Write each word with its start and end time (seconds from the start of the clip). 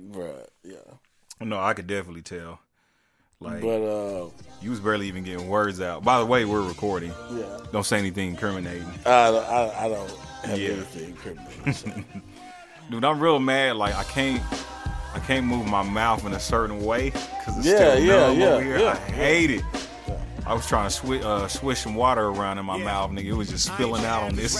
Bruh, 0.00 0.46
yeah. 0.64 0.76
No, 1.40 1.58
I 1.58 1.74
could 1.74 1.86
definitely 1.86 2.22
tell. 2.22 2.60
Like 3.40 3.62
But 3.62 3.82
uh, 3.82 4.28
you 4.60 4.68
was 4.70 4.80
barely 4.80 5.08
even 5.08 5.24
getting 5.24 5.48
words 5.48 5.80
out. 5.80 6.04
By 6.04 6.18
the 6.18 6.26
way, 6.26 6.44
we're 6.44 6.60
recording. 6.66 7.12
yeah, 7.32 7.58
Don't 7.72 7.84
say 7.86 7.98
anything 7.98 8.30
incriminating. 8.30 8.86
I, 9.06 9.30
don't- 9.30 9.46
I, 9.48 9.84
I 9.84 9.88
don't 9.88 10.10
have 10.44 10.58
Yeah. 10.58 10.68
anything 10.72 11.14
criminal. 11.14 11.50
Dude, 12.90 13.04
I'm 13.04 13.20
real 13.20 13.38
mad. 13.38 13.76
Like 13.76 13.94
I 13.94 14.04
can't, 14.04 14.42
I 15.14 15.20
can't 15.20 15.46
move 15.46 15.66
my 15.66 15.82
mouth 15.82 16.24
in 16.26 16.32
a 16.32 16.40
certain 16.40 16.84
way 16.84 17.10
because 17.10 17.56
it's 17.58 17.66
Yeah, 17.66 17.76
still 17.76 17.98
yeah, 18.00 18.16
numb 18.28 18.38
yeah, 18.40 18.46
over 18.48 18.62
here. 18.64 18.78
yeah, 18.78 18.90
I 18.92 18.96
hate 19.12 19.50
it. 19.52 19.62
I 20.46 20.54
was 20.54 20.66
trying 20.66 20.90
to 20.90 20.96
swi- 21.00 21.22
uh, 21.22 21.46
swish 21.48 21.80
some 21.80 21.94
water 21.94 22.26
around 22.28 22.58
in 22.58 22.64
my 22.64 22.76
mouth, 22.76 23.10
nigga. 23.12 23.26
It 23.26 23.32
was 23.34 23.48
just 23.50 23.66
spilling 23.72 24.04
out 24.04 24.22
on 24.24 24.34
this. 24.34 24.56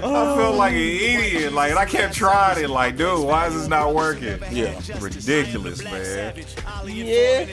I 0.00 0.36
felt 0.36 0.54
like 0.56 0.72
an 0.72 0.78
idiot. 0.78 1.52
Like 1.52 1.74
I 1.76 1.84
kept 1.84 2.14
trying 2.14 2.62
it. 2.64 2.70
Like, 2.70 2.96
dude, 2.96 3.24
why 3.26 3.46
is 3.48 3.54
this 3.54 3.68
not 3.68 3.94
working? 3.94 4.38
Yeah. 4.50 4.80
ridiculous, 5.00 5.82
man. 5.84 6.34
Yeah. 6.86 7.44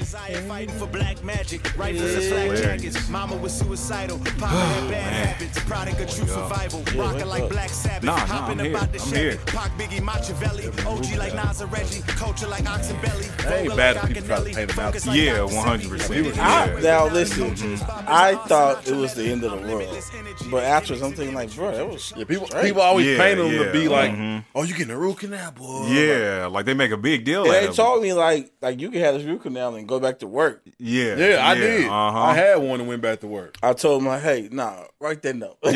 for 0.78 0.88
black 0.88 1.24
magic, 1.24 1.78
right 1.78 1.96
for 1.96 2.04
That's 2.04 2.28
black 2.28 2.44
hilarious. 2.44 2.62
jackets. 2.62 3.10
Mama 3.10 3.36
was 3.38 3.54
suicidal, 3.58 4.20
Papa 4.40 4.46
had 4.48 4.90
bad 4.92 5.26
habits, 5.28 5.60
product 5.64 6.00
of 6.02 6.10
true 6.10 6.28
survival, 6.28 6.84
rocking 6.96 7.28
like 7.28 7.50
Black 7.50 7.70
Sabbath, 7.70 8.04
Nah, 8.04 8.16
nah, 8.18 8.26
hopping 8.26 8.60
I'm 8.60 8.66
here. 8.66 8.76
about 8.76 8.92
the 8.92 9.00
I'm 9.02 9.06
Chevy, 9.10 9.22
here. 9.22 9.38
Pac, 9.48 9.72
Biggie, 9.78 10.02
Machiavelli, 10.02 10.68
OG 10.86 11.18
like 11.18 11.34
Nas 11.36 11.62
and 11.62 11.72
Reggie, 11.72 12.02
culture 12.08 12.48
like 12.48 12.70
Ox 12.70 12.92
Belly, 13.02 13.26
ain't 13.54 13.76
bad 13.76 13.95
like 13.96 14.12
if 14.12 14.16
people 14.16 14.28
try 14.28 14.38
to 14.38 14.44
Akinelli, 14.44 14.56
paint 14.56 14.72
him 14.72 14.80
out. 14.80 14.94
focus 14.94 15.06
Yeah, 15.08 15.38
100%. 15.40 16.38
I, 16.40 16.66
Yeah. 16.74 16.80
now 16.82 17.08
listen, 17.08 17.78
I 18.08 18.36
thought 18.48 18.88
it 18.88 18.96
was 18.96 19.14
the 19.16 19.26
end 19.32 19.44
of 19.44 19.52
the 19.52 19.68
world, 19.74 20.04
but 20.52 20.64
afterwards 20.64 21.02
I'm 21.02 21.14
thinking 21.14 21.36
like, 21.36 21.54
bro, 21.56 21.72
that 21.72 21.88
was 21.88 22.14
Yeah, 22.16 22.26
people 22.26 22.48
straight. 22.48 22.66
people 22.66 22.82
always 22.82 23.06
Yeah, 23.08 23.18
paint 23.18 23.38
them 23.40 23.52
yeah, 23.52 23.64
to 23.66 23.72
be 23.72 23.88
like, 23.88 24.12
mhm. 24.12 24.44
oh, 24.54 24.64
you 24.64 24.74
getting 24.74 24.92
a 24.94 24.98
root 24.98 25.18
canal, 25.20 25.52
boy. 25.52 25.88
Yeah, 25.88 26.48
like 26.52 26.66
they 26.66 26.74
make 26.74 26.92
a 26.92 26.98
big 26.98 27.24
deal 27.26 27.46
they 27.46 27.66
of 27.68 27.76
told 27.76 28.02
me 28.04 28.14
like, 28.14 28.52
like 28.62 28.80
you 28.80 28.90
can 28.92 29.00
have 29.02 29.16
this 29.16 29.24
root 29.24 29.42
canal 29.42 29.76
and 29.76 29.88
go 29.88 30.00
back 30.00 30.20
to 30.20 30.28
work. 30.28 30.62
Yeah, 30.78 31.16
Yeah, 31.16 31.46
I 31.48 31.56
did. 31.56 31.86
Uh-huh. 31.86 32.20
I 32.20 32.34
had 32.36 32.56
one 32.58 32.80
and 32.80 32.88
went 32.90 33.02
back 33.02 33.20
to 33.22 33.28
work. 33.28 33.58
I 33.64 33.74
told 33.74 34.02
him 34.02 34.08
like, 34.08 34.22
hey, 34.22 34.50
nah, 34.52 34.84
write 35.00 35.22
that 35.24 35.36
note. 35.36 35.58
write 35.64 35.74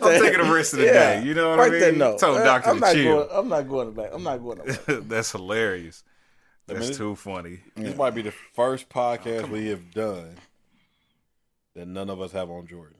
that. 0.00 0.02
I'm 0.02 0.20
taking 0.22 0.44
the 0.46 0.52
rest 0.52 0.72
of 0.72 0.78
the 0.80 0.86
day. 0.86 1.22
You 1.24 1.34
know 1.34 1.50
what 1.50 1.58
I 1.60 1.62
write 1.62 1.72
mean? 1.72 1.80
that 1.80 1.94
note. 1.96 2.18
Told 2.18 2.38
Uh, 2.38 2.44
Doctor 2.44 2.70
I'm 2.70 2.76
to 2.76 2.80
not 2.80 2.92
chill. 2.94 3.16
Going, 3.24 3.28
I'm 3.32 3.48
not 3.48 3.68
going 3.68 3.92
back. 3.92 4.10
I'm 4.12 4.22
not 4.22 4.36
going 4.42 4.58
back. 4.58 4.78
That's 5.08 5.32
hilarious. 5.32 5.95
That's 6.66 6.88
mean, 6.88 6.96
too 6.98 7.14
funny. 7.16 7.60
This 7.76 7.96
might 7.96 8.14
be 8.14 8.22
the 8.22 8.32
first 8.54 8.88
podcast 8.88 9.48
we 9.48 9.68
have 9.68 9.92
done 9.92 10.34
that 11.74 11.86
none 11.86 12.10
of 12.10 12.20
us 12.20 12.32
have 12.32 12.50
on 12.50 12.66
Jordans. 12.66 12.92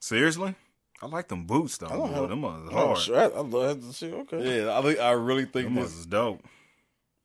Seriously? 0.00 0.54
I 1.02 1.06
like 1.06 1.28
them 1.28 1.44
boots 1.46 1.76
though. 1.78 1.86
I 1.86 1.90
don't 1.90 2.08
Boy, 2.10 2.14
have- 2.20 2.28
them 2.30 2.42
ones 2.42 2.68
Oh, 2.72 2.86
hard. 2.86 2.98
sure. 2.98 3.18
I, 3.18 3.24
I 3.24 3.40
love 3.40 3.80
to 3.80 3.92
see. 3.92 4.12
Okay. 4.12 4.62
Yeah, 4.64 4.78
I 4.78 4.82
think 4.82 4.98
I 4.98 5.10
really 5.12 5.44
think 5.44 5.66
Them 5.66 5.74
this. 5.76 5.94
is 5.94 6.06
dope. 6.06 6.42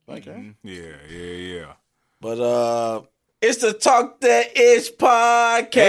Okay. 0.08 0.32
Mhm. 0.32 0.56
Yeah, 0.64 0.96
yeah, 1.10 1.34
yeah. 1.60 1.74
But 2.22 2.40
uh 2.40 3.02
it's 3.42 3.62
the 3.62 3.72
Talk 3.74 4.20
That 4.22 4.58
Ish 4.58 4.92
podcast. 4.94 5.80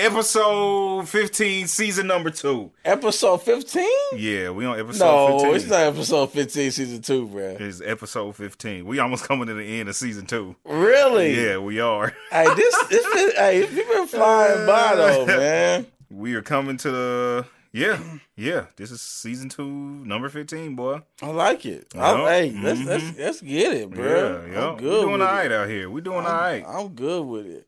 Episode 0.00 1.08
15, 1.08 1.66
season 1.66 2.06
number 2.06 2.30
two. 2.30 2.70
Episode 2.84 3.42
15? 3.42 3.86
Yeah, 4.16 4.50
we 4.50 4.64
on 4.66 4.78
episode 4.78 5.04
No, 5.04 5.38
15. 5.38 5.56
it's 5.56 5.66
not 5.68 5.80
episode 5.80 6.30
15, 6.32 6.70
season 6.70 7.02
2, 7.02 7.26
bro. 7.28 7.56
It's 7.60 7.80
episode 7.84 8.34
15. 8.36 8.84
We 8.86 8.98
almost 8.98 9.24
coming 9.28 9.46
to 9.46 9.54
the 9.54 9.64
end 9.80 9.88
of 9.88 9.96
season 9.96 10.26
two. 10.26 10.56
Really? 10.64 11.34
Yeah, 11.34 11.58
we 11.58 11.80
are. 11.80 12.12
Hey, 12.30 12.46
this, 12.54 12.84
this 12.88 13.34
hey, 13.36 13.60
you 13.60 13.84
been 13.88 14.06
flying 14.06 14.66
by 14.66 14.94
though, 14.96 15.26
man. 15.38 15.86
We 16.10 16.34
are 16.34 16.42
coming 16.42 16.76
to 16.78 16.90
the 16.90 17.46
yeah, 17.72 18.00
yeah. 18.36 18.66
This 18.76 18.90
is 18.90 19.00
season 19.00 19.48
two, 19.48 19.68
number 19.70 20.28
fifteen, 20.28 20.74
boy. 20.76 21.02
I 21.22 21.26
like 21.28 21.64
it. 21.66 21.86
Yup. 21.94 22.02
I, 22.04 22.30
hey, 22.30 22.60
let's, 22.62 22.80
Mhm. 22.80 22.86
let's 22.86 23.18
let's 23.18 23.40
get 23.40 23.72
it, 23.74 23.90
bro. 23.90 24.04
Yeah, 24.46 24.52
yeah. 24.52 24.68
I'm 24.70 24.76
good. 24.76 24.82
We 24.84 24.90
good 24.90 25.00
doing 25.02 25.22
all 25.22 25.36
with 25.36 25.46
it. 25.46 25.52
out 25.52 25.68
here. 25.68 25.90
We 25.90 26.00
doing 26.00 26.16
all 26.18 26.22
right. 26.32 26.64
I'm 26.66 26.88
good 26.88 27.22
with 27.26 27.46
it. 27.46 27.66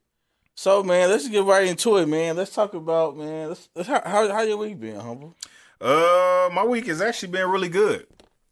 So, 0.54 0.82
man, 0.82 1.08
let's 1.08 1.28
get 1.28 1.44
right 1.44 1.66
into 1.66 1.96
it, 1.96 2.06
man. 2.06 2.36
Let's 2.36 2.54
talk 2.54 2.74
about, 2.74 3.16
man. 3.16 3.48
Let's, 3.48 3.68
let's 3.74 3.88
how, 3.88 4.02
how 4.04 4.30
how 4.32 4.42
your 4.42 4.58
week 4.58 4.78
been, 4.80 5.00
humble? 5.00 5.34
Uh, 5.80 6.48
my 6.52 6.64
week 6.64 6.86
has 6.86 7.00
actually 7.00 7.32
been 7.32 7.48
really 7.50 7.68
good. 7.70 8.06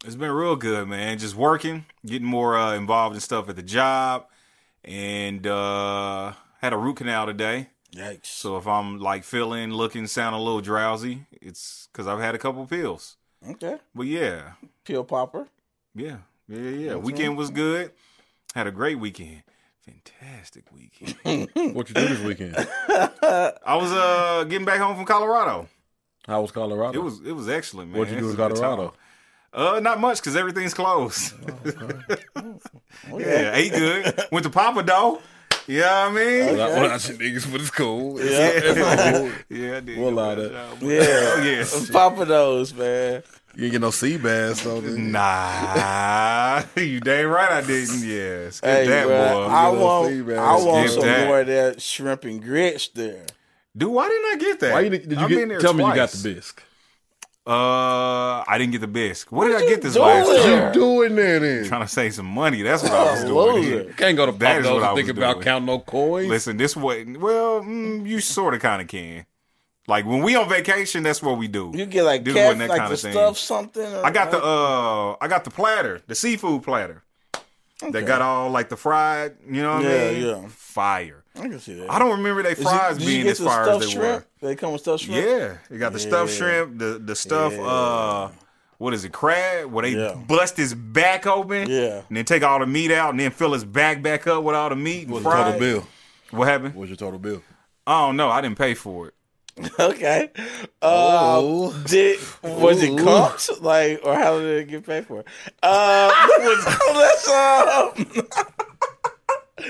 It's 0.04 0.16
been 0.16 0.30
real 0.32 0.56
good, 0.56 0.88
man. 0.88 1.18
Just 1.18 1.36
working, 1.36 1.84
getting 2.06 2.26
more 2.26 2.56
uh, 2.56 2.74
involved 2.74 3.14
in 3.14 3.20
stuff 3.20 3.48
at 3.50 3.56
the 3.56 3.62
job, 3.62 4.24
and 4.82 5.46
uh, 5.46 6.32
had 6.62 6.72
a 6.72 6.76
root 6.78 6.96
canal 6.96 7.26
today. 7.26 7.68
Yikes! 7.94 8.26
So 8.26 8.56
if 8.56 8.66
I'm 8.66 8.98
like 8.98 9.24
feeling, 9.24 9.72
looking, 9.72 10.06
sounding 10.06 10.40
a 10.40 10.42
little 10.42 10.60
drowsy, 10.62 11.26
it's 11.40 11.88
because 11.92 12.06
I've 12.06 12.20
had 12.20 12.34
a 12.34 12.38
couple 12.38 12.66
pills. 12.66 13.16
okay, 13.48 13.78
But 13.94 14.06
yeah, 14.06 14.52
pill 14.84 15.04
popper. 15.04 15.48
yeah, 15.94 16.18
yeah, 16.48 16.58
yeah. 16.58 16.70
yeah. 16.70 16.92
That's 16.94 17.04
Weekend 17.04 17.36
was 17.36 17.50
good. 17.50 17.92
Had 18.54 18.66
a 18.66 18.72
great 18.72 18.98
weekend. 18.98 19.42
Fantastic 19.84 20.64
weekend. 20.72 21.16
What 21.74 21.88
you 21.88 21.94
do 21.94 22.06
this 22.08 22.20
weekend? 22.20 22.54
I 22.56 23.76
was 23.76 23.90
uh 23.92 24.44
getting 24.48 24.66
back 24.66 24.80
home 24.80 24.94
from 24.96 25.04
Colorado. 25.06 25.68
How 26.26 26.42
was 26.42 26.50
Colorado? 26.52 26.98
It 26.98 27.02
was 27.02 27.20
it 27.24 27.32
was 27.32 27.48
excellent, 27.48 27.90
man. 27.90 27.98
What'd 27.98 28.14
you 28.14 28.20
do 28.20 28.26
was 28.26 28.34
in 28.34 28.40
a 28.40 28.48
good 28.48 28.56
Colorado? 28.58 28.94
Uh, 29.52 29.80
not 29.80 29.98
much 29.98 30.18
because 30.20 30.36
everything's 30.36 30.74
closed. 30.74 31.34
Oh 33.10 33.18
yeah, 33.18 33.52
ate 33.54 33.72
good. 33.72 34.24
Went 34.30 34.44
to 34.44 34.50
Pappadeaux. 34.50 35.20
You 35.66 35.80
know 35.80 35.86
what 35.86 35.92
I 35.92 36.10
mean? 36.14 36.56
Well, 36.56 36.60
I, 36.62 36.80
well, 36.80 36.90
I 36.92 36.98
should 36.98 37.18
niggas, 37.18 37.50
but 37.52 37.60
it's 37.60 37.70
cool. 37.70 38.18
It's, 38.18 38.30
Yeah. 38.30 38.50
it's 38.54 39.18
cool. 39.18 39.30
Yeah, 39.58 39.76
I 39.76 39.80
did. 39.80 39.98
We'll 39.98 40.10
good 40.10 40.14
allow 40.14 40.34
that. 40.34 40.52
Yeah, 40.82 41.44
yes. 41.44 41.90
Pappadeaux, 41.90 42.74
man. 42.76 43.22
You 43.54 43.64
ain't 43.64 43.72
get 43.72 43.80
no 43.80 43.90
sea 43.90 44.16
bass, 44.16 44.62
so 44.62 44.80
then- 44.80 45.10
Nah, 45.12 46.62
you 46.76 47.00
damn 47.00 47.28
right 47.28 47.50
I 47.50 47.60
didn't. 47.62 48.00
Yeah, 48.08 48.50
skip 48.50 48.68
Hey, 48.70 48.86
that, 48.86 49.06
bro, 49.06 49.16
boy. 49.16 49.52
I 49.52 49.68
want. 49.70 50.30
I 50.38 50.56
want 50.56 50.88
Skip 50.88 51.00
some 51.00 51.08
that. 51.08 51.26
more 51.26 51.40
of 51.40 51.46
that 51.48 51.82
shrimp 51.82 52.24
and 52.24 52.42
grits 52.42 52.88
there. 52.88 53.26
Dude, 53.76 53.90
why 53.92 54.08
didn't 54.08 54.26
I 54.26 54.36
get 54.38 54.60
that? 54.60 54.72
Why 54.72 54.80
you, 54.80 54.90
did 54.90 55.10
you 55.10 55.18
I've 55.18 55.28
get, 55.28 55.60
tell 55.60 55.74
me 55.74 55.84
you 55.84 55.94
got 55.94 56.10
the 56.10 56.34
bisque? 56.34 56.62
Uh, 57.46 58.44
I 58.46 58.56
didn't 58.58 58.72
get 58.72 58.82
the 58.82 58.86
bisque. 58.86 59.32
What, 59.32 59.46
did 59.48 59.56
I 59.56 59.66
get 59.66 59.82
this 59.82 59.94
doing? 59.94 60.06
last 60.06 60.26
What 60.26 60.42
time? 60.42 60.50
you 60.60 60.66
You 60.66 60.72
doing 60.72 61.16
there 61.16 61.40
then? 61.40 61.64
Trying 61.64 61.80
to 61.82 61.88
save 61.88 62.14
some 62.14 62.26
money. 62.26 62.62
That's 62.62 62.82
what 62.82 62.92
I 62.92 63.12
was 63.12 63.24
doing. 63.24 63.54
Loser. 63.56 63.82
here. 63.84 63.92
Can't 63.94 64.16
go 64.16 64.26
to 64.26 64.32
That 64.32 64.60
is 64.60 64.66
Pop 64.66 64.74
what 64.74 64.82
I 64.82 64.86
and 64.88 64.94
was 64.96 65.04
think 65.06 65.16
about 65.18 65.32
doing. 65.34 65.44
counting 65.44 65.66
no 65.66 65.78
coins. 65.80 66.28
Listen, 66.28 66.56
this 66.58 66.76
way. 66.76 67.04
Well, 67.04 67.62
mm, 67.62 68.06
you 68.06 68.20
sort 68.20 68.54
of 68.54 68.60
kind 68.60 68.82
of 68.82 68.88
can. 68.88 69.24
Like 69.88 70.04
when 70.04 70.22
we 70.22 70.36
on 70.36 70.48
vacation, 70.48 71.02
that's 71.02 71.22
what 71.22 71.38
we 71.38 71.48
do. 71.48 71.72
You 71.74 71.86
get 71.86 72.04
like 72.04 72.24
This 72.24 72.34
cat, 72.34 72.44
wasn't 72.44 72.58
that 72.60 72.68
like 72.68 72.78
kinda 72.82 72.90
the 72.90 72.96
thing. 72.98 73.12
stuff 73.12 73.38
something. 73.38 73.94
or- 73.94 74.04
I 74.06 74.10
got 74.10 74.30
the 74.30 74.38
uh, 74.44 75.16
I 75.20 75.26
got 75.26 75.42
the 75.44 75.50
platter, 75.50 76.02
the 76.06 76.14
seafood 76.14 76.62
platter. 76.62 77.02
That 77.90 78.04
got 78.06 78.20
all 78.20 78.50
like 78.50 78.68
the 78.68 78.76
fried. 78.76 79.36
You 79.50 79.62
know 79.62 79.76
what 79.76 79.84
Yeah, 79.84 79.90
I 79.90 80.12
mean? 80.12 80.26
yeah. 80.26 80.48
Fire. 80.48 81.19
I 81.36 81.42
can 81.42 81.60
see 81.60 81.74
that. 81.74 81.90
I 81.90 81.98
don't 81.98 82.10
remember 82.18 82.42
they 82.42 82.54
fries 82.54 82.98
did 82.98 83.02
you 83.06 83.08
being 83.08 83.22
get 83.24 83.30
as 83.32 83.38
the 83.38 83.44
fire 83.46 83.68
as 83.70 83.80
they 83.80 83.86
shrimp? 83.90 84.24
were. 84.42 84.48
They 84.48 84.56
come 84.56 84.72
with 84.72 84.82
stuffed 84.82 85.04
shrimp. 85.04 85.24
Yeah, 85.26 85.56
you 85.70 85.78
got 85.78 85.92
the 85.92 85.98
stuffed 85.98 86.32
shrimp, 86.32 86.78
the 86.78 86.98
the 87.04 87.14
stuff. 87.14 87.52
Yeah. 87.52 87.62
Uh, 87.62 88.30
what 88.78 88.94
is 88.94 89.04
it? 89.04 89.12
Crab? 89.12 89.70
Where 89.70 89.82
they 89.82 89.90
Yeah. 89.90 90.14
bust 90.14 90.56
his 90.56 90.74
back 90.74 91.26
open, 91.26 91.68
Yeah. 91.70 92.02
and 92.08 92.16
then 92.16 92.24
take 92.24 92.42
all 92.42 92.58
the 92.58 92.66
meat 92.66 92.90
out, 92.90 93.10
and 93.10 93.20
then 93.20 93.30
fill 93.30 93.52
his 93.52 93.64
back 93.64 94.02
back 94.02 94.26
up 94.26 94.42
with 94.42 94.54
all 94.56 94.68
the 94.70 94.76
meat 94.76 95.08
What's 95.08 95.24
your 95.24 95.32
total 95.32 95.58
bill? 95.58 95.86
What 96.30 96.48
happened? 96.48 96.74
What's 96.74 96.88
your 96.88 96.96
total 96.96 97.18
bill? 97.18 97.42
I 97.86 98.06
don't 98.06 98.16
know. 98.16 98.28
I 98.28 98.40
didn't 98.40 98.58
pay 98.58 98.74
for 98.74 99.08
it. 99.08 99.14
Okay. 99.78 100.30
Uh, 100.80 101.38
Oh. 101.38 101.72
did 101.86 102.18
was 102.42 102.82
it 102.82 102.90
Ooh. 102.90 102.96
comped? 102.96 103.60
Like, 103.60 104.00
or 104.04 104.14
how 104.14 104.38
did 104.38 104.60
it 104.62 104.68
get 104.68 104.86
paid 104.86 105.06
for? 105.06 105.24
Uh, 105.62 106.10
let's 106.94 107.28
um. 107.28 108.06
He 109.62 109.66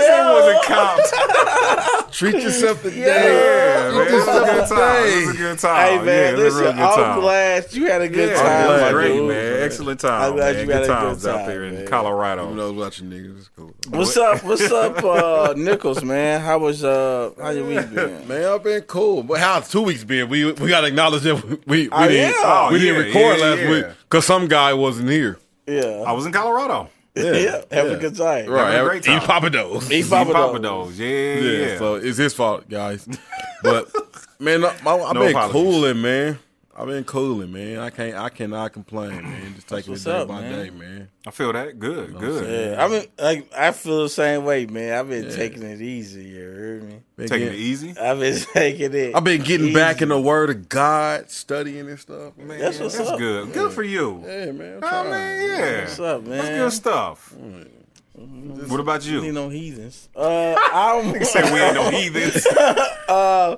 said 0.00 0.20
it 0.20 0.32
wasn't 0.32 0.62
comped. 0.64 2.12
Treat 2.12 2.34
yourself 2.42 2.82
today. 2.82 3.00
Yeah, 3.00 3.90
man, 3.90 3.94
Treat 3.94 4.08
it 4.08 4.12
was 4.14 4.28
a 4.28 4.40
good 4.40 4.68
time. 4.68 5.06
It 5.06 5.26
was 5.26 5.34
a 5.34 5.38
good 5.38 5.58
time. 5.58 5.86
Hey 5.86 5.94
yeah, 5.96 6.02
man, 6.02 6.34
it 6.34 6.36
was 6.36 6.54
a 6.54 6.58
listen, 6.58 6.76
good 6.76 6.82
I'm 6.84 6.96
time. 6.96 7.20
glad 7.20 7.72
you 7.74 7.86
had 7.86 8.02
a 8.02 8.08
good 8.08 8.28
Yeah, 8.30 8.42
time. 8.42 8.64
it 8.64 8.72
was 8.72 8.80
my 8.82 8.90
great, 8.92 9.12
dude. 9.14 9.28
man. 9.28 9.62
Excellent 9.62 10.00
time, 10.00 10.22
I'm 10.22 10.36
glad 10.36 10.56
man. 10.56 10.66
you 10.66 10.72
had 10.72 10.78
Good 10.80 10.84
a 10.84 10.86
good 10.86 11.00
times 11.02 11.26
out 11.26 11.36
time, 11.38 11.46
there 11.46 11.64
in 11.64 11.74
man. 11.74 11.82
Who 11.84 11.88
Colorado. 11.88 12.54
knows 12.54 12.76
about 12.76 12.98
you 13.00 13.04
niggas? 13.08 13.38
It's 13.38 13.48
cool. 13.48 13.74
What's 13.90 14.16
up? 14.16 14.44
What's 14.44 14.70
up, 14.72 15.04
uh, 15.04 15.54
Nichols? 15.56 16.02
Man, 16.04 16.40
how 16.40 16.58
was 16.58 16.82
uh, 16.84 17.30
how 17.40 17.50
your 17.50 17.66
week 17.66 17.94
been? 17.94 18.26
Man, 18.28 18.44
I've 18.44 18.62
been 18.62 18.82
cool. 18.82 19.22
But 19.22 19.40
how's 19.40 19.68
two 19.70 19.82
weeks 19.82 20.04
been? 20.04 20.28
We 20.28 20.50
we 20.52 20.68
gotta 20.68 20.86
acknowledge 20.88 21.22
that 21.22 21.42
we 21.44 21.50
we, 21.66 21.88
we 21.88 21.88
Oh, 21.92 22.08
didn't 22.08 22.34
yeah. 22.34 22.70
we 22.70 22.76
Oh, 22.76 22.78
didn't 22.78 23.04
record 23.06 23.38
yeah, 23.38 23.44
last 23.46 23.58
yeah. 23.60 23.70
week 23.70 23.86
because 24.08 24.24
some 24.26 24.48
guy 24.48 24.72
wasn't 24.74 25.08
here. 25.10 25.38
Yeah, 25.66 26.02
I 26.06 26.12
was 26.12 26.26
in 26.26 26.32
Colorado. 26.32 26.88
Yeah, 27.14 27.62
having 27.70 27.90
yeah. 27.92 27.96
a 27.96 28.00
good 28.00 28.16
time. 28.16 28.46
Right, 28.48 28.72
Having 28.72 28.86
a 28.86 28.88
great 28.90 29.02
time. 29.04 29.16
eat 29.18 29.22
Pappadeaux's. 29.28 29.92
Eat 29.92 30.02
See 30.04 30.10
Papa 30.10 30.30
Pappadeaux's. 30.32 30.62
Do's. 30.62 30.98
Yeah, 31.00 31.06
yeah, 31.08 31.40
Yeah, 31.40 31.66
yeah. 31.72 31.78
so 31.78 31.94
it's 31.96 32.18
his 32.18 32.34
fault, 32.34 32.68
guys. 32.68 33.06
But 33.62 33.90
man, 34.38 34.64
I, 34.64 34.68
I, 34.68 34.70
I've 34.72 35.14
No 35.14 35.20
been 35.20 35.30
apologies. 35.36 35.52
cooling, 35.52 36.00
man. 36.00 36.38
I've 36.80 36.86
been 36.86 37.04
cooling, 37.04 37.52
man. 37.52 37.78
I 37.78 37.90
can't. 37.90 38.16
I 38.16 38.30
cannot 38.30 38.72
complain, 38.72 39.10
man. 39.22 39.54
Just 39.54 39.68
taking 39.68 39.92
it 39.92 40.02
day 40.02 40.10
up, 40.12 40.28
by 40.28 40.40
man. 40.40 40.52
day, 40.52 40.70
man. 40.70 41.08
I 41.26 41.30
feel 41.30 41.52
that. 41.52 41.78
Good, 41.78 42.16
good. 42.18 42.70
Yeah, 42.78 42.82
I 42.82 42.88
mean, 42.88 43.04
like 43.18 43.52
I 43.54 43.72
feel 43.72 44.04
the 44.04 44.08
same 44.08 44.44
way, 44.46 44.64
man. 44.64 44.94
I've 44.98 45.08
been 45.10 45.30
taking 45.30 45.62
it 45.62 45.82
easy. 45.82 46.24
You 46.24 46.40
heard 46.44 46.82
me? 46.84 47.00
Been 47.16 47.28
Taking 47.28 47.48
it 47.48 47.54
easy. 47.54 47.98
I've 47.98 48.18
been 48.18 48.40
taking 48.54 48.94
it. 48.94 49.14
I've 49.14 49.24
been 49.24 49.42
getting 49.42 49.74
back 49.74 50.00
in 50.00 50.08
the 50.08 50.18
Word 50.20 50.48
of 50.48 50.68
God, 50.70 51.30
studying 51.30 51.88
and 51.90 52.00
stuff. 52.00 52.36
Man. 52.38 52.58
That's 52.58 52.78
what's 52.80 52.96
That's 52.96 53.10
up. 53.10 53.18
good. 53.18 53.52
Good 53.52 53.72
for 53.72 53.82
you. 53.82 54.24
Yeah, 54.26 54.52
man. 54.52 54.76
I'm 54.78 54.84
Oh 54.84 54.88
trying. 54.88 55.10
man, 55.10 55.48
yeah. 55.60 55.80
What's 55.82 56.00
up, 56.00 56.22
man? 56.22 56.38
That's 56.38 56.48
good 56.48 56.72
stuff. 56.72 57.34
Mm. 57.38 57.68
What 58.14 58.80
about 58.80 59.02
Need 59.06 59.10
you? 59.24 59.32
no 59.32 59.48
heathens. 59.48 60.08
Uh, 60.14 60.54
I 60.58 61.00
don't 61.02 61.24
say 61.24 61.42
we 61.52 61.60
ain't 61.60 61.74
no 61.74 61.90
heathens. 61.90 62.46
uh, 63.08 63.56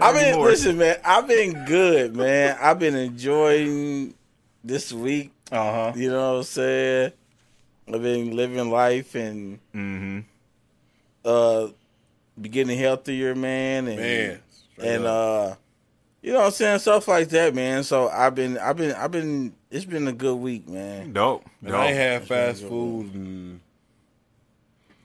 I've 0.00 0.14
been 0.14 0.36
more. 0.36 0.46
listen, 0.48 0.76
man. 0.78 0.96
I've 1.04 1.28
been 1.28 1.64
good, 1.64 2.16
man. 2.16 2.56
I've 2.60 2.78
been 2.78 2.94
enjoying 2.96 4.14
this 4.64 4.92
week. 4.92 5.32
Uh 5.50 5.56
huh. 5.56 5.92
You 5.96 6.10
know 6.10 6.32
what 6.32 6.38
I'm 6.38 6.42
saying? 6.44 7.12
I've 7.92 8.02
been 8.02 8.34
living 8.36 8.70
life 8.70 9.14
and 9.14 9.58
Mm-hmm. 9.74 10.20
uh, 11.24 11.68
be 12.40 12.48
getting 12.48 12.78
healthier, 12.78 13.34
man. 13.34 13.86
And, 13.88 13.96
Man, 13.98 14.38
and 14.82 15.04
up. 15.06 15.52
uh, 15.52 15.54
you 16.22 16.32
know 16.32 16.40
what 16.40 16.46
I'm 16.46 16.50
saying, 16.52 16.78
stuff 16.80 17.08
like 17.08 17.28
that, 17.30 17.54
man. 17.54 17.82
So 17.84 18.08
I've 18.08 18.34
been, 18.34 18.58
I've 18.58 18.76
been, 18.76 18.92
I've 18.92 19.10
been. 19.10 19.54
It's 19.70 19.84
been 19.86 20.06
a 20.06 20.12
good 20.12 20.36
week, 20.36 20.68
man. 20.68 21.12
Dope. 21.14 21.44
Man, 21.62 21.74
I 21.74 21.86
ain't 21.86 21.94
Dope. 21.96 21.96
had 21.96 22.28
fast 22.28 22.62
food 22.62 23.14
in 23.14 23.60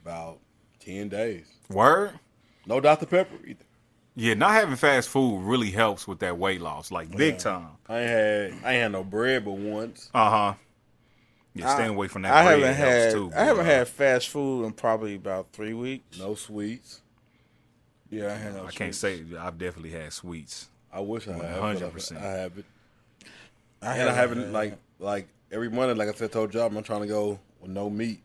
about 0.08 0.40
ten 0.80 1.10
days. 1.10 1.46
Word. 1.70 2.18
No 2.66 2.80
Dr 2.80 3.06
Pepper 3.06 3.36
either. 3.46 3.64
Yeah, 4.16 4.34
not 4.34 4.52
having 4.52 4.76
fast 4.78 5.10
food 5.10 5.42
really 5.44 5.70
helps 5.70 6.08
with 6.08 6.20
that 6.20 6.38
weight 6.38 6.62
loss, 6.62 6.92
like 6.92 7.16
big 7.16 7.38
time. 7.38 7.68
I 7.88 7.98
had. 8.00 8.52
I 8.64 8.74
ain't 8.74 8.82
had 8.84 8.92
no 8.94 9.04
bread 9.04 9.44
but 9.46 9.52
once. 9.52 10.10
Uh 10.14 10.30
huh. 10.30 10.54
Yeah, 11.54 11.70
I- 11.70 11.74
staying 11.76 11.90
away 11.92 12.08
from 12.08 12.22
that. 12.24 12.34
I 12.34 12.44
bread 12.46 12.60
haven't 12.62 12.76
helps 12.76 13.04
had, 13.04 13.12
too. 13.14 13.32
I 13.36 13.44
haven't 13.44 13.66
had 13.66 13.88
fast 13.88 14.30
food 14.30 14.66
in 14.66 14.72
probably 14.74 15.16
about 15.16 15.52
three 15.52 15.74
weeks. 15.74 16.18
No 16.18 16.36
sweets. 16.36 17.02
Yeah, 18.10 18.28
I 18.28 18.36
had. 18.36 18.56
No 18.56 18.66
I 18.66 18.72
can't 18.72 18.96
say 18.96 19.24
I've 19.38 19.58
definitely 19.58 19.92
had 19.92 20.14
sweets. 20.14 20.70
I 20.92 21.02
wish 21.02 21.28
I 21.28 21.34
had. 21.34 21.58
100%. 21.78 22.18
I 22.18 22.22
have 22.22 22.58
it. 22.58 22.66
I 23.82 23.98
And 23.98 24.10
I 24.10 24.14
haven't 24.14 24.52
like 24.54 24.78
like 25.00 25.28
every 25.52 25.70
morning, 25.70 25.98
like 25.98 26.08
I 26.10 26.14
said, 26.14 26.32
told 26.32 26.54
y'all, 26.54 26.66
I'm 26.66 26.84
trying 26.84 27.02
to 27.02 27.08
go 27.08 27.40
with 27.60 27.70
no 27.72 27.90
meat. 27.90 28.22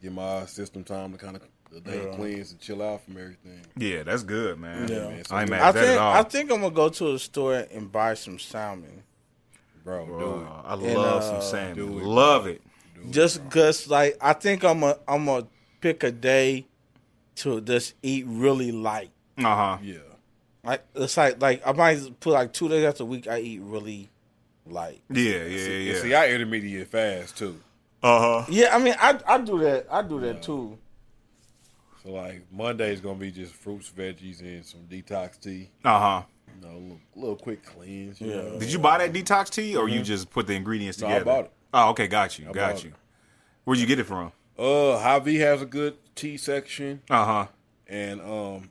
Just 0.00 0.02
give 0.02 0.12
my 0.14 0.46
system 0.46 0.82
time 0.82 1.12
to 1.12 1.18
kind 1.18 1.36
of 1.36 1.42
the 1.70 1.80
day 1.80 2.00
to 2.04 2.14
cleanse 2.16 2.52
and 2.52 2.60
chill 2.60 2.82
out 2.82 3.04
from 3.04 3.18
everything. 3.18 3.60
Yeah, 3.76 4.02
that's 4.02 4.22
good, 4.22 4.58
man. 4.58 4.88
Yeah. 4.88 5.08
man, 5.08 5.24
so 5.24 5.36
I 5.36 5.42
ain't 5.42 5.50
mad 5.50 5.60
at 5.60 5.74
that 5.74 5.80
think 5.80 5.92
at 5.92 5.98
all. 5.98 6.14
I 6.14 6.22
think 6.22 6.50
I'm 6.50 6.60
gonna 6.62 6.74
go 6.74 6.88
to 6.88 7.12
a 7.14 7.18
store 7.18 7.66
and 7.70 7.92
buy 7.92 8.14
some 8.14 8.38
salmon. 8.38 9.02
Bro, 9.84 10.06
do 10.06 10.12
Uh, 10.14 10.40
it. 10.40 10.48
I 10.64 10.72
And, 10.74 10.82
love 10.98 11.22
uh, 11.22 11.40
some 11.40 11.42
salmon. 11.50 11.76
do 11.76 11.98
it. 11.98 12.04
Love 12.04 12.46
it. 12.46 12.62
Just 13.10 13.48
cause 13.50 13.88
like 13.88 14.16
I 14.20 14.32
think 14.32 14.64
I'm 14.64 14.82
a 14.82 14.98
I'm 15.06 15.26
gonna 15.26 15.46
pick 15.80 16.02
a 16.02 16.10
day 16.12 16.66
to 17.36 17.60
just 17.60 17.94
eat 18.02 18.24
really 18.26 18.72
light. 18.72 19.10
Uh 19.38 19.42
huh. 19.54 19.78
Yeah. 19.82 19.96
Like 20.64 20.82
it's 20.94 21.16
like 21.16 21.40
like 21.40 21.66
I 21.66 21.72
might 21.72 22.20
put 22.20 22.32
like 22.32 22.52
two 22.52 22.68
days 22.68 22.84
after 22.84 23.02
a 23.02 23.06
week 23.06 23.26
I 23.28 23.38
eat 23.40 23.60
really 23.62 24.10
light. 24.66 25.02
Yeah, 25.10 25.44
yeah, 25.44 25.58
See, 25.64 25.90
yeah. 25.92 26.00
see, 26.00 26.14
I 26.14 26.28
intermediate 26.30 26.88
fast 26.88 27.36
too. 27.38 27.60
Uh 28.02 28.18
huh. 28.42 28.46
Yeah, 28.48 28.74
I 28.74 28.78
mean 28.78 28.94
I 28.98 29.18
I 29.26 29.38
do 29.38 29.58
that 29.60 29.86
I 29.90 30.02
do 30.02 30.20
that 30.20 30.42
too. 30.42 30.78
So 32.02 32.12
like 32.12 32.46
Monday 32.50 32.92
is 32.92 33.00
gonna 33.00 33.18
be 33.18 33.30
just 33.30 33.52
fruits, 33.54 33.90
veggies, 33.94 34.40
and 34.40 34.64
some 34.64 34.80
detox 34.88 35.38
tea. 35.40 35.68
Uh 35.84 35.98
huh. 35.98 36.22
You 36.62 36.66
know, 36.66 36.74
a 36.74 36.78
little, 36.78 37.00
little 37.14 37.36
quick 37.36 37.64
cleanse. 37.64 38.20
You 38.20 38.30
Yeah. 38.30 38.36
know. 38.36 38.58
Did 38.58 38.72
you 38.72 38.78
buy 38.78 38.98
that 38.98 39.12
detox 39.12 39.50
tea, 39.50 39.76
or 39.76 39.88
you 39.88 40.02
just 40.02 40.30
put 40.30 40.46
the 40.46 40.54
ingredients 40.54 40.98
Mm-hmm. 40.98 41.08
No, 41.08 41.14
I 41.14 41.18
together? 41.18 41.30
bought 41.36 41.44
it. 41.46 41.52
Oh, 41.74 41.90
okay, 41.90 42.06
got 42.08 42.38
you, 42.38 42.48
I 42.48 42.52
got 42.52 42.82
you. 42.82 42.90
it. 42.90 42.96
Where'd 43.64 43.78
you 43.78 43.86
get 43.86 43.98
it 44.00 44.04
from? 44.04 44.32
Uh, 44.58 44.98
Hy-Vee 44.98 45.36
has 45.36 45.62
a 45.62 45.66
good 45.66 45.96
tea 46.16 46.36
section, 46.36 47.00
Uh 47.08 47.24
huh. 47.24 47.46
and 47.86 48.20
um, 48.20 48.70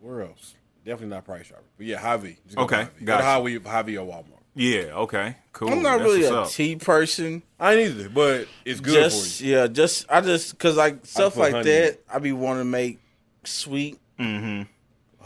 where 0.00 0.22
else? 0.22 0.54
Definitely 0.84 1.08
not 1.14 1.24
Price 1.24 1.48
Chopper, 1.48 1.62
but 1.78 1.86
yeah, 1.86 1.98
Hy-Vee. 1.98 2.36
Just 2.44 2.56
go 2.56 2.64
Okay, 2.64 2.76
Hy-Vee. 2.84 3.04
Go 3.04 3.12
gotcha. 3.14 3.22
to 3.22 3.28
Hy-Vee, 3.28 3.58
Hy-Vee 3.68 3.96
or 3.98 4.06
Walmart. 4.06 4.37
Yeah. 4.58 4.92
Okay. 4.94 5.36
Cool. 5.52 5.70
I'm 5.70 5.82
not 5.82 5.98
That's 5.98 6.10
really 6.10 6.24
a 6.24 6.34
up. 6.34 6.50
tea 6.50 6.76
person. 6.76 7.42
I 7.60 7.74
ain't 7.74 7.90
either, 7.90 8.08
but 8.08 8.46
it's 8.64 8.80
good 8.80 8.94
just 8.94 9.38
for 9.38 9.44
you. 9.44 9.56
yeah, 9.56 9.66
just 9.68 10.06
I 10.10 10.20
just 10.20 10.58
cause 10.58 10.76
like 10.76 11.06
stuff 11.06 11.36
like 11.36 11.52
honey 11.52 11.70
that 11.70 12.00
I 12.12 12.18
be 12.18 12.32
wanting 12.32 12.60
to 12.62 12.64
make 12.64 12.98
sweet. 13.44 13.98
Mm-hmm. 14.18 14.62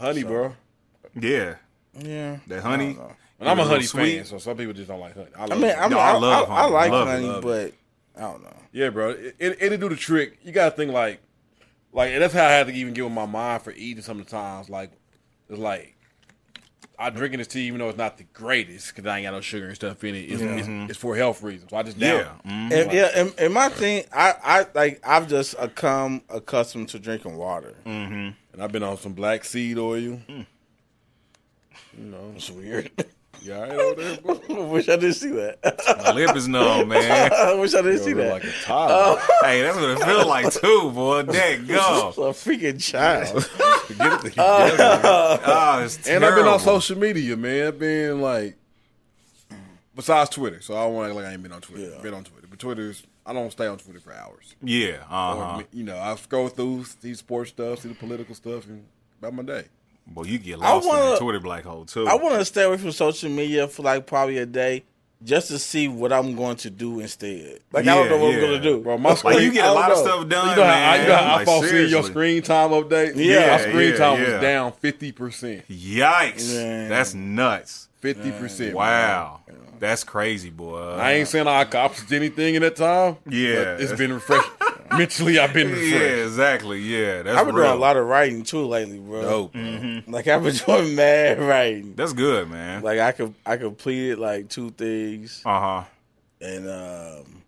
Honey, 0.01 0.23
bro. 0.23 0.55
Yeah. 1.19 1.55
Yeah, 1.99 2.37
That 2.47 2.61
honey. 2.63 2.91
I 2.91 2.93
don't 2.93 2.97
know. 2.97 3.15
And 3.39 3.49
I'm 3.49 3.59
a 3.59 3.65
honey 3.65 3.83
sweet. 3.83 4.15
fan, 4.17 4.25
so 4.25 4.37
some 4.37 4.55
people 4.57 4.73
just 4.73 4.87
don't 4.87 4.99
like 4.99 5.13
honey. 5.15 5.27
I, 5.37 5.43
I 5.43 5.47
mean, 5.55 5.63
it. 5.65 5.77
I'm, 5.77 5.91
No, 5.91 5.99
I, 5.99 6.11
I 6.11 6.17
love 6.17 6.49
I, 6.49 6.55
I 6.55 6.65
like 6.65 6.91
Love 6.91 7.07
honey, 7.07 7.27
love 7.27 7.43
but 7.43 7.73
I 8.17 8.21
don't 8.21 8.43
know. 8.43 8.55
yeah, 8.71 8.89
bro. 8.89 9.09
It, 9.11 9.35
it, 9.37 9.57
it'll 9.61 9.77
do 9.77 9.89
the 9.89 9.95
trick. 9.95 10.37
You 10.43 10.51
got 10.51 10.69
to 10.69 10.75
think 10.75 10.91
like, 10.91 11.21
like 11.91 12.11
and 12.11 12.21
that's 12.21 12.33
how 12.33 12.45
I 12.45 12.51
had 12.51 12.67
to 12.67 12.73
even 12.73 12.93
get 12.93 13.03
with 13.03 13.13
my 13.13 13.25
mind 13.25 13.61
for 13.63 13.71
eating 13.73 14.01
some 14.01 14.19
of 14.19 14.25
the 14.25 14.31
times. 14.31 14.69
Like, 14.69 14.91
it's 15.49 15.59
like 15.59 15.95
I 17.03 17.09
drinking 17.09 17.39
this 17.39 17.47
tea 17.47 17.67
even 17.67 17.79
though 17.79 17.89
it's 17.89 17.97
not 17.97 18.17
the 18.17 18.23
greatest 18.33 18.95
because 18.95 19.05
I 19.05 19.17
ain't 19.17 19.25
got 19.25 19.33
no 19.33 19.41
sugar 19.41 19.67
and 19.67 19.75
stuff 19.75 20.03
in 20.03 20.15
it. 20.15 20.19
It's, 20.19 20.41
it's, 20.41 20.67
mm-hmm. 20.67 20.89
it's 20.89 20.97
for 20.97 21.15
health 21.15 21.43
reasons. 21.43 21.69
So 21.69 21.77
I 21.77 21.83
just 21.83 21.99
down. 21.99 22.17
Yeah. 22.19 22.21
it. 22.21 22.47
Mhm. 22.47 22.71
And, 22.71 22.93
yeah, 22.93 23.09
and, 23.15 23.33
and 23.37 23.53
my 23.53 23.69
thing, 23.69 24.05
I, 24.13 24.33
I 24.43 24.65
like 24.73 25.01
I've 25.05 25.27
just 25.27 25.55
come 25.75 26.21
accustomed 26.29 26.89
to 26.89 26.99
drinking 26.99 27.35
water. 27.35 27.75
Mm-hmm. 27.85 28.29
And 28.53 28.61
I've 28.63 28.71
been 28.71 28.83
on 28.83 28.97
some 28.97 29.13
black 29.13 29.43
seed 29.43 29.77
oil. 29.77 30.21
Hmm. 30.27 30.41
You 31.97 32.05
know, 32.05 32.33
It's 32.35 32.49
weird. 32.49 32.91
yeah, 33.43 33.59
I 33.59 33.69
over 33.69 34.01
there, 34.01 34.17
bro. 34.21 34.41
I 34.49 34.59
wish 34.67 34.89
I 34.89 34.95
didn't 34.95 35.13
see 35.15 35.31
that. 35.31 35.59
My 36.03 36.11
lip 36.13 36.35
is 36.35 36.47
numb, 36.47 36.87
man. 36.89 37.31
I 37.33 37.53
wish 37.55 37.73
I 37.73 37.81
didn't 37.81 37.99
see 37.99 38.09
You 38.11 38.15
look 38.15 38.25
that. 38.25 38.33
like 38.33 38.43
a 38.43 38.51
toddler. 38.63 39.21
hey, 39.43 39.61
that's 39.61 39.75
what 39.77 39.89
it 39.89 39.99
feel 39.99 40.27
like 40.27 40.53
too, 40.53 40.91
boy. 40.91 41.23
That 41.23 41.67
go. 41.67 42.09
It's 42.09 42.17
a 42.17 42.49
freaking 42.49 42.81
child. 42.81 43.49
Get 43.97 44.13
it 44.13 44.21
together, 44.29 44.77
man. 44.77 45.01
Oh, 45.45 45.81
it's 45.83 46.07
And 46.07 46.23
I've 46.25 46.35
been 46.35 46.47
on 46.47 46.59
social 46.59 46.97
media, 46.97 47.35
man. 47.37 47.67
I've 47.67 47.79
been 47.79 48.21
like, 48.21 48.55
besides 49.95 50.29
Twitter. 50.29 50.61
So 50.61 50.75
I 50.75 50.83
don't 50.83 50.93
want 50.93 51.05
to 51.05 51.09
act 51.11 51.15
like 51.17 51.25
I 51.25 51.33
ain't 51.33 51.43
been 51.43 51.51
on 51.51 51.61
Twitter. 51.61 51.89
Yeah. 51.89 51.95
I've 51.97 52.03
been 52.03 52.13
on 52.13 52.23
Twitter, 52.23 52.47
but 52.49 52.59
Twitter's 52.59 53.03
I 53.25 53.31
don't 53.33 53.51
stay 53.51 53.67
on 53.67 53.77
Twitter 53.77 53.99
for 53.99 54.13
hours. 54.13 54.55
Yeah. 54.61 54.97
Uh 55.09 55.57
Or, 55.57 55.63
you 55.71 55.83
know, 55.83 55.97
I 55.97 56.15
scroll 56.15 56.49
through, 56.49 56.83
see 56.85 57.13
sports 57.13 57.51
stuff, 57.51 57.79
see 57.79 57.89
the 57.89 57.95
political 57.95 58.35
stuff, 58.35 58.65
and 58.67 58.85
about 59.19 59.33
my 59.33 59.43
day. 59.43 59.65
Boy, 60.05 60.23
you 60.23 60.37
get 60.37 60.59
lost 60.59 60.85
in 60.85 60.89
wanna- 60.89 61.09
that 61.11 61.19
Twitter 61.19 61.39
black 61.39 61.63
hole 61.63 61.85
too. 61.85 62.07
I 62.07 62.15
want 62.15 62.35
to 62.35 62.45
stay 62.45 62.63
away 62.63 62.77
from 62.77 62.91
social 62.91 63.29
media 63.29 63.67
for 63.67 63.83
like 63.83 64.05
probably 64.05 64.37
a 64.37 64.45
day 64.45 64.83
just 65.23 65.47
to 65.47 65.57
see 65.57 65.87
what 65.87 66.11
I'm 66.11 66.35
going 66.35 66.57
to 66.57 66.69
do 66.69 66.99
instead. 66.99 67.61
Like 67.71 67.87
I 67.87 67.95
don't 67.95 68.09
know 68.09 68.17
what 68.17 68.29
yeah. 68.31 68.35
I'm 68.35 68.41
going 68.41 68.61
to 68.61 68.69
do. 68.69 68.81
Bro, 68.81 68.97
my 68.97 69.15
screen, 69.15 69.35
like 69.35 69.43
you 69.43 69.51
get 69.53 69.63
a 69.63 69.67
don't 69.67 69.75
lot 69.75 69.91
of 69.91 69.97
stuff 69.97 70.27
done, 70.27 70.49
you 70.49 70.55
know 70.57 70.63
how, 70.63 70.69
I, 70.69 70.97
man. 70.97 71.01
you 71.01 71.07
know 71.07 71.15
how 71.15 71.31
Like, 71.33 71.41
I 71.41 71.45
fall 71.45 71.63
see 71.63 71.87
your 71.87 72.03
screen 72.03 72.41
time 72.41 72.71
update? 72.71 73.15
Yeah. 73.15 73.47
my 73.51 73.57
screen 73.59 73.91
yeah, 73.91 73.97
time 73.97 74.21
yeah. 74.21 74.33
was 74.33 74.41
down 74.41 74.71
fifty 74.73 75.11
percent. 75.13 75.67
Yikes! 75.69 76.53
Man. 76.53 76.89
That's 76.89 77.13
nuts. 77.13 77.87
Fifty 78.01 78.31
percent. 78.31 78.75
Wow, 78.75 79.39
that's 79.79 80.03
crazy, 80.03 80.49
boy. 80.49 80.77
I 80.77 81.13
ain't 81.13 81.27
saying 81.29 81.47
I 81.47 81.61
accomplished 81.61 82.11
anything 82.11 82.55
in 82.55 82.61
that 82.61 82.75
time. 82.75 83.15
Yeah. 83.29 83.63
but 83.75 83.81
it's 83.81 83.93
been 83.93 84.11
refreshing. 84.11 84.51
Mentally, 84.97 85.39
I've 85.39 85.53
been 85.53 85.69
yeah, 85.69 86.23
exactly. 86.25 86.79
Yeah, 86.79 87.21
that's 87.23 87.37
I've 87.37 87.45
been 87.45 87.55
real. 87.55 87.65
doing 87.65 87.77
a 87.77 87.81
lot 87.81 87.97
of 87.97 88.05
writing 88.07 88.43
too 88.43 88.65
lately, 88.65 88.99
bro. 88.99 89.21
Dope. 89.21 89.53
Mm-hmm. 89.53 90.11
Like 90.11 90.27
I've 90.27 90.43
been 90.43 90.55
doing 90.65 90.95
mad 90.95 91.39
writing. 91.39 91.93
That's 91.95 92.13
good, 92.13 92.49
man. 92.49 92.81
Like 92.83 92.99
I 92.99 93.11
could 93.11 93.33
I 93.45 93.57
completed 93.57 94.19
like 94.19 94.49
two 94.49 94.69
things, 94.71 95.41
Uh 95.45 95.59
huh. 95.59 95.83
and 96.41 96.69
um, 96.69 97.41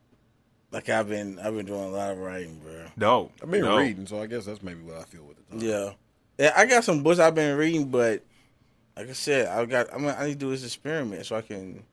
like 0.72 0.90
I've 0.90 1.08
been 1.10 1.40
I've 1.40 1.56
been 1.56 1.66
doing 1.66 1.84
a 1.84 1.90
lot 1.90 2.12
of 2.12 2.18
writing, 2.20 2.60
bro. 2.64 2.86
Dope. 2.98 3.32
I've 3.42 3.52
been 3.52 3.62
Dope. 3.64 3.80
reading, 3.80 4.08
so 4.08 4.22
I 4.22 4.28
guess 4.28 4.46
that's 4.46 4.64
maybe 4.64 4.82
what 4.82 4.98
I 4.98 5.04
feel 5.04 5.24
with 5.24 5.38
the 5.38 5.44
time. 5.58 5.60
Yeah, 5.68 5.92
yeah. 6.38 6.54
I 6.56 6.66
got 6.66 6.84
some 6.84 7.04
books 7.04 7.20
I've 7.20 7.36
been 7.36 7.58
reading, 7.58 7.90
but 7.90 8.24
like 8.98 9.10
I 9.10 9.14
said, 9.14 9.48
I 9.48 9.66
got 9.66 9.94
I 9.94 9.98
mean 9.98 10.14
I 10.18 10.26
need 10.28 10.34
to 10.34 10.40
do 10.40 10.50
this 10.52 10.64
experiment 10.64 11.26
so 11.26 11.36
I 11.36 11.42
can 11.42 11.84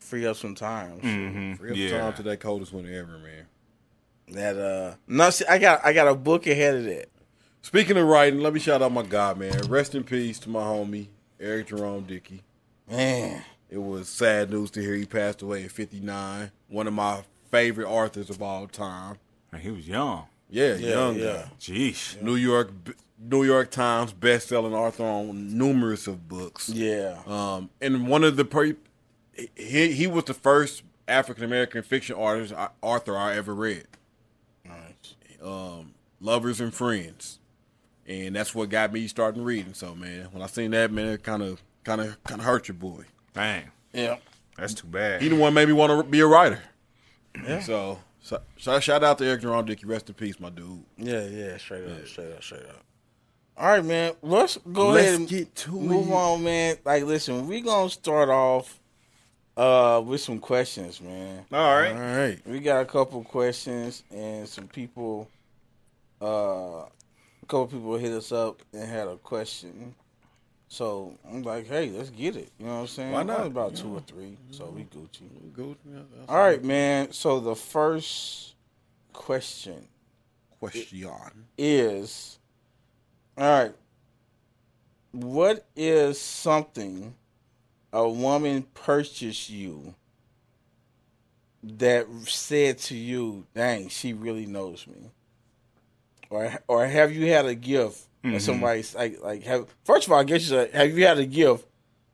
free 0.00 0.26
up 0.26 0.36
some 0.36 0.54
time. 0.54 1.00
so 1.00 1.06
Mm-hmm. 1.08 1.54
Free 1.54 1.70
up 1.70 1.76
Yeah. 1.76 1.98
time 2.00 2.12
to 2.14 2.22
that 2.24 2.40
coldest 2.40 2.72
winter 2.72 2.92
ever, 2.92 3.18
man. 3.18 3.46
That 4.28 4.56
uh, 4.58 4.94
no, 5.06 5.30
see, 5.30 5.44
I 5.46 5.58
got 5.58 5.84
I 5.84 5.92
got 5.92 6.08
a 6.08 6.14
book 6.14 6.46
ahead 6.46 6.74
of 6.76 6.84
that. 6.84 7.08
Speaking 7.62 7.96
of 7.96 8.06
writing, 8.06 8.40
let 8.40 8.52
me 8.52 8.60
shout 8.60 8.82
out 8.82 8.92
my 8.92 9.02
God, 9.02 9.38
man. 9.38 9.52
Rest 9.68 9.94
in 9.94 10.04
peace 10.04 10.38
to 10.40 10.48
my 10.50 10.60
homie, 10.62 11.08
Eric 11.40 11.68
Jerome 11.68 12.04
Dickey. 12.04 12.42
Man, 12.88 13.42
It 13.68 13.78
was 13.78 14.08
sad 14.08 14.50
news 14.50 14.70
to 14.72 14.80
hear 14.80 14.94
he 14.94 15.04
passed 15.04 15.42
away 15.42 15.64
at 15.64 15.72
59. 15.72 16.52
One 16.68 16.86
of 16.86 16.92
my 16.92 17.22
favorite 17.50 17.88
authors 17.88 18.30
of 18.30 18.40
all 18.40 18.68
time. 18.68 19.18
Man, 19.52 19.62
he 19.62 19.70
was 19.70 19.88
young. 19.88 20.26
Yeah, 20.48 20.74
yeah, 20.76 20.90
young 20.90 21.16
yeah. 21.16 21.24
guy. 21.24 21.50
Jeez. 21.60 22.20
New 22.22 22.36
York 22.36 22.70
New 23.18 23.42
York 23.44 23.70
Times 23.70 24.12
best-selling 24.12 24.74
author 24.74 25.02
on 25.04 25.56
numerous 25.56 26.06
of 26.06 26.28
books. 26.28 26.68
Yeah, 26.68 27.18
Um, 27.26 27.70
and 27.80 28.06
one 28.06 28.22
of 28.24 28.36
the 28.36 28.44
per- 28.44 28.76
he 29.56 29.92
he 29.92 30.06
was 30.06 30.24
the 30.24 30.34
first 30.34 30.82
African 31.08 31.42
American 31.44 31.82
fiction 31.82 32.14
artist 32.16 32.52
author 32.82 33.16
I 33.16 33.36
ever 33.36 33.54
read. 33.54 33.86
Nice. 35.46 35.70
um, 35.78 35.94
Lovers 36.20 36.60
and 36.60 36.72
Friends, 36.74 37.38
and 38.06 38.34
that's 38.34 38.54
what 38.54 38.68
got 38.68 38.92
me 38.92 39.06
starting 39.08 39.42
reading. 39.42 39.74
So, 39.74 39.94
man, 39.94 40.28
when 40.32 40.42
I 40.42 40.46
seen 40.46 40.70
that, 40.72 40.90
man, 40.92 41.08
it 41.08 41.22
kind 41.22 41.42
of, 41.42 41.62
kind 41.84 42.00
of, 42.00 42.22
kind 42.24 42.40
of 42.40 42.46
hurt 42.46 42.68
your 42.68 42.74
boy. 42.76 43.04
Dang. 43.34 43.64
Yeah, 43.92 44.16
That's 44.58 44.74
too 44.74 44.86
bad. 44.86 45.22
He 45.22 45.28
the 45.28 45.36
one 45.36 45.54
made 45.54 45.68
me 45.68 45.74
want 45.74 45.90
to 45.92 46.02
be 46.10 46.20
a 46.20 46.26
writer. 46.26 46.60
Yeah. 47.46 47.60
So, 47.60 47.98
so, 48.20 48.40
so 48.58 48.80
shout 48.80 49.04
out 49.04 49.18
to 49.18 49.24
Eric 49.26 49.42
Jerome 49.42 49.64
Dickey. 49.64 49.86
Rest 49.86 50.08
in 50.08 50.14
peace, 50.14 50.38
my 50.40 50.50
dude. 50.50 50.82
Yeah, 50.98 51.24
yeah, 51.26 51.56
straight 51.58 51.84
up, 51.86 52.06
straight 52.06 52.32
up, 52.32 52.42
straight 52.42 52.62
up. 52.66 52.82
All 53.58 53.68
right, 53.68 53.84
man. 53.84 54.12
Let's 54.22 54.58
go 54.72 54.88
Let's 54.88 55.06
ahead 55.06 55.20
and 55.20 55.28
get 55.28 55.54
to 55.56 55.70
move 55.70 56.08
it. 56.08 56.12
on, 56.12 56.44
man. 56.44 56.76
Like, 56.84 57.04
listen, 57.04 57.46
we 57.46 57.60
gonna 57.62 57.88
start 57.88 58.28
off 58.28 58.80
uh 59.56 60.02
with 60.04 60.20
some 60.20 60.38
questions, 60.38 61.00
man. 61.00 61.46
All 61.52 61.74
right. 61.76 61.92
All 61.92 61.98
right. 62.18 62.38
We 62.46 62.60
got 62.60 62.82
a 62.82 62.84
couple 62.84 63.24
questions 63.24 64.02
and 64.14 64.46
some 64.46 64.68
people 64.68 65.28
uh 66.20 66.84
a 66.84 67.46
couple 67.48 67.66
people 67.66 67.96
hit 67.96 68.12
us 68.12 68.32
up 68.32 68.62
and 68.72 68.88
had 68.88 69.08
a 69.08 69.16
question. 69.16 69.94
So 70.68 71.16
I'm 71.28 71.42
like, 71.42 71.68
hey, 71.68 71.90
let's 71.90 72.10
get 72.10 72.34
it. 72.36 72.50
You 72.58 72.66
know 72.66 72.74
what 72.74 72.80
I'm 72.80 72.86
saying? 72.88 73.12
Why 73.12 73.22
not? 73.22 73.38
Only 73.38 73.50
about 73.50 73.76
two 73.76 73.94
or 73.94 74.00
three, 74.00 74.36
so 74.50 74.66
we 74.66 74.82
Gucci. 74.82 75.52
Go. 75.52 75.76
yeah, 75.88 76.00
that's 76.16 76.28
All 76.28 76.38
right, 76.38 76.62
man. 76.62 77.12
So 77.12 77.38
the 77.38 77.54
first 77.54 78.54
question 79.12 79.86
Question. 80.58 81.44
is 81.56 82.38
all 83.38 83.62
right. 83.62 83.74
What 85.12 85.66
is 85.76 86.20
something 86.20 87.14
a 87.92 88.08
woman 88.08 88.62
purchased 88.74 89.48
you 89.48 89.94
that 91.62 92.06
said 92.26 92.78
to 92.78 92.96
you, 92.96 93.46
"Dang, 93.54 93.88
she 93.88 94.12
really 94.12 94.46
knows 94.46 94.86
me," 94.86 95.10
or 96.30 96.52
or 96.68 96.86
have 96.86 97.12
you 97.12 97.26
had 97.30 97.46
a 97.46 97.54
gift 97.54 98.02
that 98.22 98.40
somebody's 98.42 98.94
like 98.94 99.20
like 99.22 99.42
have? 99.44 99.66
First 99.84 100.06
of 100.06 100.12
all, 100.12 100.18
I 100.20 100.24
guess 100.24 100.48
you 100.50 100.56
have 100.72 100.96
you 100.98 101.06
had 101.06 101.18
a 101.18 101.26
gift 101.26 101.66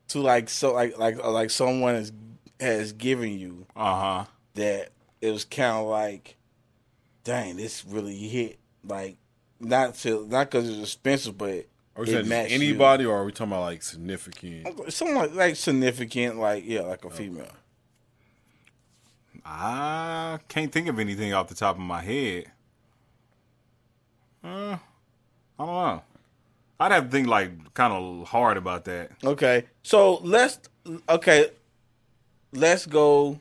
to 0.09 0.21
like 0.21 0.49
so 0.50 0.73
like 0.75 0.99
like 0.99 1.23
like 1.25 1.50
someone 1.50 1.95
has 1.95 2.12
has 2.61 2.92
given 2.92 3.38
you 3.38 3.66
Uh 3.75 4.00
huh. 4.00 4.25
that 4.54 4.90
it 5.21 5.31
was 5.31 5.45
kind 5.45 5.76
of 5.78 5.87
like, 5.87 6.37
dang, 7.25 7.57
this 7.57 7.85
really 7.85 8.16
hit. 8.16 8.59
Like, 8.87 9.16
not 9.61 9.95
to 9.97 10.26
not 10.28 10.50
because 10.50 10.69
it's 10.69 10.81
expensive, 10.81 11.38
but 11.38 11.66
we 11.97 12.04
it 12.04 12.07
saying 12.07 12.28
matched 12.28 12.50
you. 12.50 12.57
anybody, 12.57 13.04
or 13.07 13.16
are 13.16 13.25
we 13.25 13.33
talking 13.33 13.52
about 13.52 13.62
like 13.62 13.83
significant? 13.83 14.92
someone 14.92 15.16
like, 15.28 15.35
like 15.35 15.57
significant, 15.57 16.38
like 16.38 16.64
yeah, 16.66 16.81
like 16.83 17.04
a 17.04 17.11
female. 17.11 17.47
I 19.45 20.38
can't 20.49 20.71
think 20.71 20.88
of 20.88 20.99
anything 20.99 21.33
off 21.33 21.49
the 21.49 21.54
top 21.54 21.76
of 21.76 21.83
my 21.83 22.00
head. 22.02 22.51
Uh, 24.44 24.76
I 25.58 25.64
don't 25.64 25.66
know. 25.66 26.02
I'd 26.80 26.92
have 26.92 27.04
to 27.04 27.11
think 27.11 27.28
like 27.28 27.75
kind 27.75 27.92
of 27.92 28.28
hard 28.28 28.56
about 28.56 28.84
that. 28.87 29.12
Okay, 29.22 29.64
so 29.82 30.16
let's 30.22 30.58
okay, 31.08 31.50
let's 32.52 32.87
go 32.87 33.38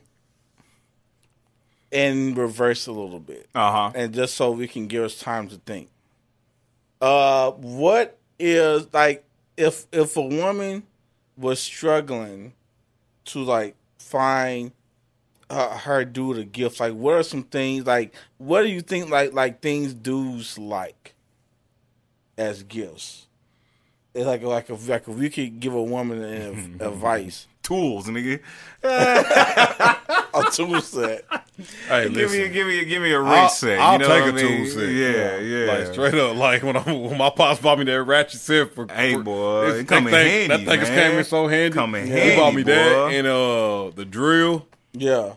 in 1.90 2.34
reverse 2.34 2.86
a 2.86 2.92
little 2.92 3.18
bit. 3.18 3.48
Uh 3.54 3.72
huh. 3.72 3.92
and 3.94 4.14
just 4.14 4.34
so 4.34 4.52
we 4.52 4.68
can 4.68 4.86
give 4.86 5.04
us 5.04 5.18
time 5.18 5.48
to 5.48 5.56
think. 5.56 5.88
Uh, 7.00 7.50
what 7.52 8.18
is 8.38 8.86
like 8.92 9.24
if 9.56 9.86
if 9.92 10.16
a 10.16 10.22
woman 10.22 10.84
was 11.36 11.60
struggling 11.60 12.52
to 13.24 13.40
like 13.42 13.74
find 13.98 14.70
uh, 15.52 15.76
her 15.78 16.04
dude 16.04 16.38
a 16.38 16.44
gift, 16.44 16.80
like 16.80 16.94
what 16.94 17.14
are 17.14 17.22
some 17.22 17.42
things 17.42 17.86
like 17.86 18.14
what 18.38 18.62
do 18.62 18.68
you 18.68 18.80
think 18.80 19.10
like 19.10 19.32
like 19.32 19.60
things 19.60 19.92
dudes 19.94 20.58
like 20.58 21.14
as 22.38 22.62
gifts? 22.62 23.26
It's 24.14 24.26
like 24.26 24.42
like 24.42 24.68
if 24.70 24.88
like 24.88 25.02
if 25.08 25.14
we 25.14 25.30
could 25.30 25.60
give 25.60 25.74
a 25.74 25.82
woman 25.82 26.22
an 26.22 26.76
advice, 26.80 27.46
Tools, 27.62 28.08
nigga. 28.08 28.40
a 28.82 30.42
tool 30.52 30.80
set. 30.80 31.24
Hey, 31.88 32.04
Give 32.08 32.12
me, 32.16 32.22
listen. 32.22 32.52
give 32.52 32.66
me, 32.66 32.84
give 32.84 33.02
me 33.02 33.12
a 33.12 33.20
I'll, 33.22 33.42
race 33.44 33.54
set. 33.58 33.78
I'll 33.78 33.92
you 33.94 33.98
know 34.00 34.08
take 34.08 34.24
what 34.24 34.42
a 34.42 34.44
I 34.46 34.48
mean? 34.48 34.56
tool 34.64 34.74
set. 34.74 34.88
Yeah, 34.88 35.38
yeah. 35.38 35.72
Like 35.72 35.92
straight 35.92 36.14
up, 36.14 36.36
like 36.36 36.62
when, 36.62 36.76
I, 36.76 36.80
when 36.92 37.16
my 37.16 37.30
pops 37.30 37.60
bought 37.60 37.78
me 37.78 37.84
that 37.84 38.02
ratchet 38.02 38.40
set 38.40 38.74
for 38.74 38.86
Hey, 38.92 39.14
for- 39.14 39.22
boy, 39.22 39.66
this- 39.70 39.80
it 39.82 39.88
come 39.88 40.04
that 40.04 40.10
thing, 40.10 40.50
handy, 40.50 40.64
That 40.64 40.70
thing 40.70 40.80
just 40.80 40.92
man. 40.92 41.10
came 41.10 41.18
in 41.18 41.24
so 41.24 41.46
handy. 41.46 41.74
Come 41.74 41.94
in 41.94 42.06
He 42.06 42.12
handy, 42.12 42.36
bought 42.36 42.54
me 42.54 42.62
that 42.64 42.92
boy. 42.94 43.08
and 43.14 43.26
uh 43.26 43.90
the 43.94 44.04
drill. 44.04 44.66
Yeah, 44.92 45.34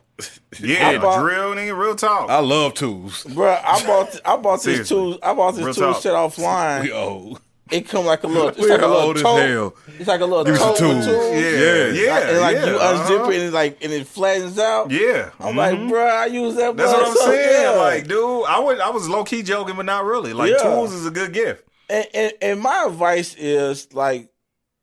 Yeah, 0.60 0.88
I 0.90 0.98
bought- 0.98 1.20
drill, 1.22 1.54
nigga. 1.56 1.78
Real 1.78 1.96
talk. 1.96 2.30
I 2.30 2.40
love 2.40 2.74
tools. 2.76 3.24
bro. 3.26 3.52
I 3.64 3.86
bought 3.86 4.20
I 4.26 4.38
bought 4.38 4.56
this 4.64 4.88
Seriously. 4.88 4.96
tool 4.96 5.20
I 5.22 5.34
bought 5.34 5.52
this 5.56 5.66
Real 5.66 5.74
tool 5.74 5.94
talk. 5.94 6.02
set 6.02 6.14
offline. 6.14 6.84
We 6.84 6.92
old. 6.94 7.42
It 7.72 7.90
come 7.90 8.06
like 8.06 8.24
a 8.24 8.28
little. 8.28 8.50
It's 8.56 8.60
We 8.60 8.70
like 8.70 8.82
a 8.82 8.88
little 8.88 9.02
old 9.02 9.16
as 9.18 9.24
tote. 9.24 9.42
hell. 9.42 9.76
It's 10.00 10.08
like 10.08 10.22
a 10.22 10.26
little 10.26 10.44
Give 10.46 10.54
me 10.54 10.60
some 10.60 10.70
tote 10.70 10.78
tools. 10.78 11.06
tools. 11.08 11.34
yeah, 11.34 11.50
Yeah. 11.50 11.86
yeah, 11.88 12.30
and 12.30 12.40
like 12.40 12.56
yeah, 12.58 12.66
you 12.68 12.76
uh-huh. 12.78 13.04
unzip 13.28 13.34
it 13.34 13.42
and 13.42 13.54
like 13.54 13.84
and 13.84 13.92
it 13.92 14.08
flattens 14.08 14.60
out. 14.60 14.92
Yeah, 14.92 15.32
I'm 15.40 15.56
mhm. 15.56 15.58
like, 15.58 15.90
bro, 15.90 16.06
I 16.08 16.26
use 16.28 16.56
that. 16.56 16.78
That's 16.78 16.94
what 16.94 17.08
I'm 17.08 17.16
so, 17.16 17.26
saying. 17.26 17.62
yeah. 17.64 17.82
Like, 17.82 18.08
dude, 18.08 18.46
I 18.46 18.60
would, 18.60 18.80
I 18.80 18.92
was 18.92 19.10
low 19.10 19.24
key 19.26 19.42
joking, 19.44 19.76
but 19.76 19.86
not 19.86 20.06
really. 20.06 20.32
Like, 20.32 20.52
Yeah. 20.52 20.58
tools 20.60 20.94
is 20.94 21.06
a 21.08 21.12
good 21.12 21.34
gift. 21.34 21.68
and, 21.90 22.08
and, 22.14 22.34
and 22.42 22.60
my 22.62 22.86
advice 22.88 23.36
is 23.36 23.92
like, 23.94 24.30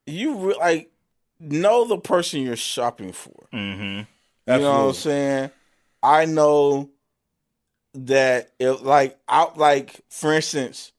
you 0.07 0.35
re- 0.37 0.57
like 0.59 0.91
know 1.39 1.85
the 1.87 1.99
person 1.99 2.43
you're 2.43 2.57
shopping 2.57 3.13
for. 3.13 3.47
Mm-hmm. 3.55 4.03
You 4.47 4.59
know 4.59 4.87
what 4.87 4.89
I'm 4.89 4.93
saying? 4.95 5.51
I 6.03 6.25
know 6.25 6.91
that 7.95 8.51
if 8.59 8.83
like 8.83 9.19
out 9.29 9.59
like 9.59 10.01
for 10.11 10.33
instance, 10.33 10.93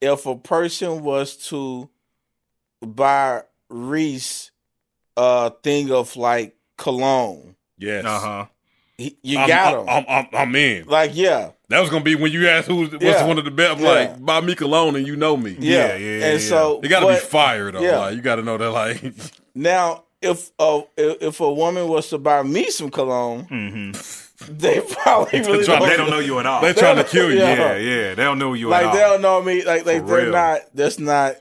if 0.00 0.26
a 0.26 0.36
person 0.36 1.02
was 1.02 1.36
to 1.48 1.88
buy 2.80 3.42
Reese 3.68 4.50
a 5.16 5.50
thing 5.62 5.90
of 5.90 6.16
like 6.16 6.56
cologne, 6.76 7.56
Yes. 7.76 8.04
Uh 8.04 8.18
huh. 8.20 8.46
you 8.98 9.38
I'm, 9.38 9.48
got 9.48 9.74
I'm, 9.74 9.80
him. 9.80 9.88
I'm, 9.88 10.04
I'm, 10.08 10.26
I'm 10.32 10.56
in. 10.56 10.86
like 10.86 11.10
yeah, 11.14 11.50
That 11.68 11.80
was 11.80 11.90
gonna 11.90 12.04
be 12.04 12.14
when 12.14 12.32
you 12.32 12.48
asked 12.48 12.68
who 12.68 12.76
was 12.76 12.92
Yeah. 13.00 13.26
one 13.26 13.38
of 13.38 13.44
the 13.44 13.50
best. 13.50 13.78
I'm 13.78 13.84
Yeah. 13.84 13.90
like, 13.90 14.24
buy 14.24 14.40
me 14.40 14.54
cologne 14.54 14.96
and 14.96 15.06
you 15.06 15.16
know 15.16 15.36
me. 15.36 15.56
yeah, 15.58 15.94
Yeah, 15.94 15.96
yeah, 15.96 16.24
And 16.26 16.40
yeah. 16.40 16.48
so 16.48 16.80
You 16.82 16.88
gotta 16.88 17.06
but 17.06 17.20
be 17.20 17.26
fired 17.26 17.74
though. 17.74 17.82
yeah. 17.82 17.98
Like 17.98 18.14
you 18.16 18.22
gotta 18.22 18.42
know 18.42 18.56
that 18.56 18.70
like 18.70 19.02
now 19.54 20.04
if 20.20 20.50
uh, 20.58 20.82
if 20.96 21.22
if 21.22 21.40
a 21.40 21.52
woman 21.52 21.88
was 21.88 22.08
to 22.10 22.18
buy 22.18 22.42
me 22.42 22.70
some 22.70 22.90
cologne, 22.90 23.46
Mm-hmm. 23.46 24.52
they 24.58 24.80
probably 24.80 25.40
really 25.40 25.64
trying 25.64 25.82
to- 25.82 25.88
They 25.88 25.96
don't 25.96 26.10
know 26.10 26.18
you 26.20 26.38
at 26.38 26.46
all. 26.46 26.60
They're 26.62 26.74
trying 26.74 26.96
to 26.96 27.04
kill 27.04 27.30
you. 27.30 27.38
Yeah. 27.38 27.54
yeah, 27.56 27.76
yeah. 27.76 28.14
They 28.14 28.22
don't 28.24 28.38
know 28.38 28.54
you 28.54 28.68
like 28.68 28.86
at 28.86 28.92
they 28.92 29.00
don't 29.00 29.20
know 29.22 29.42
me. 29.42 29.64
Like 29.64 29.84
like 29.86 30.02
For 30.02 30.06
they're 30.08 30.22
real. 30.24 30.32
not. 30.32 30.60
That's 30.74 30.98
not 30.98 31.36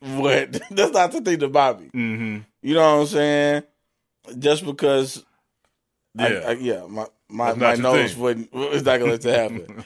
what. 0.00 0.52
That's 0.70 0.92
not 0.92 1.12
the 1.12 1.20
thing 1.20 1.38
to 1.40 1.48
buy 1.48 1.74
me. 1.74 1.86
Mm-hmm. 1.94 2.38
You 2.62 2.74
know 2.74 2.94
what 2.96 3.00
I'm 3.02 3.06
saying? 3.06 3.62
Just 4.38 4.64
because, 4.64 5.24
Yeah. 6.18 6.26
I, 6.46 6.52
yeah, 6.52 6.86
my 6.88 7.06
my, 7.28 7.52
my 7.54 7.74
nose 7.74 8.12
thing. 8.12 8.22
wouldn't. 8.22 8.50
It's 8.54 8.84
not 8.84 8.98
gonna 9.00 9.12
let 9.12 9.20
that 9.22 9.50
happen. 9.52 9.84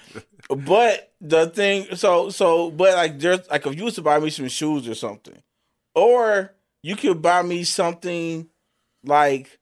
but 0.48 1.12
the 1.20 1.48
thing, 1.50 1.96
so 1.96 2.30
so, 2.30 2.70
but 2.70 2.94
like, 2.94 3.18
there's 3.18 3.48
like 3.50 3.66
if 3.66 3.76
you 3.76 3.84
was 3.84 3.94
to 3.96 4.02
buy 4.02 4.18
me 4.20 4.30
some 4.30 4.48
shoes 4.48 4.88
or 4.88 4.94
something, 4.94 5.36
or 5.94 6.54
you 6.82 6.96
could 6.96 7.20
buy 7.22 7.42
me 7.42 7.64
something 7.64 8.48
like 9.04 9.58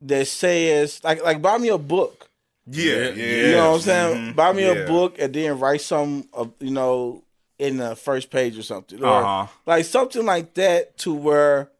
that 0.00 0.26
says 0.26 1.00
like 1.04 1.22
like 1.22 1.40
buy 1.42 1.58
me 1.58 1.68
a 1.68 1.78
book. 1.78 2.28
Yeah, 2.66 3.08
yeah. 3.10 3.24
You 3.46 3.52
know 3.52 3.70
what 3.70 3.74
I'm 3.76 3.80
saying? 3.80 4.16
Mhm. 4.32 4.36
Buy 4.36 4.52
me 4.52 4.62
Yeah. 4.64 4.72
a 4.72 4.86
book 4.86 5.16
and 5.18 5.34
then 5.34 5.58
write 5.58 5.80
some, 5.80 6.28
uh, 6.32 6.46
you 6.60 6.70
know, 6.70 7.24
in 7.58 7.76
the 7.78 7.96
first 7.96 8.30
page 8.30 8.56
or 8.56 8.62
something, 8.62 9.02
or 9.02 9.06
Uh-huh. 9.24 9.46
like 9.66 9.84
something 9.84 10.24
like 10.24 10.54
that, 10.54 10.96
to 10.98 11.12
where 11.12 11.70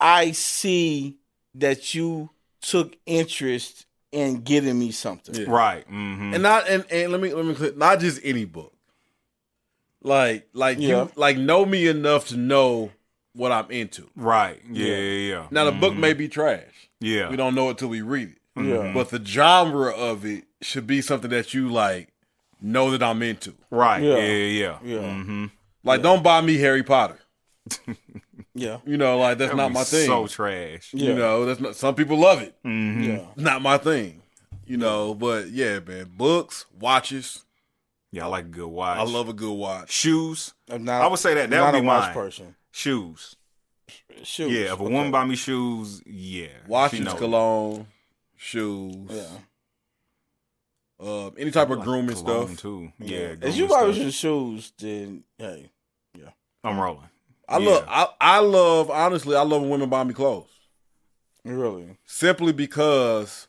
I 0.00 0.32
see 0.32 1.16
that 1.54 1.94
you 1.94 2.30
took 2.60 2.96
interest 3.06 3.86
in 4.12 4.42
getting 4.42 4.78
me 4.78 4.90
something. 4.90 5.34
Yeah. 5.34 5.46
Right. 5.48 5.86
Mm-hmm. 5.88 6.34
and 6.34 6.42
not 6.42 6.68
and, 6.68 6.84
and 6.90 7.12
let 7.12 7.20
me 7.20 7.32
let 7.32 7.44
me 7.44 7.54
clear, 7.54 7.72
not 7.76 8.00
just 8.00 8.20
any 8.24 8.44
book. 8.44 8.72
Like 10.02 10.48
like 10.52 10.78
Yeah. 10.80 10.88
you 11.04 11.10
like 11.16 11.36
know 11.38 11.64
me 11.64 11.86
enough 11.86 12.28
to 12.28 12.36
know 12.36 12.90
what 13.36 13.52
I'm 13.52 13.70
into. 13.70 14.08
right. 14.16 14.60
Yeah, 14.70 14.86
Yeah. 14.86 14.96
yeah, 14.96 15.34
yeah. 15.34 15.46
Now 15.50 15.64
the 15.64 15.72
book 15.72 15.94
may 15.94 16.12
be 16.14 16.28
trash. 16.28 16.88
yeah. 17.00 17.28
We 17.30 17.36
don't 17.36 17.54
know 17.54 17.70
it 17.70 17.78
till 17.78 17.88
we 17.88 18.00
read 18.02 18.30
it. 18.30 18.38
Yeah. 18.62 18.92
But 18.94 19.10
the 19.10 19.22
genre 19.24 19.90
of 19.92 20.24
it 20.24 20.44
should 20.62 20.86
be 20.86 21.02
something 21.02 21.30
that 21.30 21.52
you 21.54 21.68
like 21.68 22.08
know 22.60 22.90
that 22.92 23.02
I'm 23.02 23.22
into. 23.22 23.52
Right. 23.70 24.02
Yeah. 24.02 24.16
Yeah, 24.16 24.32
yeah. 24.32 24.78
Yeah. 24.82 24.98
Mm-hmm. 25.00 25.44
Like 25.84 26.02
don't 26.02 26.22
buy 26.22 26.40
me 26.40 26.56
Harry 26.58 26.82
Potter. 26.82 27.18
Yeah, 28.58 28.78
You 28.86 28.96
know, 28.96 29.18
like 29.18 29.36
that's 29.36 29.54
not 29.54 29.70
my 29.70 29.84
thing. 29.84 30.06
So 30.06 30.26
trash. 30.26 30.88
yeah, 30.94 31.10
You 31.10 31.14
know, 31.14 31.44
that's 31.44 31.60
not 31.60 31.76
some 31.76 31.94
people 31.94 32.18
love 32.18 32.40
it. 32.40 32.54
Mm-hmm. 32.64 33.02
yeah. 33.02 33.26
Not 33.36 33.60
my 33.60 33.76
thing. 33.76 34.22
You 34.64 34.78
know, 34.78 35.14
but 35.14 35.50
yeah, 35.50 35.80
man. 35.80 36.10
Books, 36.16 36.64
watches. 36.80 37.44
Yeah, 38.12 38.24
I 38.24 38.28
like 38.28 38.46
a 38.46 38.48
good 38.48 38.66
watch. 38.68 38.98
I 38.98 39.02
love 39.02 39.28
a 39.28 39.34
good 39.34 39.52
watch. 39.52 39.90
shoes. 39.92 40.54
I'm 40.70 40.84
not, 40.84 41.02
I 41.02 41.06
would 41.06 41.18
say 41.18 41.34
that- 41.34 41.50
that 41.50 41.56
not 41.56 41.74
would 41.74 41.80
be 41.82 41.84
a 41.86 41.88
watch 41.88 42.04
mine. 42.06 42.14
person. 42.14 42.54
Shoes. 42.76 43.36
Shoes. 44.22 44.52
Yeah, 44.52 44.74
if 44.74 44.80
a 44.80 44.82
woman 44.82 45.10
buy 45.10 45.24
me 45.24 45.34
shoes, 45.34 46.02
yeah. 46.04 46.48
she 46.48 46.68
Watches, 46.68 47.14
cologne, 47.14 47.86
shoes. 48.36 49.08
yeah. 49.08 49.38
Um, 51.00 51.32
any 51.38 51.50
type 51.50 51.70
of 51.70 51.78
Like 51.78 51.86
grooming 51.86 52.16
stuff. 52.16 52.54
too. 52.58 52.92
Yeah. 52.98 53.18
Yeah. 53.40 53.48
if 53.48 53.56
you 53.56 53.66
buy 53.66 53.86
me 53.86 53.94
some 53.98 54.10
shoes, 54.10 54.74
then 54.78 55.24
hey, 55.38 55.70
yeah, 56.18 56.28
I'm 56.62 56.78
rolling. 56.78 57.08
I 57.48 57.56
Yeah. 57.58 57.70
love. 57.70 57.84
I, 57.88 58.08
I 58.20 58.38
love. 58.40 58.90
Honestly, 58.90 59.36
I 59.36 59.42
love 59.42 59.62
when 59.62 59.70
women 59.70 59.88
buy 59.88 60.04
me 60.04 60.12
clothes. 60.12 60.50
Really? 61.44 61.96
simply 62.04 62.52
because 62.52 63.48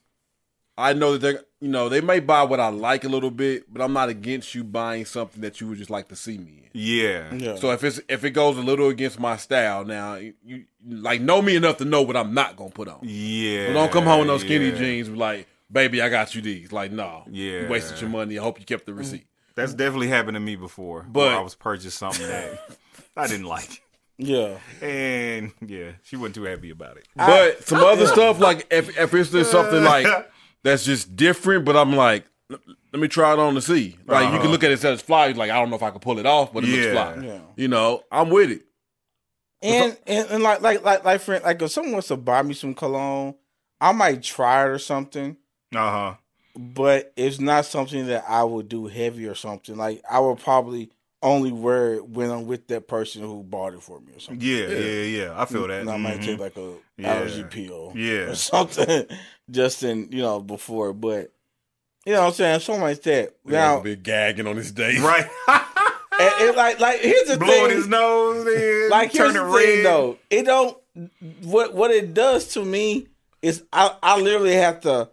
I 0.77 0.93
know 0.93 1.17
that 1.17 1.19
they're 1.19 1.43
you 1.59 1.67
know 1.69 1.89
they 1.89 2.01
may 2.01 2.19
buy 2.19 2.43
what 2.43 2.59
I 2.59 2.69
like 2.69 3.03
a 3.03 3.09
little 3.09 3.31
bit, 3.31 3.71
but 3.71 3.81
I'm 3.81 3.93
not 3.93 4.09
against 4.09 4.53
you 4.53 4.63
buying 4.63 5.05
something 5.05 5.41
that 5.41 5.59
you 5.59 5.67
would 5.67 5.77
just 5.77 5.89
like 5.89 6.07
to 6.09 6.15
see 6.15 6.37
me 6.37 6.63
in. 6.63 6.69
Yeah. 6.73 7.33
Yeah. 7.33 7.55
So 7.55 7.71
if 7.71 7.83
it's 7.83 7.99
if 8.07 8.23
it 8.23 8.31
goes 8.31 8.57
a 8.57 8.61
little 8.61 8.89
against 8.89 9.19
my 9.19 9.37
style, 9.37 9.83
now 9.85 10.15
you, 10.15 10.33
you 10.45 10.65
like 10.87 11.21
know 11.21 11.41
me 11.41 11.55
enough 11.55 11.77
to 11.77 11.85
know 11.85 12.01
what 12.03 12.15
I'm 12.15 12.33
not 12.33 12.55
gonna 12.57 12.69
put 12.69 12.87
on. 12.87 12.99
Yeah. 13.03 13.67
But 13.67 13.73
don't 13.73 13.91
come 13.91 14.03
home 14.05 14.21
in 14.21 14.27
those 14.27 14.41
skinny 14.41 14.69
yeah. 14.69 14.77
jeans 14.77 15.09
with 15.09 15.17
like, 15.19 15.47
baby, 15.71 16.01
I 16.01 16.09
got 16.09 16.35
you 16.35 16.41
these. 16.41 16.71
Like, 16.71 16.91
no, 16.91 17.23
Yeah. 17.31 17.61
you 17.61 17.67
wasted 17.67 17.99
your 18.01 18.09
money. 18.09 18.37
I 18.37 18.43
hope 18.43 18.59
you 18.59 18.65
kept 18.65 18.85
the 18.85 18.93
receipt. 18.93 19.25
That's 19.55 19.73
definitely 19.73 20.09
happened 20.09 20.35
to 20.35 20.39
me 20.39 20.55
before. 20.55 21.01
But- 21.01 21.29
But 21.29 21.33
I 21.33 21.39
was 21.41 21.55
purchased 21.55 21.97
something 21.97 22.27
that 22.27 22.59
I 23.17 23.25
didn't 23.27 23.47
like. 23.47 23.81
Yeah. 24.19 24.57
And 24.81 25.51
yeah, 25.65 25.91
she 26.03 26.15
wasn't 26.15 26.35
too 26.35 26.43
happy 26.43 26.69
about 26.69 26.97
it. 26.97 27.07
But 27.15 27.67
some 27.67 27.79
other 27.83 28.05
stuff, 28.15 28.39
like 28.39 28.67
if 28.71 28.95
if 28.97 29.13
it's 29.15 29.31
just 29.31 29.49
something 29.51 29.83
like 29.83 30.05
that's 30.67 30.83
just 30.85 31.15
different, 31.15 31.65
but 31.65 31.75
I'm 31.77 31.95
like, 31.95 32.25
let 32.49 32.99
me 33.01 33.07
try 33.07 33.33
it 33.33 33.39
on 33.39 33.55
to 33.55 33.61
see. 33.61 33.97
Like 34.05 34.21
you 34.21 34.27
Uh-huh. 34.27 34.41
can 34.41 34.51
look 34.51 34.63
at 34.63 34.71
it 34.71 34.83
as 34.83 35.01
fly, 35.01 35.27
like 35.31 35.49
I 35.51 35.59
don't 35.59 35.69
know 35.69 35.75
if 35.75 35.83
I 35.83 35.91
can 35.91 35.99
pull 35.99 36.19
it 36.19 36.25
off, 36.25 36.53
but 36.53 36.63
it 36.63 36.67
looks 36.67 36.91
fly. 36.93 37.23
Yeah. 37.23 37.39
You 37.55 37.67
know, 37.67 38.03
I'm 38.11 38.29
with 38.29 38.51
it. 38.51 38.63
And, 39.61 39.97
and 40.05 40.29
and 40.29 40.43
like 40.43 40.61
like 40.61 40.83
like 40.83 41.03
like 41.03 41.21
friend, 41.21 41.43
like 41.43 41.61
if 41.61 41.71
someone 41.71 41.93
wants 41.93 42.09
to 42.09 42.17
buy 42.17 42.43
me 42.43 42.53
some 42.53 42.73
cologne, 42.75 43.35
I 43.81 43.91
might 43.91 44.21
try 44.21 44.63
it 44.65 44.67
or 44.69 44.79
something. 44.79 45.35
Uh 45.75 45.91
huh. 45.91 46.13
but 46.55 47.11
it's 47.17 47.39
not 47.39 47.65
something 47.65 48.07
that 48.07 48.23
I 48.29 48.43
would 48.43 48.69
do 48.69 48.87
heavy 48.87 49.27
or 49.27 49.35
something. 49.35 49.75
Like 49.75 50.01
I 50.09 50.19
would 50.19 50.37
probably 50.39 50.91
only 51.21 51.51
wear 51.51 51.95
it 51.95 52.07
when 52.07 52.29
I'm 52.29 52.45
with 52.47 52.67
that 52.67 52.87
person 52.87 53.21
who 53.23 53.41
bought 53.43 53.73
it 53.73 53.81
for 53.81 53.99
me 53.99 54.13
or 54.15 54.19
something. 54.19 54.47
Yeah, 54.47 54.67
yeah, 54.67 55.01
yeah, 55.01 55.33
I 55.41 55.45
feel 55.45 55.67
that. 55.67 55.81
And 55.81 55.89
I 55.89 55.97
might 55.97 56.19
Mhm. 56.19 56.25
take 56.25 56.39
like 56.39 56.57
a 56.57 56.73
Yeah. 56.97 57.13
allergy 57.13 57.43
pill, 57.43 57.93
Yeah. 57.95 58.29
or 58.31 58.35
something, 58.35 59.05
just 59.51 59.83
in 59.83 60.09
you 60.11 60.21
know 60.21 60.39
before. 60.39 60.93
But 60.93 61.31
you 62.05 62.13
know 62.13 62.21
what 62.21 62.27
I'm 62.27 62.33
saying, 62.33 62.59
something 62.61 62.81
like 62.83 63.01
that. 63.03 63.33
Now, 63.45 63.75
Now, 63.77 63.79
be 63.81 63.95
gagging 63.95 64.47
on 64.47 64.55
his 64.57 64.71
day. 64.71 64.97
right. 64.99 65.27
and, 66.19 66.33
and 66.39 66.55
like 66.55 66.79
like 66.79 66.99
here's 67.01 67.27
the 67.29 67.37
Blowing 67.37 67.67
thing, 67.69 67.77
his 67.77 67.87
nose, 67.87 68.45
then 68.45 68.89
like 68.91 69.11
here's 69.11 69.33
turning 69.33 69.51
the 69.51 69.57
thing 69.57 69.83
though, 69.83 70.17
it 70.29 70.43
don't. 70.45 70.77
What 71.43 71.73
what 71.73 71.91
it 71.91 72.13
does 72.13 72.53
to 72.53 72.63
me 72.63 73.07
is 73.41 73.63
I 73.73 73.95
I 74.03 74.19
literally 74.19 74.53
have 74.53 74.81
to. 74.81 75.09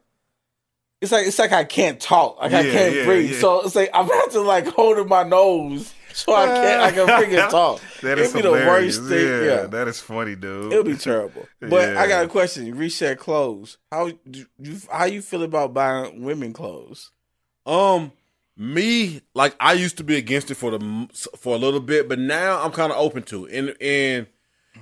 It's 1.00 1.12
like 1.12 1.26
it's 1.26 1.38
like 1.38 1.52
I 1.52 1.64
can't 1.64 2.00
talk, 2.00 2.38
like 2.40 2.52
I 2.52 2.62
can't 2.62 2.94
yeah, 2.94 3.04
breathe. 3.04 3.32
yeah. 3.32 3.40
So 3.40 3.60
it's 3.62 3.74
like 3.74 3.90
I'm 3.94 4.06
have 4.06 4.30
to 4.32 4.40
like 4.40 4.66
hold 4.68 4.98
in 4.98 5.08
my 5.08 5.22
nose 5.22 5.92
so 6.14 6.34
I 6.34 6.46
can't 6.46 6.80
I 6.82 6.90
can 6.92 7.06
freaking 7.06 7.50
talk. 7.50 7.80
That 8.02 8.18
is 8.18 8.30
It'd 8.30 8.42
be 8.42 8.48
the 8.48 8.52
worst 8.52 9.02
thing. 9.02 9.26
Yeah, 9.26 9.42
Yeah, 9.44 9.66
that 9.66 9.88
is 9.88 10.00
funny, 10.00 10.36
dude. 10.36 10.72
it'll 10.72 10.84
be 10.84 10.96
terrible. 10.96 11.46
But 11.60 11.96
I 11.96 12.06
got 12.06 12.24
a 12.24 12.28
question. 12.28 12.74
Reset 12.76 13.18
clothes. 13.18 13.78
How 13.90 14.10
do 14.30 14.46
you 14.58 14.78
how 14.90 15.04
you 15.06 15.20
feel 15.22 15.42
about 15.42 15.74
buying 15.74 16.22
women 16.22 16.52
clothes? 16.52 17.10
Um, 17.66 18.12
me 18.56 19.22
like 19.34 19.56
I 19.58 19.72
used 19.72 19.96
to 19.98 20.04
be 20.04 20.16
against 20.16 20.50
it 20.50 20.54
for 20.54 20.70
the 20.70 21.08
for 21.36 21.54
a 21.54 21.58
little 21.58 21.80
bit, 21.80 22.08
but 22.08 22.18
now 22.18 22.62
I'm 22.62 22.70
kind 22.72 22.92
of 22.92 22.98
open 22.98 23.22
to 23.24 23.46
it, 23.46 23.52
and 23.58 23.76
and 23.80 24.26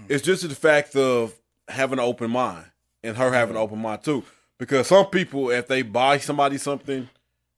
it's 0.09 0.23
just 0.25 0.47
the 0.49 0.55
fact 0.55 0.95
of 0.97 1.33
having 1.69 1.99
an 1.99 2.05
open 2.05 2.31
mind 2.31 2.67
and 3.03 3.17
her 3.17 3.33
having 3.33 3.57
an 3.57 3.62
open 3.62 3.79
mind 3.79 4.03
too. 4.03 4.25
Because 4.59 4.87
some 4.89 5.07
people, 5.07 5.51
if 5.51 5.67
they 5.67 5.83
buy 5.83 6.19
somebody 6.19 6.59
something, 6.59 7.09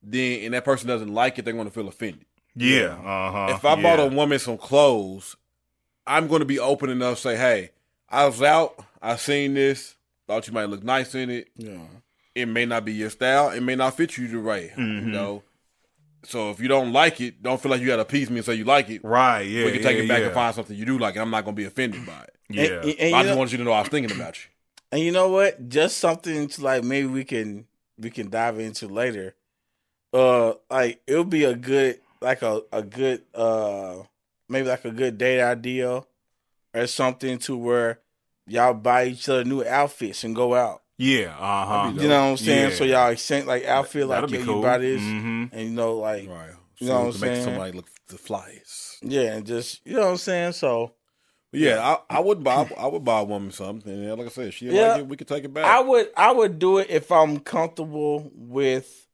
then 0.01 0.43
and 0.45 0.53
that 0.53 0.63
person 0.65 0.87
doesn't 0.87 1.13
like 1.13 1.37
it, 1.37 1.45
they're 1.45 1.53
going 1.53 1.65
to 1.67 1.71
feel 1.73 1.87
offended. 1.87 2.25
Yeah. 2.55 2.97
Uh 3.03 3.31
huh. 3.31 3.53
if 3.55 3.65
I 3.65 3.81
bought 3.81 3.99
a 3.99 4.07
woman 4.07 4.39
some 4.39 4.57
clothes, 4.57 5.35
I'm 6.07 6.27
going 6.27 6.39
to 6.39 6.45
be 6.45 6.59
open 6.59 6.89
enough 6.89 7.15
to 7.17 7.21
say, 7.21 7.35
"Hey, 7.37 7.71
I 8.09 8.25
was 8.25 8.41
out, 8.41 8.83
I 9.01 9.15
seen 9.17 9.53
this, 9.55 9.95
thought 10.27 10.47
you 10.47 10.53
might 10.53 10.65
look 10.69 10.83
nice 10.83 11.15
in 11.15 11.29
it. 11.29 11.49
Yeah. 11.55 11.79
It 12.33 12.47
may 12.47 12.65
not 12.65 12.83
be 12.85 12.93
your 12.93 13.09
style, 13.09 13.49
it 13.51 13.61
may 13.61 13.75
not 13.75 13.95
fit 13.95 14.17
you 14.17 14.27
the 14.27 14.39
right, 14.39 14.71
Mm-hmm. 14.71 15.07
you 15.07 15.11
know." 15.13 15.43
So 16.23 16.49
if 16.49 16.59
you 16.59 16.67
don't 16.67 16.91
like 16.91 17.21
it, 17.21 17.43
don't 17.43 17.61
feel 17.61 17.69
like 17.71 17.81
you 17.81 17.87
got 17.87 17.97
to 17.97 18.01
appease 18.01 18.31
me 18.31 18.37
and 18.37 18.45
say 18.45 18.55
you 18.55 18.63
like 18.63 18.89
it. 18.89 19.03
right, 19.03 19.41
yeah, 19.43 19.65
we 19.65 19.73
can 19.73 19.83
take 19.83 19.97
yeah, 19.97 20.03
it 20.03 20.07
back 20.07 20.19
yeah. 20.21 20.25
and 20.25 20.33
find 20.33 20.55
something 20.55 20.75
you 20.75 20.83
do 20.85 20.97
like, 20.97 21.13
and 21.15 21.21
I'm 21.21 21.29
not 21.29 21.43
going 21.45 21.55
to 21.55 21.61
be 21.61 21.65
offended 21.67 22.03
by 22.03 22.19
it. 22.23 22.35
Yeah, 22.49 22.63
And, 22.63 22.85
and, 22.85 22.99
and 22.99 23.15
I 23.15 23.21
just 23.21 23.33
know, 23.33 23.37
wanted 23.37 23.51
you 23.51 23.57
to 23.59 23.63
know 23.63 23.71
I 23.73 23.81
was 23.81 23.89
thinking 23.89 24.15
about 24.15 24.35
you. 24.43 24.49
and 24.91 25.01
you 25.01 25.11
know 25.11 25.29
what? 25.29 25.69
Just 25.69 25.97
something 25.99 26.47
to 26.47 26.63
like 26.63 26.83
maybe 26.83 27.07
we 27.07 27.23
can 27.25 27.67
we 27.99 28.09
can 28.09 28.31
dive 28.31 28.59
into 28.59 28.87
later. 28.87 29.35
Uh, 30.11 30.53
like 30.71 30.99
it'll 31.05 31.25
be 31.25 31.43
a 31.43 31.53
good 31.55 31.99
like 32.21 32.41
a 32.41 32.61
a 32.71 32.81
good 32.81 33.23
uh 33.33 33.97
maybe 34.49 34.67
like 34.67 34.85
a 34.85 34.91
good 34.91 35.17
date 35.17 35.41
idea 35.41 36.03
or 36.73 36.87
something 36.87 37.37
to 37.39 37.57
where 37.57 37.99
y'all 38.47 38.73
buy 38.73 39.05
each 39.05 39.27
other 39.29 39.43
new 39.43 39.63
outfits 39.65 40.23
and 40.23 40.35
go 40.35 40.53
out. 40.55 40.81
yeah, 40.97 41.35
uh 41.39 41.65
huh. 41.65 41.91
You 41.99 42.07
know 42.07 42.21
what 42.23 42.31
I'm 42.31 42.37
saying? 42.37 42.69
Yeah. 42.71 42.75
So 42.75 42.83
y'all 42.85 43.09
exchange 43.09 43.45
like 43.45 43.65
outfit 43.65 44.07
like 44.07 44.17
That'll 44.21 44.29
be 44.29 44.37
yeah, 44.37 44.43
cool. 44.45 44.55
you 44.57 44.61
buy 44.61 44.77
this 44.77 45.01
Mhm. 45.01 45.49
and 45.51 45.61
you 45.61 45.69
know 45.71 45.97
like 45.97 46.27
Right. 46.29 46.51
You 46.77 46.87
know 46.89 46.99
what 46.99 47.05
I'm 47.07 47.11
to 47.13 47.19
make 47.19 47.31
saying? 47.35 47.43
somebody 47.43 47.71
look 47.71 47.87
the 48.07 48.17
flyest. 48.17 48.97
yeah 49.01 49.33
and 49.35 49.45
just 49.45 49.81
you 49.85 49.93
know 49.95 50.01
what 50.01 50.11
I'm 50.11 50.17
saying. 50.17 50.51
So 50.53 50.93
But 51.51 51.59
yeah, 51.61 51.79
I, 52.09 52.17
I 52.17 52.19
would 52.19 52.43
buy 52.43 52.69
I 52.77 52.87
would 52.87 53.03
buy 53.05 53.19
a 53.21 53.23
woman 53.23 53.51
something, 53.51 53.91
and 53.91 54.17
like 54.17 54.27
I 54.27 54.29
said, 54.29 54.53
she 54.53 54.67
Yeah. 54.67 54.91
like 54.93 54.99
it, 55.01 55.07
we 55.07 55.17
could 55.17 55.27
take 55.27 55.43
it 55.45 55.53
back. 55.53 55.65
I 55.65 55.79
would 55.79 56.09
I 56.17 56.31
would 56.33 56.59
do 56.59 56.77
it 56.79 56.87
if 56.89 57.11
I'm 57.11 57.39
comfortable 57.39 58.29
with 58.35 59.04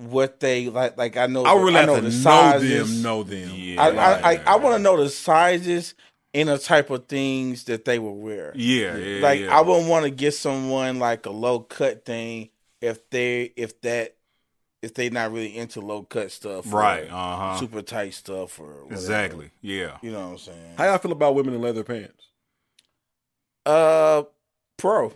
what 0.00 0.40
they 0.40 0.68
like. 0.68 0.96
Like 0.96 1.16
I 1.16 1.26
know 1.26 1.44
I 1.44 1.54
really 1.54 1.76
I 1.76 1.80
have 1.80 1.86
know 1.88 1.96
to 1.96 2.00
the 2.02 2.08
know 2.08 2.12
sizes. 2.22 2.94
them, 2.94 3.02
know 3.02 3.22
them. 3.22 3.50
Yeah. 3.54 3.82
I 3.82 3.88
I, 3.88 3.92
Right. 4.20 4.40
I, 4.46 4.52
I 4.52 4.56
want 4.56 4.76
to 4.76 4.82
know 4.82 4.96
the 5.02 5.08
sizes 5.08 5.94
and 6.32 6.48
the 6.48 6.58
type 6.58 6.90
of 6.90 7.06
things 7.06 7.64
that 7.64 7.84
they 7.84 7.98
will 7.98 8.16
wear. 8.16 8.52
Yeah, 8.54 8.96
yeah, 8.96 9.22
like 9.22 9.40
yeah. 9.40 9.56
I 9.56 9.60
wouldn't 9.62 9.88
want 9.88 10.04
to 10.04 10.10
get 10.10 10.34
someone 10.34 10.98
like 10.98 11.26
a 11.26 11.30
low 11.30 11.60
cut 11.60 12.04
thing 12.04 12.50
if 12.80 13.08
they 13.10 13.52
if 13.56 13.80
that 13.82 14.16
if 14.82 14.94
they 14.94 15.10
not 15.10 15.30
really 15.32 15.56
into 15.56 15.80
low 15.80 16.02
cut 16.04 16.30
stuff, 16.30 16.72
right, 16.72 17.06
uh 17.10 17.36
huh. 17.36 17.56
Super 17.58 17.82
tight 17.82 18.14
stuff 18.14 18.58
or 18.58 18.84
whatever. 18.84 18.94
Exactly. 18.94 19.50
Yeah. 19.60 19.98
You 20.02 20.12
know 20.12 20.20
what 20.20 20.32
I'm 20.32 20.38
saying? 20.38 20.74
How 20.78 20.84
y'all 20.84 20.98
feel 20.98 21.12
about 21.12 21.34
women 21.34 21.52
in 21.54 21.60
leather 21.60 21.84
pants? 21.84 22.28
Uh, 23.66 24.22
pro. 24.78 25.12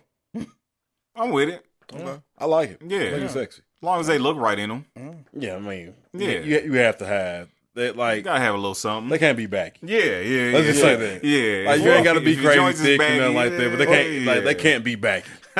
I'm 1.16 1.30
with 1.30 1.48
it. 1.48 1.64
Okay. 1.94 2.20
I 2.36 2.44
like 2.46 2.70
it. 2.72 2.82
Yeah. 2.86 2.98
I 2.98 3.10
think 3.10 3.22
it's 3.24 3.32
sexy. 3.34 3.62
As 3.82 3.86
long 3.86 4.00
as 4.00 4.06
they 4.06 4.18
look 4.18 4.36
right 4.38 4.58
in 4.58 4.70
them, 4.70 5.24
Yeah, 5.38 5.56
I 5.56 5.58
mean, 5.60 5.94
Yeah. 6.14 6.28
yeah, 6.28 6.38
you, 6.40 6.72
you 6.72 6.78
have 6.78 6.98
to 6.98 7.06
have 7.06 7.48
that. 7.74 7.94
you 7.94 8.00
Like 8.00 8.24
gotta 8.24 8.40
have 8.40 8.54
a 8.54 8.58
little 8.58 8.74
something. 8.74 9.10
they 9.10 9.18
can't 9.18 9.36
be 9.36 9.46
baggy. 9.46 9.78
yeah, 9.82 10.20
yeah. 10.20 10.52
Let's 10.54 10.66
yeah. 10.66 10.72
just 10.72 10.80
say 10.80 10.96
that. 10.96 11.24
Yeah. 11.24 11.70
Like 11.70 11.80
you 11.82 11.90
ain't 11.92 12.04
got 12.04 12.14
to 12.14 12.20
be 12.20 12.36
crazy 12.36 12.54
joints 12.54 12.80
is 12.80 12.86
thick 12.86 13.00
and 13.00 13.08
baggy, 13.08 13.18
nothing 13.20 13.34
like 13.36 13.50
that, 13.58 13.70
but 13.70 13.76
they 13.76 13.86
can't 13.86 14.24
like 14.26 14.44
they 14.44 14.54
can't 14.54 14.84
be 14.84 14.94
baggy. 14.94 15.26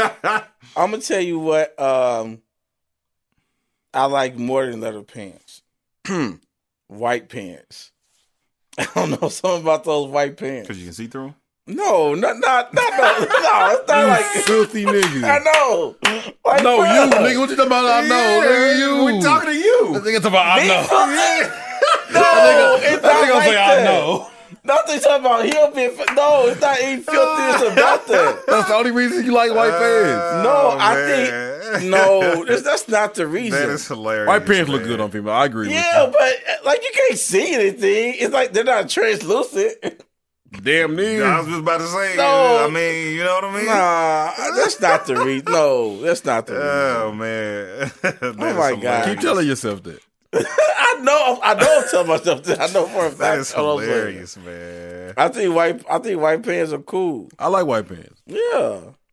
I'm 0.76 0.90
gonna 0.90 0.98
tell 1.02 1.20
you 1.20 1.38
what. 1.38 1.78
Um, 1.80 2.40
I 3.92 4.06
like 4.06 4.36
more 4.36 4.66
than 4.66 4.80
leather 4.80 5.02
pants. 5.02 5.62
white 6.88 7.28
pants. 7.28 7.92
I 8.78 8.86
don't 8.94 9.20
know 9.22 9.28
something 9.28 9.62
about 9.62 9.84
those 9.84 10.08
white 10.10 10.36
pants. 10.36 10.66
Cause 10.68 10.78
you 10.78 10.84
can 10.86 10.94
see 10.94 11.06
through. 11.06 11.26
'em? 11.28 11.34
No, 11.66 12.14
not 12.14 12.38
not 12.40 12.74
not 12.74 12.90
no, 12.92 12.98
no. 13.00 13.78
It's 13.78 13.88
not 13.88 14.06
like 14.08 14.24
Filthy 14.44 14.84
niggas. 14.84 15.24
I 15.24 15.38
know. 15.38 15.96
Like, 16.44 16.62
No, 16.62 16.80
bruh. 16.80 16.94
you 16.94 17.10
nigga. 17.10 17.40
What 17.40 17.48
you 17.50 17.56
talking 17.56 17.66
about? 17.66 17.86
I 17.86 18.06
know, 18.06 18.42
nigga. 18.44 18.78
You. 18.78 19.04
We 19.16 19.22
talking 19.22 19.48
to 19.50 19.56
you. 19.56 19.92
That 19.94 20.02
nigga 20.02 20.16
talking 20.16 20.26
about 20.28 20.58
I 20.60 20.66
know. 20.66 21.50
No, 22.12 22.20
That 22.20 22.80
nigga, 22.82 22.92
it's 22.92 23.02
that 23.02 23.12
not 23.12 23.24
nigga 23.24 23.34
like 23.34 23.44
say 23.44 23.52
that. 23.54 23.78
I 23.80 23.84
know. 23.84 24.30
Nothing 24.62 25.00
talking 25.00 25.24
about 25.26 25.44
he'll 25.46 25.70
be. 25.70 26.14
No, 26.14 26.46
it's 26.48 26.60
not 26.60 26.80
even 26.82 27.02
filthiness 27.02 27.62
about 27.72 28.06
that. 28.08 28.42
That's 28.46 28.68
the 28.68 28.74
only 28.74 28.90
reason 28.90 29.24
you 29.24 29.32
like 29.32 29.50
white 29.54 29.70
pants. 29.70 30.44
No, 30.44 30.70
Oh, 30.74 30.76
I 30.78 30.94
man. 30.94 31.60
think 31.80 31.90
no. 31.90 32.44
That's, 32.44 32.62
that's 32.62 32.88
not 32.88 33.14
the 33.14 33.26
reason. 33.26 33.58
that 33.58 33.68
is 33.70 33.88
hilarious. 33.88 34.28
White 34.28 34.44
pants 34.46 34.70
look 34.70 34.82
good 34.84 35.00
on 35.00 35.10
people. 35.10 35.30
I 35.30 35.46
agree 35.46 35.70
yeah, 35.70 36.04
with 36.04 36.12
but 36.12 36.64
like 36.66 36.82
you 36.82 36.90
can't 36.94 37.18
see 37.18 37.54
anything. 37.54 38.14
It's 38.18 38.32
like 38.34 38.52
they're 38.52 38.64
not 38.64 38.88
translucent. 38.90 39.76
You. 40.54 40.60
Damn 40.62 40.96
near. 40.96 41.24
I 41.24 41.38
was 41.40 41.48
just 41.48 41.60
about 41.60 41.78
to 41.80 41.86
say. 41.86 42.16
No. 42.16 42.64
I 42.66 42.70
mean, 42.72 43.14
you 43.16 43.24
know 43.24 43.34
what 43.34 43.44
I 43.44 43.56
mean? 43.56 43.66
Nah, 43.66 44.56
that's 44.56 44.80
not 44.80 45.06
the 45.06 45.16
reason. 45.16 45.52
No, 45.52 46.00
that's 46.02 46.24
not 46.24 46.46
the 46.46 46.54
reason. 46.54 46.68
Oh 46.68 47.12
man. 47.12 47.92
That 48.02 48.36
oh 48.38 48.46
is 48.48 48.56
my 48.76 48.80
God. 48.80 49.04
Keep 49.06 49.20
telling 49.20 49.46
yourself 49.46 49.82
that. 49.84 50.00
I 50.34 51.00
know. 51.02 51.38
I 51.42 51.54
know. 51.54 51.80
I'm 51.82 51.88
telling 51.90 52.08
myself 52.08 52.42
that. 52.44 52.60
I 52.60 52.66
know 52.72 52.86
for 52.86 53.06
a 53.06 53.10
fact. 53.10 53.18
That 53.18 53.38
is 53.38 53.54
I 53.54 53.58
know 53.58 53.78
I'm 53.78 53.84
hilarious, 53.84 54.36
man. 54.38 55.14
I 55.16 55.28
think 55.28 55.54
white. 55.54 55.84
I 55.90 55.98
think 55.98 56.20
white 56.20 56.42
pants 56.42 56.72
are 56.72 56.78
cool. 56.78 57.28
I 57.38 57.48
like 57.48 57.66
white 57.66 57.88
pants. 57.88 58.20
Yeah. 58.26 58.40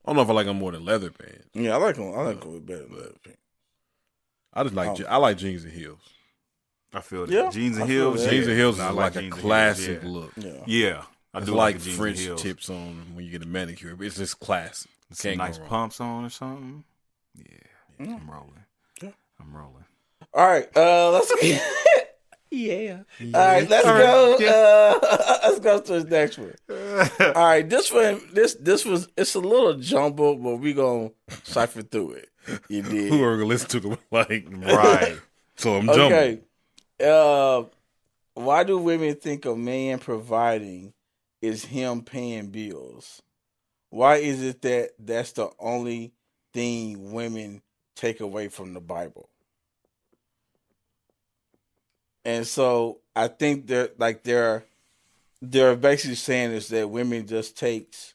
I 0.03 0.09
don't 0.13 0.15
know 0.15 0.21
if 0.23 0.29
I 0.29 0.33
like 0.33 0.47
them 0.47 0.57
more 0.57 0.71
than 0.71 0.83
leather 0.83 1.11
pants. 1.11 1.47
Yeah, 1.53 1.73
I 1.75 1.77
like 1.77 1.95
them. 1.95 2.13
I 2.15 2.21
like 2.23 2.39
them 2.41 2.53
way 2.53 2.59
better 2.59 2.83
than 2.85 2.93
leather 2.95 3.13
pants. 3.23 3.39
I 4.53 4.63
just 4.63 4.75
like 4.75 4.89
Oh. 4.89 4.95
je- 4.95 5.05
I 5.05 5.17
like 5.17 5.37
jeans 5.37 5.63
and 5.63 5.71
heels. 5.73 5.99
I 6.93 6.99
feel 7.01 7.25
that. 7.25 7.33
Yeah, 7.33 7.49
Jeans 7.51 7.77
and 7.77 7.85
I 7.85 7.87
heels. 7.87 8.25
Jeans 8.25 8.47
and 8.47 8.57
heels 8.57 8.79
I 8.79 8.89
is 8.89 8.95
like, 8.95 9.15
a 9.15 9.21
jeans 9.21 9.33
and 9.33 9.41
classic 9.41 10.01
heels, 10.01 10.03
yeah. 10.03 10.19
look. 10.19 10.31
Yeah. 10.35 10.63
Yeah, 10.65 11.03
I 11.33 11.37
It's 11.39 11.47
do 11.47 11.53
like 11.55 11.75
like, 11.75 11.81
French 11.83 12.17
and 12.17 12.25
heels. 12.27 12.41
tips 12.41 12.69
on 12.69 13.05
when 13.15 13.23
you 13.25 13.31
get 13.31 13.41
a 13.43 13.47
manicure. 13.47 13.95
It's 14.01 14.17
just 14.17 14.39
class. 14.39 14.87
Some 15.11 15.29
Can't 15.29 15.37
nice 15.37 15.59
wrong. 15.59 15.67
pumps 15.69 16.01
on 16.01 16.25
or 16.25 16.29
something. 16.29 16.83
Yeah, 17.37 18.05
Mm. 18.05 18.15
I'm 18.19 18.29
rolling. 18.29 18.65
Yeah. 19.01 19.09
I'm 19.39 19.53
rolling. 19.55 19.85
All 20.33 20.47
right. 20.47 20.67
Uh, 20.75 21.11
let's. 21.11 21.31
yeah. 22.51 23.03
All 23.21 23.29
right. 23.33 23.69
Let's 23.69 23.87
All 23.87 23.97
go. 23.97 24.37
right. 24.39 24.47
Uh, 24.47 25.39
let's 25.43 25.59
go 25.59 25.79
to 25.81 26.03
the 26.03 26.09
next 26.09 26.37
one. 26.37 26.53
All 27.35 27.43
right, 27.45 27.67
this 27.69 27.91
one, 27.91 28.21
this 28.33 28.55
this 28.55 28.83
was 28.85 29.07
it's 29.17 29.35
a 29.35 29.39
little 29.39 29.75
jumble, 29.75 30.35
but 30.35 30.57
we 30.57 30.73
gonna 30.73 31.11
cipher 31.43 31.81
through 31.81 32.11
it. 32.13 32.29
You 32.69 32.81
did. 32.81 32.91
Who 33.09 33.17
did. 33.17 33.21
are 33.23 33.35
gonna 33.37 33.47
listen 33.47 33.69
to 33.69 33.79
the 33.79 33.97
like? 34.11 34.47
right. 34.51 35.17
So 35.57 35.75
I'm 35.77 35.85
jumping. 35.87 36.03
Okay. 36.03 36.41
Uh, 37.03 37.63
why 38.33 38.63
do 38.63 38.77
women 38.77 39.15
think 39.15 39.45
a 39.45 39.55
man 39.55 39.99
providing 39.99 40.93
is 41.41 41.65
him 41.65 42.03
paying 42.03 42.47
bills? 42.47 43.21
Why 43.89 44.17
is 44.17 44.41
it 44.41 44.61
that 44.61 44.91
that's 44.99 45.33
the 45.33 45.49
only 45.59 46.13
thing 46.53 47.11
women 47.11 47.61
take 47.95 48.19
away 48.21 48.47
from 48.47 48.73
the 48.73 48.81
Bible? 48.81 49.29
And 52.23 52.45
so 52.45 52.99
I 53.15 53.27
think 53.27 53.67
they're 53.67 53.89
like 53.97 54.23
they're 54.23 54.63
they're 55.41 55.75
basically 55.75 56.15
saying 56.15 56.51
is 56.51 56.67
that 56.69 56.89
women 56.89 57.27
just 57.27 57.57
takes 57.57 58.13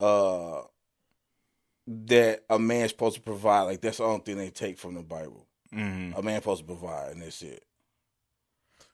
uh 0.00 0.62
that 1.86 2.44
a 2.50 2.58
man's 2.58 2.90
supposed 2.90 3.16
to 3.16 3.22
provide 3.22 3.62
like 3.62 3.80
that's 3.80 3.98
the 3.98 4.04
only 4.04 4.20
thing 4.20 4.36
they 4.36 4.50
take 4.50 4.78
from 4.78 4.94
the 4.94 5.02
Bible. 5.02 5.46
hmm 5.72 6.12
A 6.14 6.22
man's 6.22 6.42
supposed 6.42 6.60
to 6.60 6.66
provide, 6.66 7.12
and 7.12 7.22
that's 7.22 7.42
it. 7.42 7.64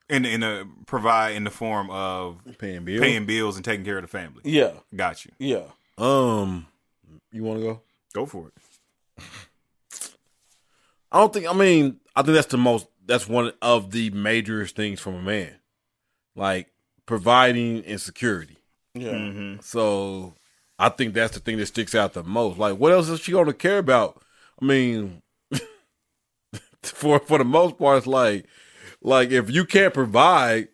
In 0.09 0.25
in 0.27 0.43
a 0.43 0.67
provide 0.87 1.35
in 1.35 1.45
the 1.45 1.51
form 1.51 1.91
of 1.91 2.39
Paying 2.59 2.85
bills. 2.85 3.01
paying 3.01 3.25
bills 3.25 3.57
and 3.57 3.65
taking 3.65 3.85
care 3.87 3.97
of 3.97 4.03
the 4.03 4.09
family. 4.09 4.43
Yeah, 4.45 4.73
Got 4.95 5.25
you. 5.25 5.31
yeah. 5.39 5.63
Um, 5.97 6.67
you 7.33 7.43
want 7.43 7.61
to 7.61 7.65
go? 7.65 7.81
Go 8.13 8.27
for 8.27 8.49
it. 8.49 9.25
I 11.13 11.21
don't 11.21 11.33
think. 11.33 11.47
I 11.49 11.53
mean, 11.55 12.01
I 12.15 12.23
think 12.23 12.35
that's 12.35 12.49
the 12.49 12.59
most. 12.59 12.87
That's 13.07 13.29
one 13.29 13.53
of 13.63 13.91
the 13.93 14.11
major 14.11 14.67
things 14.67 15.01
from 15.01 15.15
a 15.15 15.23
man, 15.23 15.55
like 16.37 16.69
providing 17.07 17.85
and 17.87 18.01
security. 18.01 18.59
Yeah. 18.95 19.13
Mm-hmm. 19.13 19.61
So 19.63 20.35
I 20.79 20.89
think 20.91 21.15
that's 21.15 21.35
the 21.35 21.41
thing 21.41 21.57
that 21.59 21.67
sticks 21.67 21.95
out 21.95 22.13
the 22.15 22.23
most. 22.25 22.59
Like, 22.59 22.79
what 22.79 22.93
else 22.93 23.09
is 23.09 23.21
she 23.21 23.33
going 23.33 23.47
to 23.47 23.53
care 23.55 23.79
about? 23.79 24.21
I 24.61 24.65
mean, 24.65 25.23
for 26.83 27.19
for 27.21 27.39
the 27.39 27.45
most 27.45 27.79
part, 27.79 27.99
it's 27.99 28.07
like, 28.07 28.47
like 29.05 29.31
if 29.31 29.49
you 29.51 29.65
can't 29.65 29.95
provide, 29.95 30.69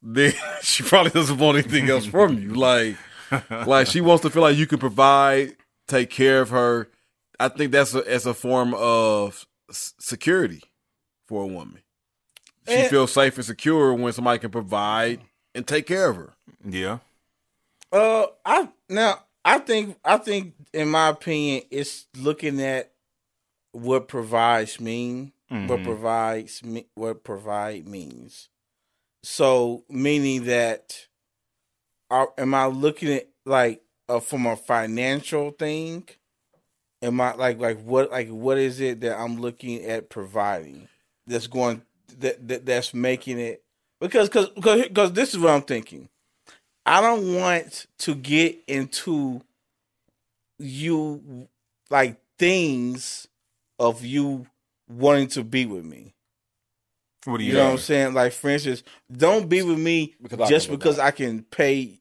then 0.00 0.32
she 0.62 0.84
probably 0.84 1.10
doesn't 1.10 1.38
want 1.38 1.58
anything 1.58 1.90
else 1.90 2.06
from 2.06 2.38
you. 2.38 2.54
Like, 2.54 2.96
like 3.66 3.88
she 3.88 4.00
wants 4.00 4.22
to 4.22 4.30
feel 4.30 4.42
like 4.42 4.56
you 4.56 4.66
can 4.68 4.78
provide, 4.78 5.56
take 5.88 6.10
care 6.10 6.40
of 6.40 6.50
her. 6.50 6.88
I 7.40 7.48
think 7.48 7.72
that's 7.72 7.94
a 7.94 8.08
as 8.08 8.26
a 8.26 8.34
form 8.34 8.74
of 8.74 9.44
security 9.72 10.62
for 11.26 11.42
a 11.42 11.46
woman. 11.46 11.80
She 12.68 12.74
And- 12.74 12.90
feels 12.90 13.12
safe 13.12 13.34
and 13.36 13.44
secure 13.44 13.92
when 13.94 14.12
somebody 14.12 14.38
can 14.38 14.50
provide 14.50 15.20
and 15.54 15.66
take 15.66 15.86
care 15.86 16.08
of 16.10 16.16
her. 16.16 16.34
Yeah. 16.64 16.98
Uh, 17.92 18.26
I 18.44 18.68
now 18.88 19.24
I 19.44 19.58
think 19.58 19.96
I 20.04 20.18
think 20.18 20.54
in 20.72 20.88
my 20.88 21.08
opinion, 21.08 21.62
it's 21.70 22.06
looking 22.16 22.60
at 22.60 22.92
what 23.72 24.08
provides 24.08 24.80
mean, 24.80 25.32
what 25.54 25.82
provides 25.82 26.64
me, 26.64 26.86
what 26.94 27.24
provide 27.24 27.86
means. 27.86 28.48
So 29.22 29.84
meaning 29.88 30.44
that, 30.44 31.06
are, 32.10 32.32
am 32.36 32.54
I 32.54 32.66
looking 32.66 33.12
at 33.12 33.28
like 33.46 33.82
uh, 34.08 34.20
from 34.20 34.46
a 34.46 34.56
financial 34.56 35.50
thing? 35.52 36.08
Am 37.02 37.20
I 37.20 37.34
like 37.34 37.58
like 37.58 37.80
what 37.82 38.10
like 38.10 38.28
what 38.28 38.58
is 38.58 38.80
it 38.80 39.00
that 39.02 39.18
I'm 39.18 39.40
looking 39.40 39.84
at 39.84 40.08
providing 40.08 40.88
that's 41.26 41.46
going 41.46 41.82
that, 42.18 42.48
that 42.48 42.66
that's 42.66 42.94
making 42.94 43.38
it 43.38 43.62
because 44.00 44.28
because 44.28 44.82
because 44.82 45.12
this 45.12 45.34
is 45.34 45.38
what 45.38 45.50
I'm 45.50 45.62
thinking. 45.62 46.08
I 46.86 47.00
don't 47.00 47.34
want 47.34 47.86
to 48.00 48.14
get 48.14 48.58
into 48.66 49.42
you 50.58 51.48
like 51.90 52.20
things 52.38 53.28
of 53.78 54.04
you 54.04 54.46
wanting 54.88 55.28
to 55.28 55.44
be 55.44 55.66
with 55.66 55.84
me. 55.84 56.14
What 57.24 57.38
do 57.38 57.44
You 57.44 57.52
you, 57.52 57.56
know 57.56 57.64
what 57.66 57.72
I'm 57.72 57.78
saying? 57.78 58.14
Like 58.14 58.32
for 58.32 58.50
instance, 58.50 58.82
don't 59.10 59.48
be 59.48 59.62
with 59.62 59.78
me 59.78 60.14
Because 60.20 60.48
just 60.48 60.68
can 60.68 60.76
because. 60.76 60.98
I 60.98 61.10
can 61.10 61.42
pay. 61.44 62.00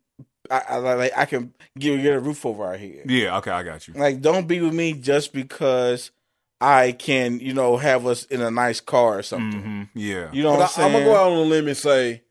I, 0.51 0.61
I 0.69 0.75
like 0.77 1.11
I 1.15 1.25
can 1.25 1.53
get 1.79 2.01
get 2.01 2.13
a 2.13 2.19
roof 2.19 2.45
over 2.45 2.65
our 2.65 2.75
head. 2.75 3.05
Yeah. 3.05 3.37
Okay, 3.37 3.51
I 3.51 3.63
got 3.63 3.87
you. 3.87 3.93
Like 3.93 4.21
don't 4.21 4.47
be 4.47 4.59
with 4.59 4.73
me 4.73 4.93
just 4.93 5.31
because 5.31 6.11
I 6.59 6.91
can 6.91 7.39
you 7.39 7.53
know 7.53 7.77
have 7.77 8.05
us 8.05 8.25
in 8.25 8.41
a 8.41 8.51
nice 8.51 8.81
car 8.81 9.19
or 9.19 9.23
something. 9.23 9.61
hmm 9.61 9.83
Yeah. 9.93 10.29
You 10.33 10.43
know 10.43 10.51
what 10.51 10.61
I'm 10.61 10.67
saying? 10.67 10.87
I'm 10.87 10.93
gonna 10.93 11.05
go 11.05 11.15
out 11.15 11.31
on 11.31 11.37
a 11.37 11.41
limb 11.41 11.67
and 11.67 11.77
say, 11.77 12.23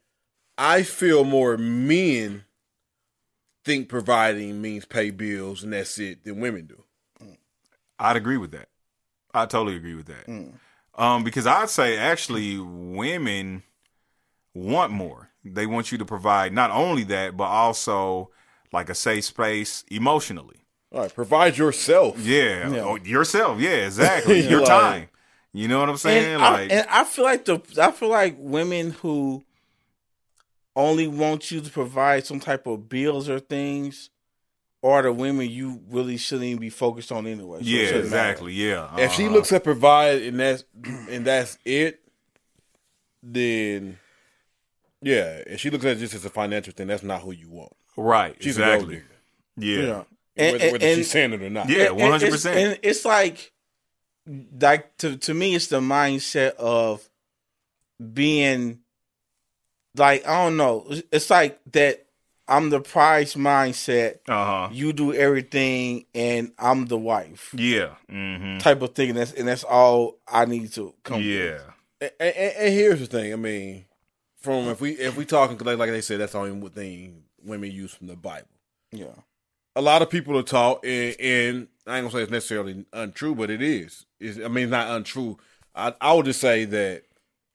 I 0.59 0.83
feel 0.83 1.25
more 1.25 1.57
men 1.57 2.45
think 3.65 3.89
providing 3.89 4.61
means 4.61 4.85
pay 4.85 5.11
bills 5.11 5.63
and 5.63 5.73
that's 5.73 5.99
it 5.99 6.25
than 6.25 6.41
women 6.41 6.67
do. 6.67 6.85
I'd 7.99 8.17
agree 8.17 8.37
with 8.37 8.51
that. 8.51 8.69
I 9.35 9.47
totally 9.47 9.77
agree 9.77 9.95
with 9.95 10.07
that. 10.07 10.27
Mm. 10.27 10.53
Um, 10.95 11.25
because 11.25 11.47
I'd 11.47 11.71
say 11.71 11.97
actually 11.97 12.59
women 12.59 13.63
want 14.55 14.93
more. 14.93 15.31
They 15.45 15.67
want 15.67 15.91
you 15.91 15.99
to 15.99 16.05
provide 16.05 16.53
not 16.53 16.71
only 16.71 17.05
that, 17.05 17.37
but 17.37 17.45
also 17.45 18.31
like 18.73 18.91
a 18.91 18.95
safe 18.95 19.25
space 19.25 19.85
emotionally. 19.91 20.57
All 20.93 21.01
right, 21.01 21.15
provide 21.15 21.57
yourself. 21.57 22.19
Yeah, 22.19 22.71
Yeah. 22.71 22.81
Oh, 22.83 22.97
yourself. 22.97 23.59
Yeah, 23.59 23.87
exactly. 23.87 24.41
Your 24.49 24.61
Like- 24.61 24.69
time. 24.69 25.09
You 25.55 25.69
know 25.69 25.81
what 25.81 25.91
I'm 25.91 25.99
saying? 25.99 26.33
and, 26.35 26.41
like, 26.43 26.73
I, 26.73 26.75
and 26.75 26.87
I 26.89 27.05
feel 27.05 27.25
like 27.27 27.45
the 27.45 27.61
I 27.79 27.91
feel 27.91 28.09
like 28.09 28.37
women 28.39 28.93
who 28.93 29.45
only 30.75 31.07
want 31.07 31.51
you 31.51 31.61
to 31.61 31.71
provide 31.71 32.27
some 32.27 32.41
type 32.41 32.67
of 32.67 32.89
bills 32.89 33.29
or 33.29 33.39
things 33.39 34.09
are 34.83 35.03
the 35.03 35.13
women 35.13 35.49
you 35.49 35.81
really 35.91 36.17
shouldn't 36.17 36.47
even 36.47 36.61
be 36.61 36.71
focused 36.71 37.13
on 37.13 37.27
anyway. 37.27 37.61
So 37.61 37.65
yeah, 37.67 37.87
shouldn't 37.87 38.11
matter. 38.11 38.31
exactly. 38.31 38.53
Yeah. 38.55 38.97
If 38.99 39.13
she 39.13 39.25
Uh-huh. 39.27 39.35
looks 39.35 39.53
at 39.53 39.63
provide 39.65 40.23
and 40.23 40.41
that's 40.41 40.65
and 41.09 41.25
that's 41.25 41.57
it, 41.65 42.01
then 43.23 43.99
yeah, 45.01 45.43
if 45.47 45.61
she 45.61 45.71
looks 45.71 45.85
at 45.85 45.97
it 45.97 46.01
just 46.01 46.15
as 46.15 46.25
a 46.25 46.31
financial 46.31 46.73
thing, 46.73 46.87
that's 46.89 47.03
not 47.03 47.23
who 47.23 47.33
you 47.33 47.49
want. 47.49 47.73
right, 47.97 48.37
She's 48.41 48.57
exactly. 48.59 48.97
digger, 48.97 49.07
Yeah. 49.57 49.83
Yeah. 49.87 50.03
And, 50.37 50.53
whether, 50.53 50.65
and- 50.65 50.73
whether 50.73 50.87
and- 50.87 50.97
she's 50.97 51.11
saying 51.11 51.33
it 51.33 51.43
or 51.43 51.51
not. 51.51 51.69
Yeah. 51.69 51.91
and- 51.91 52.01
and 52.01 52.23
it's- 52.23 52.45
100%. 52.45 52.57
And 52.57 52.79
it's 52.83 53.05
like, 53.05 53.53
like 54.61 54.97
to 54.99 55.17
to 55.17 55.35
me, 55.35 55.55
it's 55.55 55.67
the 55.67 55.81
mindset 55.81 56.55
of 56.55 57.09
being 58.13 58.81
like 59.97 60.27
I 60.27 60.45
don't 60.45 60.57
know. 60.57 60.87
It's 61.13 61.29
like 61.31 61.61
that. 61.73 62.07
I'm 62.53 62.69
the 62.69 62.81
prize 62.81 63.35
mindset. 63.35 64.19
Uh 64.29 64.45
huh. 64.45 64.69
You 64.73 64.93
do 64.93 65.15
everything, 65.15 66.05
and 66.15 66.53
I'm 66.59 66.85
the 66.85 66.99
wife. 66.99 67.55
Yeah. 67.57 67.95
Mm-hmm. 68.11 68.59
type 68.59 68.83
of 68.83 68.95
thing, 68.95 69.09
and 69.11 69.19
that's 69.19 69.33
and 69.33 69.49
that's 69.49 69.65
all 69.65 70.19
I 70.29 70.45
need 70.45 70.71
to 70.75 70.93
come. 71.03 71.23
Yeah. 71.23 71.61
And, 71.99 72.11
and, 72.21 72.37
and 72.37 72.75
here's 72.75 73.01
the 73.01 73.07
thing. 73.07 73.33
I 73.33 73.37
mean, 73.37 73.87
from 74.37 74.69
if 74.69 74.83
we 74.83 74.91
if 74.93 75.17
we 75.17 75.25
talking 75.25 75.57
like, 75.57 75.79
like 75.79 75.91
they 75.91 76.03
said, 76.03 76.21
that's 76.21 76.33
the 76.33 76.41
only 76.41 76.69
thing 76.69 77.23
women 77.43 77.71
use 77.71 77.95
from 77.95 78.09
the 78.09 78.17
Bible. 78.17 78.49
yeah, 78.91 79.07
a 79.75 79.81
lot 79.81 80.03
of 80.03 80.11
people 80.11 80.37
are 80.37 80.43
taught, 80.43 80.85
and, 80.85 81.17
and 81.19 81.69
I 81.87 81.97
ain't 81.97 82.05
gonna 82.05 82.11
say 82.11 82.23
it's 82.23 82.31
necessarily 82.31 82.85
untrue, 82.93 83.35
but 83.35 83.49
it 83.49 83.63
is. 83.63 84.05
It's, 84.21 84.39
I 84.39 84.49
mean, 84.49 84.65
it's 84.65 84.71
not 84.71 84.91
untrue. 84.91 85.39
I, 85.75 85.95
I 86.03 86.13
would 86.13 86.27
just 86.27 86.41
say 86.43 86.67
that 86.67 87.05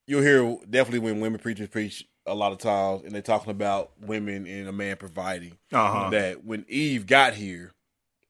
you'll 0.08 0.24
hear 0.24 0.58
definitely 0.68 1.00
when 1.00 1.20
women 1.20 1.40
preachers 1.40 1.70
preach 1.70 2.08
a 2.28 2.36
lot 2.36 2.52
of 2.52 2.58
times, 2.60 3.04
and 3.04 3.14
they're 3.14 3.22
talking 3.22 3.52
about 3.52 3.92
women 4.00 4.46
and 4.46 4.68
a 4.68 4.72
man 4.72 4.98
providing. 4.98 5.58
Uh-huh. 5.72 6.10
That 6.10 6.44
when 6.46 6.66
Eve 6.68 7.08
got 7.08 7.34
here, 7.34 7.74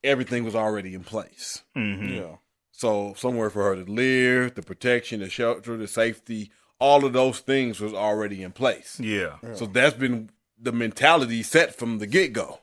everything 0.04 0.44
was 0.44 0.56
already 0.56 0.94
in 0.94 1.04
place. 1.04 1.64
Mm-hmm. 1.76 2.14
yeah, 2.14 2.36
So 2.72 3.14
somewhere 3.18 3.50
for 3.50 3.64
her 3.64 3.84
to 3.84 3.92
live, 3.92 4.56
the 4.56 4.62
protection, 4.62 5.20
the 5.20 5.30
shelter, 5.30 5.76
the 5.78 5.88
safety, 5.88 6.52
all 6.80 7.04
of 7.06 7.14
those 7.14 7.40
things 7.40 7.80
was 7.80 7.94
already 7.94 8.44
in 8.44 8.52
place. 8.52 9.00
Yeah. 9.00 9.38
So 9.56 9.66
that's 9.66 9.96
been 9.96 10.30
the 10.60 10.72
mentality 10.72 11.42
set 11.44 11.76
from 11.76 11.98
the 12.00 12.08
get 12.08 12.34
go. 12.34 12.60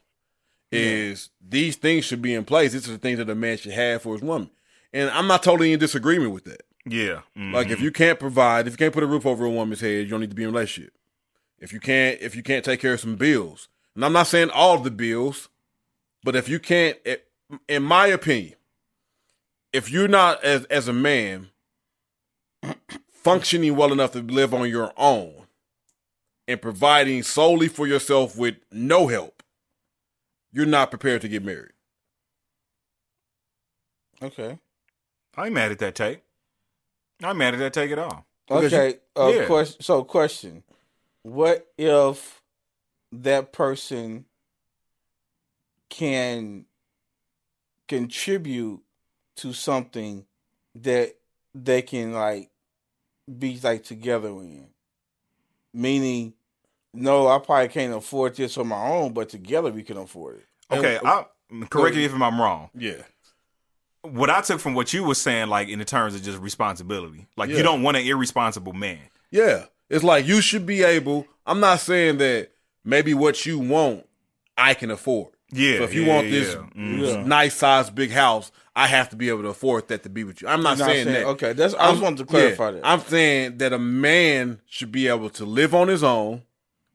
Is 0.71 1.31
these 1.47 1.77
things 1.77 2.05
should 2.05 2.21
be 2.23 2.35
in 2.35 2.45
place? 2.45 2.73
These 2.73 2.89
are 2.89 2.93
the 2.93 2.99
things 2.99 3.19
that 3.19 3.31
a 3.31 3.35
man 3.35 3.57
should 3.59 3.73
have 3.73 4.03
for 4.03 4.13
his 4.15 4.23
woman. 4.23 4.51
And 4.93 5.09
I'm 5.11 5.27
not 5.29 5.43
totally 5.43 5.73
in 5.73 5.79
disagreement 5.79 6.33
with 6.33 6.45
that. 6.45 6.63
Yeah. 6.87 7.21
Mhm. 7.37 7.53
Like 7.53 7.71
if 7.71 7.81
you 7.81 7.91
can't 7.93 8.19
provide, 8.19 8.67
if 8.67 8.73
you 8.73 8.77
can't 8.77 8.93
put 8.93 9.03
a 9.05 9.07
roof 9.07 9.25
over 9.25 9.45
a 9.45 9.51
woman's 9.51 9.81
head, 9.81 10.05
you 10.05 10.09
don't 10.09 10.21
need 10.21 10.31
to 10.31 10.37
be 10.37 10.43
in 10.43 10.49
a 10.49 10.53
relationship. 10.53 10.93
If 11.59 11.73
you 11.73 11.81
can't, 11.81 12.21
if 12.21 12.35
you 12.37 12.43
can't 12.43 12.65
take 12.65 12.81
care 12.81 12.95
of 12.95 13.01
some 13.01 13.17
bills, 13.17 13.69
and 13.95 14.05
I'm 14.05 14.13
not 14.13 14.27
saying 14.27 14.51
all 14.51 14.75
of 14.77 14.85
the 14.85 14.91
bills, 14.91 15.49
but 16.23 16.35
if 16.37 16.49
you 16.49 16.59
can't, 16.59 16.99
it- 17.05 17.29
in 17.69 17.83
my 17.83 18.07
opinion, 18.09 18.55
if 19.73 19.91
you're 19.91 20.09
not 20.09 20.43
as 20.45 20.65
as 20.67 20.89
a 20.89 20.93
man 20.93 21.51
functioning 23.13 23.77
well 23.77 23.93
enough 23.93 24.13
to 24.13 24.21
live 24.21 24.53
on 24.55 24.69
your 24.69 24.93
own 24.97 25.47
and 26.49 26.61
providing 26.61 27.23
solely 27.23 27.69
for 27.69 27.87
yourself 27.87 28.37
with 28.37 28.57
no 28.73 29.07
help, 29.09 29.43
you're 30.53 30.67
not 30.67 30.91
prepared 30.91 31.21
to 31.23 31.29
get 31.29 31.45
married. 31.45 31.73
okay, 34.23 34.59
I 35.37 35.47
ain't 35.47 35.55
mad 35.55 35.73
at 35.73 35.79
that 35.81 35.95
take. 35.95 36.23
I 37.23 37.29
ain't 37.29 37.39
mad 37.39 37.55
at 37.55 37.61
that 37.61 37.73
take 37.73 37.91
at 37.91 37.99
all. 37.99 38.25
Because 38.49 38.73
you- 38.73 38.79
okay. 38.79 38.99
uh, 39.17 39.29
yeah. 39.29 39.47
question. 39.47 39.81
So, 39.83 40.05
question: 40.05 40.63
What 41.25 41.67
if 41.77 42.41
that 43.11 43.53
person 43.53 44.27
can 45.91 46.67
contribute 47.89 48.81
to 49.37 49.53
something 49.53 50.25
that 50.75 51.15
they 51.55 51.83
can 51.83 52.13
like 52.13 52.51
be 53.39 53.59
like 53.63 53.85
together 53.85 54.29
in. 54.29 54.69
Meaning, 55.73 56.35
no, 56.93 57.27
I 57.29 57.39
probably 57.39 57.69
can't 57.69 57.95
afford 57.95 58.37
this 58.37 58.57
on 58.59 58.69
my 58.69 58.81
own, 58.87 59.13
but 59.13 59.29
together 59.29 59.71
we 59.71 59.83
can 59.83 59.97
afford 59.97 60.37
it. 60.37 60.75
Okay, 60.75 60.99
I 61.05 61.25
correct 61.69 61.97
me 61.97 62.05
if 62.05 62.13
I'm 62.13 62.41
wrong. 62.41 62.71
Yeah. 62.75 63.03
What 64.03 64.29
I 64.29 64.43
took 64.43 64.61
from 64.61 64.75
what 64.75 64.93
you 64.93 65.03
were 65.05 65.15
saying, 65.15 65.49
like 65.49 65.69
in 65.69 65.79
the 65.79 65.85
terms 65.85 66.15
of 66.15 66.23
just 66.23 66.39
responsibility, 66.39 67.27
like 67.37 67.51
Yeah. 67.51 67.57
you 67.57 67.63
don't 67.63 67.83
want 67.83 67.97
an 67.97 68.07
irresponsible 68.07 68.73
man. 68.73 69.01
Yeah. 69.31 69.65
It's 69.95 70.05
like 70.05 70.27
you 70.27 70.41
should 70.41 70.67
be 70.67 70.83
able. 70.83 71.27
I'm 71.47 71.61
not 71.61 71.81
saying 71.81 72.19
that 72.19 72.51
maybe 72.85 73.15
what 73.15 73.47
you 73.47 73.59
want, 73.59 74.07
I 74.57 74.75
can 74.75 74.91
afford. 74.91 75.33
Yeah, 75.53 75.79
So 75.79 75.85
if 75.85 75.95
you 75.95 76.03
yeah, 76.03 76.15
want 76.15 76.31
this 76.31 76.55
yeah. 76.55 76.67
Mhm. 76.81 77.27
Nice 77.27 77.55
size 77.55 77.89
big 77.91 78.11
house, 78.11 78.51
I 78.75 78.87
have 78.89 79.09
to 79.11 79.17
be 79.17 79.29
able 79.29 79.43
to 79.43 79.49
afford 79.51 79.87
that 79.89 80.03
to 80.03 80.09
be 80.09 80.25
with 80.25 80.43
you. 80.43 80.49
I'm 80.49 80.63
not 80.63 80.79
not 80.79 80.89
saying, 80.89 81.05
saying- 81.05 81.15
that. 81.23 81.27
okay, 81.31 81.53
that's- 81.53 81.75
I 81.79 81.91
just 81.91 82.03
wanted 82.03 82.19
to 82.19 82.25
clarify 82.25 82.73
that. 82.73 82.81
I'm 82.85 83.01
saying 83.03 83.59
that 83.59 83.73
a 83.73 83.79
man 83.79 84.61
should 84.67 84.91
be 84.91 85.07
able 85.07 85.31
to 85.31 85.45
live 85.45 85.75
on 85.75 85.87
his 85.89 86.03
own, 86.03 86.43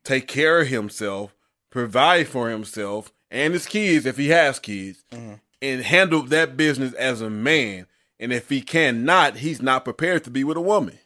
take 0.04 0.28
care 0.28 0.60
of 0.62 0.68
himself, 0.68 1.34
provide 1.70 2.28
for 2.28 2.50
himself 2.50 3.14
and 3.32 3.54
his 3.54 3.66
kids 3.66 4.06
if 4.06 4.18
he 4.18 4.28
has 4.30 4.60
kids, 4.60 5.04
Mm-hmm. 5.12 5.34
and 5.62 5.84
handle 5.84 6.24
that 6.24 6.58
business 6.58 6.94
as 6.94 7.22
a 7.22 7.30
man. 7.30 7.86
And 8.20 8.34
if 8.34 8.50
he 8.50 8.60
cannot, 8.62 9.38
he's 9.38 9.62
not 9.62 9.86
prepared 9.86 10.26
to 10.26 10.30
be 10.32 10.44
with 10.44 10.58
a 10.58 10.62
woman. 10.62 11.00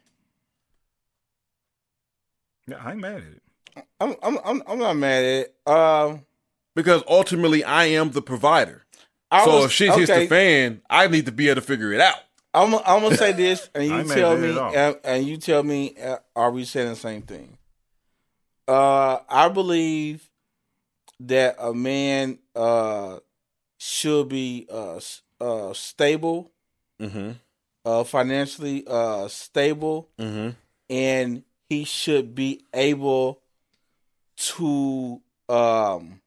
Yeah, 2.68 2.78
I 2.84 2.92
ain't 2.92 3.00
mad 3.02 3.16
at 3.18 3.24
it. 3.24 3.42
I'm 4.00 4.16
I'm 4.24 4.38
I'm, 4.46 4.64
I'm 4.68 4.80
not 4.80 4.94
mad 4.98 5.24
at 5.24 5.48
it. 5.48 5.56
Um, 5.68 6.26
Because 6.76 7.04
ultimately, 7.08 7.64
I 7.64 7.86
am 7.86 8.12
the 8.12 8.22
provider. 8.22 8.86
I 9.32 9.46
so 9.46 9.56
was- 9.56 9.66
if 9.66 9.72
shit 9.72 9.94
hits 9.96 10.12
the 10.12 10.28
fan, 10.28 10.82
I 10.90 11.08
need 11.08 11.26
to 11.26 11.32
be 11.32 11.50
able 11.50 11.62
to 11.62 11.68
figure 11.68 11.92
it 11.92 12.00
out. 12.02 12.18
I'm 12.54 12.76
I'm 12.76 13.02
gonna 13.02 13.18
say 13.18 13.32
this, 13.34 13.68
and 13.76 13.86
you 13.86 14.04
tell 14.04 14.38
me, 14.38 14.58
and, 14.76 14.96
and 15.04 15.26
you 15.28 15.38
tell 15.38 15.64
me, 15.64 15.96
uh, 16.00 16.18
are 16.36 16.52
we 16.52 16.66
saying 16.66 16.90
the 16.90 16.96
same 16.96 17.24
thing? 17.24 17.58
Uh, 18.68 19.18
I 19.28 19.50
believe 19.50 20.30
that 21.22 21.56
a 21.60 21.74
man 21.74 22.40
uh 22.56 23.20
should 23.80 24.30
be 24.30 24.68
uh 24.72 25.00
uh 25.42 25.74
stable, 25.74 26.52
Mm-hmm. 27.02 27.32
uh 27.86 28.04
financially 28.04 28.84
uh 28.88 29.28
stable, 29.28 30.10
Mm-hmm. 30.20 30.50
and 30.90 31.44
he 31.74 31.84
should 31.86 32.36
be 32.36 32.62
able 32.74 33.42
to 34.38 35.22
um 35.50 36.20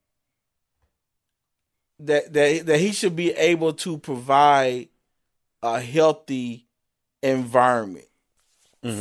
that 1.98 2.32
that 2.32 2.66
that 2.66 2.78
he 2.80 2.92
should 2.92 3.16
be 3.16 3.30
able 3.32 3.72
to 3.72 3.98
provide 3.98 4.88
a 5.62 5.80
healthy 5.80 6.66
environment 7.22 8.04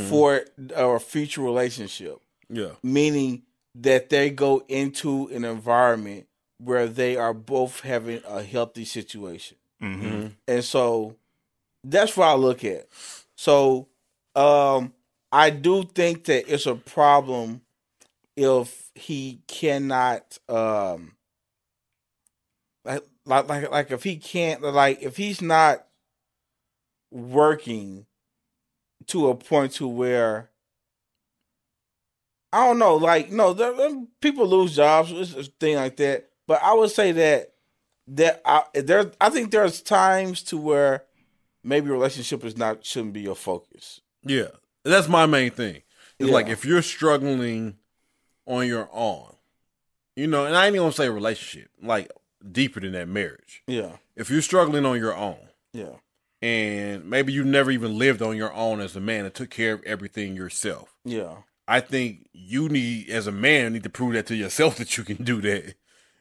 for 0.08 0.40
a 0.74 0.98
future 0.98 1.42
relationship 1.42 2.18
Yeah. 2.48 2.72
meaning 2.82 3.42
that 3.76 4.08
they 4.08 4.30
go 4.30 4.64
into 4.68 5.28
an 5.28 5.44
environment 5.44 6.26
where 6.58 6.88
they 6.88 7.16
are 7.16 7.34
both 7.34 7.80
having 7.80 8.20
a 8.26 8.42
healthy 8.42 8.84
situation 8.84 9.56
Mm-hmm. 9.82 10.28
and 10.48 10.64
so 10.64 11.14
that's 11.84 12.16
what 12.16 12.28
I 12.28 12.34
look 12.34 12.64
at. 12.64 12.86
So 13.36 13.88
um 14.34 14.92
I 15.36 15.50
do 15.50 15.82
think 15.82 16.24
that 16.24 16.50
it's 16.50 16.64
a 16.64 16.74
problem 16.74 17.60
if 18.36 18.90
he 18.94 19.42
cannot 19.46 20.38
um 20.48 21.12
like 22.86 23.02
like 23.26 23.70
like, 23.70 23.90
if 23.90 24.02
he 24.02 24.16
can't 24.16 24.62
like 24.62 25.02
if 25.02 25.18
he's 25.18 25.42
not 25.42 25.86
working 27.10 28.06
to 29.08 29.28
a 29.28 29.34
point 29.34 29.72
to 29.72 29.86
where 29.86 30.48
I 32.50 32.66
don't 32.66 32.78
know, 32.78 32.96
like 32.96 33.30
no, 33.30 33.52
there- 33.52 34.06
people 34.22 34.46
lose 34.46 34.74
jobs, 34.74 35.12
it's 35.12 35.34
a 35.34 35.44
thing 35.60 35.76
like 35.76 35.96
that. 35.98 36.30
But 36.46 36.62
I 36.62 36.72
would 36.72 36.90
say 36.90 37.12
that 37.12 37.52
that 38.06 38.40
I 38.46 38.62
there 38.72 39.12
I 39.20 39.28
think 39.28 39.50
there's 39.50 39.82
times 39.82 40.42
to 40.44 40.56
where 40.56 41.04
maybe 41.62 41.90
relationship 41.90 42.42
is 42.42 42.56
not 42.56 42.86
shouldn't 42.86 43.12
be 43.12 43.20
your 43.20 43.34
focus. 43.34 44.00
Yeah, 44.22 44.48
that's 44.92 45.08
my 45.08 45.26
main 45.26 45.50
thing. 45.50 45.82
It's 46.18 46.28
Yeah. 46.28 46.34
like 46.34 46.48
if 46.48 46.64
you're 46.64 46.82
struggling 46.82 47.76
on 48.46 48.66
your 48.66 48.88
own, 48.92 49.34
you 50.14 50.26
know, 50.26 50.46
and 50.46 50.56
I 50.56 50.66
ain't 50.66 50.74
even 50.74 50.84
gonna 50.84 50.92
say 50.92 51.08
relationship, 51.08 51.70
like 51.82 52.10
deeper 52.52 52.80
than 52.80 52.92
that 52.92 53.08
marriage. 53.08 53.62
Yeah, 53.66 53.96
If 54.14 54.30
you're 54.30 54.42
struggling 54.42 54.86
on 54.86 54.98
your 54.98 55.14
own, 55.14 55.48
yeah, 55.72 55.96
and 56.40 57.04
maybe 57.08 57.32
you've 57.32 57.46
never 57.46 57.70
even 57.70 57.98
lived 57.98 58.22
on 58.22 58.36
your 58.36 58.52
own 58.52 58.80
as 58.80 58.94
a 58.96 59.00
man 59.00 59.24
and 59.24 59.34
took 59.34 59.50
care 59.50 59.74
of 59.74 59.82
everything 59.84 60.34
yourself, 60.36 60.94
yeah, 61.04 61.38
I 61.68 61.80
think 61.80 62.28
you 62.32 62.68
need, 62.68 63.10
as 63.10 63.26
a 63.26 63.32
man, 63.32 63.72
need 63.72 63.82
to 63.82 63.90
prove 63.90 64.12
that 64.14 64.26
to 64.28 64.36
yourself 64.36 64.76
that 64.78 64.96
you 64.96 65.04
can 65.04 65.22
do 65.22 65.40
that 65.42 65.74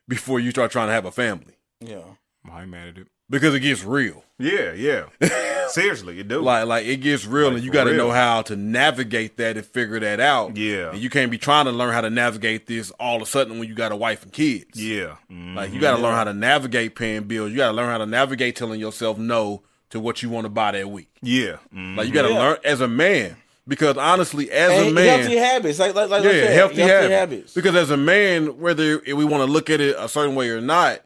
before 0.07 0.39
you 0.39 0.51
start 0.51 0.71
trying 0.71 0.87
to 0.87 0.93
have 0.93 1.05
a 1.05 1.11
family, 1.11 1.55
yeah. 1.79 2.03
I 2.51 2.61
ain't 2.61 2.69
mad 2.71 2.89
at 2.89 2.97
it. 2.97 3.07
Because 3.29 3.53
it 3.55 3.59
gets 3.61 3.83
real. 3.83 4.23
Yeah, 4.37 4.73
yeah. 4.73 5.05
Seriously, 5.69 6.15
you 6.17 6.23
do. 6.23 6.41
Like, 6.41 6.65
like 6.67 6.85
it 6.85 6.97
gets 6.97 7.25
real, 7.25 7.47
Like, 7.47 7.55
and 7.55 7.63
you 7.63 7.71
got 7.71 7.85
to 7.85 7.95
know 7.95 8.11
how 8.11 8.41
to 8.43 8.55
navigate 8.55 9.37
that 9.37 9.57
and 9.57 9.65
figure 9.65 9.99
that 9.99 10.19
out. 10.19 10.57
Yeah. 10.57 10.91
and 10.91 10.99
you 10.99 11.09
can't 11.09 11.31
be 11.31 11.37
trying 11.37 11.65
to 11.65 11.71
learn 11.71 11.93
how 11.93 12.01
to 12.01 12.09
navigate 12.09 12.67
this 12.67 12.91
all 12.99 13.15
of 13.17 13.21
a 13.21 13.25
sudden 13.25 13.59
when 13.59 13.67
you 13.67 13.75
got 13.75 13.91
a 13.91 13.95
wife 13.95 14.23
and 14.23 14.31
kids. 14.31 14.81
yeah. 14.81 15.15
Mhm. 15.31 15.55
like 15.55 15.71
you 15.73 15.79
got 15.79 15.95
to 15.95 16.01
learn 16.03 16.15
how 16.15 16.23
to 16.25 16.33
navigate 16.33 16.95
paying 16.95 17.23
bills. 17.23 17.51
You 17.51 17.57
got 17.57 17.67
to 17.67 17.73
learn 17.73 17.89
how 17.89 17.97
to 17.99 18.05
navigate 18.05 18.55
telling 18.55 18.79
yourself 18.79 19.17
no 19.17 19.63
to 19.91 19.99
what 19.99 20.21
you 20.21 20.29
want 20.29 20.45
to 20.45 20.49
buy 20.49 20.71
that 20.73 20.89
week. 20.89 21.09
yeah. 21.21 21.57
Mhm. 21.73 21.97
Like 21.97 22.07
you 22.07 22.13
got 22.13 22.23
to 22.23 22.29
Yeah. 22.33 22.39
learn 22.39 22.57
as 22.65 22.81
a 22.81 22.87
man, 22.87 23.37
because 23.67 23.97
honestly, 23.97 24.51
as 24.51 24.87
a 24.87 24.91
man, 24.91 25.19
healthy 25.21 25.37
habits, 25.37 25.79
like 25.79 25.95
like 25.95 26.09
like 26.09 26.21
I 26.23 26.25
yeah, 26.25 26.31
said, 26.43 26.53
healthy, 26.53 26.81
habits. 26.81 27.11
habits. 27.13 27.53
Because 27.53 27.75
as 27.75 27.89
a 27.89 27.97
man, 27.97 28.59
whether 28.59 29.01
we 29.07 29.23
want 29.25 29.45
to 29.45 29.51
look 29.51 29.69
at 29.69 29.79
it 29.81 29.95
a 29.97 30.07
certain 30.09 30.35
way 30.35 30.49
or 30.49 30.59
not, 30.61 30.99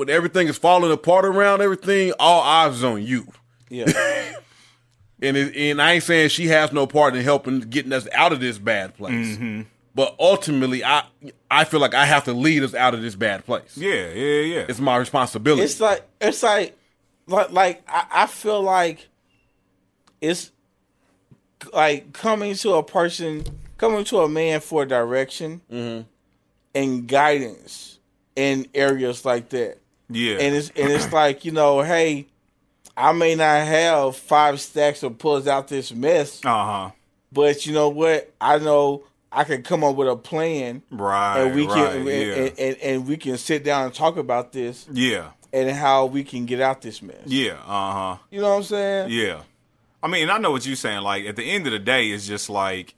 when 0.00 0.08
everything 0.08 0.48
is 0.48 0.56
falling 0.56 0.90
apart 0.90 1.26
around 1.26 1.60
everything, 1.60 2.14
all 2.18 2.40
eyes 2.40 2.76
is 2.76 2.84
on 2.84 3.02
you. 3.02 3.26
Yeah, 3.68 3.84
And 5.22 5.36
it, 5.36 5.54
and 5.54 5.82
I 5.82 5.92
ain't 5.92 6.02
saying 6.02 6.30
she 6.30 6.46
has 6.46 6.72
no 6.72 6.86
part 6.86 7.14
in 7.14 7.22
helping 7.22 7.60
getting 7.60 7.92
us 7.92 8.08
out 8.14 8.32
of 8.32 8.40
this 8.40 8.56
bad 8.56 8.96
place. 8.96 9.36
Mm-hmm. 9.36 9.62
But 9.94 10.16
ultimately, 10.18 10.82
I 10.82 11.04
I 11.50 11.64
feel 11.64 11.80
like 11.80 11.92
I 11.92 12.06
have 12.06 12.24
to 12.24 12.32
lead 12.32 12.62
us 12.62 12.74
out 12.74 12.94
of 12.94 13.02
this 13.02 13.14
bad 13.14 13.44
place. 13.44 13.76
Yeah, 13.76 14.10
yeah, 14.14 14.40
yeah. 14.40 14.64
It's 14.66 14.80
my 14.80 14.96
responsibility. 14.96 15.62
it's 15.62 15.78
like 15.78 16.08
it's 16.18 16.42
like 16.42 16.78
like 17.26 17.50
like 17.50 17.82
I, 17.86 18.06
I 18.10 18.26
feel 18.26 18.62
like 18.62 19.06
it's 20.22 20.50
like 21.74 22.14
coming 22.14 22.54
to 22.54 22.72
a 22.76 22.82
person, 22.82 23.44
coming 23.76 24.04
to 24.04 24.20
a 24.20 24.28
man 24.30 24.60
for 24.60 24.86
direction 24.86 25.60
mm-hmm. 25.70 26.08
and 26.74 27.06
guidance 27.06 27.98
in 28.36 28.66
areas 28.74 29.26
like 29.26 29.50
that. 29.50 29.79
Yeah. 30.10 30.36
and 30.38 30.54
it's 30.54 30.70
and 30.70 30.90
it's 30.90 31.12
like 31.12 31.44
you 31.44 31.52
know, 31.52 31.82
hey, 31.82 32.26
I 32.96 33.12
may 33.12 33.34
not 33.34 33.66
have 33.66 34.16
five 34.16 34.60
stacks 34.60 35.02
of 35.02 35.18
pulls 35.18 35.46
out 35.46 35.68
this 35.68 35.92
mess, 35.92 36.44
uh 36.44 36.48
huh. 36.48 36.90
but 37.32 37.64
you 37.66 37.72
know 37.72 37.88
what? 37.88 38.32
I 38.40 38.58
know 38.58 39.04
I 39.32 39.44
can 39.44 39.62
come 39.62 39.84
up 39.84 39.96
with 39.96 40.08
a 40.08 40.16
plan, 40.16 40.82
Right. 40.90 41.40
and 41.40 41.54
we 41.54 41.66
right, 41.66 41.92
can 41.92 42.06
yeah. 42.06 42.12
and, 42.12 42.58
and, 42.58 42.76
and, 42.78 43.06
we 43.06 43.16
can 43.16 43.38
sit 43.38 43.62
down 43.64 43.84
and 43.84 43.94
talk 43.94 44.16
about 44.16 44.52
this 44.52 44.86
yeah. 44.92 45.30
and 45.52 45.70
how 45.70 46.06
we 46.06 46.24
can 46.24 46.46
get 46.46 46.60
out 46.60 46.82
this 46.82 47.00
mess. 47.00 47.22
Yeah. 47.26 47.58
Uh 47.64 47.92
huh. 47.92 48.16
You 48.30 48.40
know 48.40 48.50
what 48.50 48.56
I'm 48.56 48.62
saying? 48.64 49.10
Yeah. 49.10 49.42
I 50.02 50.08
mean, 50.08 50.30
I 50.30 50.38
know 50.38 50.50
what 50.50 50.66
you're 50.66 50.76
saying. 50.76 51.02
Like 51.02 51.26
at 51.26 51.36
the 51.36 51.44
end 51.44 51.66
of 51.66 51.72
the 51.72 51.78
day, 51.78 52.08
it's 52.08 52.26
just 52.26 52.50
like 52.50 52.94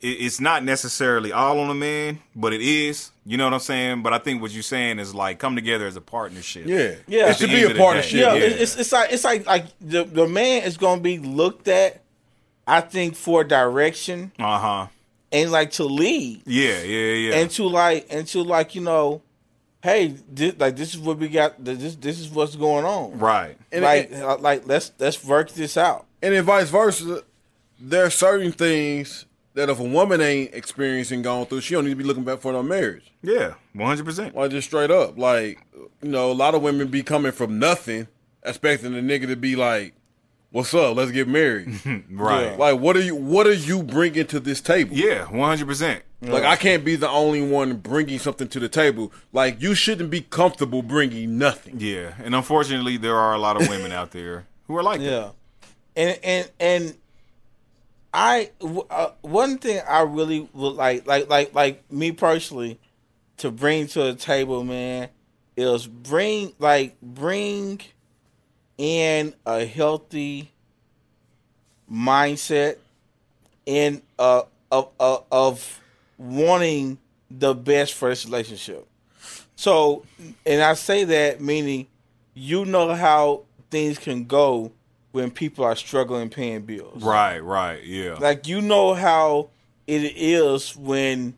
it's 0.00 0.40
not 0.40 0.64
necessarily 0.64 1.32
all 1.32 1.58
on 1.60 1.68
the 1.68 1.74
man, 1.74 2.20
but 2.34 2.52
it 2.52 2.60
is. 2.60 3.10
You 3.28 3.36
know 3.36 3.44
what 3.44 3.54
I'm 3.54 3.58
saying? 3.60 4.02
But 4.04 4.12
I 4.12 4.18
think 4.18 4.40
what 4.40 4.52
you're 4.52 4.62
saying 4.62 5.00
is 5.00 5.12
like 5.14 5.38
come 5.40 5.56
together 5.56 5.86
as 5.86 5.96
a 5.96 6.00
partnership. 6.00 6.66
yeah, 6.66 6.94
Yeah. 7.08 7.30
It 7.30 7.36
should 7.38 7.50
be 7.50 7.64
a 7.64 7.74
partnership. 7.74 8.20
Yeah, 8.20 8.34
Yeah. 8.34 8.44
It's, 8.44 8.76
it's 8.76 8.92
like 8.92 9.12
it's 9.12 9.24
like 9.24 9.44
like 9.46 9.66
the 9.80 10.04
the 10.04 10.28
man 10.28 10.62
is 10.62 10.76
going 10.76 10.98
to 11.00 11.02
be 11.02 11.18
looked 11.18 11.66
at. 11.68 12.02
I 12.68 12.80
think 12.80 13.14
for 13.16 13.44
direction 13.44 14.32
Uh 14.38 14.58
huh. 14.58 14.86
and 15.32 15.50
like 15.52 15.72
to 15.72 15.84
lead. 15.84 16.42
Yeah. 16.46 16.82
Yeah. 16.82 17.12
Yeah. 17.12 17.34
and 17.36 17.50
to 17.52 17.64
like 17.68 18.06
and 18.10 18.26
to 18.28 18.42
like 18.42 18.74
you 18.76 18.80
know, 18.82 19.22
hey, 19.82 20.14
this, 20.32 20.54
like 20.58 20.76
this 20.76 20.94
is 20.94 20.98
what 21.00 21.18
we 21.18 21.28
got. 21.28 21.62
This 21.64 21.96
this 21.96 22.18
is 22.20 22.28
what's 22.30 22.56
going 22.56 22.84
on. 22.84 23.18
right. 23.18 23.56
And 23.72 23.82
like 23.84 24.10
it- 24.12 24.22
uh, 24.22 24.38
like 24.38 24.66
let's 24.66 24.92
let's 24.98 25.22
work 25.24 25.50
this 25.50 25.76
out. 25.76 26.06
And 26.22 26.32
then 26.34 26.44
vice 26.44 26.70
versa, 26.70 27.22
there 27.78 28.04
are 28.06 28.10
certain 28.10 28.52
things 28.52 29.25
that 29.56 29.70
if 29.70 29.80
a 29.80 29.84
woman 29.84 30.20
ain't 30.20 30.54
experiencing 30.54 31.22
going 31.22 31.46
through, 31.46 31.62
she 31.62 31.74
don't 31.74 31.84
need 31.84 31.90
to 31.90 31.96
be 31.96 32.04
looking 32.04 32.24
back 32.24 32.40
for 32.40 32.52
no 32.52 32.62
marriage. 32.62 33.10
Yeah. 33.22 33.54
100. 33.72 34.04
percent 34.04 34.36
Like 34.36 34.50
just 34.50 34.68
straight 34.68 34.90
up, 34.90 35.18
like 35.18 35.58
you 36.02 36.10
know, 36.10 36.30
a 36.30 36.34
lot 36.34 36.54
of 36.54 36.60
women 36.62 36.88
be 36.88 37.02
coming 37.02 37.32
from 37.32 37.58
nothing, 37.58 38.06
expecting 38.44 38.92
the 38.92 39.00
nigga 39.00 39.26
to 39.28 39.36
be 39.36 39.56
like, 39.56 39.94
"What's 40.50 40.74
up? 40.74 40.96
Let's 40.96 41.10
get 41.10 41.26
married." 41.26 41.80
Right. 42.10 42.58
like, 42.58 42.78
what 42.80 42.96
are 42.96 43.00
you? 43.02 43.16
What 43.16 43.46
are 43.46 43.52
you 43.54 43.82
bringing 43.82 44.26
to 44.26 44.40
this 44.40 44.60
table? 44.60 44.94
Yeah. 44.94 45.24
100. 45.24 45.66
percent 45.66 46.02
Like 46.20 46.44
I 46.44 46.56
can't 46.56 46.84
be 46.84 46.94
the 46.94 47.08
only 47.08 47.40
one 47.40 47.78
bringing 47.78 48.18
something 48.18 48.48
to 48.48 48.60
the 48.60 48.68
table. 48.68 49.10
Like 49.32 49.60
you 49.62 49.74
shouldn't 49.74 50.10
be 50.10 50.20
comfortable 50.20 50.82
bringing 50.82 51.38
nothing. 51.38 51.76
Yeah, 51.78 52.12
and 52.22 52.34
unfortunately, 52.34 52.98
there 52.98 53.16
are 53.16 53.32
a 53.32 53.38
lot 53.38 53.60
of 53.60 53.66
women 53.70 53.90
out 53.90 54.10
there 54.10 54.44
who 54.66 54.76
are 54.76 54.82
like 54.82 55.00
that. 55.00 55.06
Yeah, 55.06 55.30
and 55.96 56.18
and 56.22 56.50
and 56.60 56.96
I 58.18 58.50
uh, 58.88 59.10
one 59.20 59.58
thing 59.58 59.82
I 59.86 60.00
really 60.00 60.48
would 60.54 60.70
like, 60.70 61.06
like 61.06 61.28
like 61.28 61.54
like 61.54 61.92
me 61.92 62.12
personally, 62.12 62.80
to 63.36 63.50
bring 63.50 63.88
to 63.88 64.04
the 64.04 64.14
table, 64.14 64.64
man, 64.64 65.10
is 65.54 65.86
bring 65.86 66.54
like 66.58 66.98
bring 67.02 67.82
in 68.78 69.34
a 69.44 69.66
healthy 69.66 70.50
mindset 71.92 72.76
and 73.66 74.00
uh 74.18 74.42
of 74.72 74.88
of, 74.98 75.24
of 75.30 75.80
wanting 76.16 76.96
the 77.30 77.54
best 77.54 77.92
for 77.92 78.08
this 78.08 78.24
relationship. 78.24 78.88
So, 79.56 80.06
and 80.46 80.62
I 80.62 80.72
say 80.72 81.04
that 81.04 81.42
meaning 81.42 81.86
you 82.32 82.64
know 82.64 82.94
how 82.94 83.42
things 83.70 83.98
can 83.98 84.24
go 84.24 84.72
when 85.16 85.30
people 85.30 85.64
are 85.64 85.74
struggling 85.74 86.28
paying 86.28 86.60
bills. 86.60 87.02
Right, 87.02 87.38
right, 87.38 87.82
yeah. 87.82 88.18
Like 88.20 88.46
you 88.46 88.60
know 88.60 88.92
how 88.92 89.48
it 89.86 90.12
is 90.14 90.76
when 90.76 91.32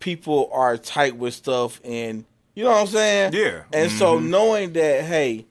people 0.00 0.50
are 0.52 0.76
tight 0.76 1.16
with 1.16 1.34
stuff 1.34 1.80
and 1.84 2.24
you 2.56 2.64
know 2.64 2.70
what 2.70 2.80
I'm 2.80 2.86
saying? 2.88 3.32
Yeah. 3.32 3.62
And 3.72 3.88
so 3.92 4.16
mm-hmm. 4.16 4.30
knowing 4.30 4.72
that 4.72 5.04
hey, 5.04 5.46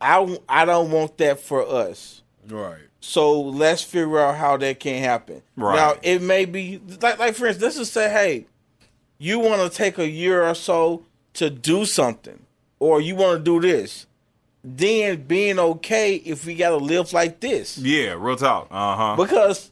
I 0.00 0.36
I 0.48 0.64
don't 0.64 0.90
want 0.90 1.16
that 1.18 1.38
for 1.38 1.64
us. 1.64 2.22
Right. 2.48 2.80
So 2.98 3.40
let's 3.40 3.82
figure 3.82 4.18
out 4.18 4.34
how 4.34 4.56
that 4.56 4.80
can 4.80 5.00
happen. 5.00 5.42
Right. 5.54 5.76
Now 5.76 5.94
it 6.02 6.22
may 6.22 6.44
be 6.44 6.80
like 7.00 7.20
like 7.20 7.36
for 7.36 7.46
instance, 7.46 7.62
let's 7.62 7.76
just 7.76 7.92
say, 7.92 8.10
hey, 8.10 8.46
you 9.18 9.38
want 9.38 9.62
to 9.62 9.74
take 9.74 9.96
a 9.98 10.08
year 10.08 10.44
or 10.44 10.56
so 10.56 11.04
to 11.34 11.50
do 11.50 11.84
something, 11.84 12.46
or 12.80 13.00
you 13.00 13.14
want 13.14 13.38
to 13.38 13.44
do 13.44 13.60
this. 13.60 14.06
Then 14.68 15.22
being 15.22 15.60
okay 15.60 16.16
if 16.16 16.44
we 16.44 16.56
gotta 16.56 16.76
live 16.76 17.12
like 17.12 17.38
this. 17.38 17.78
yeah, 17.78 18.16
real 18.18 18.34
talk. 18.34 18.66
Uh 18.70 18.96
huh. 18.96 19.16
Because 19.16 19.70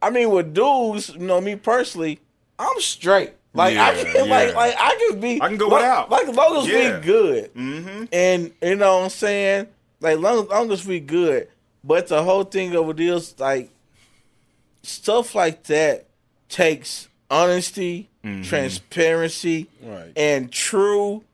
I 0.00 0.08
mean 0.08 0.30
with 0.30 0.54
dudes, 0.54 1.10
you 1.10 1.18
know, 1.26 1.40
me 1.42 1.56
personally, 1.56 2.20
I'm 2.58 2.80
straight. 2.80 3.32
Like 3.52 3.76
I 3.76 3.92
Yeah, 3.92 4.04
can 4.12 4.28
like 4.30 4.48
yeah. 4.48 4.54
like 4.56 4.74
I 4.78 5.06
can 5.10 5.20
be 5.20 5.42
I 5.42 5.48
can 5.48 5.58
go 5.58 5.68
like, 5.68 5.82
without. 5.82 6.10
Like 6.10 6.28
as 6.28 6.34
long 6.34 6.56
as 6.56 6.66
Yeah. 6.68 6.96
we 7.00 7.04
good. 7.04 7.54
Mm-hmm. 7.54 8.04
And 8.12 8.52
you 8.62 8.76
know 8.76 8.96
what 8.96 9.04
I'm 9.04 9.10
saying? 9.10 9.66
Like 10.00 10.18
long, 10.18 10.48
long 10.48 10.72
as 10.72 10.86
we 10.86 11.00
good. 11.00 11.48
But 11.84 12.06
the 12.08 12.22
whole 12.22 12.44
thing 12.44 12.74
of 12.74 12.88
it 12.88 13.00
is 13.00 13.38
like 13.38 13.68
stuff 14.82 15.34
like 15.34 15.64
that 15.64 16.06
takes 16.48 17.08
honesty, 17.30 18.08
Mm-hmm. 18.24 18.40
transparency, 18.44 19.68
Right. 19.82 20.10
and 20.16 20.50
true 20.50 21.24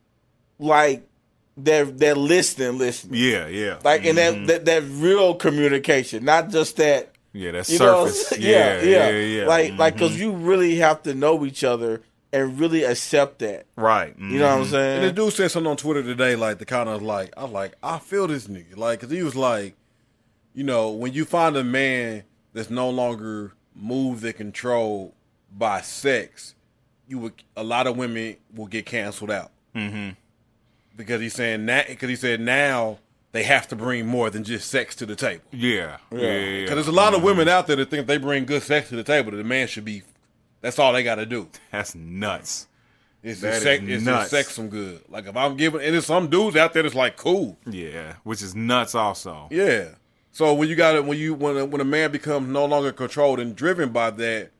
like 0.59 1.07
that 1.57 1.97
that 1.99 2.17
listening, 2.17 2.77
listening. 2.77 3.19
Yeah, 3.21 3.47
yeah. 3.47 3.79
Like 3.83 4.05
and 4.05 4.17
that, 4.17 4.47
that 4.47 4.65
that 4.65 4.83
real 4.83 5.35
communication, 5.35 6.23
not 6.25 6.49
just 6.49 6.77
that 6.77 7.11
yeah, 7.33 7.51
that's 7.51 7.69
you 7.69 7.79
know, 7.79 8.07
surface. 8.07 8.37
yeah, 8.39 8.81
yeah, 8.81 9.09
yeah, 9.09 9.19
yeah. 9.41 9.47
Like 9.47 9.77
like 9.77 9.93
Mhm. 9.93 9.97
because 9.97 10.19
you 10.19 10.31
really 10.31 10.75
have 10.75 11.03
to 11.03 11.13
know 11.13 11.45
each 11.45 11.63
other 11.63 12.01
and 12.33 12.57
really 12.59 12.83
accept 12.83 13.39
that. 13.39 13.65
right. 13.75 14.15
You 14.17 14.39
know 14.39 14.47
what 14.47 14.59
I'm 14.59 14.65
Mhm. 14.65 14.69
saying? 14.71 14.97
And 15.03 15.07
the 15.07 15.11
dude 15.11 15.33
said 15.33 15.51
something 15.51 15.69
on 15.69 15.77
Twitter 15.77 16.01
today, 16.03 16.35
like 16.37 16.57
the 16.59 16.65
kind 16.65 16.87
of 16.89 17.01
like 17.01 17.33
I 17.37 17.43
was 17.43 17.51
like 17.51 17.73
I 17.83 17.99
feel 17.99 18.27
this 18.27 18.47
nigga, 18.47 18.77
like 18.77 18.99
because 19.01 19.13
he 19.13 19.21
was 19.23 19.35
like, 19.35 19.75
you 20.53 20.63
know, 20.63 20.91
when 20.91 21.11
you 21.13 21.25
find 21.25 21.55
a 21.57 21.63
man 21.63 22.23
that's 22.53 22.69
no 22.69 22.89
longer 22.89 23.51
moved 23.75 24.23
and 24.25 24.35
controlled 24.35 25.13
by 25.51 25.81
sex, 25.81 26.55
you 27.07 27.17
would 27.19 27.33
a 27.57 27.63
lot 27.63 27.87
of 27.87 27.97
women 27.97 28.37
will 28.55 28.67
get 28.67 28.85
canceled 28.85 29.31
out 29.31 29.51
Mhm. 29.75 30.15
Because 30.95 31.21
he's 31.21 31.33
saying 31.33 31.65
that 31.67 31.87
because 31.87 32.09
he 32.09 32.15
said 32.15 32.39
now 32.39 32.99
they 33.31 33.43
have 33.43 33.67
to 33.69 33.75
bring 33.75 34.05
more 34.05 34.29
than 34.29 34.43
just 34.43 34.69
sex 34.69 34.95
to 34.97 35.05
the 35.05 35.15
table. 35.15 35.43
Yeah, 35.51 35.97
yeah, 36.11 36.19
yeah. 36.19 36.31
yeah. 36.39 36.61
Because 36.63 36.75
there's 36.75 36.87
a 36.87 36.91
lot 36.91 37.13
of 37.13 37.23
women 37.23 37.47
out 37.47 37.67
there 37.67 37.75
that 37.77 37.89
think 37.89 38.01
if 38.01 38.07
they 38.07 38.17
bring 38.17 38.45
good 38.45 38.63
sex 38.63 38.89
to 38.89 38.95
the 38.95 39.03
table, 39.03 39.31
that 39.31 39.37
the 39.37 39.43
man 39.43 39.67
should 39.67 39.85
be. 39.85 40.03
That's 40.61 40.77
all 40.77 40.93
they 40.93 41.03
got 41.03 41.15
to 41.15 41.25
do. 41.25 41.47
That's 41.71 41.95
nuts. 41.95 42.67
It's 43.23 43.41
That 43.41 43.51
to 43.51 43.55
is 43.57 43.63
sex, 43.63 43.83
it's 43.85 44.05
to 44.05 44.25
sex 44.25 44.51
some 44.53 44.69
good. 44.69 45.01
Like 45.09 45.27
if 45.27 45.35
I'm 45.35 45.55
giving, 45.57 45.81
and 45.81 45.93
there's 45.93 46.05
some 46.05 46.29
dudes 46.29 46.55
out 46.55 46.73
there 46.73 46.83
that's 46.83 46.95
like 46.95 47.17
cool. 47.17 47.57
Yeah, 47.65 48.15
which 48.23 48.41
is 48.41 48.55
nuts 48.55 48.95
also. 48.95 49.47
Yeah. 49.51 49.89
So 50.31 50.53
when 50.53 50.69
you 50.69 50.75
got 50.75 50.95
it, 50.95 51.05
when 51.05 51.17
you 51.17 51.33
when 51.33 51.57
a, 51.57 51.65
when 51.65 51.81
a 51.81 51.85
man 51.85 52.11
becomes 52.11 52.47
no 52.47 52.65
longer 52.65 52.91
controlled 52.91 53.39
and 53.39 53.55
driven 53.55 53.89
by 53.89 54.11
that, 54.11 54.51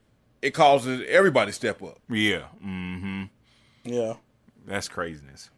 it 0.42 0.52
causes 0.52 1.04
everybody 1.08 1.52
step 1.52 1.82
up. 1.82 2.00
Yeah. 2.10 2.44
Mm-hmm. 2.64 3.24
Yeah, 3.84 4.14
That's 4.68 4.88
craziness. 4.88 5.50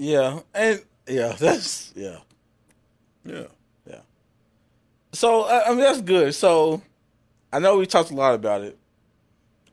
Yeah, 0.00 0.40
and 0.54 0.82
yeah, 1.06 1.32
that's 1.38 1.92
yeah. 1.94 2.16
Yeah. 3.22 3.44
Yeah. 3.86 4.00
So 5.12 5.42
I 5.42 5.66
I 5.66 5.70
mean 5.70 5.80
that's 5.80 6.00
good. 6.00 6.34
So 6.34 6.80
I 7.52 7.58
know 7.58 7.76
we 7.76 7.84
talked 7.84 8.10
a 8.10 8.14
lot 8.14 8.34
about 8.34 8.62
it, 8.62 8.78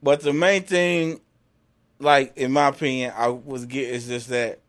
but 0.03 0.19
the 0.19 0.33
main 0.33 0.63
thing, 0.63 1.21
like 1.99 2.35
in 2.35 2.51
my 2.51 2.67
opinion, 2.67 3.13
I 3.15 3.29
was 3.29 3.65
get 3.65 3.89
is 3.89 4.07
just 4.07 4.27
that 4.27 4.59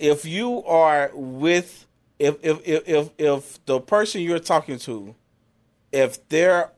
if 0.00 0.24
you 0.24 0.64
are 0.64 1.12
with 1.14 1.86
if 2.18 2.36
if 2.42 2.66
if 2.66 2.88
if, 2.88 3.10
if 3.18 3.64
the 3.66 3.78
person 3.78 4.20
you're 4.20 4.40
talking 4.40 4.80
to, 4.80 5.14
if 5.92 6.28
their 6.28 6.72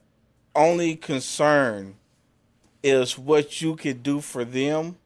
only 0.55 0.94
concern 0.94 1.94
is 2.83 3.16
what 3.16 3.62
you 3.62 3.77
could 3.77 4.03
do 4.03 4.21
for 4.21 4.44
them, 4.44 4.97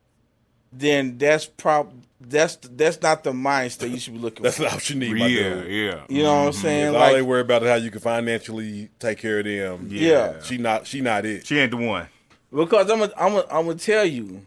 then 0.73 1.19
that's 1.19 1.47
prob 1.47 1.93
that's 2.21 2.57
that's 2.57 3.03
not 3.03 3.25
the 3.25 3.33
mindset 3.33 3.91
you 3.91 3.99
should 3.99 4.15
be 4.15 4.19
looking 4.21 4.43
That's 4.43 4.57
for. 4.57 4.63
not 4.65 4.75
what 4.75 4.91
you 4.91 4.97
need, 4.97 5.17
my 5.17 5.27
Yeah, 5.27 5.55
dude. 5.55 5.67
yeah. 5.71 6.01
You 6.09 6.23
know 6.23 6.33
what 6.35 6.39
I'm 6.39 6.41
mm-hmm. 6.41 6.49
It's 6.51 6.59
saying? 6.61 6.95
all 6.95 7.13
they 7.13 7.23
worry 7.23 7.41
about 7.41 7.63
is 7.63 7.69
how 7.69 7.75
you 7.75 7.91
can 7.91 8.01
financially 8.01 8.91
take 8.99 9.19
care 9.19 9.41
of 9.41 9.45
them. 9.45 9.89
Yeah. 9.91 10.41
She 10.43 10.59
not 10.59 10.87
she 10.87 11.01
not 11.01 11.27
it. 11.27 11.47
She 11.47 11.59
ain't 11.59 11.73
the 11.73 11.77
one. 11.79 12.09
Because 12.53 12.91
I'm 12.91 13.01
gonna 13.01 13.13
I'm 13.17 13.33
gonna 13.33 13.47
I'm 13.51 13.67
gonna 13.67 13.75
tell 13.79 14.05
you, 14.05 14.43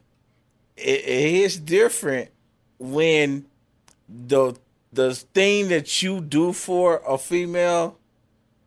it, 0.77 0.99
it 1.05 1.33
is 1.43 1.59
different 1.59 2.29
when 2.79 3.45
the 4.07 4.55
the 4.93 5.13
thing 5.13 5.67
that 5.69 6.01
you 6.01 6.21
do 6.21 6.53
for 6.53 7.01
a 7.07 7.17
female 7.17 7.97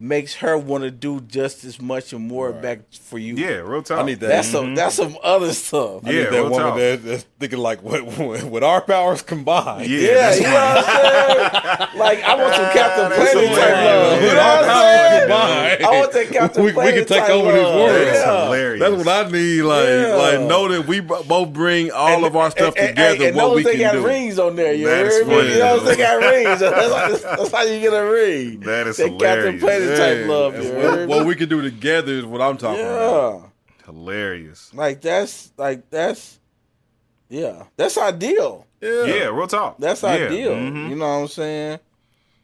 makes 0.01 0.37
her 0.37 0.57
want 0.57 0.85
to 0.85 0.93
do 0.93 1.21
just 1.23 1.65
as 1.65 1.81
much 1.81 2.13
and 2.13 2.25
more 2.29 2.53
back 2.53 2.81
for 2.93 3.19
you. 3.19 3.35
Yeah, 3.35 3.57
real 3.67 3.83
talk. 3.83 3.99
I 3.99 4.03
need 4.05 4.21
that. 4.21 4.29
that's 4.29 4.49
some 4.49 4.67
mm-hmm. 4.67 4.75
that's 4.77 4.95
some 4.95 5.17
other 5.25 5.53
stuff. 5.53 6.07
I 6.07 6.11
Yeah, 6.11 6.17
need 6.17 6.25
that 6.27 6.31
real 6.35 6.43
woman 6.51 6.59
talk. 6.69 6.77
that, 6.77 7.03
that's 7.05 7.27
thinking 7.41 7.59
like, 7.59 7.83
what, 7.83 8.05
with 8.45 8.63
our 8.63 8.81
powers 8.81 9.23
combined. 9.23 9.91
Yeah, 9.91 9.99
Yeah, 10.01 10.15
that's 10.15 10.37
you 10.39 10.43
know 10.45 10.53
what 10.53 10.61
I'm 10.61 10.85
saying? 10.85 11.99
Like 11.99 12.23
I 12.23 12.35
want 12.37 12.55
some 12.55 12.73
Captain 12.73 13.09
That's 13.11 13.33
Planet 13.33 13.51
type 13.51 13.59
hilarious. 13.59 13.85
love. 13.85 14.23
You 14.23 14.27
know 14.29 14.29
With 14.29 14.37
what 14.37 14.39
our 14.39 14.63
I'm 14.63 14.83
saying? 15.09 15.21
combined. 15.21 15.85
I 15.85 15.99
want 16.01 16.13
that 16.13 16.29
Captain 16.33 16.65
We- 16.65 16.73
we 16.73 16.93
can 16.93 17.05
take 17.05 17.09
type 17.09 17.31
over 17.31 17.53
this 17.53 17.63
world. 17.65 17.91
That's 17.91 18.19
Yeah. 18.19 18.45
hilarious. 18.45 18.81
That's 18.81 19.05
what 19.05 19.27
I 19.27 19.31
need. 19.31 19.63
Like, 19.63 19.89
Yeah. 19.89 20.15
like 20.15 20.41
know 20.43 20.69
that 20.69 20.87
we 20.87 21.01
both 21.01 21.53
bring 21.53 21.91
all 21.91 22.09
And- 22.19 22.25
of 22.25 22.37
our 22.37 22.51
stuff 22.53 22.75
and- 22.77 22.87
and- 22.87 22.97
together. 22.97 23.27
And, 23.29 23.37
what 23.37 23.43
those 23.49 23.57
we 23.57 23.63
they 23.65 23.71
can 23.73 23.81
got 23.81 23.93
do. 23.95 24.07
rings 24.07 24.39
on 24.39 24.55
there. 24.57 24.73
You 24.75 24.87
That 24.87 25.07
is 25.07 25.15
heard 25.19 25.27
me? 25.27 25.35
funny, 25.35 25.53
You 25.55 25.59
know, 25.59 25.81
they 25.81 25.97
got 25.97 26.21
rings. 26.21 26.61
That's, 26.69 27.23
that's 27.23 27.51
how 27.53 27.63
you 27.63 27.81
get 27.81 27.93
a 27.95 28.05
ring. 28.05 28.61
That 28.61 28.87
is 28.87 28.97
that 28.99 29.09
Captain 29.19 29.59
hilarious. 29.59 29.63
Planet 29.63 29.88
type 29.97 30.19
Yeah. 30.21 30.27
love. 30.27 30.65
You 30.65 30.73
what, 30.75 31.09
what 31.09 31.27
we 31.27 31.35
can 31.35 31.49
do 31.49 31.63
together 31.63 32.13
is 32.13 32.25
what 32.25 32.41
I'm 32.41 32.57
talking 32.57 32.85
about. 32.85 33.51
Hilarious. 33.85 34.73
like 34.75 35.01
that's 35.01 35.53
like 35.57 35.89
that's 35.91 36.39
yeah, 37.29 37.65
that's 37.77 37.97
ideal. 37.99 38.67
Yeah. 38.81 39.05
Yeah, 39.05 39.25
real 39.27 39.47
talk. 39.47 39.79
That's 39.79 40.03
yeah. 40.03 40.09
ideal. 40.11 40.53
mhm. 40.53 40.91
You 40.91 40.97
know 40.97 41.07
what 41.07 41.23
I'm 41.23 41.29
saying? 41.29 41.79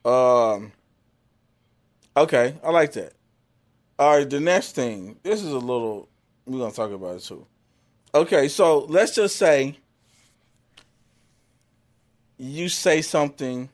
Um. 0.04 0.72
Okay, 2.16 2.54
I 2.62 2.70
like 2.70 2.92
that. 2.92 3.12
All 3.98 4.16
right, 4.16 4.28
the 4.28 4.40
next 4.40 4.72
thing. 4.74 5.16
This 5.22 5.42
is 5.42 5.52
a 5.52 5.58
little. 5.58 6.08
We're 6.46 6.58
gonna 6.60 6.72
talk 6.72 6.90
about 6.90 7.16
it 7.16 7.22
too. 7.22 7.46
Okay, 8.14 8.48
so 8.48 8.80
let's 8.80 9.14
just 9.14 9.36
say 9.36 9.78
you 12.38 12.68
say 12.68 13.00
something 13.02 13.68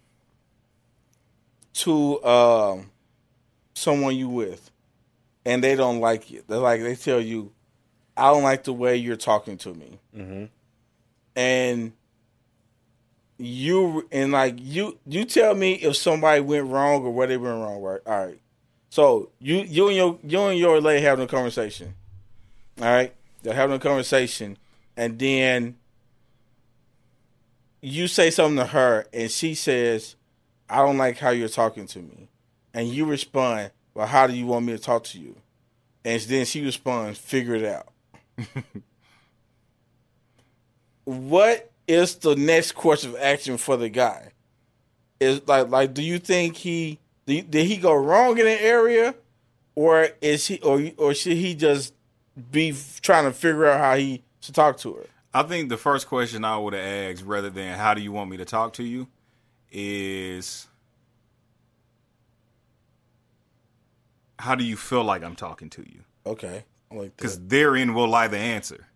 to 1.72 2.22
um 2.24 2.89
someone 3.80 4.16
you 4.16 4.28
with, 4.28 4.70
and 5.44 5.62
they 5.64 5.74
don't 5.74 6.00
like 6.00 6.30
you. 6.30 6.42
They're 6.46 6.58
like 6.58 6.82
they 6.82 6.94
tell 6.96 7.20
you, 7.20 7.52
"I 8.16 8.28
don't 8.32 8.42
like 8.42 8.64
the 8.64 8.72
way 8.72 8.96
you're 8.96 9.16
talking 9.16 9.56
to 9.58 9.74
me," 9.74 9.98
Mm-hmm. 10.16 10.44
and 11.36 11.92
you 13.38 14.06
and 14.12 14.32
like 14.32 14.56
you 14.58 14.98
you 15.06 15.24
tell 15.24 15.54
me 15.54 15.72
if 15.74 15.96
somebody 15.96 16.40
went 16.42 16.66
wrong 16.66 17.02
or 17.04 17.10
where 17.10 17.26
they 17.26 17.36
went 17.38 17.54
wrong, 17.56 17.80
right? 17.80 18.00
All 18.06 18.26
right. 18.26 18.40
So 18.90 19.30
you 19.38 19.56
you 19.58 19.86
and 19.88 19.96
your 19.96 20.18
you 20.22 20.40
and 20.42 20.58
your 20.58 20.80
lady 20.80 21.02
having 21.02 21.24
a 21.24 21.28
conversation. 21.28 21.94
All 22.78 22.84
right. 22.86 23.14
They're 23.42 23.54
having 23.54 23.76
a 23.76 23.80
conversation 23.80 24.58
and 24.96 25.18
then 25.18 25.76
you 27.80 28.08
say 28.08 28.30
something 28.30 28.56
to 28.58 28.66
her 28.66 29.06
and 29.12 29.30
she 29.30 29.54
says, 29.54 30.16
I 30.68 30.76
don't 30.78 30.98
like 30.98 31.16
how 31.18 31.30
you're 31.30 31.48
talking 31.48 31.86
to 31.86 31.98
me. 32.00 32.28
And 32.72 32.88
you 32.88 33.04
respond, 33.04 33.70
Well, 33.94 34.06
how 34.06 34.26
do 34.26 34.34
you 34.34 34.46
want 34.46 34.66
me 34.66 34.72
to 34.72 34.78
talk 34.78 35.04
to 35.04 35.18
you? 35.18 35.36
And 36.04 36.20
then 36.22 36.44
she 36.46 36.64
responds, 36.64 37.18
figure 37.18 37.54
it 37.54 37.64
out. 37.64 37.88
what 41.04 41.70
is 41.86 42.16
the 42.16 42.36
next 42.36 42.72
course 42.72 43.04
of 43.04 43.16
action 43.16 43.56
for 43.58 43.76
the 43.76 43.88
guy? 43.88 44.32
Is 45.18 45.46
like 45.46 45.68
like 45.68 45.92
do 45.92 46.02
you 46.02 46.18
think 46.18 46.56
he 46.56 46.98
did, 47.26 47.52
he 47.52 47.76
go 47.76 47.92
wrong 47.92 48.38
in 48.38 48.46
an 48.46 48.58
area, 48.58 49.14
or 49.74 50.08
is 50.22 50.46
he 50.46 50.58
or 50.60 50.82
or 50.96 51.12
should 51.12 51.36
he 51.36 51.54
just 51.54 51.92
be 52.50 52.74
trying 53.02 53.24
to 53.24 53.32
figure 53.32 53.66
out 53.66 53.80
how 53.80 53.96
he 53.96 54.22
should 54.40 54.54
talk 54.54 54.78
to 54.78 54.94
her? 54.94 55.06
I 55.34 55.42
think 55.42 55.68
the 55.68 55.76
first 55.76 56.08
question 56.08 56.44
I 56.44 56.56
would 56.56 56.72
have 56.72 56.82
asked, 56.82 57.24
rather 57.24 57.50
than 57.50 57.78
how 57.78 57.92
do 57.92 58.00
you 58.00 58.12
want 58.12 58.30
me 58.30 58.38
to 58.38 58.46
talk 58.46 58.72
to 58.74 58.82
you, 58.82 59.06
is 59.70 60.66
how 64.40 64.54
do 64.54 64.64
you 64.64 64.76
feel 64.76 65.04
like 65.04 65.22
I'm 65.22 65.36
talking 65.36 65.70
to 65.70 65.82
you? 65.82 66.00
Okay, 66.26 66.64
I 66.90 66.94
like. 66.94 67.16
Because 67.16 67.38
therein 67.40 67.94
will 67.94 68.08
lie 68.08 68.28
the 68.28 68.38
answer. 68.38 68.86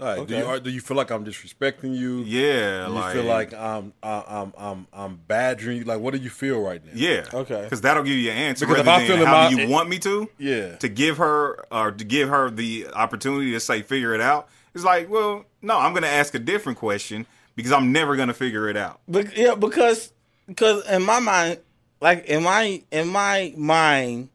All 0.00 0.06
right. 0.06 0.26
Do 0.26 0.36
you 0.36 0.44
are, 0.44 0.58
do 0.58 0.70
you 0.70 0.80
feel 0.80 0.96
like 0.96 1.12
I'm 1.12 1.24
disrespecting 1.24 1.96
you? 1.96 2.22
Yeah, 2.24 2.86
Do 2.86 2.92
you 2.92 2.98
like 2.98 3.14
feel 3.14 3.24
like 3.24 3.54
I'm 3.54 3.92
I- 4.02 4.24
I'm 4.26 4.52
I'm 4.58 4.86
I'm 4.92 5.16
badgering 5.28 5.78
you? 5.78 5.84
Like, 5.84 6.00
what 6.00 6.12
do 6.14 6.18
you 6.18 6.30
feel 6.30 6.60
right 6.60 6.84
now? 6.84 6.90
yeah, 6.94 7.24
Okay. 7.32 7.62
because 7.62 7.80
that'll 7.82 8.02
give 8.02 8.16
you 8.16 8.30
an 8.32 8.36
answer. 8.36 8.66
Because 8.66 8.80
if 8.80 8.88
I 8.88 8.98
than 8.98 9.06
feel 9.06 9.20
in 9.20 9.26
how 9.26 9.48
do 9.48 9.56
my- 9.56 9.62
you 9.62 9.68
want 9.68 9.88
me 9.88 10.00
to, 10.00 10.28
Yeah. 10.36 10.74
to 10.76 10.88
give 10.88 11.18
her 11.18 11.64
or 11.70 11.92
to 11.92 12.04
give 12.04 12.28
her 12.28 12.50
the 12.50 12.88
opportunity 12.92 13.52
to 13.52 13.60
say 13.60 13.82
figure 13.82 14.14
it 14.14 14.20
out. 14.20 14.48
It's 14.74 14.82
like, 14.82 15.08
well, 15.08 15.44
no, 15.62 15.78
I'm 15.78 15.92
going 15.92 16.02
to 16.02 16.08
ask 16.08 16.34
a 16.34 16.40
different 16.40 16.76
question 16.78 17.26
because 17.54 17.70
I'm 17.70 17.92
never 17.92 18.16
going 18.16 18.26
to 18.26 18.34
figure 18.34 18.68
it 18.68 18.76
out. 18.76 19.00
But 19.06 19.36
yeah, 19.36 19.54
because 19.54 20.12
because 20.48 20.84
in 20.90 21.02
my 21.04 21.20
mind, 21.20 21.58
like 22.04 22.26
in 22.26 22.42
my 22.42 22.82
in 22.90 23.08
my 23.08 23.54
mind, 23.56 24.28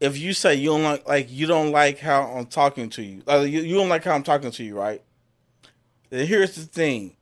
if 0.00 0.18
you 0.18 0.34
say 0.34 0.54
you 0.54 0.68
don't 0.68 0.82
like 0.82 1.08
like 1.08 1.32
you 1.32 1.46
don't 1.46 1.72
like 1.72 1.98
how 1.98 2.24
I'm 2.24 2.44
talking 2.44 2.90
to 2.90 3.02
you, 3.02 3.22
like 3.24 3.48
you, 3.50 3.62
you 3.62 3.74
don't 3.74 3.88
like 3.88 4.04
how 4.04 4.12
I'm 4.12 4.22
talking 4.22 4.50
to 4.50 4.62
you, 4.62 4.78
right? 4.78 5.02
Then 6.10 6.26
here's 6.26 6.54
the 6.54 6.64
thing, 6.64 7.16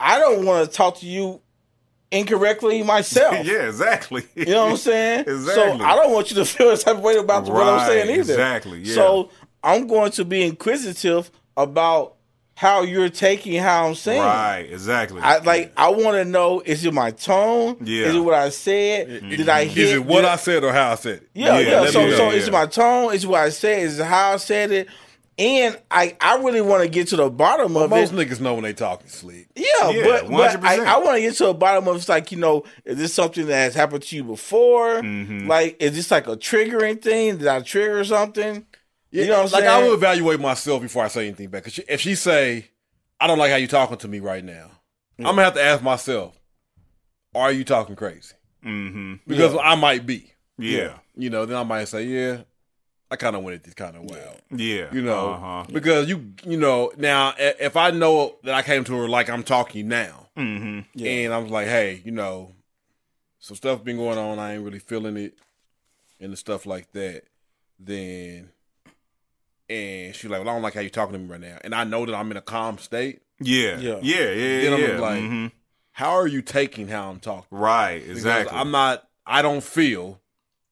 I 0.00 0.18
don't 0.18 0.44
want 0.44 0.68
to 0.68 0.76
talk 0.76 0.98
to 0.98 1.06
you 1.06 1.40
incorrectly 2.10 2.82
myself. 2.82 3.34
yeah, 3.46 3.68
exactly. 3.68 4.24
You 4.34 4.46
know 4.46 4.64
what 4.64 4.70
I'm 4.72 4.76
saying? 4.78 5.24
Exactly. 5.28 5.78
So 5.78 5.84
I 5.84 5.94
don't 5.94 6.12
want 6.12 6.32
you 6.32 6.36
to 6.38 6.44
feel 6.56 6.70
the 6.70 6.76
type 6.76 6.96
of 6.96 7.02
way 7.02 7.18
about 7.18 7.44
what 7.44 7.68
I'm 7.68 7.86
saying 7.86 8.10
either. 8.10 8.32
exactly, 8.32 8.80
yeah. 8.80 8.94
So 8.94 9.30
I'm 9.62 9.86
going 9.86 10.10
to 10.12 10.24
be 10.24 10.42
inquisitive 10.42 11.30
about 11.56 12.16
how 12.60 12.82
you're 12.82 13.08
taking 13.08 13.58
how 13.58 13.88
I'm 13.88 13.94
saying. 13.94 14.20
it. 14.20 14.26
Right, 14.26 14.66
exactly. 14.70 15.22
I 15.22 15.38
like. 15.38 15.72
I 15.78 15.88
want 15.88 16.16
to 16.18 16.26
know: 16.26 16.60
is 16.60 16.84
it 16.84 16.92
my 16.92 17.10
tone? 17.10 17.78
Yeah. 17.82 18.08
Is 18.08 18.16
it 18.16 18.18
what 18.20 18.34
I 18.34 18.50
said? 18.50 19.08
Did 19.30 19.48
I 19.48 19.64
hit? 19.64 19.78
Is 19.78 19.92
it 19.92 20.04
what 20.04 20.20
did 20.20 20.26
I 20.26 20.36
said 20.36 20.62
or 20.62 20.70
how 20.70 20.90
I 20.92 20.94
said 20.96 21.22
it? 21.22 21.30
Yeah, 21.32 21.58
Yeah, 21.58 21.70
yeah. 21.70 21.80
let 21.80 21.92
So, 21.94 22.04
me 22.04 22.10
know, 22.10 22.16
so 22.18 22.30
is 22.32 22.48
it 22.48 22.52
my 22.52 22.66
tone? 22.66 23.14
Is 23.14 23.24
it 23.24 23.28
what 23.28 23.40
I 23.40 23.48
said? 23.48 23.78
Is 23.84 23.98
it 23.98 24.04
how 24.04 24.34
I 24.34 24.36
said 24.36 24.72
it? 24.72 24.88
And 25.38 25.80
I, 25.90 26.18
I 26.20 26.36
really 26.36 26.60
want 26.60 26.82
to 26.82 26.88
get 26.90 27.08
to 27.08 27.16
the 27.16 27.30
bottom 27.30 27.74
of 27.74 27.88
Most 27.88 28.12
it. 28.12 28.14
Most 28.14 28.28
niggas 28.28 28.40
know 28.42 28.52
when 28.52 28.64
they 28.64 28.74
talking 28.74 29.08
sleep. 29.08 29.46
Yeah, 29.56 29.88
Yeah, 29.88 30.04
but, 30.04 30.30
but 30.30 30.62
I, 30.62 30.96
I 30.96 30.98
want 30.98 31.16
to 31.16 31.22
get 31.22 31.34
to 31.36 31.46
the 31.46 31.54
bottom 31.54 31.88
of 31.88 31.96
it's 31.96 32.10
like 32.10 32.30
you 32.30 32.36
know, 32.36 32.64
is 32.84 32.98
this 32.98 33.14
something 33.14 33.46
that 33.46 33.54
has 33.56 33.74
happened 33.74 34.02
to 34.02 34.16
you 34.16 34.22
before? 34.22 35.00
Mm-hmm. 35.00 35.46
Like, 35.48 35.80
is 35.80 35.96
this 35.96 36.10
like 36.10 36.26
a 36.26 36.36
triggering 36.36 37.00
thing? 37.00 37.38
Did 37.38 37.46
I 37.46 37.60
trigger 37.62 38.04
something? 38.04 38.66
Yeah, 39.10 39.22
You 39.24 39.28
know 39.30 39.42
what 39.42 39.46
I'm 39.46 39.52
like 39.52 39.64
saying? 39.64 39.82
I 39.84 39.86
will 39.86 39.94
evaluate 39.94 40.40
myself 40.40 40.82
before 40.82 41.04
I 41.04 41.08
say 41.08 41.26
anything 41.26 41.48
back. 41.48 41.64
'Cause 41.64 41.72
she, 41.74 41.82
if 41.88 42.00
she 42.00 42.14
say, 42.14 42.66
"I 43.18 43.26
don't 43.26 43.38
like 43.38 43.50
how 43.50 43.56
you 43.56 43.66
talking 43.66 43.96
to 43.98 44.08
me 44.08 44.20
right 44.20 44.44
now," 44.44 44.70
I'm 45.18 45.24
gonna 45.24 45.42
have 45.44 45.54
to 45.54 45.62
ask 45.62 45.82
myself, 45.82 46.38
"Are 47.34 47.50
you 47.52 47.64
talking 47.64 47.96
crazy?" 47.96 48.34
mm-hmm. 48.64 49.14
Because 49.26 49.56
I 49.62 49.74
might 49.74 50.06
be. 50.06 50.32
Yeah. 50.58 50.98
You 51.16 51.30
know, 51.30 51.44
then 51.46 51.56
I 51.56 51.64
might 51.64 51.86
say, 51.88 52.04
"Yeah, 52.04 52.42
I 53.10 53.16
kind 53.16 53.34
of 53.34 53.42
went 53.42 53.56
at 53.56 53.64
this 53.64 53.74
kind 53.74 53.96
of 53.96 54.02
wild." 54.04 54.40
Yeah. 54.50 54.92
You 54.92 55.02
know, 55.02 55.30
Uh-huh. 55.34 55.64
because 55.72 56.08
you 56.08 56.32
you 56.44 56.56
know 56.56 56.92
now 56.96 57.34
if 57.38 57.76
I 57.76 57.90
know 57.90 58.36
that 58.44 58.54
I 58.54 58.62
came 58.62 58.84
to 58.84 58.94
her 58.96 59.08
like 59.08 59.28
I'm 59.28 59.42
talking 59.42 59.88
now, 59.88 60.28
Mm-hmm. 60.36 60.80
Yeah. 60.94 61.10
and 61.10 61.34
I'm 61.34 61.48
like, 61.48 61.66
hey, 61.66 62.00
you 62.04 62.12
know, 62.12 62.54
some 63.40 63.56
stuff 63.56 63.82
been 63.84 63.96
going 63.96 64.16
on. 64.18 64.38
I 64.38 64.54
ain't 64.54 64.64
really 64.64 64.78
feeling 64.78 65.16
it, 65.16 65.34
and 66.20 66.32
the 66.32 66.36
stuff 66.36 66.64
like 66.64 66.92
that. 66.92 67.24
Then, 67.78 68.50
and 69.70 70.14
she's 70.14 70.28
like, 70.30 70.40
well, 70.40 70.48
I 70.50 70.52
don't 70.52 70.62
like 70.62 70.74
how 70.74 70.80
you're 70.80 70.90
talking 70.90 71.12
to 71.14 71.18
me 71.18 71.26
right 71.28 71.40
now, 71.40 71.58
and 71.62 71.74
I 71.74 71.84
know 71.84 72.04
that 72.04 72.14
I'm 72.14 72.30
in 72.30 72.36
a 72.36 72.42
calm 72.42 72.76
state. 72.78 73.22
Yeah. 73.40 73.78
Yeah. 73.78 73.98
Yeah. 74.02 74.16
Yeah. 74.18 74.30
Yeah. 74.32 74.60
Then 74.62 74.72
I'm 74.74 74.80
yeah. 74.80 74.98
like, 75.00 75.20
Mhm. 75.22 75.52
How 75.92 76.10
are 76.12 76.26
you 76.26 76.42
taking 76.42 76.88
how 76.88 77.10
I'm 77.10 77.20
talking? 77.20 77.46
Right. 77.50 78.00
Because 78.00 78.18
Exactly. 78.18 78.56
I'm 78.56 78.70
not. 78.70 79.06
I 79.26 79.42
don't 79.42 79.62
feel 79.62 80.20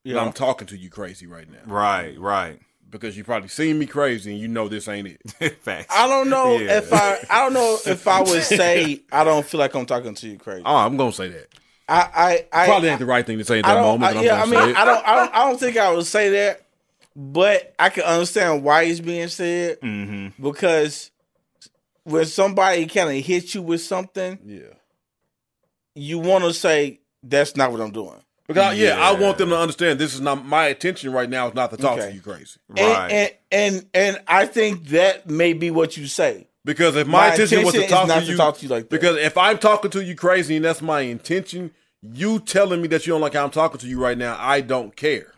that 0.04 0.16
I'm 0.18 0.32
talking 0.32 0.66
to 0.68 0.76
you 0.76 0.88
crazy 0.90 1.26
right 1.26 1.46
now 1.50 1.58
right. 1.66 2.18
Right. 2.18 2.58
because 2.88 3.14
you 3.16 3.24
probably 3.24 3.48
seen 3.48 3.78
me 3.78 3.84
crazy 3.86 4.30
and 4.32 4.40
you 4.40 4.48
know 4.48 4.68
this 4.68 4.88
ain't 4.88 5.06
it. 5.08 5.56
Facts. 5.62 5.94
I 5.94 6.08
don't 6.08 6.30
know 6.30 6.56
Yeah. 6.58 6.78
if 6.78 6.92
I. 6.92 7.18
I 7.30 7.40
don't 7.44 7.52
know 7.52 7.78
if 7.86 8.08
I 8.08 8.20
would 8.22 8.42
say 8.60 9.00
I 9.12 9.24
don't 9.24 9.44
feel 9.44 9.60
like 9.60 9.74
I'm 9.74 9.84
talking 9.86 10.14
to 10.14 10.28
you 10.28 10.38
crazy. 10.38 10.62
Oh, 10.64 10.76
I'm 10.76 10.96
gonna 10.96 11.12
say 11.12 11.28
that. 11.28 11.48
I, 11.90 12.46
I, 12.52 12.62
I 12.64 12.66
Probably 12.66 12.88
ain't 12.90 12.98
the 12.98 13.06
right 13.06 13.24
thing 13.26 13.38
to 13.38 13.44
say 13.44 13.60
at 13.60 13.64
I 13.66 13.74
that 13.74 13.80
moment. 13.82 14.10
I, 14.10 14.14
but 14.14 14.24
yeah, 14.24 14.36
I 14.36 14.42
I'm 14.42 14.50
mean, 14.50 14.60
gonna 14.60 14.74
say 14.74 14.80
I 14.80 14.84
don't, 14.84 15.08
I 15.08 15.14
don't. 15.16 15.34
I 15.34 15.48
don't 15.48 15.60
think 15.60 15.76
I 15.78 15.90
would 15.94 16.06
say 16.06 16.28
that, 16.30 16.62
but 17.20 17.74
I 17.80 17.88
can 17.88 18.04
understand 18.04 18.62
why 18.62 18.82
it's 18.84 19.00
being 19.00 19.26
said 19.26 19.80
mm-hmm. 19.80 20.40
because 20.40 21.10
when 22.04 22.24
somebody 22.26 22.86
kind 22.86 23.10
of 23.10 23.24
hits 23.24 23.56
you 23.56 23.62
with 23.62 23.80
something, 23.82 24.38
Yeah. 24.46 24.74
you 25.96 26.20
want 26.20 26.44
to 26.44 26.54
say 26.54 27.00
that's 27.24 27.56
not 27.56 27.72
what 27.72 27.80
I'm 27.80 27.90
doing. 27.90 28.22
Because 28.46 28.62
I- 28.62 28.72
yeah, 28.74 28.96
I 28.98 29.12
want 29.12 29.36
them 29.36 29.50
to 29.50 29.58
understand 29.58 29.98
this 29.98 30.14
is 30.14 30.20
not 30.20 30.46
my 30.46 30.66
attention 30.66 31.12
right 31.12 31.28
now. 31.28 31.48
Is 31.48 31.54
not 31.54 31.70
to 31.70 31.76
talk 31.76 31.98
Okay. 31.98 32.10
to 32.10 32.14
you 32.14 32.20
crazy. 32.20 32.60
Right. 32.68 32.78
And, 32.78 33.10
and 33.10 33.32
and 33.50 33.86
and 33.92 34.20
I 34.28 34.46
think 34.46 34.84
that 34.90 35.28
may 35.28 35.54
be 35.54 35.72
what 35.72 35.96
you 35.96 36.06
say. 36.06 36.46
Because 36.64 36.94
if 36.96 37.08
my, 37.08 37.28
My 37.28 37.30
intention 37.32 37.64
was 37.64 37.74
to 37.74 37.86
talk 37.88 38.04
is 38.04 38.08
not 38.08 38.20
to 38.20 38.26
to 38.26 38.30
you, 38.30 38.36
talk 38.36 38.58
to 38.58 38.62
you 38.62 38.68
like 38.68 38.84
that. 38.84 38.90
because 38.90 39.16
if 39.16 39.36
I'm 39.36 39.58
talking 39.58 39.90
to 39.90 40.04
you 40.04 40.14
crazy 40.14 40.54
and 40.56 40.64
that's 40.64 40.80
my 40.82 41.00
intention, 41.00 41.72
you 42.02 42.38
telling 42.38 42.80
me 42.80 42.88
that 42.88 43.06
you 43.06 43.12
don't 43.12 43.20
like 43.20 43.34
how 43.34 43.44
I'm 43.44 43.50
talking 43.50 43.80
to 43.80 43.86
you 43.88 44.00
right 44.00 44.16
now, 44.16 44.36
I 44.38 44.60
don't 44.60 44.94
care. 44.94 45.32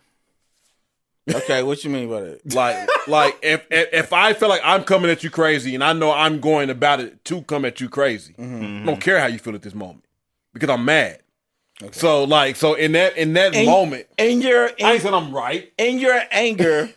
Okay, 1.35 1.63
what 1.63 1.83
you 1.85 1.91
mean 1.91 2.09
by 2.09 2.21
that? 2.23 2.55
Like, 2.55 2.89
like 3.09 3.39
if, 3.43 3.67
if 3.71 3.89
if 3.93 4.13
I 4.13 4.33
feel 4.33 4.49
like 4.49 4.61
I'm 4.65 4.85
coming 4.85 5.11
at 5.11 5.23
you 5.25 5.31
crazy 5.31 5.75
and 5.75 5.83
I 5.85 5.93
know 5.93 6.13
I'm 6.13 6.41
going 6.41 6.71
about 6.71 7.01
it 7.01 7.25
to 7.27 7.43
come 7.43 7.65
at 7.65 7.81
you 7.81 7.89
crazy, 7.89 8.35
Mm-hmm. 8.39 8.83
I 8.83 8.87
don't 8.87 9.01
care 9.01 9.21
how 9.21 9.27
you 9.27 9.39
feel 9.39 9.55
at 9.55 9.63
this 9.63 9.75
moment 9.75 10.05
because 10.53 10.69
I'm 10.71 10.85
mad. 10.85 11.21
So 11.93 12.25
like, 12.25 12.57
so 12.57 12.75
in 12.75 12.93
that 12.93 13.17
in 13.17 13.33
that 13.35 13.55
In- 13.55 13.67
moment, 13.67 14.07
In 14.19 14.43
your 14.43 14.71
I 14.83 14.93
ain't 14.93 15.03
saying 15.03 15.15
I'm 15.15 15.33
right. 15.35 15.73
in 15.79 15.99
your 15.99 16.21
anger, 16.31 16.91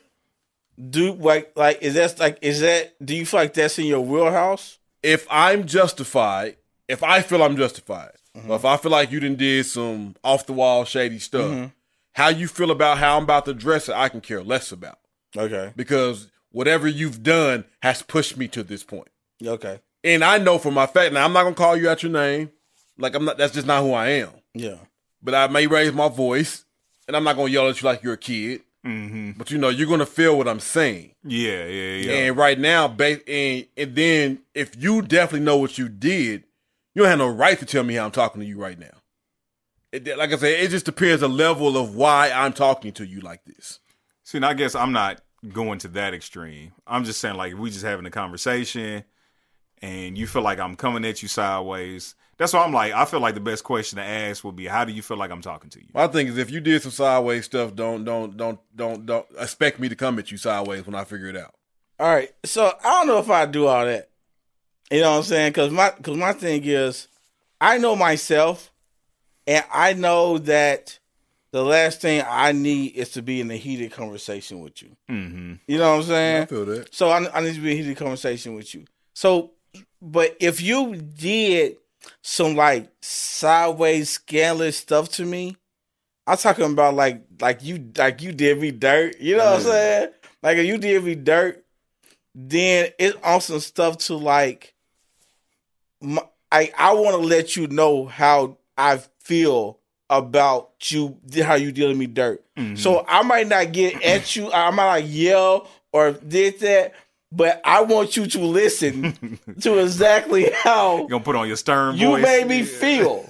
do 0.89 1.13
like 1.13 1.53
like 1.55 1.81
is 1.81 1.93
that 1.93 2.19
like 2.19 2.39
is 2.41 2.59
that? 2.61 2.93
Do 3.05 3.15
you 3.15 3.25
feel 3.25 3.39
like 3.41 3.53
that's 3.53 3.77
in 3.79 3.86
your 3.86 4.01
wheelhouse? 4.01 4.79
if 5.03 5.27
I'm 5.29 5.67
justified, 5.67 6.55
if 6.88 7.03
I 7.03 7.21
feel 7.21 7.43
I'm 7.43 7.57
justified, 7.57 8.11
Mm-hmm. 8.36 8.49
or 8.49 8.55
if 8.55 8.65
I 8.65 8.77
feel 8.77 8.89
like 8.91 9.11
you 9.11 9.19
done 9.19 9.36
did 9.36 9.63
some 9.67 10.15
off 10.23 10.47
the 10.47 10.53
wall 10.53 10.86
shady 10.86 11.19
stuff, 11.19 11.51
Mm-hmm. 11.51 11.65
How 12.14 12.30
you 12.30 12.47
feel 12.47 12.72
about 12.72 12.97
how 12.97 13.18
I'm 13.18 13.24
about 13.24 13.45
to 13.45 13.53
dress 13.53 13.89
it, 13.89 13.95
I 13.95 14.09
can 14.09 14.22
care 14.22 14.43
less 14.43 14.72
about 14.72 14.99
Okay, 15.38 15.74
because 15.76 16.28
whatever 16.51 16.88
you've 16.88 17.24
done 17.24 17.66
has 17.82 18.01
pushed 18.01 18.38
me 18.38 18.47
to 18.49 18.64
this 18.64 18.84
point. 18.84 19.09
okay, 19.45 19.80
And 20.03 20.24
I 20.24 20.38
know 20.38 20.57
for 20.59 20.72
my 20.72 20.86
fact 20.86 21.14
now 21.14 21.26
I'm 21.26 21.34
not 21.34 21.43
gonna 21.43 21.55
call 21.55 21.76
you 21.78 21.89
out 21.89 22.03
your 22.03 22.11
name, 22.11 22.51
like 22.97 23.16
I'm 23.16 23.26
not. 23.26 23.38
That's 23.38 23.53
just 23.53 23.68
not 23.68 23.82
who 23.84 23.93
I 23.93 24.09
am. 24.09 24.30
yeah, 24.53 24.78
But 25.22 25.34
I 25.36 25.47
may 25.47 25.66
raise 25.68 25.91
my 25.93 26.07
voice, 26.09 26.66
and 27.07 27.16
I'm 27.18 27.24
not 27.24 27.36
gonna 27.36 27.49
yell 27.51 27.68
at 27.68 27.82
you 27.82 27.86
like 27.88 28.03
you're 28.03 28.14
a 28.14 28.18
kid. 28.18 28.61
mm-hmm. 28.86 29.32
But 29.38 29.49
you 29.49 29.57
know 29.57 29.70
you're 29.70 29.88
gonna 29.89 30.05
feel 30.05 30.38
what 30.38 30.47
I'm 30.47 30.59
saying. 30.59 31.16
Yeah. 31.24 31.66
Yeah. 31.66 31.95
Yeah. 31.95 32.11
And 32.28 32.38
right 32.38 32.59
now, 32.59 32.88
ba- 32.88 33.28
and 33.28 33.66
and 33.76 33.95
then 33.95 34.39
if 34.53 34.76
you 34.82 35.01
definitely 35.01 35.45
know 35.45 35.57
what 35.57 35.78
you 35.80 35.89
did, 35.89 36.43
you 36.93 37.01
don't 37.01 37.09
have 37.09 37.18
no 37.18 37.30
right 37.30 37.57
to 37.57 37.66
tell 37.66 37.84
me 37.84 37.95
how 37.95 38.05
I'm 38.05 38.11
talking 38.11 38.41
to 38.41 38.47
you 38.47 38.59
right 38.59 38.78
now. 38.78 38.91
It, 39.93 40.17
like 40.17 40.33
I 40.33 40.37
said, 40.37 40.59
it 40.59 40.71
just 40.71 40.85
depends 40.85 41.21
the 41.21 41.29
level 41.29 41.77
of 41.77 41.95
why 41.95 42.31
I'm 42.31 42.51
talking 42.51 42.93
to 42.93 43.05
you 43.05 43.19
like 43.19 43.45
this. 43.45 43.79
See, 44.23 44.39
and 44.39 44.45
I 44.45 44.55
guess 44.55 44.73
I'm 44.73 44.91
not 44.91 45.21
going 45.51 45.77
to 45.79 45.87
that 45.89 46.15
extreme. 46.15 46.71
I'm 46.87 47.03
just 47.03 47.21
saying, 47.21 47.35
like, 47.35 47.55
we 47.55 47.69
just 47.69 47.85
having 47.85 48.07
a 48.07 48.09
conversation, 48.09 49.03
and 49.83 50.17
you 50.17 50.25
feel 50.25 50.41
like 50.41 50.59
I'm 50.59 50.75
coming 50.75 51.05
at 51.05 51.21
you 51.21 51.27
sideways. 51.27 52.15
That's 52.37 52.53
why 52.53 52.63
I'm 52.63 52.73
like, 52.73 52.91
I 52.91 53.05
feel 53.05 53.19
like 53.19 53.35
the 53.35 53.39
best 53.39 53.63
question 53.63 53.97
to 53.97 54.03
ask 54.03 54.43
would 54.43 54.55
be, 54.55 54.65
how 54.65 54.83
do 54.83 54.91
you 54.91 55.03
feel 55.03 55.17
like 55.17 55.29
I'm 55.29 55.43
talking 55.43 55.69
to 55.69 55.79
you? 55.79 55.85
My 55.93 56.07
thing 56.07 56.25
is, 56.25 56.39
if 56.39 56.49
you 56.49 56.59
did 56.59 56.81
some 56.81 56.91
sideways 56.91 57.45
stuff, 57.45 57.75
don't 57.75 58.03
don't 58.03 58.35
don't 58.35 58.59
don't 58.75 59.05
don't 59.05 59.27
expect 59.37 59.79
me 59.79 59.89
to 59.89 59.95
come 59.95 60.17
at 60.17 60.31
you 60.31 60.37
sideways 60.37 60.87
when 60.87 60.95
I 60.95 61.03
figure 61.03 61.27
it 61.27 61.37
out. 61.37 61.53
All 61.99 62.07
right. 62.13 62.31
So 62.43 62.73
I 62.83 62.89
don't 62.89 63.07
know 63.07 63.19
if 63.19 63.29
I 63.29 63.45
do 63.45 63.67
all 63.67 63.85
that. 63.85 64.09
You 64.89 65.01
know 65.01 65.11
what 65.11 65.17
I'm 65.17 65.23
saying? 65.23 65.51
Because 65.51 65.71
my 65.71 65.91
because 65.91 66.17
my 66.17 66.33
thing 66.33 66.63
is, 66.65 67.07
I 67.61 67.77
know 67.77 67.95
myself, 67.95 68.72
and 69.47 69.65
I 69.71 69.93
know 69.93 70.37
that 70.39 70.99
the 71.51 71.63
last 71.63 72.01
thing 72.01 72.23
I 72.27 72.51
need 72.51 72.95
is 72.95 73.11
to 73.11 73.21
be 73.21 73.39
in 73.39 73.51
a 73.51 73.55
heated 73.55 73.91
conversation 73.91 74.61
with 74.61 74.81
you. 74.81 74.95
Mm-hmm. 75.09 75.53
You 75.67 75.77
know 75.77 75.91
what 75.91 75.97
I'm 75.97 76.03
saying? 76.03 76.43
I 76.43 76.45
feel 76.47 76.65
that. 76.65 76.93
So 76.93 77.09
I, 77.09 77.31
I 77.31 77.41
need 77.41 77.55
to 77.55 77.61
be 77.61 77.71
in 77.71 77.77
a 77.77 77.81
heated 77.81 77.97
conversation 77.97 78.55
with 78.55 78.73
you. 78.73 78.85
So, 79.13 79.51
but 80.01 80.35
if 80.39 80.61
you 80.61 80.95
did 80.95 81.77
some 82.21 82.55
like 82.55 82.89
sideways 83.01 84.09
scandalous 84.09 84.77
stuff 84.77 85.09
to 85.09 85.25
me, 85.25 85.55
I'm 86.25 86.37
talking 86.37 86.71
about 86.71 86.95
like 86.95 87.21
like 87.39 87.63
you 87.63 87.91
like 87.97 88.21
you 88.21 88.31
did 88.31 88.59
me 88.59 88.71
dirt. 88.71 89.19
You 89.19 89.37
know 89.37 89.45
what 89.45 89.55
I'm 89.55 89.61
saying? 89.61 90.09
Like 90.41 90.57
if 90.57 90.65
you 90.65 90.77
did 90.77 91.03
me 91.03 91.15
dirt, 91.15 91.63
then 92.33 92.89
it's 92.97 93.17
on 93.23 93.41
some 93.41 93.59
stuff 93.59 93.97
to 93.99 94.15
like. 94.15 94.73
My, 96.01 96.23
I 96.51 96.71
I 96.77 96.93
want 96.93 97.11
to 97.11 97.27
let 97.27 97.55
you 97.55 97.67
know 97.67 98.05
how 98.05 98.57
I 98.77 99.01
feel 99.24 99.80
about 100.09 100.71
you, 100.84 101.17
how 101.43 101.55
you 101.55 101.71
dealing 101.71 101.97
me 101.97 102.07
dirt. 102.07 102.43
So 102.76 103.03
I 103.07 103.24
might 103.24 103.47
not 103.47 103.71
get 103.71 104.01
at 104.03 104.36
you. 104.36 104.51
I 104.51 104.69
might 104.69 104.99
not 105.01 105.07
yell 105.07 105.67
or 105.91 106.11
did 106.11 106.59
that, 106.59 106.93
but 107.32 107.61
I 107.65 107.82
want 107.82 108.15
you 108.15 108.28
to 108.28 108.39
listen 108.41 109.39
to 109.61 109.80
exactly 109.80 110.51
how 110.63 110.97
You 110.99 111.09
gonna 111.09 111.24
put 111.24 111.36
on 111.36 111.47
your 111.47 111.57
stern 111.57 111.95
you 111.97 112.09
voice? 112.09 112.24
made 112.24 112.47
me 112.47 112.63
feel. 112.63 113.26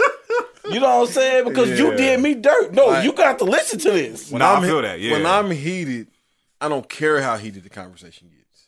You 0.69 0.79
know 0.79 0.99
what 0.99 1.07
I'm 1.09 1.13
saying? 1.13 1.43
Because 1.45 1.77
you 1.77 1.95
did 1.95 2.19
me 2.21 2.35
dirt. 2.35 2.73
No, 2.73 2.87
Like- 2.87 3.03
you 3.05 3.13
got 3.13 3.37
to 3.39 3.45
listen 3.45 3.79
to 3.79 3.91
this. 3.91 4.31
When 4.31 4.41
I 4.41 4.53
I'm 4.55 4.63
feel 4.63 4.81
that, 4.81 4.99
yeah. 4.99 5.11
When 5.13 5.25
I'm 5.25 5.51
heated, 5.51 6.07
I 6.59 6.69
don't 6.69 6.87
care 6.89 7.21
how 7.21 7.37
heated 7.37 7.63
the 7.63 7.69
conversation 7.69 8.29
gets. 8.29 8.67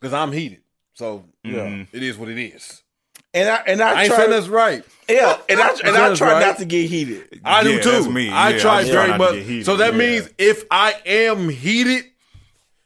Because 0.00 0.12
I'm 0.14 0.32
heated. 0.32 0.60
So 0.94 1.24
Mm-hmm. 1.44 1.94
it 1.96 2.02
is 2.02 2.16
what 2.18 2.28
it 2.28 2.38
is. 2.38 2.82
And 3.36 3.48
I 3.48 3.56
and 3.66 3.80
I, 3.82 3.92
I 3.92 4.02
ain't 4.02 4.08
try 4.08 4.16
saying 4.18 4.30
that's 4.30 4.48
right. 4.48 4.82
yeah, 5.08 5.38
and 5.48 5.60
I 5.60 5.68
and 5.84 5.88
I 5.90 5.92
Sounds 5.94 6.18
try 6.18 6.32
right. 6.32 6.40
not 6.40 6.58
to 6.58 6.64
get 6.64 6.88
heated. 6.90 7.40
I 7.44 7.60
Yeah, 7.62 7.68
do 7.76 7.82
too. 7.82 7.90
that's 7.90 8.06
me. 8.08 8.30
I 8.30 8.50
Yeah, 8.50 8.58
try 8.58 8.74
I 8.76 8.80
just 8.80 8.92
try 8.92 9.06
very 9.06 9.18
much. 9.18 9.34
heated. 9.36 9.64
So 9.66 9.76
that 9.76 9.92
Yeah. 9.92 9.98
means 9.98 10.30
if 10.38 10.64
I 10.70 10.94
am 11.06 11.48
heated, 11.50 12.04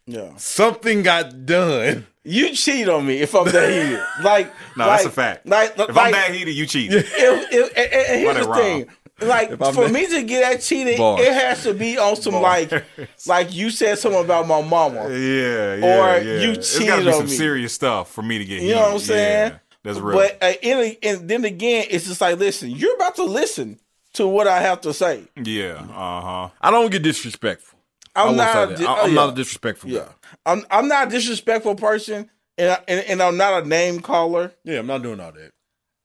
Yeah, 0.07 0.31
something 0.37 1.03
got 1.03 1.47
done. 1.47 2.07
you 2.25 2.55
cheat 2.55 2.89
on 2.89 3.07
me 3.07 3.19
if 3.21 3.35
I'm 3.35 3.45
that 3.47 3.71
heated. 3.71 4.03
Like, 4.25 4.53
No, 4.77 4.87
like, 4.87 4.97
that's 4.99 5.05
a 5.07 5.11
fact. 5.11 5.47
Like, 5.47 5.71
if 5.79 5.79
like, 5.95 6.07
I'm 6.07 6.13
that 6.13 6.31
heated, 6.35 6.53
you 6.53 6.67
cheat. 6.67 6.93
if, 6.93 7.07
if, 7.17 7.77
and, 7.77 7.93
and 7.93 8.21
here's 8.21 8.27
Run 8.27 8.37
it 8.37 8.41
the 8.41 8.49
wrong. 8.49 8.59
thing. 8.61 8.87
Like 9.23 9.59
for 9.75 9.87
me 9.91 10.07
to 10.07 10.23
get 10.23 10.41
that 10.51 10.63
cheated, 10.63 10.97
Bars. 10.97 11.21
it 11.21 11.33
has 11.35 11.63
to 11.65 11.75
be 11.75 11.99
on 11.99 12.17
some 12.17 12.35
like, 12.37 12.73
like 13.27 13.53
you 13.55 13.69
said 13.71 13.99
something 13.99 14.25
about 14.25 14.49
my 14.49 14.63
mama. 14.63 15.11
Yeah, 15.11 15.75
yeah. 15.77 15.85
Or 15.85 16.21
yeah. 16.23 16.41
you 16.41 16.51
It's 16.53 16.73
gotta 16.79 16.87
cheated 16.91 17.05
be 17.05 17.11
on 17.11 17.15
some 17.19 17.27
me. 17.27 17.31
serious 17.37 17.73
stuff 17.75 18.11
for 18.11 18.23
me 18.23 18.39
to 18.39 18.45
get. 18.47 18.63
You 18.63 18.71
know 18.71 18.81
what 18.81 18.85
I'm 18.87 18.93
heated. 18.95 19.07
saying? 19.07 19.53
Yeah, 19.85 19.93
that's 19.93 19.99
real. 20.03 20.19
But 20.19 20.39
uh, 20.43 20.53
and, 20.63 20.97
and 21.03 21.29
then 21.29 21.45
again, 21.45 21.87
it's 21.91 22.07
just 22.07 22.21
like, 22.21 22.39
listen, 22.39 22.71
you're 22.71 22.95
about 22.97 23.17
to 23.17 23.25
listen 23.25 23.79
to 24.15 24.27
what 24.27 24.47
I 24.47 24.61
have 24.61 24.81
to 24.83 24.93
say. 24.93 25.25
yeah, 25.43 25.75
uh 25.95 26.21
huh. 26.21 26.49
I 26.61 26.71
don't 26.71 26.91
get 26.91 27.03
disrespectful. 27.03 27.79
I 28.15 28.23
I'm 28.23 28.37
won't 28.37 28.41
a 28.41 28.77
di- 28.77 28.85
I- 28.87 28.99
oh, 28.99 29.03
I'm 29.05 29.09
yeah. 29.11 29.15
not 29.15 29.29
a 29.33 29.37
disrespectful 29.37 29.91
Yeah, 29.91 30.01
guy. 30.01 30.13
I'm. 30.47 30.67
I'm 30.71 30.89
not 30.89 31.09
a 31.09 31.11
disrespectful 31.11 31.77
person, 31.77 32.29
and, 32.59 32.71
I- 32.73 32.83
and 32.89 33.01
and 33.07 33.23
I'm 33.23 33.37
not 33.37 33.63
a 33.63 33.67
name 33.69 34.01
caller, 34.01 34.53
Yeah, 34.65 34.81
I'm 34.81 34.87
not 34.87 35.03
doing 35.03 35.21
all 35.21 35.33
that. 35.33 35.53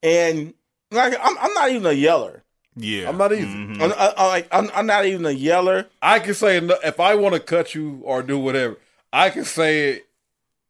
and 0.03 0.53
like 0.91 1.13
I'm, 1.21 1.37
I'm 1.39 1.53
not 1.55 1.69
even 1.71 1.85
a 1.87 1.91
yeller. 1.93 2.43
Yeah, 2.77 3.09
I'm 3.09 3.17
not 3.17 3.31
either. 3.33 3.45
Mhm. 3.47 3.81
I'm, 3.81 3.91
I, 3.93 4.13
I, 4.17 4.27
like 4.27 4.47
I'm, 4.51 4.69
I'm 4.75 4.85
not 4.85 5.05
even 5.05 5.25
a 5.25 5.31
yeller. 5.31 5.87
I 6.01 6.19
can 6.19 6.33
say 6.35 6.57
if 6.57 6.99
I 6.99 7.15
want 7.15 7.33
to 7.33 7.39
cut 7.39 7.73
you 7.73 8.01
or 8.03 8.21
do 8.21 8.37
whatever, 8.37 8.77
I 9.11 9.29
can 9.31 9.45
say 9.45 9.89
it 9.89 10.05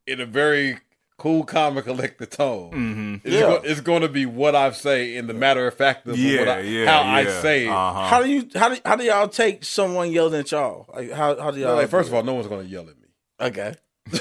in 0.07 0.21
a 0.21 0.25
very 0.25 0.77
cool, 1.17 1.43
calm, 1.43 1.77
and 1.77 1.85
collected 1.85 2.31
tone. 2.31 2.71
Mhm. 2.71 3.21
It's, 3.23 3.33
Yeah. 3.35 3.41
go- 3.41 3.61
it's 3.63 3.81
going 3.81 4.01
to 4.01 4.09
be 4.09 4.25
what 4.25 4.55
I 4.55 4.71
say 4.71 5.15
in 5.15 5.27
the 5.27 5.33
matter 5.33 5.65
of 5.67 5.73
fact 5.75 6.05
of 6.07 6.11
what 6.11 6.19
Yeah, 6.19 6.41
I, 6.41 6.59
yeah, 6.59 6.85
how 6.85 7.01
yeah. 7.01 7.15
I 7.15 7.25
say 7.41 7.65
it. 7.65 7.69
Uh-huh. 7.69 8.07
How 8.07 8.21
do 8.23 8.29
you 8.29 8.49
how 8.55 8.69
do 8.69 8.77
how 8.85 8.95
do 8.95 9.03
y'all 9.05 9.27
take 9.27 9.63
someone 9.63 10.11
yelling 10.11 10.39
at 10.39 10.51
y'all? 10.51 10.85
Like 10.93 11.11
how 11.11 11.39
how 11.41 11.51
do 11.51 11.59
y'all? 11.59 11.75
Like, 11.75 11.89
first 11.89 12.09
of 12.09 12.13
all, 12.15 12.23
no 12.23 12.33
one's 12.33 12.47
going 12.47 12.65
to 12.65 12.69
yell 12.71 12.83
at 12.89 12.97
me. 12.99 13.07
okay, 13.39 13.75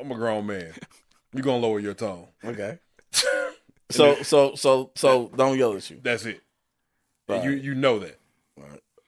I'm 0.00 0.10
a 0.10 0.14
grown 0.14 0.46
man. 0.46 0.72
You're 1.32 1.42
going 1.42 1.60
to 1.62 1.66
lower 1.66 1.80
your 1.80 1.94
tone. 1.94 2.26
okay. 2.44 2.78
so 3.90 4.22
so 4.22 4.54
so 4.54 4.90
so 4.94 5.30
don't 5.36 5.58
yell 5.58 5.74
at 5.76 5.88
you. 5.90 6.00
That's 6.02 6.24
it. 6.26 6.40
Right. 7.28 7.44
You 7.44 7.50
you 7.50 7.74
know 7.74 7.98
that. 8.00 8.18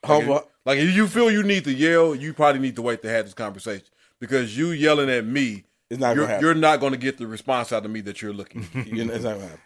Humble. 0.04 0.46
Like 0.66 0.78
if 0.78 0.94
you 0.94 1.06
feel 1.08 1.30
you 1.30 1.42
need 1.42 1.64
to 1.64 1.72
yell, 1.72 2.14
you 2.14 2.32
probably 2.34 2.60
need 2.60 2.76
to 2.76 2.82
wait 2.82 3.02
to 3.02 3.08
have 3.08 3.24
this 3.24 3.34
conversation 3.34 3.86
because 4.20 4.56
you 4.56 4.68
yelling 4.70 5.08
at 5.10 5.24
me, 5.26 5.64
It's 5.94 6.00
not 6.00 6.16
you're, 6.16 6.26
gonna 6.26 6.40
you're 6.40 6.54
not 6.54 6.80
going 6.80 6.92
to 6.92 6.98
get 6.98 7.18
the 7.18 7.26
response 7.26 7.72
out 7.72 7.84
of 7.84 7.90
me 7.90 8.00
that 8.02 8.20
you're 8.20 8.32
looking. 8.32 8.66
You 8.86 9.04
know, 9.04 9.14
it's 9.14 9.24
not 9.24 9.34
gonna 9.34 9.44
happen. 9.46 9.60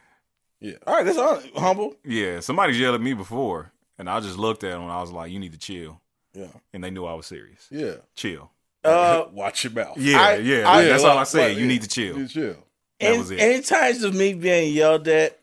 Yeah. 0.61 0.75
All 0.87 0.95
right, 0.95 1.05
that's 1.07 1.19
all. 1.19 1.41
Humble. 1.57 1.95
Yeah, 2.05 2.41
somebody 2.41 2.75
yelled 2.77 2.97
at 2.97 3.01
me 3.01 3.15
before, 3.15 3.73
and 3.99 4.11
I 4.11 4.21
just 4.21 4.37
looked 4.39 4.65
at 4.65 4.71
them 4.71 4.83
and 4.83 4.91
I 4.93 5.01
was 5.01 5.11
like, 5.13 5.31
"You 5.33 5.39
need 5.39 5.53
to 5.53 5.59
chill," 5.59 6.01
Yeah. 6.35 6.49
and 6.73 6.83
they 6.85 6.91
knew 6.91 7.05
I 7.07 7.15
was 7.15 7.27
serious. 7.27 7.67
yeah. 7.71 7.95
Chill. 8.15 8.51
Uh, 8.85 9.25
Watch 9.33 9.65
your 9.65 9.73
mouth. 9.73 9.97
Yeah, 9.99 10.21
I- 10.21 10.35
yeah. 10.37 10.69
I- 10.71 10.85
that's 10.85 11.03
Yeah, 11.03 11.09
all 11.09 11.17
I 11.17 11.21
like- 11.21 11.27
said. 11.29 11.57
you 11.57 11.63
yeah, 11.63 11.67
need 11.69 11.83
to 11.83 11.89
chill. 11.89 12.19
you 12.19 12.29
chill. 12.29 12.57
That 13.01 13.13
in, 13.13 13.19
was 13.21 13.31
it. 13.31 13.39
Any 13.41 13.63
times 13.63 14.03
of 14.03 14.15
me 14.15 14.35
being 14.35 14.75
yelled 14.75 15.07
at, 15.09 15.39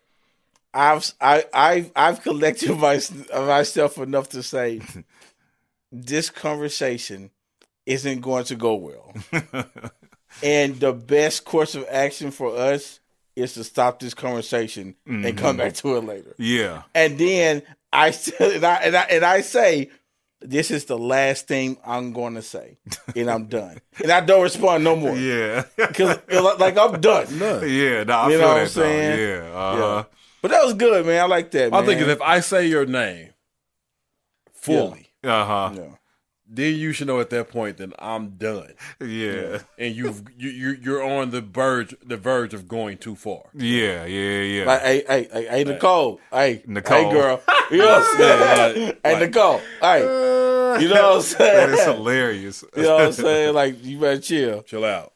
I've 0.74 1.12
I 1.22 1.46
I've 1.54 1.92
I've 1.96 2.22
collected 2.22 2.72
my, 2.78 3.00
myself 3.34 3.98
enough 3.98 4.30
to 4.30 4.44
say 4.44 4.82
this 5.92 6.30
conversation 6.30 7.32
isn't 7.86 8.20
going 8.22 8.44
to 8.46 8.56
go 8.56 8.74
well, 8.76 9.14
and 10.44 10.80
the 10.80 10.94
best 10.94 11.46
course 11.46 11.76
of 11.76 11.86
action 11.90 12.32
for 12.32 12.56
us 12.56 13.00
is 13.36 13.54
to 13.56 13.64
stop 13.64 14.00
this 14.00 14.14
conversation 14.14 14.96
and 15.06 15.38
come 15.38 15.58
back 15.58 15.74
to 15.74 15.96
it 15.98 16.04
later. 16.06 16.34
yeah, 16.38 16.84
And 16.94 17.18
then 17.18 17.62
I 17.92 18.12
still 18.12 18.52
and 18.52 18.66
I 18.66 18.76
and 18.76 18.96
I, 18.96 19.02
and 19.04 19.26
I 19.26 19.42
say. 19.42 19.90
This 20.42 20.70
is 20.70 20.86
the 20.86 20.98
last 20.98 21.48
thing 21.48 21.78
I'm 21.84 22.14
going 22.14 22.36
to 22.36 22.42
say, 22.42 22.78
and 23.16 23.32
I'm 23.32 23.46
done. 23.46 23.80
And 24.04 24.12
I 24.12 24.20
don't 24.20 24.44
respond 24.44 24.84
no 24.84 24.96
more 24.96 25.16
yeah, 25.18 25.64
because, 25.76 26.20
like, 26.60 26.78
I'm 26.78 27.02
done. 27.02 27.26
yeah. 27.40 28.04
No, 28.04 28.14
I 28.14 28.26
You 28.30 28.32
feel 28.38 28.42
know 28.42 28.48
what. 28.50 28.58
I'm 28.62 28.68
saying? 28.68 29.18
Though. 29.18 29.46
Yeah, 29.48 29.60
uh, 29.60 29.78
Yeah. 29.78 30.04
But 30.44 30.52
that 30.52 30.64
was 30.66 30.74
good, 30.76 31.06
man. 31.06 31.24
I 31.24 31.26
like 31.26 31.50
that. 31.52 31.72
My 31.72 31.80
man. 31.80 31.88
thing 31.90 31.98
is, 32.00 32.08
if 32.10 32.22
I 32.22 32.42
say 32.42 32.68
your 32.68 32.86
name 32.86 33.30
fully, 34.54 35.10
uh 35.24 35.46
huh. 35.46 35.72
yeah. 35.76 35.82
Then 36.48 36.76
you 36.76 36.92
should 36.94 37.08
know 37.08 37.20
at 37.20 37.30
that 37.32 37.50
point 37.50 37.78
that 37.78 37.92
I'm 37.98 38.32
done, 38.32 38.74
Yeah, 39.00 39.60
and 39.78 39.96
you've 39.96 40.24
you, 40.38 40.50
you 40.50 40.78
you're 40.82 41.04
on 41.04 41.32
the 41.32 41.42
verge 41.42 41.96
the 42.06 42.18
verge 42.18 42.54
of 42.54 42.68
going 42.68 42.98
too 42.98 43.16
far. 43.16 43.44
yeah, 43.54 44.06
yeah, 44.06 44.42
yeah. 44.42 44.66
Like, 44.66 44.82
hey, 44.82 45.04
hey, 45.08 45.28
hey, 45.32 45.48
hey, 45.48 45.64
Nicole. 45.64 46.20
Hey, 46.32 46.62
Nicole. 46.68 47.06
Hey, 47.06 47.12
girl. 47.12 47.42
You 47.72 47.80
know 47.80 47.86
what 47.88 48.04
I'm 48.04 48.18
saying? 48.76 48.98
hey, 49.04 49.20
Nicole. 49.20 49.62
Hey, 49.82 50.02
you 50.82 50.88
know 50.88 51.10
what 51.10 51.16
I'm 51.16 51.22
saying? 51.22 51.72
that 51.72 51.80
is 51.80 51.84
hilarious. 51.84 52.64
you 52.76 52.84
know 52.84 52.94
what 52.96 53.06
I'm 53.06 53.12
saying? 53.12 53.54
Like, 53.56 53.84
you 53.84 53.98
better 54.00 54.22
chill. 54.22 54.62
Chill 54.62 54.86
out. 54.86 55.14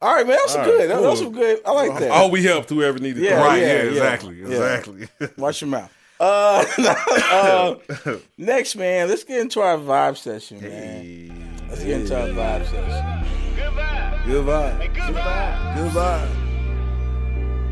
All 0.00 0.14
right, 0.14 0.24
man. 0.26 0.36
That 0.36 0.42
was 0.44 0.54
good. 0.54 0.90
That, 0.90 0.94
that 0.94 1.02
was 1.02 1.20
cool. 1.20 1.32
some 1.32 1.32
good. 1.32 1.60
I 1.66 1.70
like 1.72 1.98
that. 1.98 2.10
I 2.10 2.18
hope 2.18 2.30
we 2.32 2.44
helped 2.44 2.68
whoever 2.68 2.98
needed. 2.98 3.22
Yeah. 3.24 3.38
to. 3.38 3.44
right? 3.44 3.60
Yeah, 3.60 3.66
yeah, 3.66 3.88
exactly, 3.88 4.36
yeah. 4.36 4.46
exactly. 4.46 5.08
Watch 5.36 5.62
your 5.62 5.70
mouth. 5.70 5.92
Uh, 6.20 6.64
uh, 7.30 8.16
next, 8.38 8.76
man, 8.76 9.08
let's 9.08 9.24
get 9.24 9.40
into 9.40 9.60
our 9.60 9.76
vibe 9.76 10.16
session, 10.16 10.60
man. 10.60 11.58
Let's 11.68 11.82
get 11.82 12.00
into 12.02 12.18
our 12.20 12.28
vibe 12.28 12.64
session. 12.66 13.26
Good 13.56 13.72
vibe. 13.72 14.24
Good 14.26 14.44
vibe. 14.46 14.78
Hey, 14.80 14.88
good 14.88 15.14
vibe. 15.14 15.74
Good 15.76 15.92
vibe. 15.92 16.28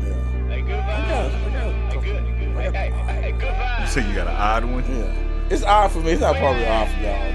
Yeah. 0.03 0.47
Hey, 0.49 0.61
good 0.61 0.83
vibe. 0.83 0.89
I 0.89 1.09
got, 1.09 1.31
Hey, 1.31 1.99
good. 1.99 2.23
Hey, 2.55 2.71
hey, 2.71 2.89
hey, 2.91 3.31
hey, 3.41 3.81
You 3.81 3.87
say 3.87 4.07
you 4.07 4.13
got 4.15 4.27
an 4.27 4.35
odd 4.35 4.65
one? 4.65 4.83
yeah. 4.89 5.15
It's 5.49 5.63
odd 5.63 5.91
for 5.91 5.99
me. 5.99 6.11
It's 6.11 6.21
not 6.21 6.35
probably 6.37 6.65
odd 6.65 6.87
for 6.89 6.99
y'all. 7.01 7.31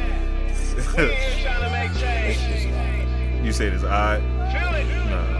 We 0.96 1.04
ain't 1.04 1.42
trying 1.42 1.62
to 1.62 1.70
make 1.70 1.92
change. 1.98 2.38
It's 2.50 2.66
odd. 2.66 3.44
You 3.44 3.52
said 3.52 3.72
it's 3.72 3.84
odd. 3.84 4.20
Feel 4.20 5.37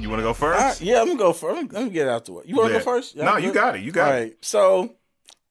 You 0.00 0.08
want 0.08 0.20
to 0.20 0.24
go 0.24 0.32
first? 0.34 0.58
right, 0.60 0.80
yeah, 0.80 1.00
I'm 1.00 1.06
gonna 1.08 1.18
go 1.18 1.32
first. 1.32 1.54
Let 1.56 1.62
me, 1.64 1.68
let 1.72 1.84
me 1.84 1.90
get 1.90 2.06
it 2.06 2.10
out 2.10 2.24
the 2.24 2.32
way. 2.32 2.42
You 2.46 2.56
want 2.56 2.68
to 2.68 2.72
Yeah. 2.74 2.78
go 2.78 2.84
first? 2.84 3.16
No, 3.16 3.36
you 3.36 3.52
got 3.52 3.76
it. 3.76 3.82
You 3.82 3.92
got 3.92 4.08
All 4.08 4.14
it. 4.14 4.20
right. 4.20 4.36
So, 4.40 4.94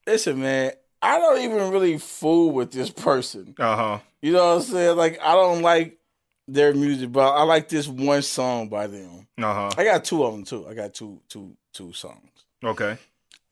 listen, 0.06 0.40
man. 0.40 0.72
I 1.02 1.18
don't 1.18 1.40
even 1.40 1.70
really 1.70 1.96
fool 1.96 2.50
with 2.50 2.72
this 2.72 2.90
person. 2.90 3.54
Uh 3.58 3.76
huh. 3.76 3.98
You 4.20 4.32
know 4.32 4.48
what 4.50 4.56
I'm 4.56 4.62
saying? 4.62 4.96
Like, 4.98 5.18
I 5.22 5.32
don't 5.34 5.62
like 5.62 5.98
their 6.46 6.74
music, 6.74 7.10
but 7.10 7.32
I 7.34 7.42
like 7.44 7.70
this 7.70 7.88
one 7.88 8.20
song 8.20 8.68
by 8.68 8.86
them. 8.86 9.26
Uh 9.38 9.54
huh. 9.54 9.70
I 9.78 9.84
got 9.84 10.04
two 10.04 10.22
of 10.24 10.32
them 10.34 10.44
too. 10.44 10.66
I 10.68 10.74
got 10.74 10.92
two, 10.92 11.22
two, 11.28 11.56
two 11.72 11.94
songs. 11.94 12.28
Okay. 12.62 12.98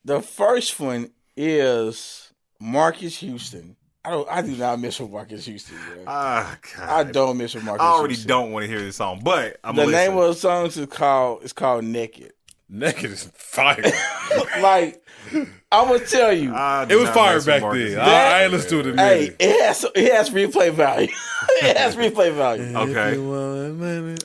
The 0.04 0.20
first 0.20 0.78
one 0.78 1.10
is 1.38 2.30
Marques 2.60 3.16
Houston. 3.20 3.76
I 4.08 4.10
don't. 4.12 4.28
I 4.30 4.40
do 4.42 4.56
not 4.56 4.80
miss 4.80 4.98
Marques 5.00 5.44
Houston. 5.44 5.76
Ah, 6.06 6.56
God. 6.76 6.88
I 6.88 7.10
don't 7.10 7.36
miss 7.36 7.54
Marques. 7.62 7.82
I 7.82 7.86
already 7.88 8.14
Houston. 8.14 8.28
don't 8.28 8.52
want 8.52 8.64
to 8.64 8.68
hear 8.68 8.80
this 8.80 8.96
song, 8.96 9.20
but 9.22 9.58
I'm 9.62 9.76
The 9.76 9.84
name 9.84 10.16
listen. 10.16 10.18
of 10.18 10.28
the 10.28 10.34
song 10.34 10.66
is 10.66 10.86
called. 10.90 11.42
It's 11.42 11.52
called 11.52 11.84
Naked. 11.84 12.32
Naked 12.70 13.10
is 13.10 13.24
fire. 13.34 13.82
like 14.62 15.02
I'm 15.70 15.88
gonna 15.88 16.06
tell 16.06 16.32
you. 16.32 16.54
It 16.88 16.96
was 16.96 17.10
fire 17.10 17.40
back 17.42 17.62
then. 17.62 17.92
That- 17.94 18.08
I, 18.08 18.38
I 18.40 18.42
ain't 18.44 18.52
listened 18.52 18.70
to 18.70 18.80
it 18.80 18.86
in 18.86 18.98
Hey, 18.98 19.36
it 19.38 19.60
has 19.62 19.84
it 19.94 20.12
has 20.12 20.30
replay 20.30 20.72
value. 20.72 21.08
it 21.62 21.76
has 21.76 21.96
replay 21.96 22.32
value. 22.32 22.74
Okay. 22.88 23.16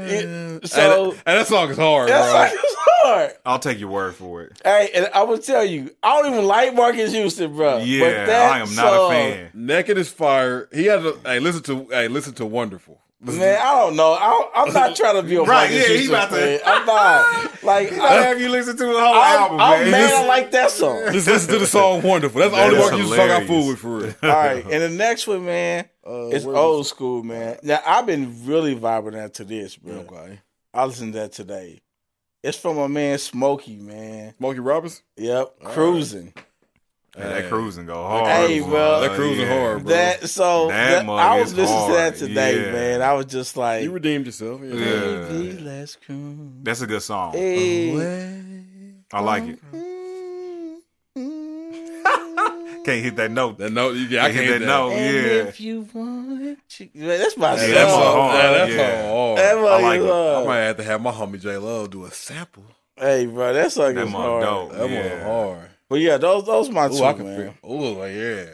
yeah. 0.07 0.59
So 0.65 1.11
and, 1.11 1.23
and 1.27 1.39
that 1.39 1.47
song 1.47 1.71
is 1.71 1.77
hard, 1.77 2.09
that's 2.09 2.31
bro. 2.31 2.41
like 2.41 2.53
it's 2.55 2.77
hard. 2.79 3.33
I'll 3.45 3.59
take 3.59 3.81
your 3.81 3.91
word 3.91 4.15
for 4.15 4.43
it. 4.43 4.61
Hey, 4.65 4.91
and 4.95 5.09
I 5.15 5.23
will 5.23 5.39
tell 5.39 5.65
you, 5.65 5.91
I 6.03 6.21
don't 6.23 6.33
even 6.33 6.47
like 6.47 6.75
Marques 6.75 7.13
Houston, 7.13 7.55
bro. 7.55 7.79
Yeah, 7.79 8.01
but 8.01 8.27
that 8.27 8.53
I 8.53 8.59
am 8.61 8.75
not 8.75 8.93
song, 8.93 9.13
a 9.13 9.15
fan. 9.15 9.51
Naked 9.55 9.99
is 9.99 10.11
fire. 10.11 10.69
He 10.73 10.85
had 10.87 11.05
a 11.05 11.17
hey, 11.25 11.41
listen 11.41 11.63
to 11.65 11.87
hey, 11.91 12.09
listen 12.09 12.35
to 12.35 12.47
Wonderful. 12.47 13.01
Listen 13.25 13.41
Man, 13.41 13.59
I 13.61 13.81
don't 13.81 13.97
know. 13.97 14.13
I, 14.13 14.51
I'm 14.55 14.73
not 14.73 14.95
trying 14.97 15.17
to 15.17 15.23
be 15.23 15.37
a 15.37 15.43
Right, 15.45 15.71
yeah, 15.73 15.81
he 15.89 15.97
Houston 15.97 16.15
about 16.15 16.31
to- 16.31 16.37
fan. 16.37 16.61
I'm 16.67 16.87
not. 16.87 17.63
Like 17.65 17.93
I 17.99 18.07
I, 18.07 18.13
have 18.25 18.41
you 18.41 18.49
listen 18.51 18.77
to 18.77 18.85
the 18.85 18.93
whole 18.93 19.15
I'm, 19.15 19.41
album, 19.41 19.61
I'm 19.61 19.81
man. 19.83 19.91
mad. 19.93 20.25
I 20.25 20.27
like 20.29 20.51
that 20.51 20.71
song. 20.71 21.13
Just 21.13 21.27
listen 21.27 21.53
to 21.55 21.59
the 21.59 21.67
song 21.67 22.03
"Wonderful." 22.03 22.39
That's 22.41 22.51
the 22.53 22.57
That 22.57 22.67
only 22.73 22.79
one 22.81 22.99
you 22.99 23.05
song 23.07 23.13
I 23.19 23.41
hilarious. 23.41 23.49
fool 23.49 23.67
with 23.69 23.79
for 23.79 23.97
real. 23.97 24.15
All 24.23 24.29
right, 24.29 24.65
and 24.65 24.83
the 24.83 24.91
next 24.91 25.27
one, 25.27 25.45
man, 25.47 25.89
Uh, 26.07 26.27
it's 26.29 26.45
old 26.45 26.79
was 26.79 26.89
school, 26.89 27.23
man. 27.23 27.59
Now 27.63 27.81
I've 27.87 28.05
been 28.07 28.45
really 28.47 28.77
vibing 28.77 29.19
out 29.19 29.35
to 29.35 29.45
this, 29.45 29.77
bro. 29.77 29.95
Okay, 30.01 30.41
I 30.75 30.85
listened 30.85 31.15
to 31.15 31.21
that 31.21 31.33
today. 31.33 31.81
It's 32.43 32.59
from 32.59 32.77
my 32.77 32.89
man 32.89 33.17
Smokey, 33.17 33.77
man. 33.77 34.35
Smokey 34.37 34.59
Robinson. 34.61 35.03
Yep, 35.17 35.61
cruising. 35.65 36.35
Yeah, 37.17 37.29
that 37.29 37.49
cruising 37.49 37.87
go 37.87 37.95
hard. 38.03 38.27
Hey, 38.51 38.59
boy. 38.61 38.69
bro. 38.71 39.01
That 39.03 39.11
cruising 39.13 39.47
hard, 39.47 39.85
bro. 39.85 39.93
That 39.95 40.29
so 40.29 40.69
That 40.69 41.07
that- 41.07 41.09
I 41.09 41.39
was 41.41 41.53
is 41.53 41.57
listening 41.59 41.87
to 41.87 41.93
that 41.95 42.17
today, 42.17 42.67
Yeah. 42.67 42.73
man. 42.73 43.03
I 43.03 43.13
was 43.13 43.27
just 43.27 43.57
like, 43.57 43.83
You 43.85 43.93
redeemed 43.93 44.27
yourself. 44.27 44.61
Yeah. 44.65 44.75
Yeah. 44.75 45.29
baby, 45.29 45.59
let's 45.61 45.95
cruise. 45.97 46.39
That's 46.63 46.81
a 46.81 46.87
good 46.89 47.03
song. 47.03 47.33
Hey. 47.33 47.93
I 49.13 49.21
like 49.21 49.45
it. 49.45 49.61
Mm-hmm. 49.73 49.85
Can't 52.85 53.03
hit 53.03 53.17
that 53.17 53.31
note. 53.31 53.57
That 53.59 53.71
note, 53.71 53.93
yeah, 53.97 54.25
I 54.25 54.27
Can't 54.27 54.35
can't 54.37 54.47
hit 54.47 54.59
that 54.61 54.67
note. 54.67 54.91
And 54.93 55.15
Yeah. 55.27 55.33
if 55.45 55.61
you 55.61 55.89
want 55.95 56.43
it, 56.43 56.59
you- 56.79 56.91
man, 56.95 57.19
that's 57.19 57.37
my 57.37 57.53
Yeah, 57.55 57.59
song. 57.59 57.71
that 57.75 57.87
mug 57.87 58.15
hard. 58.15 58.35
Yeah, 58.45 58.51
that's 58.59 58.73
Yeah. 58.75 59.09
all 59.11 59.37
That 59.37 59.53
hard. 59.57 59.63
mug 59.65 59.83
like 59.83 60.01
it. 60.01 60.07
hard. 60.11 60.37
I 60.37 60.47
might 60.47 60.59
have 60.59 60.77
to 60.77 60.83
have 60.83 61.01
my 61.01 61.11
homie 61.13 61.41
J 61.41 61.57
Love 61.57 61.91
do 61.91 62.05
a 62.05 62.11
sample. 62.11 62.65
Hey, 62.97 63.25
bro, 63.27 63.53
that 63.55 63.73
song 63.73 63.95
That 63.95 64.07
is 64.07 64.13
hard. 64.13 64.43
dope. 64.43 64.73
That 64.73 64.91
Yeah. 64.91 65.27
one 65.27 65.57
hard. 65.57 65.71
But 65.89 65.97
yeah, 66.01 66.17
those 66.17 66.45
those 66.45 66.71
my 66.71 66.87
Ooh, 66.87 66.91
two, 66.99 67.05
I 67.05 67.13
can 67.13 67.25
man. 67.27 67.55
feel. 67.63 67.71
Ooh, 67.73 68.07
yeah. 68.07 68.47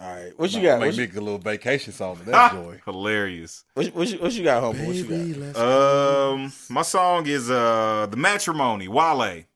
All 0.00 0.14
right, 0.14 0.32
what 0.38 0.52
you 0.52 0.62
got? 0.62 0.78
Make 0.78 0.90
What 0.92 0.96
me 0.98 1.04
you, 1.12 1.18
a 1.18 1.20
little 1.20 1.38
vacation 1.38 1.92
song 1.92 2.16
to 2.18 2.24
that 2.26 2.52
joy. 2.52 2.80
hilarious. 2.84 3.64
what, 3.74 3.86
you- 3.86 3.92
what, 3.92 4.08
you, 4.08 4.18
what 4.18 4.32
you 4.32 4.44
got, 4.44 4.62
homie? 4.62 4.86
What 4.86 4.94
you 4.94 5.52
got? 5.52 5.56
Um, 5.60 6.52
my 6.70 6.82
song 6.82 7.26
is 7.26 7.50
uh 7.50 8.06
the 8.08 8.16
matrimony 8.16 8.86
Wale 8.86 9.20
Hey, 9.22 9.46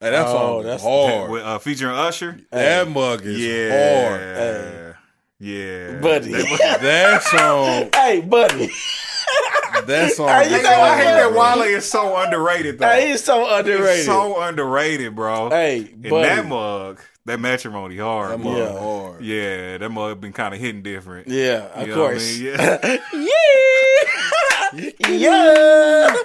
that 0.00 0.26
Oh, 0.26 0.62
that's- 0.62 0.80
is 0.80 0.86
hard. 0.86 1.30
with 1.30 1.42
uh, 1.42 1.58
featuring 1.58 1.94
Usher. 1.94 2.40
that 2.50 2.88
mug 2.88 3.20
is 3.26 3.38
Yeah, 3.38 4.08
hard. 4.08 4.20
Hey. 4.20 4.92
yeah, 5.38 6.00
Buddy. 6.00 6.32
That- 6.32 6.78
That 6.80 7.22
song, 7.22 7.90
hey, 7.94 8.20
buddy. 8.22 8.70
that 9.86 10.12
song. 10.12 10.28
Hey, 10.28 10.50
you 10.50 10.56
is 10.56 10.62
know 10.62 10.70
I 10.70 10.96
hate 10.96 11.04
that 11.04 11.30
bro. 11.32 11.40
Wale 11.40 11.62
is 11.62 11.88
so 11.90 12.16
underrated 12.16 12.78
though. 12.78 12.86
hey, 12.88 13.10
he's 13.10 13.22
so 13.24 13.48
underrated. 13.56 13.96
He's 13.96 14.06
so 14.06 14.40
underrated, 14.40 15.14
bro. 15.14 15.50
hey, 15.50 15.78
and 15.92 16.02
buddy. 16.10 16.22
that 16.28 16.46
mug, 16.46 17.00
that 17.26 17.40
matrimony 17.40 17.96
hard. 17.98 18.32
That 18.32 18.42
bro. 18.42 18.50
mug 18.52 18.58
Yeah. 18.58 18.78
hard. 18.78 19.24
Yeah, 19.24 19.78
that 19.78 19.88
mug 19.90 20.20
been 20.20 20.32
kind 20.32 20.54
of 20.54 20.60
hitting 20.60 20.82
different. 20.82 21.28
yeah, 21.28 21.68
of 21.74 21.88
You 21.88 21.94
know 21.94 22.02
what 22.02 22.10
I 22.10 22.12
course. 22.14 22.38
mean? 22.38 22.46
Yeah. 22.46 22.96
yeah. 23.12 23.28
yeah. 25.08 26.16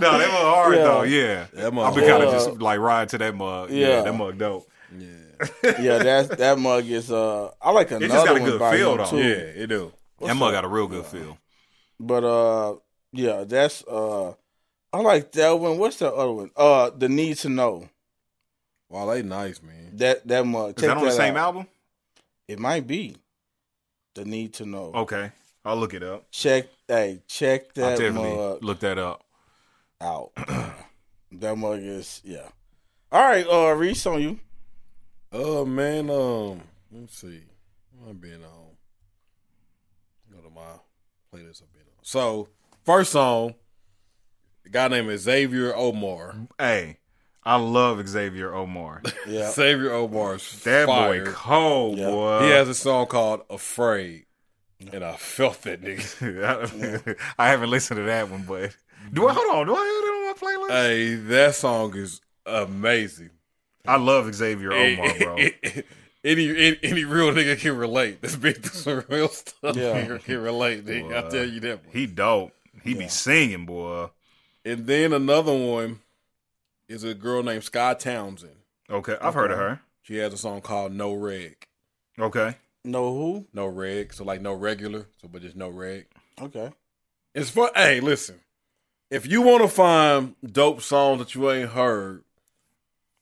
no, 0.00 0.18
that 0.18 0.28
mug 0.28 0.42
hard 0.42 0.76
Yeah. 0.76 0.82
though. 0.82 1.02
Yeah, 1.02 1.46
That 1.54 1.72
mug 1.72 1.86
I've 1.86 1.94
been 1.94 2.08
kind 2.08 2.22
of 2.24 2.32
just 2.32 2.60
like 2.60 2.78
riding 2.78 3.08
to 3.10 3.18
that 3.18 3.34
mug. 3.34 3.70
Yeah, 3.70 3.88
Yeah. 3.88 4.02
that 4.02 4.14
mug 4.14 4.38
dope. 4.38 4.68
Yeah. 4.96 5.08
yeah, 5.80 5.98
that 5.98 6.38
that 6.38 6.58
mug 6.58 6.86
is 6.86 7.10
uh 7.10 7.50
I 7.60 7.70
like 7.72 7.90
another 7.90 8.04
it 8.06 8.08
just 8.10 8.24
got 8.26 8.36
a 8.36 8.40
one 8.40 8.50
good 8.50 8.60
by 8.60 8.76
feel, 8.76 8.92
him 8.92 8.98
though. 8.98 9.04
too. 9.06 9.16
Yeah, 9.18 9.62
it 9.62 9.66
do. 9.68 9.92
What's 10.18 10.32
that 10.32 10.38
mug 10.38 10.52
got 10.52 10.64
a 10.64 10.68
real 10.68 10.86
good 10.86 11.06
feel. 11.06 11.36
But 12.00 12.24
uh 12.24 12.76
yeah, 13.12 13.44
that's 13.44 13.84
uh 13.84 14.34
I 14.92 14.98
like 15.00 15.32
that 15.32 15.52
one. 15.58 15.78
What's 15.78 15.96
the 15.98 16.12
other 16.12 16.32
one? 16.32 16.50
Uh 16.56 16.90
The 16.90 17.08
Need 17.08 17.38
to 17.38 17.48
Know. 17.48 17.88
Wow, 18.88 19.06
they 19.06 19.22
nice, 19.22 19.62
man. 19.62 19.90
That 19.94 20.26
that 20.28 20.46
much. 20.46 20.76
Is 20.76 20.82
Check 20.82 20.88
that 20.88 20.96
on 20.98 21.04
the 21.04 21.10
same 21.10 21.36
out. 21.36 21.46
album? 21.46 21.66
It 22.48 22.58
might 22.58 22.86
be. 22.86 23.16
The 24.14 24.24
Need 24.24 24.54
to 24.54 24.66
Know. 24.66 24.92
Okay, 24.94 25.32
I'll 25.64 25.76
look 25.76 25.94
it 25.94 26.02
up. 26.02 26.30
Check 26.30 26.68
hey, 26.86 27.22
check 27.26 27.66
I'll 27.78 27.90
that 27.90 27.98
definitely 27.98 28.36
mug 28.36 28.62
look 28.62 28.80
that 28.80 28.98
up. 28.98 29.24
out. 30.00 30.32
that 31.32 31.56
mug 31.56 31.80
is 31.80 32.20
yeah. 32.24 32.48
All 33.10 33.22
right, 33.22 33.46
uh 33.46 33.72
Reese 33.74 34.06
on 34.06 34.20
you. 34.20 34.40
Oh 35.32 35.64
man, 35.64 36.10
um, 36.10 36.60
let's 36.92 37.16
see. 37.18 37.42
I've 38.08 38.20
been 38.20 38.42
on. 38.44 38.76
Go 40.32 40.38
to 40.38 40.50
my 40.50 40.60
playlist 41.32 41.62
I've 41.62 41.72
been 41.72 41.73
on. 41.73 41.73
So 42.06 42.48
first 42.84 43.12
song, 43.12 43.54
the 44.62 44.68
guy 44.70 44.88
named 44.88 45.18
Xavier 45.18 45.74
Omar. 45.74 46.34
Hey, 46.58 46.98
I 47.42 47.56
love 47.56 48.06
Xavier 48.06 48.52
Omar. 48.54 49.02
Yeah. 49.26 49.50
Xavier 49.50 49.90
Omar 49.92 50.36
That 50.64 50.86
fire. 50.86 51.24
boy 51.24 51.32
cold, 51.32 51.98
Yeah. 51.98 52.10
boy. 52.10 52.42
He 52.44 52.50
has 52.50 52.68
a 52.68 52.74
song 52.74 53.06
called 53.06 53.40
"Afraid," 53.48 54.26
and 54.92 55.02
I 55.02 55.16
felt 55.16 55.62
that 55.62 55.80
nigga. 55.82 57.16
I 57.38 57.48
haven't 57.48 57.70
listened 57.70 57.96
to 57.98 58.04
that 58.04 58.28
one, 58.30 58.42
but 58.42 58.76
do 59.14 59.26
I 59.26 59.32
hold 59.32 59.54
on? 59.54 59.66
Do 59.66 59.74
I 59.74 59.78
have 59.78 59.86
that 59.86 60.12
on 60.12 60.26
my 60.26 60.68
playlist? 60.68 60.70
hey, 60.88 61.14
that 61.14 61.54
song 61.54 61.96
is 61.96 62.20
amazing. 62.44 63.30
I 63.86 63.96
love 63.96 64.32
Xavier 64.34 64.72
Omar, 64.74 65.18
bro. 65.18 65.36
Any, 66.24 66.48
any 66.48 66.78
any 66.82 67.04
real 67.04 67.30
nigga 67.32 67.58
can 67.58 67.76
relate. 67.76 68.22
That's 68.22 68.36
been 68.36 68.54
through 68.54 68.80
some 68.80 69.04
real 69.08 69.28
stuff. 69.28 69.76
Yeah. 69.76 70.06
Nigga 70.06 70.24
can 70.24 70.42
relate. 70.42 70.86
Nigga. 70.86 71.26
I 71.26 71.30
tell 71.30 71.44
you 71.44 71.60
that. 71.60 71.80
He 71.92 72.06
dope. 72.06 72.52
He 72.82 72.94
be 72.94 73.08
singing, 73.08 73.66
boy. 73.66 74.08
And 74.64 74.86
then 74.86 75.12
another 75.12 75.54
one 75.54 76.00
is 76.88 77.04
a 77.04 77.14
girl 77.14 77.42
named 77.42 77.64
Sky 77.64 77.94
Townsend. 77.94 78.56
Okay, 78.90 79.16
I've 79.20 79.34
heard 79.34 79.50
of 79.50 79.58
her. 79.58 79.80
She 80.02 80.16
has 80.16 80.32
a 80.32 80.38
song 80.38 80.60
called 80.60 80.92
No 80.92 81.14
Reg. 81.14 81.56
Okay, 82.18 82.56
No 82.84 83.14
who? 83.14 83.46
No 83.52 83.66
Reg. 83.66 84.12
So 84.12 84.24
like 84.24 84.40
no 84.40 84.52
regular. 84.54 85.06
So 85.20 85.28
but 85.28 85.42
just 85.42 85.56
no 85.56 85.68
reg. 85.68 86.06
Okay. 86.40 86.70
It's 87.34 87.50
fun. 87.50 87.70
Hey, 87.74 88.00
listen. 88.00 88.40
If 89.10 89.26
you 89.26 89.42
want 89.42 89.62
to 89.62 89.68
find 89.68 90.34
dope 90.44 90.80
songs 90.80 91.20
that 91.20 91.34
you 91.34 91.50
ain't 91.50 91.70
heard, 91.70 92.23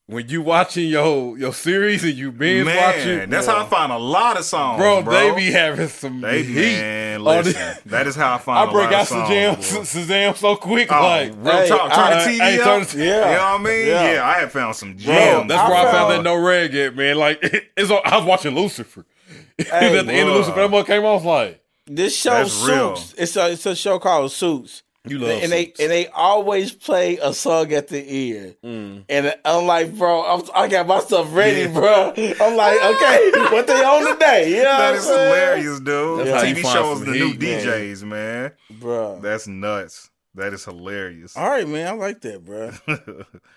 when 0.07 0.29
you 0.29 0.43
watching 0.43 0.89
your 0.89 1.39
your 1.39 1.53
series 1.55 2.03
and 2.05 2.15
you 2.15 2.33
binge 2.33 2.67
man, 2.67 2.77
watching, 2.77 3.31
that's 3.31 3.47
how 3.47 3.65
I 3.65 3.69
find 3.69 3.93
a 3.93 3.99
lot 3.99 4.37
of 4.37 4.45
songs, 4.45 4.79
bro, 4.79 5.03
bro. 5.03 5.13
they 5.13 5.35
be 5.35 5.51
having 5.53 5.89
some 5.89 6.21
They 6.21 6.43
heat. 6.43 6.55
man, 6.81 7.23
listen. 7.25 7.77
that 7.87 8.07
is 8.07 8.15
how 8.17 8.35
I 8.35 8.39
find. 8.39 8.69
I 8.69 8.73
break 8.73 8.91
out 8.93 9.03
of 9.03 9.09
songs, 9.09 9.89
Shazam, 9.95 10.37
so 10.37 10.57
quick, 10.57 10.91
Oh, 10.93 11.01
like 11.03 11.33
real 11.37 11.53
hey, 11.53 11.69
talk. 11.69 11.93
Turn 11.93 12.05
I- 12.05 12.25
the 12.25 12.31
TV 12.31 12.37
hey, 12.39 12.61
up. 12.61 12.65
turn 12.89 12.99
yeah. 13.01 13.05
You 13.07 13.11
know 13.37 13.53
what 13.53 13.61
I 13.61 13.63
mean? 13.63 13.87
Yeah. 13.87 14.13
Yeah, 14.13 14.27
I 14.27 14.33
have 14.41 14.53
found 14.53 14.77
some 14.77 14.93
Bro, 14.95 15.05
gems. 15.05 15.49
that's 15.49 15.69
where 15.71 15.79
I 15.79 15.83
I 15.83 15.85
found 15.93 15.97
found- 15.97 16.13
that 16.13 16.23
no 16.25 16.37
reg 16.37 16.75
at, 16.75 16.97
man. 16.97 17.17
Like 17.17 17.39
it's 17.77 17.91
on, 17.91 18.01
I 18.05 18.17
was 18.17 18.27
watching 18.27 18.55
Lucifer. 18.55 19.05
Hey, 19.59 19.99
at 19.99 20.07
the 20.07 20.13
end 20.13 20.29
of. 20.29 20.35
Lucifer, 20.35 20.61
that 20.61 20.71
mother 20.71 20.85
came 20.85 21.05
on, 21.05 21.11
I 21.11 21.15
was 21.15 21.25
like, 21.25 21.63
This 21.87 22.17
show 22.17 22.31
That's 22.31 22.63
real. 22.65 22.97
Suits. 22.97 23.15
It's 23.19 23.37
a 23.37 23.53
it's 23.53 23.67
a 23.67 23.77
show 23.77 23.99
called 23.99 24.33
Suits. 24.33 24.83
You 25.05 25.19
love 25.19 25.43
and 25.43 25.51
they 25.51 25.73
and 25.81 25.91
they 25.91 26.07
always 26.09 26.71
play 26.71 27.19
a 27.19 27.35
song 27.35 27.73
at 27.73 27.89
the 27.89 27.99
end. 28.37 28.57
Mm. 28.63 29.05
And 29.09 29.35
I'm 29.45 29.67
like, 29.67 29.97
bro, 29.99 30.23
I'm, 30.25 30.43
I 30.55 30.69
got 30.69 30.87
my 30.87 31.01
stuff 31.01 31.35
ready, 31.35 31.67
bro. 31.73 32.13
I'm 32.17 32.57
like, 32.57 32.79
okay, 32.85 33.31
what 33.53 33.67
they 33.67 33.83
on 33.83 34.15
today? 34.15 34.51
You 34.51 34.63
know 34.63 34.63
that 34.63 34.91
what 34.91 34.99
is 34.99 35.05
saying? 35.05 35.29
hilarious, 35.29 35.81
dude. 35.81 36.27
That's 36.27 36.31
how 36.31 36.49
TV 36.49 36.63
find 36.63 36.73
shows 36.73 37.05
the 37.05 37.11
new 37.11 37.33
heat, 37.33 37.41
man. 37.41 37.67
DJs, 37.67 38.03
man. 38.05 38.53
bro. 38.79 39.19
That's 39.21 39.49
nuts. 39.49 40.11
That 40.37 40.53
is 40.55 40.65
hilarious. 40.65 41.37
All 41.37 41.51
right, 41.51 41.67
man, 41.67 41.89
I 41.89 41.97
like 41.97 42.21
that, 42.21 42.45
bro. 42.45 42.71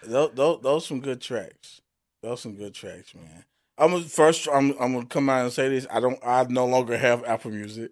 those, 0.04 0.32
those, 0.34 0.62
those 0.62 0.86
some 0.88 1.00
good 1.00 1.22
tracks. 1.22 1.80
Those 2.24 2.42
some 2.42 2.56
good 2.56 2.74
tracks, 2.74 3.14
man. 3.14 3.46
I'm 3.78 3.92
gonna, 3.92 4.04
first. 4.04 4.48
I'm 4.52 4.72
I'm 4.80 4.94
gonna 4.94 5.06
come 5.06 5.30
out 5.30 5.44
and 5.44 5.54
say 5.54 5.70
this. 5.70 5.86
I 5.92 6.00
don't. 6.00 6.18
I 6.26 6.44
no 6.50 6.66
longer 6.66 6.98
have 6.98 7.24
Apple 7.26 7.52
Music, 7.52 7.92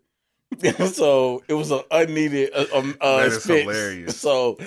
so 0.94 1.44
it 1.48 1.54
was 1.54 1.72
an 1.72 1.82
unneeded 1.92 2.52
uh, 2.54 2.66
um, 2.76 2.96
uh, 3.02 3.18
That 3.18 3.28
is 3.28 3.38
expense. 3.38 3.62
hilarious. 3.62 4.18
So 4.20 4.58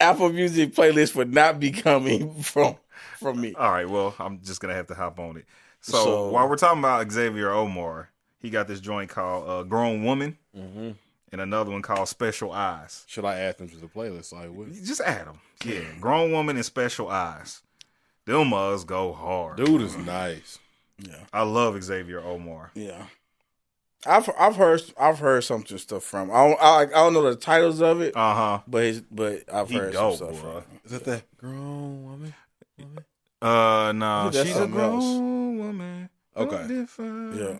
Apple 0.00 0.30
Music 0.30 0.74
playlist 0.74 1.14
would 1.14 1.32
not 1.32 1.60
be 1.60 1.70
coming 1.70 2.34
from 2.42 2.76
from 3.18 3.40
me. 3.40 3.54
All 3.54 3.70
right, 3.70 3.88
well, 3.88 4.14
I'm 4.18 4.40
just 4.42 4.60
gonna 4.60 4.74
have 4.74 4.86
to 4.88 4.94
hop 4.94 5.18
on 5.18 5.36
it. 5.36 5.46
So, 5.80 6.04
So- 6.04 6.28
while 6.30 6.48
we're 6.48 6.56
talking 6.56 6.78
about 6.80 7.10
Xavier 7.10 7.50
Omar, 7.50 8.10
he 8.38 8.50
got 8.50 8.68
this 8.68 8.80
joint 8.80 9.08
called 9.10 9.48
uh, 9.48 9.62
"Grown 9.62 10.02
Woman" 10.04 10.36
mm-hmm. 10.56 10.90
and 11.32 11.40
another 11.40 11.70
one 11.70 11.82
called 11.82 12.08
"Special 12.08 12.52
Eyes." 12.52 13.04
should 13.06 13.24
I 13.24 13.38
add 13.40 13.58
them 13.58 13.68
to 13.68 13.76
the 13.76 13.86
playlist? 13.86 14.32
Like, 14.32 14.50
what? 14.50 14.72
Just 14.72 15.00
add 15.00 15.26
them. 15.26 15.40
Yeah, 15.64 15.80
"Grown 16.00 16.32
Woman" 16.32 16.56
and 16.56 16.64
"Special 16.64 17.08
Eyes." 17.08 17.62
Them 18.26 18.48
mugs 18.48 18.84
go 18.84 19.12
hard. 19.12 19.58
Dude 19.58 19.82
is 19.82 19.96
nice. 19.98 20.58
Yeah, 20.98 21.16
I 21.32 21.42
love 21.42 21.82
Xavier 21.82 22.20
Omar. 22.20 22.70
yeah. 22.74 23.06
I've 24.06 24.28
I've 24.38 24.56
heard 24.56 24.82
I've 24.98 25.18
heard 25.18 25.42
some 25.44 25.64
stuff 25.66 26.02
from. 26.04 26.30
I 26.30 26.48
don't, 26.48 26.62
I, 26.62 26.82
I 26.82 26.86
don't 26.86 27.14
know 27.14 27.22
the 27.22 27.36
titles 27.36 27.80
of 27.80 28.00
it, 28.00 28.16
Uh 28.16 28.34
huh. 28.34 28.60
but 28.66 28.82
his, 28.84 29.00
but 29.10 29.42
I've 29.52 29.68
He 29.70 29.76
heard 29.76 29.92
dope, 29.92 30.16
some 30.18 30.28
stuff 30.34 30.42
boy. 30.42 30.48
from. 30.50 30.62
him. 30.72 30.80
Is 30.84 30.90
that 30.92 31.04
that 31.04 31.36
grown 31.38 32.04
woman? 32.04 32.34
Uh, 33.42 33.92
no, 33.94 34.30
That's 34.30 34.46
she's 34.46 34.56
a 34.56 34.60
something 34.60 34.80
else. 34.80 35.04
grown 35.04 35.58
woman. 35.58 36.08
Okay. 36.36 36.66
Different. 36.66 37.34
Yeah. 37.36 37.58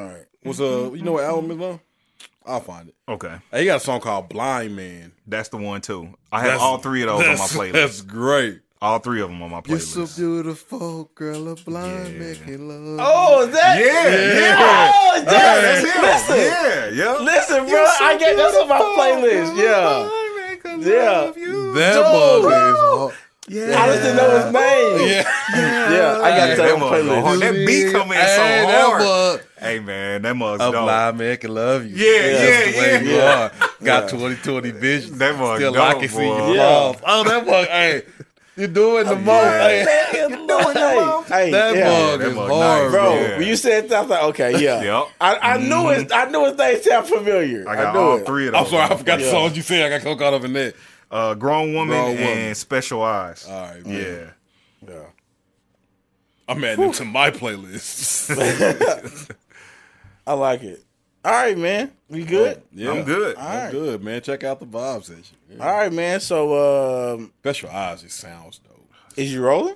All 0.00 0.08
right. 0.08 0.24
What's 0.42 0.60
uh? 0.60 0.90
You 0.92 1.02
know 1.02 1.12
what 1.12 1.24
album 1.24 1.50
is 1.52 1.64
on? 1.66 1.80
I'll 2.46 2.60
find 2.60 2.88
it. 2.88 2.94
Okay, 3.06 3.36
Hey, 3.50 3.60
he 3.60 3.66
got 3.66 3.76
a 3.76 3.80
song 3.80 4.00
called 4.00 4.28
"Blind 4.30 4.74
Man." 4.74 5.12
that's 5.26 5.50
the 5.50 5.58
one 5.58 5.80
too. 5.82 6.14
I 6.32 6.38
have 6.40 6.46
That's- 6.46 6.62
all 6.62 6.78
three 6.78 7.02
of 7.02 7.08
those 7.08 7.22
on 7.26 7.38
my 7.38 7.44
playlist. 7.44 7.72
That's 7.72 8.00
great. 8.00 8.60
All 8.80 8.98
three 9.00 9.20
of 9.20 9.28
them 9.28 9.42
on 9.42 9.50
my 9.50 9.60
playlist. 9.60 9.96
You're 9.96 10.06
playlist. 10.06 10.08
so 10.08 10.20
beautiful, 10.22 11.10
girl. 11.14 11.48
A 11.48 11.54
blind 11.56 12.12
Yeah. 12.14 12.18
making 12.18 12.68
love. 12.96 13.06
Oh, 13.12 13.46
is 13.46 13.54
that? 13.54 13.78
Yeah, 13.78 14.40
yeah. 14.40 14.92
Oh, 14.94 15.14
Yeah, 15.16 15.22
that's 15.24 15.82
that's 15.82 15.94
him. 15.94 16.02
Listen, 16.02 16.36
Yeah, 16.36 16.88
yeah. 16.90 17.16
listen, 17.18 17.66
bro. 17.66 17.84
I 18.00 18.16
get 18.18 18.36
that's 18.36 18.56
on 18.56 18.68
my 18.68 18.78
playlist. 18.78 19.56
Yeah. 19.56 20.08
Yeah. 20.78 21.32
That 21.32 21.34
Dude. 21.34 21.76
is. 21.76 23.14
Yeah. 23.50 23.80
I 23.82 23.86
just 23.86 24.02
didn't 24.02 24.16
know 24.16 24.30
his 24.44 24.52
name. 24.52 25.08
Yeah. 25.08 25.24
Yeah, 25.90 26.20
I 26.22 26.30
got 26.36 26.48
Hey, 26.50 26.54
that 26.56 26.72
on 26.74 26.80
mug 26.80 26.90
go 26.90 26.96
playlist. 27.02 27.40
That 27.40 27.66
beat 27.66 27.92
come 27.92 28.12
in 28.12 28.18
Hey, 28.18 28.36
so 28.36 28.42
that 28.42 28.84
hard. 28.86 29.02
mug. 29.02 29.40
Hey 29.58 29.80
man, 29.80 30.22
that 30.22 30.36
mug's 30.36 30.60
Up 30.62 30.72
dope. 30.72 30.86
live, 30.86 31.16
man, 31.16 31.36
can 31.38 31.54
love 31.54 31.86
you. 31.86 31.96
Yeah, 31.96 32.22
That's 32.32 32.42
yeah, 32.42 32.72
the 32.72 32.78
way 32.78 33.04
you 33.10 33.16
yeah. 33.16 33.50
are. 33.60 33.68
Got 33.82 34.08
2020 34.10 34.70
vision. 34.72 35.18
That 35.18 35.36
mug 35.38 35.56
Still, 35.56 35.72
dope, 35.72 35.82
I 35.82 35.94
can 35.98 36.08
see 36.10 36.22
you. 36.26 36.28
boy. 36.28 36.52
Yeah. 36.54 36.92
Oh, 37.06 37.24
that 37.24 37.46
mug, 37.46 37.66
hey, 37.68 38.02
you're 38.58 38.68
doing 38.68 39.06
the 39.06 39.16
most. 39.16 39.44
Hey, 39.44 39.84
Hey, 41.28 41.44
hey, 41.44 41.50
that 41.50 41.76
yeah. 41.76 41.88
mug 41.88 42.20
that 42.20 42.28
is 42.28 42.34
mug 42.34 42.48
hard, 42.50 42.82
nice, 42.84 42.90
Bro, 42.92 43.14
Yeah. 43.14 43.38
when 43.38 43.46
you 43.46 43.56
said 43.56 43.88
that, 43.90 43.96
I 43.96 44.00
was 44.00 44.10
like, 44.10 44.22
okay, 44.24 44.62
yeah. 44.62 44.82
Yep. 45.00 45.08
I, 45.20 45.36
I 45.36 45.58
knew 45.58 45.88
it. 45.90 46.10
I 46.12 46.24
knew 46.30 46.44
his 46.46 46.56
name 46.58 46.82
sound 46.82 47.06
familiar. 47.06 47.68
I 47.68 47.74
got 47.76 47.94
knew 47.94 48.00
all 48.00 48.16
it. 48.16 48.26
three 48.26 48.46
of 48.46 48.52
them. 48.52 48.62
I'm 48.64 48.68
sorry, 48.70 48.82
I 48.92 48.96
forgot 48.96 49.18
the 49.18 49.24
Yeah. 49.26 49.30
songs 49.30 49.56
you 49.56 49.62
said. 49.62 49.84
I 49.84 49.88
got 49.96 50.02
so 50.02 50.16
caught 50.16 50.34
up 50.34 50.44
in 50.44 50.52
that. 50.54 50.74
Uh, 51.10 51.34
grown 51.34 51.72
woman 51.74 51.96
Grown 51.96 52.16
and 52.16 52.20
Woman. 52.38 52.54
special 52.54 53.02
eyes. 53.02 53.46
All 53.48 53.60
right, 53.62 53.86
man. 53.86 54.32
yeah. 54.86 54.90
Yeah. 54.92 55.04
I'm 56.48 56.64
adding 56.64 56.82
them 56.84 56.92
to 56.94 57.04
my 57.04 57.30
playlist. 57.30 58.30
I 60.26 60.32
like 60.32 60.62
it. 60.62 60.82
All 61.24 61.32
right, 61.32 61.58
man. 61.58 61.90
We 62.08 62.24
good? 62.24 62.62
yeah, 62.72 62.92
I'm 62.92 63.04
good. 63.04 63.36
I'm 63.36 63.64
right. 63.64 63.70
good, 63.70 64.02
man. 64.02 64.20
Check 64.22 64.44
out 64.44 64.60
the 64.60 64.66
vibe 64.66 65.04
section. 65.04 65.36
Yeah. 65.50 65.66
All 65.66 65.76
right, 65.76 65.92
man. 65.92 66.20
So, 66.20 67.14
um, 67.16 67.32
Special 67.40 67.70
eyes, 67.70 68.02
it 68.04 68.12
sounds 68.12 68.58
dope. 68.58 68.88
is 69.16 69.32
you 69.32 69.44
rolling? 69.44 69.74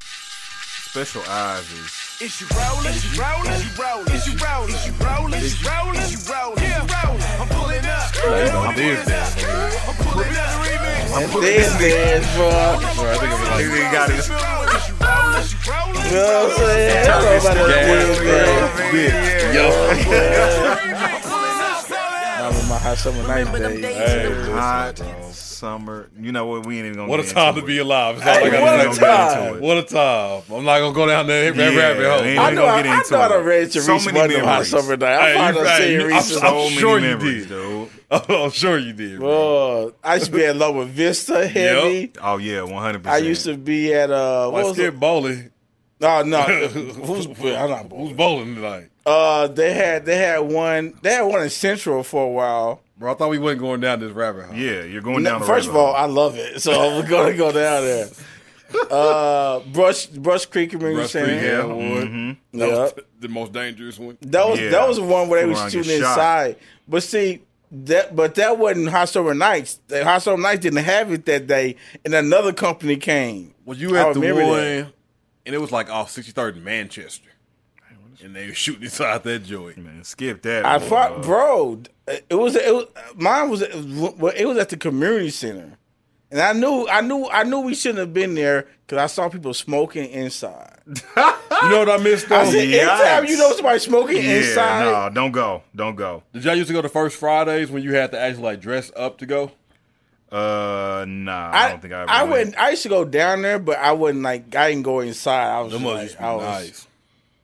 Special 0.00 1.22
eyes 1.28 1.70
is 1.70 2.18
Is 2.22 2.40
you 2.40 2.46
rolling? 2.58 2.86
Is 2.90 3.04
you 3.16 3.22
rolling? 3.22 3.52
Is 3.52 3.64
you 3.64 3.84
rolling? 3.84 4.14
Is 4.14 4.26
you 4.26 4.34
rolling? 4.38 4.74
Is 4.74 4.86
you 4.86 4.92
rolling? 5.04 5.34
Is 5.34 5.62
you 5.62 5.70
rolling? 5.70 6.00
Is 6.00 6.12
you 6.26 6.34
rolling? 6.34 6.64
Yeah, 6.64 7.04
rolling. 7.04 7.22
I'm 7.38 7.48
pulling 7.48 7.86
up. 7.86 8.08
know, 8.16 8.72
this 8.74 9.06
dance, 9.06 9.88
I'm 9.88 9.94
pulling 10.04 10.34
up. 10.34 10.58
Remix. 10.58 11.40
This 11.40 11.78
dance, 11.78 12.26
bro. 12.36 12.50
Sorry, 12.50 13.10
I 13.10 13.18
think 13.18 13.32
I'm 13.32 13.42
like, 13.46 13.64
he 13.64 13.80
got 13.94 14.10
his 14.10 14.28
Is 14.28 14.77
you 15.46 15.58
rolling? 15.70 15.94
You 15.94 16.12
know 16.12 16.44
what 16.44 16.50
I'm 16.50 16.56
saying? 16.58 17.04
That's 17.04 17.46
all 17.46 17.52
about 17.52 17.56
the 17.56 17.72
gas, 17.72 18.18
dance, 18.78 19.54
yo. 19.54 19.64
I'm 19.90 19.96
pulling 20.04 20.34
up. 20.34 21.92
I 22.40 22.46
remember 22.50 22.68
my 22.68 22.78
hot 22.78 22.96
summer 22.98 23.22
night 23.26 23.52
days. 23.52 23.84
Hey, 23.84 24.50
hot 24.52 24.98
summer. 25.34 26.08
You 26.18 26.32
know 26.32 26.46
what? 26.46 26.66
We 26.66 26.76
ain't 26.78 26.86
even 26.86 26.96
gonna. 26.98 27.08
what 27.10 27.20
a 27.20 27.24
time 27.28 27.54
to 27.54 27.60
it. 27.60 27.66
be 27.66 27.78
alive. 27.78 28.16
It's 28.18 28.26
all 28.26 28.34
Hey, 28.34 28.56
I 28.56 28.62
what 28.62 28.96
a 28.96 28.98
time. 29.00 29.60
What 29.60 29.76
a 29.78 29.82
time. 29.82 30.42
I'm 30.56 30.64
not 30.64 30.78
gonna 30.78 30.94
go 30.94 31.06
down 31.06 31.26
there 31.26 31.48
and 31.48 31.56
Yeah, 31.56 31.76
rabbit 31.76 32.04
hole. 32.06 32.20
I 32.46 32.50
know, 32.50 32.62
gonna 32.62 32.72
I, 32.72 32.82
get 32.82 32.90
I 32.92 32.98
into 32.98 33.12
know 33.14 33.28
to 33.28 33.34
it. 33.38 33.42
read 33.42 33.70
to 33.72 33.80
So 33.80 33.92
reach 33.94 34.06
many 34.06 34.18
one 34.18 34.26
of 34.30 34.36
them 34.36 34.44
hot 34.44 34.66
summer 34.66 34.96
night. 34.96 35.18
I 35.18 35.28
Hey, 35.30 35.34
found 35.36 35.56
you- 35.56 35.62
a 35.62 35.68
hey, 35.68 35.78
seeing 35.78 36.00
you- 36.00 36.14
I'm 36.16 36.22
so- 36.22 36.38
So 36.38 36.54
many 36.54 36.70
sure 36.76 36.98
you 37.00 37.06
memories, 37.08 37.46
did. 37.46 37.48
dude. 37.48 37.88
I'm 38.28 38.50
sure 38.50 38.78
you 38.78 38.92
did. 38.92 39.18
Bro. 39.18 39.28
Bro, 39.28 39.92
I 40.02 40.14
used 40.14 40.26
to 40.26 40.32
be 40.32 40.44
at 40.44 40.56
Lower 40.56 40.84
Vista 40.86 41.46
heavy. 41.46 42.12
Oh 42.22 42.38
yeah, 42.38 42.62
one 42.62 42.82
hundred 42.82 43.02
percent 43.02 43.22
I 43.22 43.26
used 43.26 43.44
to 43.44 43.56
be 43.56 43.92
at 43.92 44.10
uh, 44.10 44.48
what 44.50 44.58
Like 44.58 44.64
was 44.68 44.76
Skip 44.76 44.94
it? 44.94 45.00
Bowling. 45.00 45.50
No, 46.00 46.22
no, 46.22 46.42
who's 46.42 47.26
I'm 47.26 47.70
not 47.70 47.82
Who's 47.82 47.88
bowling. 47.90 48.16
bowling 48.16 48.54
tonight? 48.54 48.90
Uh, 49.04 49.48
they 49.48 49.74
had 49.74 50.04
they 50.06 50.16
had 50.16 50.38
one 50.38 50.98
they 51.02 51.12
had 51.14 51.22
one 51.22 51.42
in 51.42 51.50
Central 51.50 52.02
for 52.02 52.24
a 52.24 52.28
while. 52.30 52.80
Bro, 52.96 53.12
I 53.12 53.14
thought 53.16 53.30
we 53.30 53.38
wasn't 53.38 53.60
going 53.60 53.80
down 53.80 54.00
this 54.00 54.12
rabbit 54.12 54.46
hole. 54.46 54.54
Yeah, 54.56 54.82
you're 54.84 55.02
going 55.02 55.22
No, 55.22 55.30
down. 55.30 55.40
the 55.40 55.46
First 55.46 55.68
of 55.68 55.74
rabbit 55.74 55.86
all, 55.86 55.94
I 55.94 56.04
love 56.06 56.36
it, 56.36 56.60
so 56.62 56.72
I'm 56.98 57.06
gonna 57.08 57.34
go 57.36 57.52
down 57.52 57.82
there. 57.84 58.08
Uh, 58.90 59.60
Brush 59.72 60.04
Brush 60.06 60.44
Creek 60.44 60.70
Community 60.70 60.96
Brush 60.96 61.12
Creek, 61.12 61.24
Center. 61.24 61.34
yeah, 61.42 61.66
Yeah, 61.66 61.94
Wood. 61.94 62.36
yeah. 62.52 62.66
That 62.66 62.68
was 62.78 62.92
the 63.18 63.28
most 63.28 63.52
dangerous 63.54 63.98
one. 63.98 64.18
That 64.20 64.46
was 64.46 64.60
Yeah. 64.60 64.68
that 64.72 64.86
was 64.86 64.98
the 64.98 65.04
one 65.04 65.28
where 65.30 65.40
they 65.40 65.44
Fool 65.44 65.50
was 65.52 65.60
around, 65.60 65.72
get 65.72 65.84
shooting 65.86 66.00
shot. 66.02 66.10
inside. 66.10 66.56
But 66.86 67.02
see 67.02 67.40
that, 67.70 68.16
but 68.16 68.34
that 68.36 68.58
wasn't 68.58 68.88
Hot 68.88 69.08
Summer 69.08 69.34
Nights. 69.34 69.80
That 69.88 70.04
Hot 70.04 70.22
Summer 70.22 70.42
Nights 70.42 70.60
didn't 70.60 70.84
have 70.84 71.12
it 71.12 71.24
that 71.26 71.46
day, 71.46 71.76
and 72.04 72.14
another 72.14 72.52
company 72.52 72.96
came. 72.96 73.54
Was 73.64 73.80
you 73.80 73.96
I 73.96 74.08
at 74.08 74.14
the 74.14 74.20
one 74.20 74.36
that. 74.36 74.92
and 75.46 75.54
it 75.54 75.58
was 75.60 75.70
like 75.72 75.90
off 75.90 76.14
63rd 76.14 76.56
in 76.56 76.64
Manchester. 76.64 77.28
And 78.20 78.34
they 78.34 78.48
were 78.48 78.54
shooting 78.54 78.82
inside 78.82 79.22
that 79.24 79.44
joint. 79.44 79.78
Man, 79.78 80.02
skip 80.02 80.42
that. 80.42 80.66
I 80.66 80.78
boy. 80.78 80.86
thought, 80.86 81.22
bro, 81.22 81.82
it 82.08 82.34
was 82.34 82.56
it 82.56 82.74
was 82.74 82.86
mine 83.14 83.48
was 83.48 83.62
it 83.62 83.72
was, 83.74 84.34
it 84.34 84.44
was 84.44 84.58
at 84.58 84.70
the 84.70 84.76
community 84.76 85.30
center, 85.30 85.78
and 86.32 86.40
I 86.40 86.52
knew 86.52 86.88
I 86.88 87.00
knew 87.00 87.28
I 87.28 87.44
knew 87.44 87.60
we 87.60 87.76
shouldn't 87.76 88.00
have 88.00 88.12
been 88.12 88.34
there 88.34 88.66
because 88.84 88.98
I 88.98 89.06
saw 89.06 89.28
people 89.28 89.54
smoking 89.54 90.10
inside. 90.10 90.77
You 90.88 91.68
know 91.70 91.80
what 91.80 91.90
I 91.90 91.98
missed 91.98 92.28
though? 92.28 92.36
I 92.40 92.50
said, 92.50 92.68
anytime 92.68 93.26
you 93.26 93.36
know 93.36 93.52
somebody 93.52 93.78
smoking 93.78 94.16
Yeah, 94.16 94.36
inside, 94.36 94.84
no, 94.84 95.10
don't 95.14 95.32
go, 95.32 95.62
don't 95.74 95.96
go. 95.96 96.22
Did 96.32 96.44
y'all 96.44 96.54
used 96.54 96.68
to 96.68 96.72
go 96.72 96.80
to 96.80 96.88
First 96.88 97.16
Fridays 97.16 97.70
when 97.70 97.82
you 97.82 97.94
had 97.94 98.12
to 98.12 98.18
actually 98.18 98.44
like 98.44 98.60
dress 98.60 98.90
up 98.96 99.18
to 99.18 99.26
go? 99.26 99.50
Uh, 100.30 101.04
nah, 101.08 101.50
I, 101.50 101.66
I, 101.66 101.68
don't 101.70 101.80
think 101.82 101.94
I. 101.94 102.02
Ever 102.02 102.10
I 102.10 102.22
went. 102.22 102.32
wouldn't. 102.32 102.58
I 102.58 102.70
used 102.70 102.82
to 102.84 102.88
go 102.88 103.04
down 103.04 103.42
there, 103.42 103.58
but 103.58 103.78
I 103.78 103.92
wouldn't 103.92 104.22
like. 104.22 104.54
I 104.54 104.70
didn't 104.70 104.84
go 104.84 105.00
inside. 105.00 105.48
I 105.48 105.60
was 105.60 105.72
Them 105.72 105.82
just 105.82 105.94
like, 105.94 106.02
used 106.04 106.16
I 106.18 106.34
was 106.34 106.44
nice. 106.44 106.86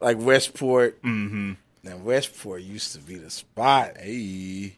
like 0.00 0.18
Westport. 0.18 1.02
Mm-hmm. 1.02 1.52
Now 1.82 1.96
Westport 1.98 2.62
used 2.62 2.92
to 2.92 2.98
be 2.98 3.16
the 3.16 3.30
spot. 3.30 3.96
Hey. 3.98 4.76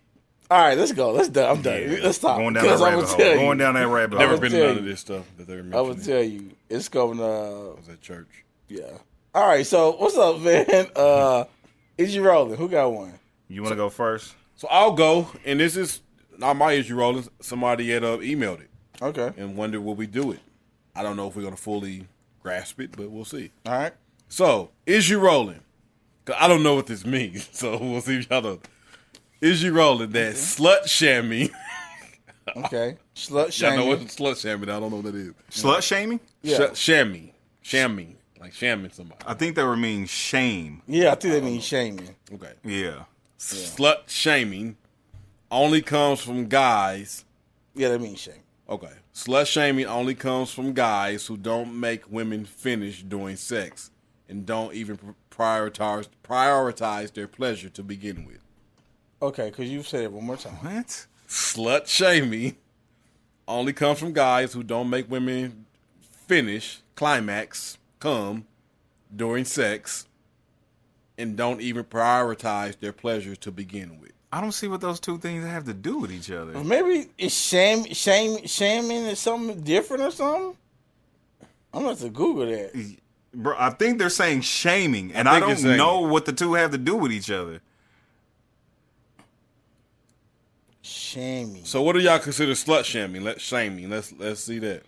All 0.48 0.58
right, 0.60 0.78
let's 0.78 0.92
go. 0.92 1.10
Let's 1.10 1.28
done. 1.28 1.56
I'm 1.56 1.62
done. 1.62 1.82
Yeah, 1.82 1.98
Let's 2.04 2.18
stop. 2.18 2.38
Going 2.38 2.54
down 2.54 2.62
Because 2.62 2.78
that 2.78 2.86
I'm 2.86 3.00
rabbit 3.00 3.08
hole. 3.08 3.34
Going 3.34 3.58
down 3.58 3.74
that 3.74 3.88
rabbit 3.88 4.18
hole. 4.18 4.28
Never 4.28 4.40
been 4.40 4.52
tell 4.52 4.68
none 4.68 4.78
of 4.78 4.84
this 4.84 5.00
stuff 5.00 5.24
that 5.38 5.48
they're 5.48 5.64
I 5.74 5.80
will 5.80 5.96
tell 5.96 6.22
you, 6.22 6.50
it's 6.68 6.88
going. 6.88 7.18
Uh, 7.20 7.24
I 7.24 7.74
was 7.76 7.88
at 7.90 8.00
church. 8.00 8.44
Yeah. 8.68 8.98
All 9.34 9.46
right. 9.46 9.66
So 9.66 9.92
what's 9.96 10.16
up, 10.16 10.40
man? 10.40 10.86
Uh, 10.96 11.44
is 11.98 12.14
you 12.14 12.22
rolling? 12.22 12.56
Who 12.58 12.68
got 12.68 12.92
one? 12.92 13.18
You 13.48 13.62
want 13.62 13.72
to 13.72 13.76
go 13.76 13.88
first? 13.88 14.34
So 14.56 14.68
I'll 14.70 14.92
go, 14.94 15.28
and 15.44 15.60
this 15.60 15.76
is 15.76 16.00
not 16.38 16.56
my 16.56 16.72
issue 16.72 16.94
rolling. 16.96 17.26
Somebody 17.40 17.90
had 17.90 18.04
uh, 18.04 18.18
emailed 18.18 18.60
it 18.60 18.70
Okay. 19.02 19.32
and 19.36 19.56
wondered 19.56 19.80
will 19.82 19.94
we 19.94 20.06
do 20.06 20.30
it. 20.32 20.40
I 20.94 21.02
don't 21.02 21.16
know 21.16 21.28
if 21.28 21.36
we're 21.36 21.42
gonna 21.42 21.56
fully 21.56 22.06
grasp 22.42 22.80
it, 22.80 22.92
but 22.96 23.10
we'll 23.10 23.24
see. 23.24 23.50
All 23.66 23.72
right. 23.72 23.92
So, 24.28 24.70
is 24.86 25.08
you 25.08 25.18
rolling? 25.20 25.60
'Cause 26.24 26.36
I 26.38 26.48
don't 26.48 26.62
know 26.62 26.74
what 26.74 26.86
this 26.86 27.04
means, 27.16 27.48
so 27.52 27.78
we'll 27.78 28.00
see 28.00 28.18
if 28.18 28.30
y'all 28.30 28.42
know. 28.42 28.60
Is 29.40 29.62
you 29.62 29.72
rolling 29.72 30.10
that 30.12 30.34
slut 30.34 30.84
shammy? 30.84 31.50
Okay. 32.56 32.96
Slut 33.14 33.60
Y'all 33.60 33.76
know 33.76 33.86
what 33.86 33.98
shaming. 33.98 34.06
slut 34.08 34.34
shammy? 34.34 34.62
I 34.64 34.78
don't 34.80 34.90
know 34.90 34.96
what 34.98 35.04
that 35.06 35.14
is. 35.16 35.32
Slut 35.50 35.82
shaming? 35.82 36.20
Yeah. 36.42 36.72
Sh- 36.74 36.90
shammy, 36.90 37.32
shammy, 37.64 38.14
like 38.40 38.52
shamming 38.52 38.90
somebody. 38.90 39.20
I 39.26 39.34
think 39.34 39.56
that 39.56 39.66
would 39.66 39.78
mean 39.78 40.06
shame. 40.06 40.82
Yeah, 40.86 41.12
I 41.12 41.14
think 41.14 41.34
that 41.34 41.44
means 41.44 41.64
shaming. 41.64 42.14
Okay. 42.32 42.52
Yeah. 42.64 43.04
Slut 43.38 44.08
shaming 44.08 44.76
only 45.50 45.82
comes 45.82 46.20
from 46.20 46.46
guys. 46.46 47.24
Yeah, 47.74 47.90
that 47.90 48.00
means 48.00 48.20
shame. 48.20 48.42
Okay. 48.68 48.92
Slut 49.14 49.46
shaming 49.46 49.86
only 49.86 50.14
comes 50.14 50.52
from 50.52 50.72
guys 50.72 51.26
who 51.26 51.36
don't 51.36 51.78
make 51.78 52.10
women 52.10 52.44
finish 52.44 53.02
doing 53.02 53.36
sex 53.36 53.90
and 54.28 54.44
don't 54.44 54.74
even 54.74 54.98
prioritize 55.30 56.08
prioritize 56.24 57.12
their 57.12 57.28
pleasure 57.28 57.68
to 57.68 57.82
begin 57.82 58.26
with. 58.26 58.40
Okay, 59.22 59.50
because 59.50 59.70
you 59.70 59.82
said 59.82 60.02
it 60.02 60.12
one 60.12 60.24
more 60.24 60.36
time. 60.36 60.54
What? 60.54 61.06
Slut 61.28 61.86
shaming 61.86 62.56
only 63.48 63.72
comes 63.72 63.98
from 63.98 64.12
guys 64.12 64.52
who 64.52 64.62
don't 64.62 64.90
make 64.90 65.10
women 65.10 65.66
finish, 66.26 66.80
climax, 66.94 67.78
come 67.98 68.46
during 69.14 69.44
sex 69.44 70.06
and 71.18 71.36
don't 71.36 71.60
even 71.60 71.84
prioritize 71.84 72.78
their 72.78 72.92
pleasure 72.92 73.36
to 73.36 73.50
begin 73.50 74.00
with. 74.00 74.12
I 74.32 74.40
don't 74.40 74.52
see 74.52 74.68
what 74.68 74.80
those 74.80 75.00
two 75.00 75.18
things 75.18 75.44
have 75.44 75.64
to 75.64 75.74
do 75.74 75.98
with 75.98 76.12
each 76.12 76.30
other. 76.30 76.52
Maybe 76.62 77.08
it's 77.16 77.34
shame, 77.34 77.84
shame, 77.92 78.46
shaming 78.46 79.04
is 79.06 79.18
something 79.18 79.60
different 79.62 80.02
or 80.02 80.10
something. 80.10 80.56
I'm 81.72 81.84
gonna 81.84 82.10
Google 82.10 82.46
that. 82.46 82.96
Bro, 83.32 83.54
I 83.58 83.70
think 83.70 83.98
they're 83.98 84.08
saying 84.10 84.40
shaming, 84.42 85.12
and 85.12 85.28
I, 85.28 85.40
think 85.40 85.62
don't 85.62 85.76
know 85.76 86.00
what 86.00 86.24
the 86.24 86.32
two 86.32 86.54
have 86.54 86.70
to 86.72 86.78
do 86.78 86.96
with 86.96 87.12
each 87.12 87.30
other. 87.30 87.60
Shaming. 90.80 91.64
So 91.64 91.82
what 91.82 91.92
do 91.92 92.00
y'all 92.00 92.18
consider 92.18 92.52
slut 92.52 92.84
shaming? 92.84 93.22
Let's 93.24 93.42
shaming. 93.42 93.90
Let's 93.90 94.12
let's 94.12 94.42
see 94.42 94.58
that. 94.60 94.82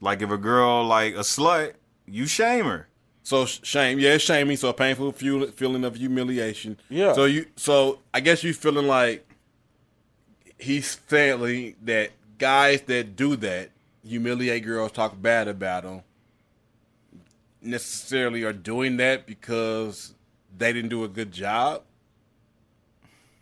Like 0.00 0.20
if 0.20 0.30
a 0.30 0.36
girl 0.36 0.84
like 0.84 1.14
a 1.14 1.20
slut, 1.20 1.74
you 2.06 2.26
shame 2.26 2.64
her. 2.64 2.88
So 3.22 3.46
shame, 3.46 3.98
yeah, 3.98 4.18
shaming. 4.18 4.56
So 4.56 4.68
a 4.68 4.74
painful 4.74 5.12
feeling 5.12 5.84
of 5.84 5.96
humiliation. 5.96 6.78
Yeah. 6.90 7.14
So 7.14 7.24
you, 7.24 7.46
so 7.56 8.00
I 8.12 8.20
guess 8.20 8.44
you 8.44 8.52
feeling 8.52 8.86
like 8.86 9.26
he's 10.58 11.00
saying 11.08 11.76
that 11.84 12.10
guys 12.38 12.82
that 12.82 13.16
do 13.16 13.36
that 13.36 13.70
humiliate 14.06 14.64
girls, 14.64 14.92
talk 14.92 15.20
bad 15.20 15.48
about 15.48 15.84
them, 15.84 16.02
necessarily 17.62 18.44
are 18.44 18.52
doing 18.52 18.98
that 18.98 19.26
because 19.26 20.14
they 20.56 20.74
didn't 20.74 20.90
do 20.90 21.04
a 21.04 21.08
good 21.08 21.32
job. 21.32 21.82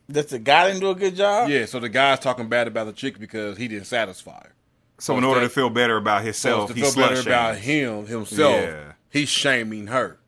That 0.09 0.29
the 0.29 0.39
guy 0.39 0.69
didn't 0.69 0.83
do 0.83 0.91
a 0.91 0.95
good 0.95 1.17
job. 1.17 1.49
Yeah. 1.49 1.67
So 1.67 1.81
the 1.81 1.89
guy's 1.89 2.21
talking 2.21 2.49
bad 2.49 2.69
about 2.69 2.87
the 2.87 2.93
chick 2.93 3.19
because 3.19 3.57
he 3.57 3.67
didn't 3.67 3.87
satisfy 3.87 4.45
her. 4.45 4.52
So 4.99 5.17
in 5.19 5.25
order 5.25 5.41
that- 5.41 5.47
to 5.49 5.53
feel 5.55 5.71
better 5.71 5.97
about 5.97 6.23
himself, 6.25 6.69
to 6.69 6.75
he 6.75 6.83
feel 6.83 6.91
slut 6.93 7.09
better 7.09 7.21
about 7.29 7.57
him 7.59 8.07
himself, 8.07 8.55
Yeah. 8.63 8.93
he's 9.11 9.29
shaming 9.29 9.89
her. 9.89 10.19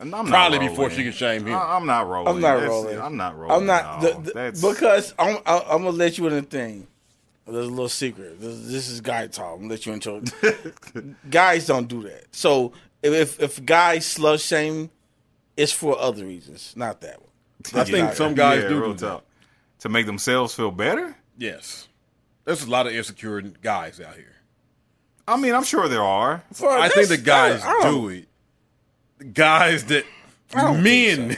And 0.00 0.12
I'm 0.14 0.26
Probably 0.26 0.58
before 0.58 0.90
she 0.90 1.04
can 1.04 1.12
shame 1.12 1.46
him. 1.46 1.54
I- 1.54 1.76
I'm 1.76 1.86
not 1.86 2.08
rolling. 2.08 2.28
I'm 2.34 2.40
not 2.40 2.54
That's- 2.54 2.68
rolling. 2.70 3.00
I'm 3.00 3.16
not 3.16 3.38
rolling. 3.38 3.56
I'm 3.56 3.66
not 3.66 4.00
the, 4.00 4.32
the- 4.52 4.68
because 4.72 5.14
I'm 5.18 5.36
I, 5.46 5.58
I'm 5.70 5.84
gonna 5.84 5.90
let 5.90 6.18
you 6.18 6.26
in 6.26 6.32
a 6.32 6.42
thing. 6.42 6.88
There's 7.46 7.66
a 7.66 7.70
little 7.70 7.88
secret. 7.88 8.40
This, 8.40 8.60
this 8.68 8.88
is 8.88 9.00
guy 9.00 9.26
talk. 9.26 9.54
I'm 9.54 9.62
gonna 9.62 9.70
let 9.70 9.84
you 9.86 9.92
into 9.92 10.22
it. 10.42 11.14
guys 11.30 11.66
don't 11.66 11.86
do 11.88 12.02
that. 12.04 12.24
So 12.34 12.72
if 13.02 13.40
if 13.40 13.64
guys 13.64 14.04
slut 14.06 14.44
shame, 14.46 14.90
it's 15.56 15.72
for 15.72 15.98
other 15.98 16.24
reasons, 16.24 16.72
not 16.76 17.00
that 17.02 17.20
one. 17.20 17.28
I 17.80 17.84
think 17.84 18.14
some 18.14 18.34
guys 18.34 18.62
Yeah, 18.62 18.68
do 18.70 18.80
do 18.84 18.92
that. 18.94 18.98
talk. 19.06 19.24
To 19.80 19.88
make 19.88 20.06
themselves 20.06 20.54
feel 20.54 20.70
better? 20.70 21.16
Yes, 21.36 21.88
there's 22.44 22.62
a 22.64 22.70
lot 22.70 22.86
of 22.86 22.92
insecure 22.94 23.40
guys 23.40 24.00
out 24.00 24.14
here. 24.16 24.26
I 25.26 25.36
mean, 25.36 25.54
I'm 25.54 25.62
sure 25.64 25.88
there 25.88 26.02
are. 26.02 26.42
For- 26.52 26.68
I 26.70 26.88
think 26.88 27.08
the 27.08 27.16
guys 27.16 27.62
I 27.64 27.72
don't- 27.82 27.92
do 27.92 28.08
it. 28.08 28.28
The 29.18 29.24
guys 29.24 29.84
that 29.86 30.04
don't 30.50 30.82
think 30.82 31.18
men 31.18 31.36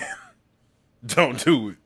don't 1.06 1.44
do 1.44 1.70
it. 1.70 1.76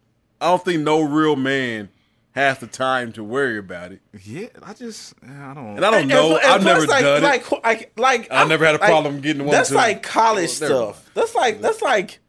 I 0.41 0.47
don't 0.51 0.65
think 0.65 0.83
no 0.83 1.03
real 1.03 1.35
man 1.35 1.89
has 2.33 2.59
the 2.59 2.69
time 2.69 3.11
to 3.13 3.25
worry 3.25 3.59
about 3.59 3.91
it. 3.91 4.01
Yeah, 4.23 4.47
I 4.63 4.73
just, 4.75 5.15
I 5.25 5.55
don't. 5.55 5.77
And 5.77 5.85
I 5.85 5.91
don't 5.91 6.01
And- 6.03 6.09
know. 6.09 6.37
and 6.37 6.47
I've 6.47 6.63
never 6.63 6.87
like, 6.87 7.03
done 7.03 7.23
like, 7.23 7.53
it. 7.53 7.65
Like, 7.65 7.99
like, 7.99 8.29
I 8.31 8.45
never 8.47 8.65
had 8.65 8.77
a 8.77 8.79
like, 8.79 8.89
problem 8.89 9.21
getting 9.21 9.43
one 9.45 9.51
That's 9.51 9.71
to- 9.71 9.75
like 9.75 10.05
college 10.05 10.63
oh, 10.63 10.69
Well, 10.69 10.93
stuff. 10.95 11.11
That's 11.15 11.35
like 11.35 11.61
that's 11.61 11.83
like, 11.83 12.21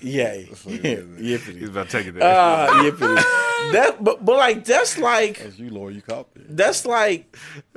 yay, 0.00 0.44
He's 0.48 0.58
yippity, 0.64 1.58
He's 1.60 1.68
about 1.68 1.88
to 1.88 1.98
take 1.98 2.06
it 2.08 2.14
there. 2.14 2.22
uh, 2.24 2.68
yippity. 2.82 3.40
That, 3.72 4.04
but 4.04 4.22
but 4.22 4.36
like 4.36 4.64
that's 4.66 4.98
like 4.98 5.40
As 5.40 5.58
you, 5.58 5.70
Lord, 5.70 5.94
you 5.94 6.02
caught 6.02 6.28
it. 6.36 6.54
that's 6.54 6.84
like 6.84 7.34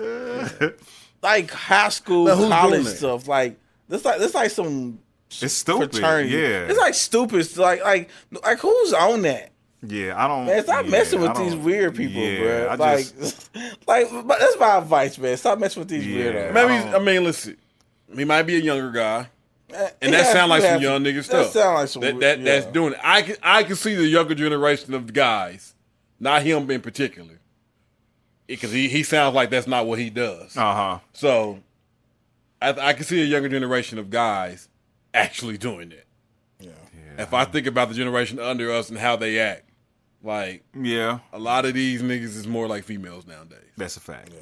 like 1.22 1.50
high 1.52 1.90
school, 1.90 2.26
Now, 2.26 2.50
college 2.50 2.86
stuff. 2.88 3.28
Like 3.28 3.58
that's 3.88 4.04
like 4.06 4.20
that's 4.20 4.34
like 4.36 4.52
some 4.52 5.00
it's 5.42 5.54
stupid. 5.54 5.92
fraternity. 5.92 6.30
Yeah, 6.36 6.68
it's 6.68 6.78
like 6.80 6.94
stupid. 6.94 7.40
It's 7.40 7.58
Like 7.58 7.84
like 7.84 8.10
like 8.44 8.60
who's 8.60 8.94
on 8.94 9.22
that? 9.24 9.52
yeah. 9.82 10.22
I 10.22 10.28
don't. 10.28 10.46
Man, 10.46 10.64
stop 10.64 10.86
yeah, 10.86 10.92
messing 10.92 11.22
with 11.22 11.36
these 11.38 11.56
weird 11.56 11.96
people, 11.96 12.22
yeah, 12.22 12.40
bro. 12.42 12.68
I 12.68 12.76
like, 12.76 13.18
just, 13.20 13.50
like, 13.88 14.10
but 14.26 14.40
that's 14.40 14.60
my 14.60 14.78
advice, 14.80 15.18
man. 15.18 15.38
Stop 15.38 15.60
messing 15.60 15.82
with 15.82 15.90
these 15.90 16.06
Yeah. 16.06 16.24
weirdos. 16.50 16.54
Maybe 16.54 16.74
I 16.74 16.84
don't- 16.92 16.96
I 16.96 17.00
mean, 17.00 17.24
listen. 17.24 17.58
He 18.16 18.26
might 18.26 18.44
be 18.44 18.56
a 18.56 18.60
younger 18.60 18.92
guy, 18.92 19.30
and 19.70 19.92
Yeah, 20.02 20.10
that 20.12 20.32
sound 20.34 20.50
like 20.50 20.62
some 20.64 20.82
young 20.82 21.04
nigga 21.04 21.16
That 21.18 21.24
stuff. 21.26 21.52
sound 21.52 21.76
like 21.76 21.88
some 21.90 22.02
that, 22.02 22.20
that 22.20 22.40
yeah. 22.40 22.46
that's 22.46 22.66
doing 22.68 22.94
it. 22.94 23.00
I 23.04 23.22
can 23.22 23.36
I 23.44 23.64
can 23.64 23.76
see 23.76 23.96
the 23.96 24.06
younger 24.08 24.36
generation 24.36 24.94
of 24.94 25.12
guys, 25.14 25.74
not 26.20 26.42
him 26.44 26.70
in 26.72 26.82
particular, 26.82 27.40
because 28.48 28.72
he 28.72 28.88
he 28.88 29.04
sounds 29.04 29.36
like 29.36 29.50
that's 29.50 29.68
not 29.68 29.86
what 29.88 30.00
he 30.00 30.10
does. 30.10 30.56
uh 30.56 30.74
huh. 30.74 31.00
So, 31.14 31.60
I 32.62 32.70
I 32.72 32.94
can 32.94 33.04
see 33.04 33.22
a 33.22 33.26
younger 33.26 33.50
generation 33.50 33.98
of 34.00 34.10
guys 34.10 34.70
actually 35.14 35.58
doing 35.58 35.92
it. 35.92 36.06
Yeah. 36.60 36.72
If 37.18 37.34
I 37.34 37.46
think 37.46 37.66
about 37.68 37.90
the 37.90 37.96
generation 37.96 38.40
under 38.40 38.72
us 38.72 38.90
and 38.90 38.98
how 39.00 39.16
they 39.16 39.40
act, 39.40 39.64
like 40.24 40.64
Yeah, 40.80 41.20
a 41.34 41.40
lot 41.40 41.66
of 41.66 41.74
these 41.74 42.02
niggas 42.02 42.36
is 42.38 42.48
more 42.48 42.68
like 42.68 42.84
females 42.84 43.26
nowadays. 43.28 43.72
that's 43.76 43.98
a 43.98 44.00
fact. 44.00 44.30
Yeah. 44.34 44.40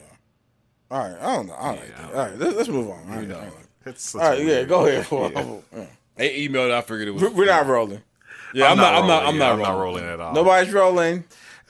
All 0.91 0.99
right, 0.99 1.17
I 1.19 1.35
don't 1.35 1.47
know. 1.47 1.55
I 1.57 1.65
don't 1.67 1.79
like 1.79 1.97
that. 1.97 2.05
All 2.13 2.25
right, 2.25 2.37
let's, 2.37 2.55
let's 2.55 2.69
move 2.69 2.89
on. 2.89 2.99
All 3.09 3.15
right, 3.17 3.27
know. 3.27 3.35
all 3.35 3.41
right. 3.41 3.64
That's 3.85 4.01
such 4.09 4.21
All 4.21 4.29
right, 4.29 4.39
a 4.39 4.41
yeah, 4.41 4.47
weird- 4.47 4.69
go 4.69 4.85
ahead. 4.87 5.05
For, 5.07 5.31
yeah. 5.33 5.39
Uh, 5.81 5.85
they 6.17 6.47
emailed. 6.47 6.71
I 6.73 6.81
figured 6.81 7.07
it 7.07 7.11
was. 7.11 7.23
We're 7.23 7.29
we're 7.29 7.45
not 7.45 7.65
rolling. 7.67 8.01
Yeah, 8.53 8.71
I'm, 8.71 8.77
not. 8.77 8.93
I'm 8.95 9.07
not. 9.07 9.25
I'm 9.25 9.37
rolling, 9.37 9.39
not 9.39 9.47
rolling. 9.57 9.65
I'm 9.65 9.73
not 9.75 9.79
rolling 9.81 10.03
at 10.05 10.19
all. 10.19 10.33
Nobody's 10.33 10.73
rolling. 10.73 11.23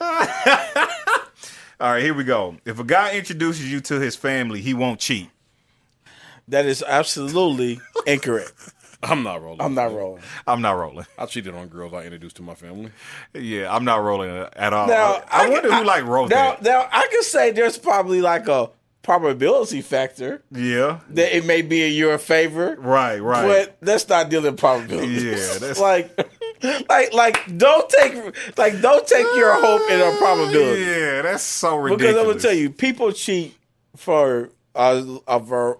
All 1.78 1.92
right, 1.92 2.02
here 2.02 2.14
we 2.14 2.24
go. 2.24 2.56
If 2.64 2.78
a 2.78 2.84
guy 2.84 3.14
introduces 3.16 3.70
you 3.70 3.80
to 3.82 4.00
his 4.00 4.16
family, 4.16 4.62
he 4.62 4.72
won't 4.72 4.98
cheat. 4.98 5.28
That 6.48 6.64
is 6.64 6.82
absolutely 6.86 7.80
incorrect. 8.06 8.54
I'm 9.02 9.22
not 9.22 9.42
rolling. 9.42 9.60
I'm 9.60 9.74
not 9.74 9.92
rolling. 9.92 10.22
I'm 10.46 10.62
not 10.62 10.72
rolling. 10.72 11.04
I 11.18 11.26
cheated 11.26 11.54
on 11.54 11.68
girls 11.68 11.92
I 11.92 12.04
introduced 12.04 12.36
to 12.36 12.42
my 12.42 12.54
family. 12.54 12.90
Yeah, 13.34 13.74
I'm 13.74 13.84
not 13.84 13.96
rolling 14.02 14.30
at 14.30 14.72
all. 14.72 14.86
Now 14.86 15.22
I, 15.30 15.46
I 15.46 15.50
wonder 15.50 15.68
can- 15.68 15.78
who 15.80 15.84
like 15.84 16.04
wrote 16.04 16.30
now, 16.30 16.52
that. 16.52 16.62
Now 16.62 16.88
I 16.90 17.06
can 17.10 17.22
say 17.22 17.50
there's 17.50 17.76
probably 17.76 18.22
like 18.22 18.48
a 18.48 18.70
probability 19.06 19.80
factor 19.82 20.42
Yeah, 20.50 20.98
that 21.10 21.34
it 21.36 21.46
may 21.46 21.62
be 21.62 21.86
in 21.86 21.92
your 21.94 22.18
favor. 22.18 22.74
right, 22.80 23.20
right. 23.22 23.46
But 23.46 23.76
that's 23.80 24.08
not 24.08 24.28
dealing 24.28 24.50
with 24.50 24.60
probabilities. 24.60 25.22
Yeah, 25.22 25.58
that's- 25.60 25.78
like, 25.80 26.10
like, 26.90 27.12
like, 27.14 27.56
don't 27.56 27.88
take, 27.88 28.58
like, 28.58 28.80
don't 28.82 29.06
take 29.06 29.26
your 29.36 29.54
hope 29.54 29.88
in 29.88 30.00
a 30.00 30.16
probability. 30.18 30.82
Yeah, 30.82 31.22
that's 31.22 31.44
so 31.44 31.76
ridiculous. 31.76 32.12
Because. 32.14 32.20
I'm 32.20 32.26
gonna 32.30 32.40
tell 32.40 32.52
you, 32.52 32.70
people 32.70 33.12
cheat 33.12 33.56
for 33.96 34.50
a, 34.74 35.18
a, 35.28 35.74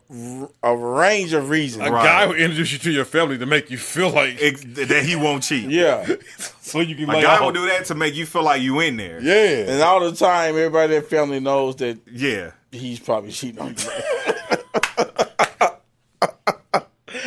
a 0.63 0.77
range 0.77 1.33
of 1.33 1.51
reasons. 1.51 1.89
A 1.89 1.91
Right. 1.91 2.05
guy 2.05 2.27
will 2.27 2.35
introduce 2.37 2.73
you 2.73 2.79
to 2.79 2.91
your 2.93 3.05
family 3.05 3.37
to 3.39 3.45
make 3.47 3.71
you 3.71 3.77
feel 3.79 4.11
like 4.11 4.37
Ex- 4.41 4.63
that 4.65 5.05
he 5.05 5.17
won't 5.17 5.43
cheat. 5.43 5.69
Yeah, 5.69 6.07
so 6.61 6.79
you 6.81 6.95
can 6.95 7.11
A 7.11 7.15
like 7.15 7.25
guy 7.25 7.41
will 7.41 7.53
do 7.53 7.67
that 7.67 7.87
to 7.87 7.95
make 7.97 8.15
you 8.15 8.25
feel 8.25 8.45
like 8.45 8.63
you 8.63 8.79
in 8.81 8.97
there. 8.97 9.21
Yeah, 9.21 9.73
and 9.73 9.83
all 9.83 9.99
the 10.01 10.15
time, 10.17 10.51
everybody 10.57 10.95
in 10.95 11.03
the 11.03 11.09
family 11.09 11.41
knows 11.41 11.75
that 11.77 11.99
Yeah. 12.11 12.53
He's 12.77 13.01
probably 13.01 13.33
cheating 13.33 13.61
on 13.61 13.75
you. 13.77 13.85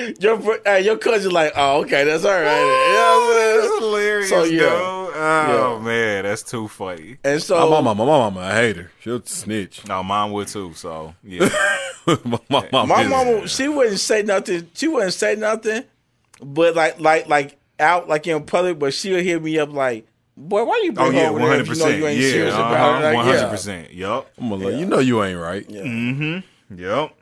your 0.19 0.37
bro- 0.37 0.57
hey, 0.65 0.81
your 0.81 0.97
cousin 0.97 1.31
like, 1.31 1.53
oh, 1.55 1.81
okay, 1.81 2.03
that's 2.03 2.25
all 2.25 2.31
right. 2.31 2.59
You 2.59 2.93
know 2.93 3.25
what 3.27 3.41
I'm 3.41 3.57
That's 3.59 3.67
saying? 3.69 3.81
hilarious, 3.81 4.29
So, 4.29 4.43
yeah. 4.43 4.59
dude. 4.59 4.95
Oh 5.21 5.79
man, 5.83 6.23
that's 6.23 6.43
too 6.43 6.67
funny. 6.69 7.17
And 7.23 7.41
so, 7.41 7.55
my 7.69 7.81
mama, 7.81 7.95
my 7.95 8.05
mama, 8.05 8.39
I 8.39 8.53
hate 8.55 8.77
her. 8.77 8.91
She'll 9.01 9.21
snitch. 9.25 9.85
No, 9.87 10.01
mom 10.03 10.31
would 10.31 10.47
too. 10.47 10.73
So 10.73 11.13
yeah, 11.23 11.49
my, 12.23 12.39
my 12.49 12.67
mama, 12.71 12.85
my 12.87 13.01
is- 13.03 13.09
mama, 13.09 13.47
she 13.47 13.67
wouldn't 13.67 13.99
say 13.99 14.21
nothing. 14.21 14.69
She 14.75 14.87
wouldn't 14.87 15.13
say 15.13 15.35
nothing, 15.35 15.83
but 16.41 16.75
like, 16.75 16.99
like, 17.01 17.27
like 17.27 17.57
out, 17.79 18.07
like 18.07 18.27
in 18.27 18.43
public, 18.43 18.79
but 18.79 18.93
she'll 18.93 19.21
hit 19.21 19.41
me 19.43 19.57
up 19.59 19.73
like, 19.73 20.05
boy, 20.39 20.63
why 20.63 20.81
you 20.83 20.93
oh 20.97 21.09
yeah, 21.09 21.19
her 21.19 21.25
over 21.29 21.33
one 21.33 21.41
there 21.41 21.49
hundred 21.49 21.61
if 21.61 21.67
you 21.67 21.75
know 21.75 21.85
percent. 21.85 21.97
you 21.99 22.07
ain't 22.07 22.21
Yeah, 22.21 22.29
serious 22.31 22.53
about 22.55 22.71
it? 22.73 22.77
uh-huh, 22.77 23.03
Like, 23.03 23.15
one 23.15 23.25
hundred 23.25 23.49
percent. 23.49 23.93
Yep, 23.93 24.31
I'm 24.39 24.49
gonna 24.49 24.65
let 24.65 24.73
you 24.79 24.85
know 24.85 24.99
you 24.99 25.23
ain't 25.23 25.39
right. 25.39 25.65
Yeah. 25.69 26.41
yep. 26.75 27.15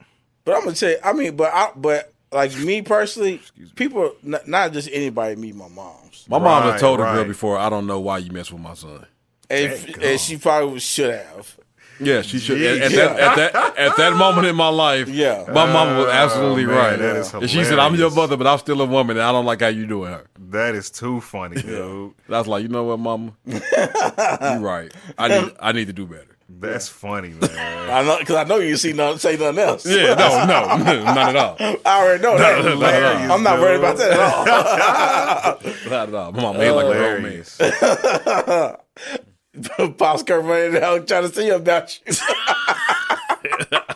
But 0.46 0.56
I'm 0.56 0.64
gonna 0.64 0.76
tell 0.76 0.92
you, 0.92 0.98
I 1.04 1.14
mean, 1.14 1.36
but 1.36 1.54
I, 1.54 1.72
but 1.76 2.14
like 2.32 2.58
me 2.58 2.82
personally, 2.82 3.42
people, 3.76 4.14
not, 4.24 4.48
not 4.48 4.72
just 4.74 4.90
anybody, 4.94 5.36
meet 5.36 5.56
my 5.56 5.68
moms, 5.68 6.26
My 6.30 6.38
mom 6.40 6.64
Right, 6.64 6.72
has 6.74 6.82
told 6.82 7.00
a 7.00 7.04
girl 7.04 7.26
before, 7.26 7.58
I 7.58 7.70
don't 7.70 7.88
know 7.88 8.00
why 8.00 8.20
you 8.20 8.32
mess 8.32 8.52
with 8.52 8.62
my 8.62 8.74
son. 8.74 9.06
and, 9.50 9.96
and 10.04 10.20
she 10.20 10.38
probably 10.38 10.80
should 10.80 11.14
have. 11.14 11.58
Yeah, 12.00 12.22
she 12.22 12.40
should. 12.40 12.60
Yeah. 12.60 12.72
At, 12.72 12.82
at 12.82 12.92
that, 12.92 13.20
at 13.20 13.36
that 13.54 13.78
at 13.78 13.98
that 13.98 14.14
moment 14.14 14.48
in 14.48 14.56
my 14.56 14.70
life, 14.70 15.08
Yeah. 15.08 15.46
my 15.48 15.66
mama 15.72 15.98
was 15.98 16.08
oh, 16.08 16.12
absolutely 16.12 16.64
Oh, 16.66 16.68
man, 16.68 16.78
right. 16.78 17.00
that 17.00 17.16
is 17.18 17.34
and 17.34 17.50
she 17.50 17.64
said, 17.64 17.80
"I'm 17.80 17.96
your 17.96 18.12
mother, 18.12 18.38
but 18.38 18.46
I'm 18.48 18.60
still 18.60 18.82
a 18.82 18.86
woman, 18.86 19.18
and 19.18 19.24
I 19.26 19.32
don't 19.32 19.46
like 19.46 19.62
how 19.62 19.68
you 19.68 19.86
doing 19.88 20.12
her." 20.12 20.26
That 20.50 20.76
is 20.76 20.90
too 20.92 21.22
funny, 21.22 21.62
dude. 21.62 22.14
And 22.28 22.36
I 22.36 22.40
was 22.40 22.48
like, 22.48 22.62
"You 22.64 22.70
know 22.70 22.84
what, 22.84 23.00
mama? 23.00 23.34
you're 23.46 24.60
right. 24.60 24.92
I 25.18 25.28
need 25.28 25.52
I 25.60 25.72
need 25.72 25.88
to 25.88 25.94
do 25.94 26.06
better." 26.06 26.34
That's 26.50 26.88
funny, 26.88 27.30
man. 27.30 27.50
I 27.92 28.04
know 28.04 28.20
because 28.20 28.36
I 28.38 28.44
know 28.46 28.58
you 28.60 28.78
see 28.78 28.94
nothing, 28.94 29.20
say 29.20 29.36
nothing 29.36 29.60
else. 29.60 29.86
Yeah, 29.86 30.14
no, 30.14 30.46
no, 30.46 31.04
not 31.14 31.18
at 31.30 31.36
all. 31.36 31.58
I 31.86 32.00
already 32.02 32.24
know 32.24 32.38
that. 32.38 32.64
Hilarious, 32.64 33.32
I'm 33.32 33.44
not 33.44 33.60
worried 33.60 33.80
about 33.80 33.98
that 33.98 34.12
at 34.12 34.20
all. 34.20 35.90
Not 35.90 36.10
at 36.10 36.16
all. 36.16 36.32
My 36.32 36.42
mama 36.42 36.60
ain't 36.60 36.76
like 36.76 36.86
a 36.86 38.74
grown 39.20 39.28
man. 39.58 39.98
Hilarious. 40.00 40.44
Running 40.44 40.84
out 40.84 41.08
trying 41.08 41.24
to 41.30 41.34
see 41.36 41.50
about 41.50 42.00
you. 42.06 42.14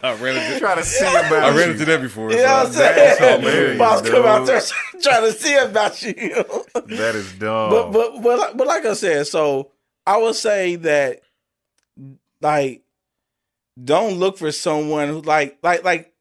I 0.04 0.14
ran 0.20 0.36
into, 0.38 0.60
Try 0.60 0.76
to 0.76 0.84
see 0.84 1.06
about 1.06 1.32
I 1.32 1.56
ran 1.56 1.72
into 1.72 1.86
that 1.86 2.02
before. 2.02 2.32
You 2.32 2.38
know 2.38 2.44
what 2.44 2.68
I'm 2.68 2.74
saying? 2.74 3.42
hilarious, 3.42 3.78
Pops 3.78 4.10
come 4.10 4.26
out 4.26 4.46
there 4.48 4.62
trying 5.02 5.24
to 5.24 5.32
see 5.34 5.56
about 5.58 6.02
you. 6.02 6.14
That 6.98 7.16
is 7.16 7.32
dumb. 7.34 7.70
but 7.70 7.92
but 7.92 8.22
but 8.22 8.40
like- 8.40 8.58
but 8.58 8.68
like 8.68 8.86
I 8.86 8.94
said, 8.94 9.28
so 9.28 9.72
I 10.06 10.18
would 10.18 10.36
say 10.36 10.76
that 10.78 11.22
like 12.42 12.82
don't 13.82 14.16
look 14.18 14.38
for 14.38 14.52
someone 14.52 15.08
who 15.10 15.22
like 15.22 15.58
like 15.62 15.84
like 15.84 16.14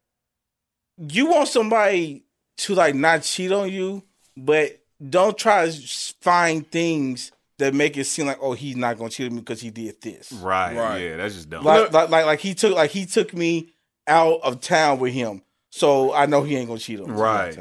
you 0.99 1.27
want 1.27 1.49
somebody 1.49 2.25
to 2.59 2.75
like 2.75 2.95
not 2.95 3.23
cheat 3.23 3.53
on 3.53 3.71
you, 3.71 4.03
but 4.37 4.79
don't 5.09 5.37
try 5.39 5.67
to 5.71 5.73
find 6.21 6.71
things 6.71 7.33
that 7.61 7.73
make 7.75 7.97
it 7.97 8.05
seem 8.05 8.27
like 8.27 8.39
oh 8.43 8.53
he's 8.53 8.77
not 8.77 8.99
gonna 8.99 9.09
cheat 9.11 9.29
on 9.29 9.35
me 9.37 9.41
because 9.41 9.61
he 9.61 9.71
did 9.71 10.01
this. 10.03 10.33
right, 10.33 10.77
Right. 10.77 10.99
yeah, 10.99 11.17
that's 11.17 11.35
just 11.35 11.49
dumb. 11.49 11.65
Like, 11.65 11.93
like 11.93 12.11
like 12.11 12.27
like 12.27 12.41
he 12.41 12.55
took 12.55 12.75
like 12.75 12.91
he 12.91 13.07
took 13.07 13.33
me 13.33 13.73
out 14.07 14.41
of 14.43 14.61
town 14.61 14.99
with 14.99 15.13
him, 15.15 15.43
so 15.71 16.13
I 16.13 16.27
know 16.27 16.43
he 16.43 16.57
ain't 16.57 16.67
gonna 16.69 16.81
cheat 16.81 17.01
on 17.01 17.11
me. 17.11 17.15
right. 17.17 17.57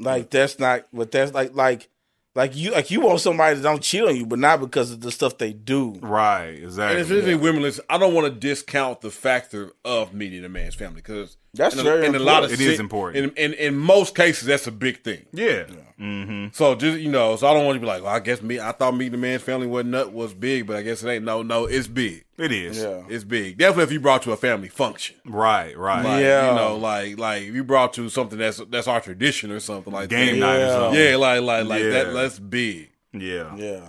Like 0.00 0.30
that's 0.30 0.58
not 0.58 0.86
what 0.92 1.10
that's 1.10 1.32
like 1.32 1.54
like 1.54 1.88
like 2.34 2.54
you 2.54 2.70
like 2.70 2.90
you 2.90 3.00
want 3.00 3.20
somebody 3.20 3.56
that 3.56 3.62
don't 3.62 3.82
cheat 3.82 4.02
on 4.04 4.14
you, 4.14 4.26
but 4.26 4.38
not 4.38 4.60
because 4.60 4.92
of 4.92 5.00
the 5.00 5.10
stuff 5.10 5.38
they 5.38 5.52
do. 5.52 5.98
Right, 6.00 6.50
And 6.50 6.64
exactly. 6.64 7.00
if 7.00 7.10
anything, 7.10 7.40
women, 7.40 7.62
listen, 7.62 7.84
I 7.90 7.98
don't 7.98 8.14
want 8.14 8.32
to 8.32 8.38
discount 8.38 9.00
the 9.00 9.10
factor 9.10 9.72
of 9.84 10.14
meeting 10.14 10.44
a 10.44 10.48
man's 10.48 10.76
family 10.76 10.96
because 10.96 11.36
That's 11.54 11.74
in 11.74 11.80
a, 11.80 11.82
very 11.82 12.06
in 12.06 12.14
a 12.14 12.18
lot 12.18 12.44
of 12.44 12.50
important. 12.50 12.60
It 12.60 12.70
is 12.72 12.76
si- 12.76 12.80
important. 12.82 13.38
In, 13.38 13.52
in 13.52 13.58
in 13.58 13.76
most 13.76 14.14
cases, 14.14 14.46
that's 14.46 14.66
a 14.66 14.72
big 14.72 15.02
thing. 15.02 15.26
yeah. 15.32 15.64
Mm-hmm. 15.98 16.48
So 16.52 16.76
just 16.76 17.00
you 17.00 17.10
know, 17.10 17.34
so 17.34 17.48
I 17.48 17.54
don't 17.54 17.64
want 17.66 17.74
to 17.74 17.80
be 17.80 17.86
like, 17.86 18.04
well, 18.04 18.14
I 18.14 18.20
guess 18.20 18.40
me. 18.40 18.60
I 18.60 18.70
thought 18.70 18.94
meeting 18.94 19.12
the 19.12 19.18
man's 19.18 19.42
family 19.42 19.66
wasn't 19.66 19.90
nut 19.90 20.12
was 20.12 20.32
big, 20.32 20.64
but 20.68 20.76
I 20.76 20.82
guess 20.82 21.02
it 21.02 21.08
ain't. 21.08 21.24
No, 21.24 21.42
no, 21.42 21.64
it's 21.66 21.88
big. 21.88 22.24
It 22.36 22.52
is. 22.52 22.78
Yeah. 22.78 23.02
It's 23.08 23.24
big. 23.24 23.58
Definitely 23.58 23.82
if 23.84 23.92
you 23.92 23.98
brought 23.98 24.22
to 24.22 24.30
a 24.30 24.36
family 24.36 24.68
function. 24.68 25.16
Right, 25.26 25.76
right. 25.76 26.04
Like, 26.04 26.22
Yeah. 26.22 26.50
you 26.50 26.56
know, 26.56 26.76
like 26.76 27.18
like 27.18 27.42
if 27.42 27.54
you 27.54 27.64
brought 27.64 27.94
to 27.94 28.08
something 28.10 28.38
that's 28.38 28.58
that's 28.70 28.86
our 28.86 29.00
tradition 29.00 29.50
or 29.50 29.58
something 29.58 29.92
like 29.92 30.08
Game 30.10 30.38
that. 30.38 30.46
night 30.46 30.56
or 30.56 30.58
Yeah. 30.60 30.72
something. 30.78 31.00
Yeah, 31.02 31.16
like 31.16 31.40
like 31.42 31.66
like 31.66 31.82
Yeah. 31.82 31.90
that. 31.90 32.12
That's 32.12 32.38
big. 32.38 32.90
Yeah. 33.12 33.56
Yeah. 33.56 33.80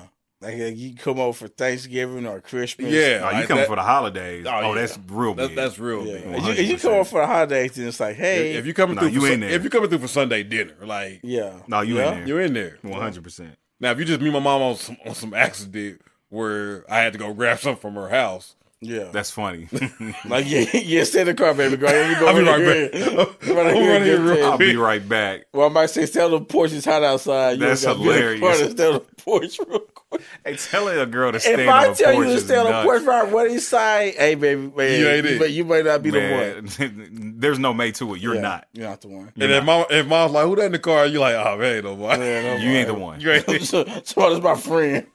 Like 0.42 0.56
you 0.78 0.96
come 0.96 1.20
over 1.20 1.34
for 1.34 1.48
Thanksgiving 1.50 2.26
or 2.26 2.40
Christmas. 2.40 2.92
Yeah, 2.94 3.22
Oh, 3.24 3.30
you 3.32 3.36
like 3.40 3.48
come 3.50 3.58
that- 3.58 3.68
for 3.68 3.76
the 3.76 3.82
holidays. 3.84 4.46
Oh, 4.48 4.52
Oh, 4.54 4.74
yeah. 4.74 4.82
that's 4.82 4.98
real 5.10 5.34
That's, 5.34 5.48
big. 5.50 5.58
that's 5.58 5.80
real 5.80 6.06
Yeah. 6.06 6.14
big. 6.20 6.24
If 6.24 6.44
you, 6.46 6.50
oh, 6.50 6.68
you 6.70 6.78
come 6.78 6.94
over 6.94 7.04
for 7.04 7.20
the 7.22 7.28
holidays, 7.28 7.74
then 7.74 7.88
it's 7.90 8.00
like, 8.00 8.16
hey, 8.16 8.54
If 8.54 8.66
you 8.66 8.74
coming 8.74 8.96
Nah, 8.96 9.02
through, 9.02 9.10
you 9.10 9.22
for, 9.22 9.32
in 9.34 9.42
there. 9.42 9.50
if 9.50 9.64
you 9.66 9.70
coming 9.70 9.90
through 9.90 10.00
for 10.00 10.08
Sunday 10.08 10.44
dinner, 10.44 10.76
like 10.82 11.20
yeah, 11.24 11.54
No, 11.68 11.82
you 11.82 11.98
yeah. 11.98 12.12
in 12.12 12.18
there. 12.20 12.28
you're 12.28 12.42
in 12.42 12.54
there. 12.54 12.78
One 12.84 13.02
hundred 13.02 13.24
percent. 13.24 13.56
Now, 13.82 13.92
if 13.92 14.00
you 14.00 14.06
just 14.06 14.22
meet 14.22 14.32
my 14.32 14.40
mom 14.40 14.62
on 14.62 14.76
some 14.78 14.96
on 15.06 15.14
some 15.14 15.34
accident 15.34 16.02
where 16.30 16.86
I 16.90 17.00
had 17.00 17.12
to 17.14 17.20
go 17.20 17.34
grab 17.34 17.60
something 17.60 17.82
from 17.82 17.96
her 17.96 18.08
house, 18.08 18.56
yeah. 18.82 19.10
That's 19.12 19.30
funny. 19.32 19.68
like 20.26 20.46
yeah, 20.50 20.66
yeah. 20.74 21.04
Stay 21.04 21.20
in 21.22 21.28
the 21.28 21.34
car, 21.34 21.54
baby. 21.54 21.76
Go 21.76 21.86
ahead. 21.88 22.12
You 22.12 22.18
go 22.18 22.28
I'll 22.28 22.36
be 22.36 22.44
right 22.44 22.60
here. 22.62 22.90
back. 22.90 23.46
You 23.46 23.56
wanna 23.56 23.70
I'm 23.72 23.76
hear 23.76 23.92
running 23.92 24.08
good 24.08 24.20
real 24.22 24.36
things. 24.36 24.46
I'll 24.46 24.58
be 24.58 24.76
right 24.78 25.10
back. 25.10 25.42
Well, 25.54 25.66
I 25.68 25.70
might 25.70 25.88
say, 25.88 26.06
tell 26.06 26.30
the 26.30 26.40
porch 26.40 26.72
is 26.72 26.86
hot 26.86 27.04
outside. 27.04 27.60
You 27.60 27.66
That's 27.66 27.84
gotta 27.84 28.00
be 28.00 28.06
in 28.06 28.12
hilarious. 28.14 28.40
car 28.40 28.54
to 28.54 28.72
Stay 28.72 28.88
on 28.88 28.94
the 28.94 29.00
porch 29.22 29.60
real 29.68 29.80
quick. 29.80 29.99
Hey, 30.44 30.56
telling 30.56 30.98
a 30.98 31.06
girl 31.06 31.32
to 31.32 31.40
stand 31.40 31.62
If 31.62 31.70
on 31.70 31.74
I 31.76 31.88
the 31.90 31.94
tell 31.94 32.14
you 32.14 32.24
to 32.24 32.30
is 32.32 32.46
stay 32.46 32.58
on 32.58 32.66
the 32.66 32.72
nuts. 32.72 32.86
porch 32.86 33.04
right 33.04 33.32
what 33.32 33.52
he 33.52 33.60
say, 33.60 34.16
hey 34.18 34.34
baby, 34.34 34.62
man, 34.76 35.00
You 35.00 35.08
ain't 35.08 35.26
you, 35.28 35.44
it. 35.44 35.52
you 35.52 35.64
may 35.66 35.84
not 35.84 36.02
be 36.02 36.10
the 36.10 36.64
one. 36.80 37.36
There's 37.40 37.60
no 37.60 37.74
mate 37.76 37.94
to 37.96 38.16
it. 38.16 38.22
You're 38.22 38.34
Yeah, 38.36 38.42
not. 38.42 38.68
You're 38.74 38.88
not 38.90 39.02
the 39.02 39.08
one. 39.10 39.32
and 39.36 39.52
if 39.52 39.64
mom 39.64 39.86
if 39.92 40.08
mom's 40.08 40.34
like, 40.34 40.46
"Who 40.48 40.56
that 40.56 40.66
in 40.66 40.72
the 40.72 40.80
car?" 40.80 41.06
You're 41.06 41.22
like, 41.22 41.36
"Oh 41.36 41.58
man, 41.58 41.84
no 41.84 41.96
boy." 41.96 42.10
Yeah, 42.16 42.42
no, 42.42 42.56
You 42.58 42.70
ain't 42.72 42.88
the 42.88 42.94
one. 42.96 43.22
You 43.22 43.32
ain't. 43.34 43.46
so, 43.62 43.86
so 44.04 44.30
that's 44.34 44.42
my 44.44 44.56
friend. 44.56 45.06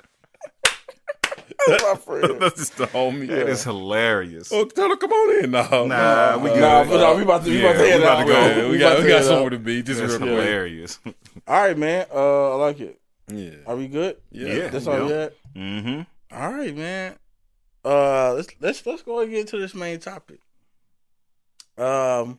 that's 1.67 1.83
my 1.83 1.95
friend. 1.97 2.41
That's 2.41 2.57
just 2.57 2.77
the 2.77 2.87
homie. 2.87 3.27
That 3.27 3.49
is 3.49 3.65
hilarious. 3.65 4.53
Oh, 4.53 4.65
tell 4.65 4.89
her 4.91 4.97
come 4.97 5.13
on 5.13 5.45
in. 5.45 5.51
now. 5.51 5.69
Nah, 5.87 6.39
we 6.39 6.51
no. 6.51 6.55
good. 6.55 6.61
Nah, 6.61 6.85
but 6.85 6.97
no, 6.99 7.17
we 7.17 7.23
about 7.23 7.45
to, 7.45 7.51
we 7.51 7.61
Yeah, 7.63 7.71
about 7.71 7.77
to 7.79 7.83
we 7.83 7.89
head 7.91 8.01
about 8.01 8.19
out. 8.19 8.21
to 8.21 8.27
go. 8.27 8.33
Yeah, 8.65 8.69
we 8.71 8.79
got 8.79 8.93
about 8.93 9.03
we 9.03 9.09
got 9.09 9.25
somewhere 9.25 9.47
out. 9.47 9.51
to 9.51 9.59
be. 9.59 9.83
Just 9.83 10.01
That's 10.01 10.13
real 10.21 10.29
hilarious. 10.29 11.01
All 11.05 11.13
right, 11.63 11.77
man. 11.77 12.07
Uh, 12.15 12.53
I 12.53 12.57
like 12.57 12.81
it. 12.81 13.01
Yeah. 13.33 13.51
Are 13.66 13.77
we 13.77 13.89
good? 13.89 14.16
Yeah. 14.31 14.68
That's 14.68 14.87
all 14.87 15.05
we 15.05 15.11
Yeah. 15.11 15.16
had. 15.20 15.33
Mm-hmm. 15.57 16.37
All 16.37 16.53
right, 16.53 16.77
man. 16.77 17.16
Uh, 17.85 18.33
let's 18.35 18.49
let's 18.61 18.85
let's 18.87 19.03
go 19.03 19.20
and 19.20 19.31
get 19.31 19.49
to 19.49 19.59
this 19.59 19.75
main 19.75 19.99
topic. 20.01 20.41
Um, 21.77 22.39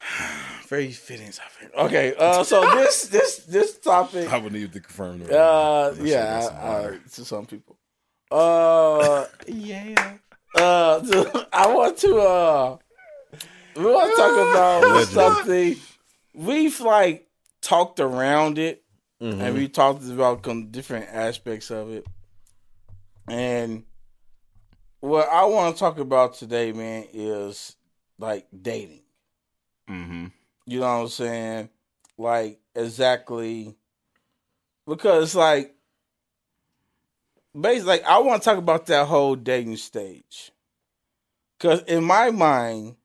very 0.68 0.92
fitting 0.92 1.30
topic. 1.32 1.70
Okay. 1.76 2.14
Uh, 2.16 2.44
so 2.44 2.60
this 2.76 3.06
this 3.08 3.36
this 3.46 3.78
topic. 3.78 4.32
I 4.32 4.38
would 4.38 4.52
need 4.52 4.72
to 4.72 4.80
confirm 4.80 5.20
that. 5.20 5.32
Uh, 5.38 5.94
yeah, 6.00 6.40
that's 6.40 6.46
uh, 6.48 6.54
hard. 6.60 7.10
to 7.12 7.24
some 7.24 7.46
people. 7.46 7.76
Uh, 8.30 9.26
yeah. 9.46 10.14
Uh, 10.54 11.02
so 11.04 11.46
I 11.52 11.72
want 11.74 11.96
to. 11.98 12.16
Uh, 12.18 12.76
we 13.76 13.84
want 13.84 14.10
to 14.10 14.16
talk 14.16 14.50
about 14.50 14.84
Allegedly. 14.84 15.14
something. 15.14 15.76
We've 16.34 16.80
like 16.80 17.27
talked 17.60 18.00
around 18.00 18.58
it, 18.58 18.84
Mm-hmm. 19.20 19.40
and 19.40 19.54
we 19.56 19.66
talked 19.66 20.04
about 20.04 20.44
different 20.70 21.08
aspects 21.10 21.72
of 21.72 21.90
it. 21.90 22.06
And 23.26 23.82
what 25.00 25.28
I 25.28 25.44
want 25.46 25.74
to 25.74 25.80
talk 25.80 25.98
about 25.98 26.34
today, 26.34 26.70
man, 26.70 27.04
is 27.12 27.74
like 28.16 28.46
dating. 28.62 29.02
Mm-hmm. 29.90 30.26
You 30.66 30.80
know 30.80 30.86
what 30.86 31.02
I'm 31.02 31.08
saying? 31.08 31.68
Like 32.16 32.60
exactly 32.76 33.74
because 34.86 35.34
like 35.34 35.74
basically 37.58 37.88
like 37.88 38.04
I 38.04 38.18
want 38.18 38.42
to 38.42 38.48
talk 38.48 38.58
about 38.58 38.86
that 38.86 39.08
whole 39.08 39.34
dating 39.34 39.78
stage. 39.78 40.52
Cuz 41.58 41.82
in 41.82 42.04
my 42.04 42.30
mind 42.30 42.96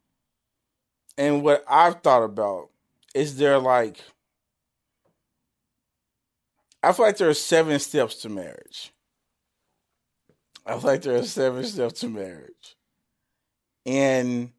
and 1.18 1.44
what 1.44 1.64
I've 1.68 2.02
thought 2.02 2.24
about 2.24 2.70
is 3.16 3.38
there 3.38 3.58
like 3.60 3.98
I 6.84 6.92
feel 6.94 7.06
like 7.06 7.18
there 7.18 7.30
are 7.30 7.34
seven 7.34 7.80
steps 7.80 8.16
to 8.24 8.30
marriage. 8.30 8.92
I 10.66 10.74
feel 10.78 10.90
like 10.92 11.02
there 11.02 11.16
are 11.16 11.24
seven 11.24 11.64
steps 11.64 12.02
to 12.02 12.10
marriage. 12.10 12.76
And 13.86 14.52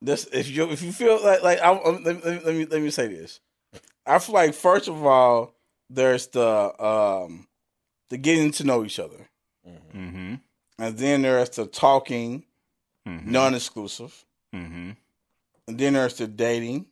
this 0.00 0.26
if 0.32 0.48
you 0.48 0.70
if 0.70 0.82
you 0.82 0.92
feel 0.92 1.22
like 1.22 1.42
like 1.42 1.58
I, 1.60 1.72
I'm- 1.72 2.02
let, 2.04 2.24
me, 2.24 2.40
let 2.44 2.54
me 2.54 2.64
let 2.66 2.82
me 2.82 2.90
say 2.90 3.08
this. 3.08 3.40
I 4.06 4.18
feel 4.18 4.34
like 4.34 4.54
first 4.54 4.88
of 4.88 5.04
all, 5.04 5.54
there's 5.90 6.26
the 6.28 6.82
um 6.84 7.46
the 8.10 8.16
getting 8.18 8.50
to 8.52 8.64
know 8.64 8.84
each 8.84 8.98
other, 8.98 9.28
Mm-hmm. 9.66 10.34
and 10.78 10.98
then 10.98 11.22
there's 11.22 11.50
the 11.50 11.66
talking, 11.66 12.44
Mm-hmm. 13.06 13.30
non-exclusive, 13.32 14.24
Mm-hmm. 14.54 14.90
and 15.68 15.78
then 15.78 15.92
there's 15.94 16.14
the 16.14 16.26
dating. 16.26 16.86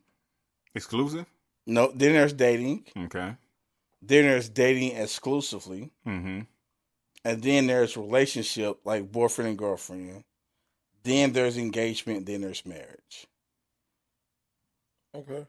Exclusive? 0.75 1.25
No, 1.65 1.91
then 1.93 2.13
there's 2.13 2.33
dating. 2.33 2.85
Okay. 2.97 3.35
Then 4.07 4.25
there's 4.25 4.49
dating 4.49 4.95
exclusively, 4.95 5.91
Mm-hmm. 6.07 6.41
and 7.25 7.43
then 7.43 7.67
there's 7.67 7.97
relationship 7.97 8.79
like 8.85 9.11
boyfriend 9.11 9.49
and 9.49 9.57
girlfriend. 9.57 10.23
Then 11.03 11.33
there's 11.33 11.57
engagement. 11.57 12.25
Then 12.25 12.41
there's 12.41 12.65
marriage. 12.65 13.27
Okay. 15.15 15.45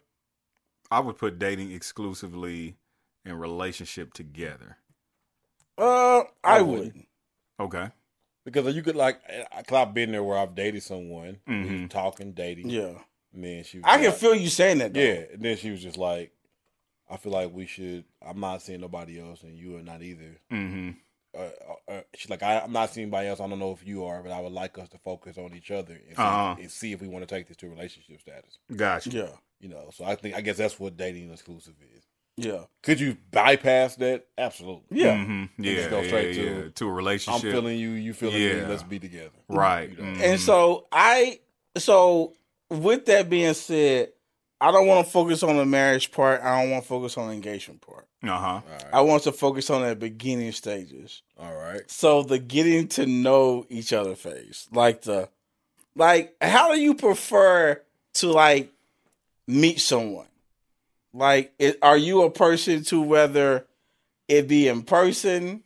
I 0.91 1.01
would 1.01 1.19
put 1.19 1.39
dating 1.39 1.73
exclusively 1.73 2.77
and 3.25 3.41
relationship 3.41 4.13
together. 4.15 4.79
Uh, 5.77 6.21
I, 6.43 6.59
I 6.59 6.63
would. 6.63 6.95
Okay. 7.61 7.89
Because 8.45 8.75
you 8.75 8.83
could 8.83 8.97
like, 8.97 9.21
cause 9.69 9.77
I've 9.77 9.93
been 9.95 10.13
there 10.13 10.23
where 10.25 10.39
I've 10.39 10.55
dated 10.55 10.83
someone, 10.83 11.39
we 11.47 11.53
Mhm. 11.55 11.91
talking, 11.91 12.33
dating, 12.33 12.71
Yeah, 12.71 12.95
and 13.35 13.45
then 13.45 13.63
she. 13.65 13.79
Was 13.79 13.85
I 13.87 14.03
can 14.03 14.13
feel 14.13 14.35
you 14.35 14.49
saying 14.49 14.79
that. 14.79 14.95
Though. 14.95 15.01
Yeah, 15.01 15.25
and 15.35 15.43
then 15.43 15.57
she 15.59 15.71
was 15.71 15.83
just 15.83 15.99
like, 15.99 16.33
"I 17.11 17.17
feel 17.17 17.33
like 17.33 17.53
we 17.53 17.67
should. 17.67 18.05
I'm 18.27 18.41
not 18.41 18.63
seeing 18.63 18.81
nobody 18.81 19.21
else, 19.21 19.43
and 19.43 19.57
you 19.57 19.77
are 19.77 19.83
not 19.83 20.03
either." 20.03 20.39
Mm-hmm. 20.53 20.91
Uh, 21.37 21.41
uh, 21.41 21.93
uh, 21.93 22.01
she's 22.15 22.31
like, 22.31 22.43
I, 22.43 22.61
"I'm 22.61 22.73
not 22.73 22.91
seeing 22.91 23.05
anybody 23.05 23.29
else. 23.29 23.39
I 23.41 23.47
don't 23.49 23.59
know 23.59 23.73
if 23.73 23.87
you 23.87 24.05
are, 24.07 24.23
but 24.23 24.33
I 24.33 24.41
would 24.41 24.53
like 24.53 24.79
us 24.79 24.89
to 24.91 24.99
focus 24.99 25.37
on 25.39 25.55
each 25.55 25.71
other 25.71 25.95
and 25.95 26.17
see, 26.17 26.23
Uh-huh. 26.23 26.57
and 26.59 26.71
see 26.71 26.93
if 26.93 27.01
we 27.03 27.09
want 27.09 27.29
to 27.29 27.35
take 27.35 27.49
this 27.49 27.57
to 27.59 27.69
relationship 27.69 28.21
status." 28.21 28.59
Gotcha. 28.75 29.11
yeah, 29.11 29.29
You 29.61 29.69
know, 29.69 29.91
so 29.93 30.05
I 30.05 30.15
think 30.15 30.35
I 30.37 30.41
guess 30.41 30.57
that's 30.57 30.81
what 30.81 30.97
dating 30.97 31.31
exclusive 31.31 31.75
is. 31.95 32.05
yeah, 32.39 32.65
Could 32.83 32.99
you 33.01 33.17
bypass 33.31 33.97
that? 33.97 34.27
Absolutely. 34.39 35.01
yeah. 35.03 35.17
Mm-hmm. 35.17 35.63
just 35.63 35.77
Yeah. 35.85 35.91
go 35.91 36.01
yeah, 36.01 36.07
straight 36.09 36.37
yeah. 36.37 36.69
to- 36.75 36.89
a 36.89 36.93
relationship. 36.93 37.45
I'm 37.45 37.51
feeling 37.53 37.79
you. 37.79 37.91
You 37.91 38.15
feeling 38.15 38.35
me. 38.37 38.57
Yeah. 38.61 38.67
Let's 38.69 38.83
be 38.85 38.99
together. 38.99 39.31
right. 39.49 39.91
You 39.91 39.97
know? 39.97 40.03
Mhm. 40.05 40.21
And 40.23 40.41
so 40.41 40.87
I, 40.91 41.41
so 41.77 42.33
with 42.71 43.05
that 43.07 43.29
being 43.29 43.55
said, 43.55 44.13
I 44.61 44.73
don't 44.73 44.87
want 44.89 45.07
to 45.07 45.13
focus 45.13 45.43
on 45.43 45.57
the 45.57 45.65
marriage 45.65 46.11
part. 46.11 46.43
I 46.43 46.61
don't 46.61 46.71
want 46.73 46.83
to 46.83 46.89
focus 46.89 47.17
on 47.17 47.29
the 47.29 47.35
engagement 47.35 47.81
part. 47.81 48.07
uh-huh. 48.25 48.47
All 48.47 48.63
right. 48.69 48.85
I 48.93 49.01
want 49.03 49.23
to 49.25 49.33
focus 49.33 49.71
on 49.71 49.83
the 49.87 49.95
beginning 49.95 50.51
stages. 50.53 51.23
All 51.39 51.55
right. 51.55 51.89
So 51.89 52.23
the 52.25 52.39
getting 52.41 52.89
to 52.89 53.07
know 53.07 53.67
each 53.69 53.93
other 53.93 54.17
phase, 54.17 54.67
like 54.73 55.03
the, 55.03 55.29
like 55.95 56.35
how 56.41 56.75
do 56.75 56.81
you 56.81 56.95
prefer 56.95 57.81
to 58.15 58.33
like 58.33 58.73
meet 59.47 59.81
someone? 59.81 60.27
Like, 61.15 61.55
it, 61.59 61.79
are 61.81 61.97
you 61.97 62.23
a 62.23 62.31
person 62.31 62.85
to 62.85 63.01
whether 63.01 63.67
it 64.29 64.47
be 64.49 64.69
in 64.69 64.83
person? 64.83 65.63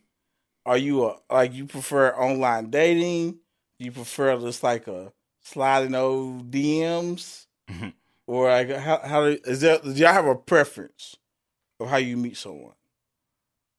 Are 0.64 0.76
you 0.78 1.06
a 1.06 1.16
like 1.30 1.52
you 1.54 1.66
prefer 1.66 2.10
online 2.10 2.70
dating? 2.70 3.32
Do 3.78 3.84
you 3.86 3.90
prefer 3.90 4.38
just 4.38 4.62
like 4.62 4.86
a 4.86 5.12
sliding 5.40 5.94
old 5.94 6.50
DMs, 6.52 7.46
Mhm. 7.70 7.92
Or 8.32 8.48
like 8.50 8.70
how 8.70 8.98
how 9.04 9.24
do, 9.26 9.38
is 9.44 9.60
there? 9.60 9.78
Do 9.78 9.90
y'all 9.92 10.12
have 10.12 10.26
a 10.26 10.34
preference 10.34 11.16
of 11.80 11.88
how 11.88 11.96
you 11.98 12.16
meet 12.16 12.36
someone? 12.36 12.74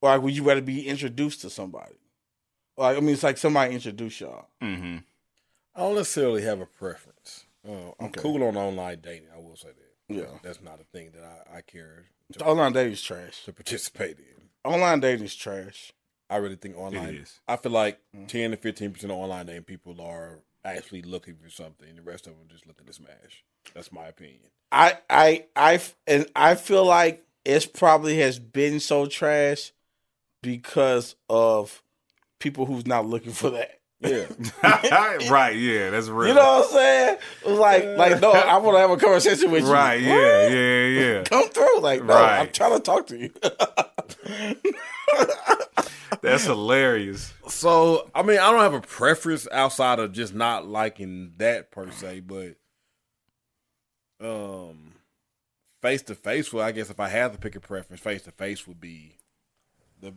Or 0.02 0.10
like, 0.10 0.22
would 0.22 0.36
you 0.36 0.44
rather 0.44 0.62
be 0.62 0.88
introduced 0.88 1.42
to 1.42 1.50
somebody? 1.50 1.96
Like, 2.78 2.98
I 2.98 3.00
mean, 3.00 3.12
it's 3.14 3.24
like 3.24 3.38
somebody 3.38 3.74
introduce 3.74 4.20
y'all. 4.22 4.48
Mm-hmm. 4.62 4.98
I 5.76 5.80
don't 5.80 5.96
necessarily 5.96 6.42
have 6.44 6.60
a 6.60 6.66
preference. 6.66 7.46
Uh, 7.68 7.92
I'm 8.00 8.08
Okay. 8.08 8.22
cool 8.22 8.44
on 8.44 8.58
online 8.58 9.00
dating. 9.02 9.30
I 9.36 9.40
will 9.40 9.56
say 9.56 9.70
that. 9.70 10.16
Yeah. 10.16 10.38
That's 10.44 10.62
not 10.62 10.80
a 10.82 10.84
thing 10.84 11.12
that 11.16 11.24
I, 11.24 11.58
I 11.58 11.62
care 11.62 12.06
to, 12.34 12.46
Online 12.46 12.74
dating 12.74 12.94
is 12.94 13.02
trash. 13.02 13.46
to 13.46 13.54
participate 13.54 14.18
in. 14.20 14.50
Online 14.70 15.00
dating 15.00 15.26
is 15.26 15.36
trash. 15.36 15.94
I 16.30 16.38
really 16.38 16.56
think 16.58 16.78
online. 16.78 17.10
It 17.10 17.16
is. 17.22 17.40
I 17.48 17.56
feel 17.58 17.72
like 17.72 18.00
Mm. 18.16 18.28
ten 18.28 18.52
to 18.52 18.58
fifteen 18.58 18.92
percent 18.92 19.12
of 19.12 19.18
online 19.18 19.46
dating 19.46 19.64
people 19.64 20.00
are 20.02 20.40
actually 20.66 21.02
looking 21.02 21.36
for 21.36 21.50
something. 21.50 21.96
The 21.96 22.02
rest 22.02 22.28
of 22.28 22.38
them 22.38 22.48
just 22.50 22.68
looking 22.68 22.86
to 22.86 22.94
smash. 22.94 23.44
That's 23.74 23.92
my 23.92 24.08
opinion. 24.08 24.40
I, 24.72 24.98
I, 25.10 25.46
I, 25.56 25.80
and 26.08 26.26
I 26.36 26.56
feel 26.56 26.86
like 26.86 27.24
it's 27.46 27.66
probably 27.66 28.20
has 28.20 28.40
been 28.40 28.80
so 28.80 29.06
trash 29.06 29.72
because 30.42 31.16
of 31.30 31.84
people 32.40 32.66
who's 32.66 32.88
not 32.88 33.06
looking 33.06 33.34
for 33.34 33.52
that. 33.52 33.80
Yeah. 34.00 34.26
right. 35.32 35.56
Yeah. 35.56 35.92
That's 35.92 36.10
real. 36.10 36.30
You 36.30 36.36
know 36.36 36.60
what 36.60 36.66
I'm 36.66 36.72
saying? 36.72 37.18
It's 37.46 37.60
like, 37.60 37.86
like, 37.98 38.22
no, 38.22 38.32
I 38.32 38.58
want 38.58 38.76
to 38.76 38.80
have 38.80 38.92
a 38.92 38.98
conversation 38.98 39.52
with 39.52 39.64
you. 39.64 39.72
Right. 39.72 40.02
What? 40.02 40.10
Yeah. 40.10 40.48
Yeah. 40.50 40.86
Yeah. 40.86 41.24
Come 41.24 41.48
through. 41.50 41.80
Like, 41.80 42.04
no, 42.04 42.14
Right. 42.14 42.40
I'm 42.40 42.52
trying 42.52 42.74
to 42.74 42.80
talk 42.82 43.08
to 43.08 43.18
you. 43.18 43.32
That's 46.22 46.46
hilarious. 46.46 47.34
so 47.48 48.10
I 48.14 48.22
mean, 48.24 48.40
I 48.40 48.52
don't 48.52 48.62
have 48.62 48.74
a 48.74 48.82
preference 48.82 49.48
outside 49.52 50.00
of 50.00 50.12
just 50.12 50.34
not 50.34 50.68
liking 50.68 51.34
that 51.38 51.72
per 51.72 51.90
se, 51.92 52.22
but 52.22 52.56
um, 54.22 54.94
face 55.82 56.02
to 56.04 56.16
face. 56.16 56.52
Well, 56.54 56.66
I 56.66 56.72
guess 56.72 56.90
if 56.90 57.00
I 57.00 57.10
had 57.10 57.34
to 57.34 57.38
pick 57.38 57.56
a 57.56 57.60
preference, 57.60 58.02
face 58.02 58.24
to 58.24 58.32
face 58.32 58.68
would 58.68 58.80
be 58.80 59.18
The 60.02 60.14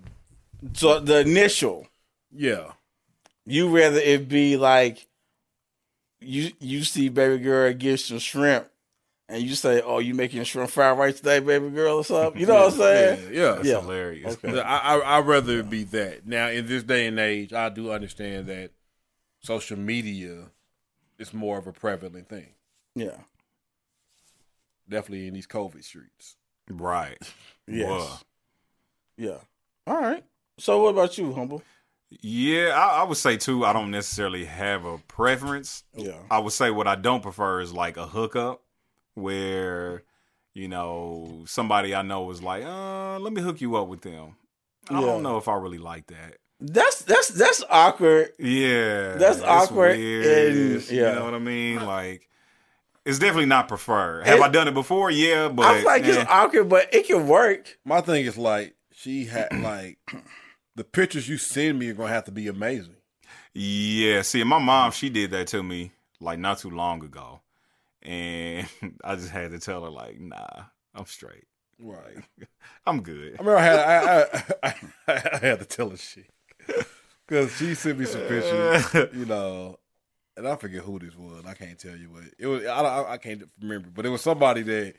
So 0.74 1.00
the 1.00 1.20
initial, 1.20 1.88
yeah. 2.30 2.72
you 3.44 3.68
rather 3.68 3.98
it 3.98 4.28
be 4.28 4.56
like 4.56 5.06
you 6.20 6.52
you 6.60 6.84
see 6.84 7.08
baby 7.08 7.42
girl 7.42 7.72
get 7.72 8.00
some 8.00 8.18
shrimp, 8.18 8.68
and 9.28 9.42
you 9.42 9.54
say, 9.54 9.80
"Oh, 9.82 9.98
you 9.98 10.14
making 10.14 10.44
shrimp 10.44 10.70
fried 10.70 10.96
rice 10.98 11.16
today, 11.16 11.40
baby 11.40 11.70
girl, 11.70 11.96
or 11.98 12.04
something?" 12.04 12.40
You 12.40 12.46
know 12.46 12.54
what 12.64 12.72
I'm 12.72 12.78
saying? 12.78 13.34
Yeah. 13.34 13.52
That's 13.56 13.68
Yeah. 13.68 13.80
hilarious. 13.80 14.34
Okay. 14.44 14.60
I, 14.60 14.94
I 14.96 15.18
I'd 15.18 15.26
rather 15.26 15.58
it 15.60 15.70
be 15.70 15.84
that. 15.84 16.26
Now 16.26 16.48
in 16.48 16.66
this 16.66 16.82
day 16.82 17.06
and 17.06 17.18
age, 17.18 17.52
I 17.52 17.68
do 17.68 17.90
understand 17.92 18.46
that 18.46 18.70
social 19.40 19.78
media 19.78 20.44
is 21.18 21.32
more 21.34 21.58
of 21.58 21.66
a 21.66 21.72
prevalent 21.72 22.28
thing. 22.28 22.48
Yeah. 22.94 23.16
Definitely 24.88 25.26
in 25.26 25.34
these 25.34 25.46
COVID 25.46 25.82
streets. 25.82 26.36
Right. 26.70 27.18
Yes. 27.66 27.88
Whoa. 27.88 28.16
Yeah. 29.16 29.38
All 29.86 30.00
right. 30.00 30.24
So 30.58 30.82
what 30.82 30.90
about 30.90 31.18
you, 31.18 31.32
humble? 31.32 31.62
Yeah, 32.20 32.68
I, 32.68 33.00
I 33.00 33.02
would 33.02 33.16
say 33.16 33.36
too. 33.36 33.64
I 33.64 33.72
don't 33.72 33.90
necessarily 33.90 34.44
have 34.44 34.84
a 34.84 34.98
preference. 34.98 35.82
Yeah. 35.94 36.18
I 36.30 36.38
would 36.38 36.52
say 36.52 36.70
what 36.70 36.86
I 36.86 36.94
don't 36.94 37.22
prefer 37.22 37.60
is 37.60 37.72
like 37.72 37.96
a 37.96 38.06
hookup 38.06 38.62
where, 39.16 40.02
you 40.54 40.68
know, 40.68 41.42
somebody 41.46 41.94
I 41.94 42.02
know 42.02 42.22
was 42.22 42.42
like, 42.42 42.64
uh, 42.64 43.18
let 43.18 43.32
me 43.32 43.42
hook 43.42 43.60
you 43.60 43.74
up 43.76 43.88
with 43.88 44.02
them. 44.02 44.36
I 44.88 45.00
Yeah. 45.00 45.06
don't 45.06 45.22
know 45.24 45.36
if 45.36 45.48
I 45.48 45.54
really 45.56 45.78
like 45.78 46.06
that. 46.06 46.36
That's 46.60 47.02
that's 47.02 47.28
that's 47.28 47.62
awkward. 47.68 48.32
Yeah. 48.38 49.16
That's 49.16 49.40
awkward 49.42 49.96
weird. 49.98 50.54
and- 50.56 50.90
yeah. 50.90 51.10
You 51.10 51.14
know 51.18 51.24
what 51.24 51.34
I 51.34 51.38
mean? 51.38 51.84
Like, 51.84 52.28
it's 53.04 53.18
definitely 53.18 53.46
not 53.46 53.68
preferred. 53.68 54.26
Have 54.26 54.38
It- 54.38 54.42
I 54.42 54.48
done 54.48 54.68
it 54.68 54.74
before? 54.74 55.10
Yeah, 55.10 55.48
but 55.48 55.66
I 55.66 55.76
feel 55.78 55.84
like 55.86 56.04
eh. 56.04 56.20
it's 56.20 56.30
awkward, 56.30 56.68
but 56.68 56.94
it 56.94 57.06
can 57.06 57.26
work. 57.28 57.78
My 57.84 58.00
thing 58.00 58.24
is 58.24 58.38
like 58.38 58.74
she 58.92 59.24
had 59.26 59.48
like 59.62 59.98
the 60.76 60.84
pictures 60.84 61.28
you 61.28 61.36
send 61.36 61.78
me 61.78 61.88
are 61.90 61.94
gonna 61.94 62.08
have 62.12 62.24
to 62.24 62.32
be 62.32 62.48
amazing. 62.48 62.96
Yeah, 63.52 64.22
see, 64.22 64.42
my 64.44 64.58
mom, 64.58 64.92
she 64.92 65.08
did 65.10 65.30
that 65.32 65.48
to 65.48 65.62
me 65.62 65.92
like 66.20 66.38
not 66.38 66.58
too 66.58 66.70
long 66.70 67.02
ago. 67.04 67.40
And 68.06 68.68
I 69.04 69.16
just 69.16 69.30
had 69.30 69.50
to 69.50 69.58
tell 69.58 69.82
her, 69.84 69.90
like, 69.90 70.20
nah, 70.20 70.46
I'm 70.94 71.06
straight. 71.06 71.44
Right. 71.78 72.18
I'm 72.86 73.02
good. 73.02 73.36
I 73.38 73.42
remember 73.42 73.58
I 73.58 73.62
had 73.62 73.78
I 73.78 74.22
I, 74.62 74.74
I, 75.08 75.30
I 75.34 75.38
had 75.38 75.58
to 75.58 75.66
tell 75.66 75.90
her 75.90 75.96
shit 75.96 76.30
because 77.26 77.54
she 77.56 77.74
sent 77.74 77.98
me 77.98 78.06
some 78.06 78.22
pictures, 78.22 79.12
you 79.12 79.26
know, 79.26 79.78
and 80.36 80.48
I 80.48 80.56
forget 80.56 80.82
who 80.82 80.98
this 80.98 81.16
was. 81.16 81.44
I 81.46 81.52
can't 81.54 81.78
tell 81.78 81.96
you 81.96 82.10
what 82.10 82.24
it 82.38 82.46
was. 82.46 82.64
I, 82.64 82.80
I, 82.80 83.12
I 83.14 83.18
can't 83.18 83.42
remember, 83.60 83.88
but 83.92 84.06
it 84.06 84.10
was 84.10 84.22
somebody 84.22 84.62
that 84.62 84.94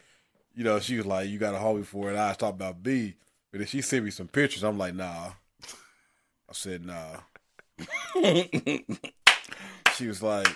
you 0.54 0.64
know 0.64 0.80
she 0.80 0.98
was 0.98 1.06
like, 1.06 1.30
"You 1.30 1.40
got 1.40 1.56
a 1.56 1.58
homie 1.58 1.86
for 1.86 2.10
it." 2.10 2.12
And 2.12 2.20
I 2.20 2.28
was 2.30 2.38
talking 2.38 2.56
about 2.58 2.84
B, 2.84 3.16
but 3.52 3.60
then 3.60 3.68
she 3.68 3.82
sent 3.82 4.06
me 4.06 4.12
some 4.12 4.28
pictures. 4.28 4.64
I'm 4.64 4.78
like, 4.78 4.94
"Nah." 4.94 5.32
I 6.50 6.54
said, 6.54 6.86
"Nah." 6.86 7.18
she 9.98 10.08
was 10.08 10.22
like, 10.24 10.48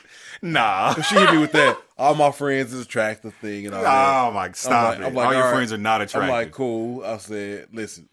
Nah. 0.41 0.93
she 1.01 1.15
hit 1.15 1.31
me 1.31 1.37
with 1.39 1.51
that. 1.53 1.77
All 1.97 2.15
my 2.15 2.31
friends 2.31 2.73
is 2.73 2.81
attractive 2.85 3.33
thing 3.35 3.65
and 3.65 3.75
all 3.75 3.83
that. 3.83 4.25
Oh 4.27 4.31
my, 4.31 4.51
stop 4.53 4.89
like- 4.89 4.99
it. 4.99 5.05
I'm 5.05 5.13
like, 5.13 5.27
All 5.27 5.33
your 5.33 5.41
all 5.43 5.49
right. 5.49 5.55
friends 5.55 5.73
are 5.73 5.77
not 5.77 6.01
attractive. 6.01 6.23
I'm 6.23 6.29
like, 6.29 6.51
cool. 6.51 7.03
I 7.03 7.17
said, 7.17 7.67
listen, 7.73 8.09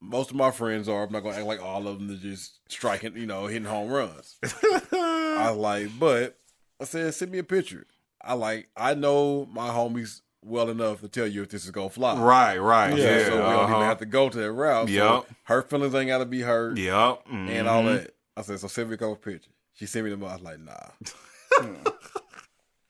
most 0.00 0.30
of 0.30 0.36
my 0.36 0.50
friends 0.50 0.88
are. 0.88 1.04
I'm 1.04 1.12
not 1.12 1.22
gonna 1.22 1.36
act 1.36 1.46
like 1.46 1.62
all 1.62 1.88
of 1.88 1.98
them 1.98 2.10
are 2.10 2.18
just 2.18 2.58
striking, 2.68 3.16
you 3.16 3.26
know, 3.26 3.46
hitting 3.46 3.64
home 3.64 3.90
runs. 3.90 4.36
I 4.92 5.48
was 5.50 5.56
like, 5.56 5.88
but 5.98 6.38
I 6.80 6.84
said, 6.84 7.14
send 7.14 7.30
me 7.32 7.38
a 7.38 7.44
picture. 7.44 7.86
I 8.22 8.34
like, 8.34 8.68
I 8.76 8.94
know 8.94 9.46
my 9.52 9.68
homies 9.68 10.20
well 10.42 10.68
enough 10.68 11.00
to 11.00 11.08
tell 11.08 11.26
you 11.26 11.42
if 11.42 11.48
this 11.48 11.64
is 11.64 11.70
gonna 11.70 11.88
fly. 11.88 12.18
right, 12.18 12.58
right. 12.58 12.96
Yeah, 12.96 13.18
Yeah. 13.18 13.24
So 13.26 13.30
we 13.32 13.38
don't 13.38 13.52
even 13.64 13.74
uh-huh. 13.74 13.80
have 13.84 13.98
to 13.98 14.06
go 14.06 14.28
to 14.28 14.36
that 14.38 14.52
route. 14.52 14.88
Yep. 14.88 15.02
So 15.02 15.26
her 15.44 15.62
feelings 15.62 15.94
ain't 15.94 16.08
gotta 16.08 16.26
be 16.26 16.42
hurt 16.42 16.76
Yep. 16.76 17.22
and 17.30 17.66
all 17.68 17.82
mhm. 17.82 18.02
that. 18.02 18.14
I 18.36 18.42
said, 18.42 18.60
so 18.60 18.66
send 18.68 18.88
me 18.90 18.94
a 18.94 18.98
couple 18.98 19.16
pictures. 19.16 19.48
She 19.74 19.86
sent 19.86 20.04
me 20.04 20.10
them. 20.10 20.24
I 20.24 20.32
was 20.34 20.42
like, 20.42 20.58
nah. 20.60 20.72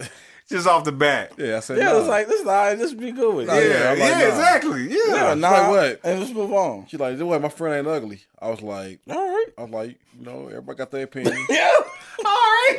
Just 0.47 0.67
off 0.69 0.85
the 0.85 0.93
bat. 0.93 1.33
Yeah, 1.39 1.57
I 1.57 1.61
said, 1.61 1.79
Yeah, 1.79 1.85
nah. 1.93 1.99
it's 2.01 2.09
like 2.09 2.27
this. 2.29 2.41
is 2.43 2.47
all 2.47 2.53
right, 2.53 2.79
Just 2.79 2.99
be 2.99 3.13
good 3.13 3.35
with 3.35 3.45
it. 3.45 3.49
Nah, 3.49 3.55
Yeah, 3.55 3.95
yeah, 3.95 3.95
yeah, 3.95 4.19
nah. 4.19 4.27
exactly. 4.27 4.89
Yeah. 4.91 4.99
Yeah, 5.29 5.35
nah, 5.35 5.51
like 5.51 5.71
what? 5.71 6.01
and 6.05 6.21
just 6.21 6.35
move 6.35 6.53
on. 6.53 6.87
She 6.87 6.99
like, 6.99 7.19
what? 7.19 7.41
My 7.41 7.49
friend 7.49 7.75
ain't 7.77 7.87
ugly. 7.87 8.21
I 8.41 8.51
was 8.51 8.61
like, 8.61 9.01
All 9.09 9.17
right. 9.17 9.47
I 9.57 9.63
was 9.63 9.71
like, 9.71 9.99
you 10.19 10.27
know, 10.27 10.49
everybody 10.49 10.77
got 10.77 10.91
their 10.91 11.05
opinion. 11.05 11.35
Yeah. 11.49 11.71
All 12.25 12.25
right. 12.27 12.79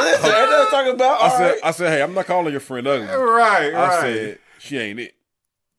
Listen, 0.00 0.30
ain't 0.30 0.50
nothing 0.50 0.70
talking 0.70 0.94
about. 0.94 1.22
I 1.22 1.28
said, 1.28 1.50
right. 1.50 1.60
I 1.62 1.70
said, 1.72 1.90
hey, 1.92 2.02
I'm 2.02 2.14
not 2.14 2.24
calling 2.26 2.52
your 2.52 2.60
friend 2.60 2.86
ugly. 2.86 3.06
Right, 3.06 3.72
right. 3.72 3.74
I 3.74 4.00
said, 4.00 4.38
she 4.58 4.78
ain't 4.78 4.98
it. 5.00 5.14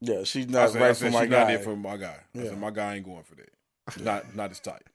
Yeah, 0.01 0.23
she's 0.25 0.45
I 0.47 0.51
not 0.51 0.69
said, 0.69 0.81
I 0.81 0.85
right 0.89 0.95
said 0.95 1.07
for 1.11 1.17
my 1.17 1.23
she 1.23 1.29
not 1.29 1.47
guy. 1.47 1.53
it 1.53 1.63
for 1.63 1.75
my 1.75 1.97
guy. 1.97 2.15
I 2.35 2.37
Yeah. 2.37 2.43
said, 2.49 2.59
my 2.59 2.69
guy 2.69 2.95
ain't 2.97 3.05
going 3.05 3.23
for 3.23 3.35
that. 3.35 4.03
Not, 4.03 4.35
not 4.35 4.49
his 4.51 4.59
type. 4.59 4.87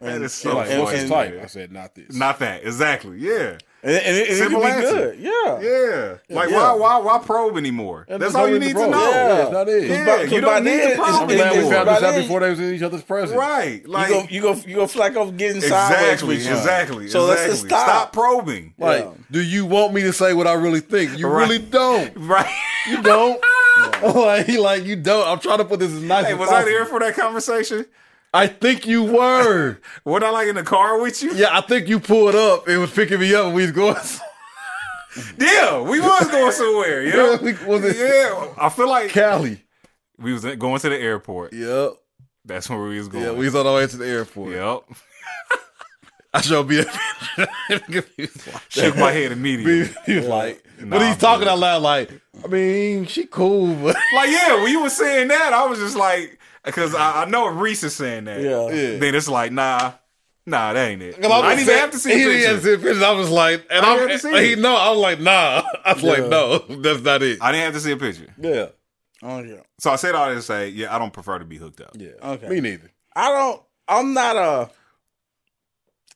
That 0.00 0.22
is 0.22 0.34
She 0.36 0.42
so 0.48 0.56
like, 0.56 0.70
and- 0.70 0.80
what's 0.80 0.92
his 0.92 1.02
and- 1.02 1.10
type? 1.10 1.40
I 1.42 1.46
said, 1.46 1.72
not 1.72 1.94
this. 1.94 2.14
Not 2.14 2.38
that. 2.40 2.64
Exactly. 2.64 3.18
Yeah. 3.18 3.58
and, 3.84 3.90
and, 3.96 4.16
and 4.16 4.16
it 4.16 4.38
can 4.48 4.60
be 4.60 4.64
answer. 4.66 4.90
good. 4.92 5.18
Yeah. 5.18 5.60
Yeah. 5.60 6.36
Like 6.36 6.50
Yeah. 6.50 6.56
why 6.56 6.72
why 6.74 6.98
why 6.98 7.18
probe 7.18 7.56
anymore? 7.56 8.06
And 8.08 8.22
That's 8.22 8.34
all 8.36 8.46
you 8.48 8.58
need 8.60 8.66
need 8.68 8.76
to 8.76 8.84
to 8.84 8.90
know. 8.90 9.10
Yeah. 9.10 9.42
It's 9.42 9.50
not 9.52 9.68
it. 9.68 9.88
Yeah, 9.88 10.04
But- 10.04 10.30
you 10.30 10.40
by 10.40 10.40
don't 10.40 10.64
need 10.64 10.70
then, 10.70 10.78
to 10.78 10.92
it's- 10.92 10.96
probe 10.96 11.20
I'm 11.30 11.36
glad 11.36 11.56
we 11.64 11.70
found 11.70 11.88
this 11.88 11.94
out 11.96 12.00
then- 12.00 12.22
before 12.22 12.40
they 12.40 12.50
was 12.50 12.60
in 12.60 12.74
each 12.74 12.82
other's 12.82 13.02
presence. 13.02 13.36
Right. 13.38 13.86
Like 13.88 14.08
you 14.08 14.14
go, 14.14 14.26
you 14.30 14.40
go, 14.40 14.54
you 14.68 14.74
go 14.76 14.86
flack 14.86 15.16
off 15.16 15.36
getting 15.36 15.60
sideways 15.60 15.98
Exactly, 16.00 16.28
with 16.28 16.46
you. 16.46 16.52
exactly. 16.52 17.08
So 17.08 17.24
let's 17.24 17.42
exactly. 17.44 17.68
just 17.70 17.82
stop. 17.84 18.12
probing. 18.12 18.74
Like, 18.78 19.04
Yeah. 19.04 19.10
do 19.32 19.40
you 19.42 19.66
want 19.66 19.92
me 19.94 20.02
to 20.02 20.12
say 20.12 20.32
what 20.32 20.46
I 20.46 20.52
really 20.54 20.80
think? 20.80 21.18
You 21.18 21.26
Right. 21.28 21.42
really 21.48 21.58
don't. 21.58 22.12
Right. 22.16 22.50
You 22.88 23.02
don't. 23.02 23.40
like, 24.02 24.46
he 24.46 24.58
like, 24.58 24.84
you 24.84 24.96
don't. 24.96 25.26
I'm 25.26 25.38
trying 25.40 25.58
to 25.58 25.64
put 25.64 25.80
this 25.80 25.90
as 25.92 26.02
nice 26.02 26.26
Hey, 26.26 26.32
as 26.34 26.38
was 26.38 26.48
I 26.48 26.52
possible. 26.52 26.70
there 26.72 26.84
for 26.86 27.00
that 27.00 27.14
conversation? 27.14 27.86
I 28.34 28.46
think 28.46 28.86
you 28.86 29.02
were. 29.04 29.78
What 30.04 30.22
I 30.24 30.30
like 30.30 30.48
in 30.48 30.54
the 30.54 30.62
car 30.62 31.00
with 31.00 31.22
you? 31.22 31.32
yeah, 31.34 31.56
I 31.56 31.60
think 31.60 31.88
you 31.88 32.00
pulled 32.00 32.34
up. 32.34 32.68
It 32.68 32.78
was 32.78 32.90
picking 32.90 33.20
me 33.20 33.34
up 33.34 33.46
and 33.46 33.54
we 33.54 33.62
was 33.62 33.72
going. 33.72 33.96
Yeah, 35.38 35.78
we 35.82 36.00
was 36.00 36.26
going 36.30 36.52
somewhere. 36.52 37.02
Yeah, 37.06 37.32
Yeah, 37.32 37.36
we- 37.42 37.66
was 37.66 37.84
it 37.84 37.96
yeah. 37.98 38.48
I 38.56 38.70
feel 38.70 38.88
like 38.88 39.10
Cali? 39.10 39.62
we 40.18 40.32
was 40.32 40.42
going 40.56 40.80
to 40.80 40.88
the 40.88 40.98
airport. 40.98 41.52
Yep. 41.52 41.92
That's 42.46 42.68
where 42.70 42.80
we 42.80 42.96
was 42.98 43.08
going. 43.08 43.24
Yeah, 43.24 43.32
we 43.32 43.44
was 43.44 43.54
on 43.54 43.66
our 43.66 43.74
way 43.74 43.86
to 43.86 43.96
the 43.96 44.06
airport. 44.08 44.52
Yep. 44.52 44.82
I 46.34 46.40
showed 46.40 46.66
me. 46.70 46.82
Shook 48.70 48.96
my 48.96 49.12
head 49.12 49.32
immediately. 49.32 49.94
he 50.06 50.16
was 50.16 50.26
like, 50.26 50.64
Nah, 50.80 50.98
but 50.98 51.06
he's 51.06 51.18
talking 51.18 51.46
out 51.46 51.58
loud. 51.58 51.82
Like, 51.82 52.10
I 52.42 52.46
mean, 52.48 53.04
she 53.06 53.26
cool, 53.26 53.74
but 53.74 53.96
Like, 54.14 54.30
yeah, 54.30 54.54
when 54.62 54.70
you 54.72 54.82
were 54.82 54.88
saying 54.90 55.28
that, 55.28 55.52
I 55.52 55.66
was 55.66 55.78
just 55.78 55.96
like, 55.96 56.38
because 56.64 56.94
I, 56.94 57.22
I 57.22 57.24
know 57.26 57.48
Reese 57.48 57.82
is 57.82 57.94
saying 57.94 58.24
that. 58.24 58.40
Yeah. 58.40 58.68
Yeah. 58.70 58.98
Then 58.98 59.14
it's 59.14 59.28
like, 59.28 59.52
nah, 59.52 59.92
nah, 60.46 60.72
that 60.72 60.88
ain't 60.88 61.02
it. 61.02 61.24
I, 61.24 61.28
I 61.28 61.54
didn't 61.56 61.60
even 61.68 61.78
have 61.78 61.90
to 61.92 61.98
see 61.98 62.12
a 62.12 62.16
he 62.16 62.24
didn't 62.24 62.54
have 62.54 62.62
picture. 62.62 62.94
see 62.94 63.02
a. 63.02 63.06
I 63.08 63.12
was 63.12 63.30
like, 63.30 63.66
and 63.70 63.84
I 63.84 63.92
I'm, 63.92 63.98
didn't 63.98 64.10
have 64.12 64.20
to 64.20 64.28
see 64.28 64.46
he 64.46 64.52
it. 64.54 64.58
no, 64.58 64.76
I 64.76 64.90
was 64.90 64.98
like, 64.98 65.20
nah. 65.20 65.62
I 65.84 65.92
was 65.94 66.02
Yeah. 66.02 66.10
like, 66.10 66.26
no, 66.28 66.58
that's 66.80 67.00
not 67.02 67.22
it. 67.22 67.38
I 67.40 67.52
didn't 67.52 67.64
have 67.64 67.74
to 67.74 67.80
see 67.80 67.92
a 67.92 67.96
picture. 67.96 68.34
yeah, 68.38 68.66
Oh 69.22 69.40
yeah. 69.42 69.60
So 69.78 69.90
I 69.90 69.96
said 69.96 70.14
all 70.14 70.28
that 70.28 70.34
to 70.34 70.42
say, 70.42 70.68
yeah, 70.68 70.94
I 70.94 70.98
don't 70.98 71.12
prefer 71.12 71.38
to 71.38 71.44
be 71.44 71.56
hooked 71.56 71.80
up. 71.80 71.96
yeah. 71.98 72.10
Okay. 72.22 72.48
Me 72.48 72.60
neither. 72.60 72.90
I 73.14 73.28
don't. 73.28 73.62
I'm 73.88 74.14
not 74.14 74.36
a. 74.36 74.70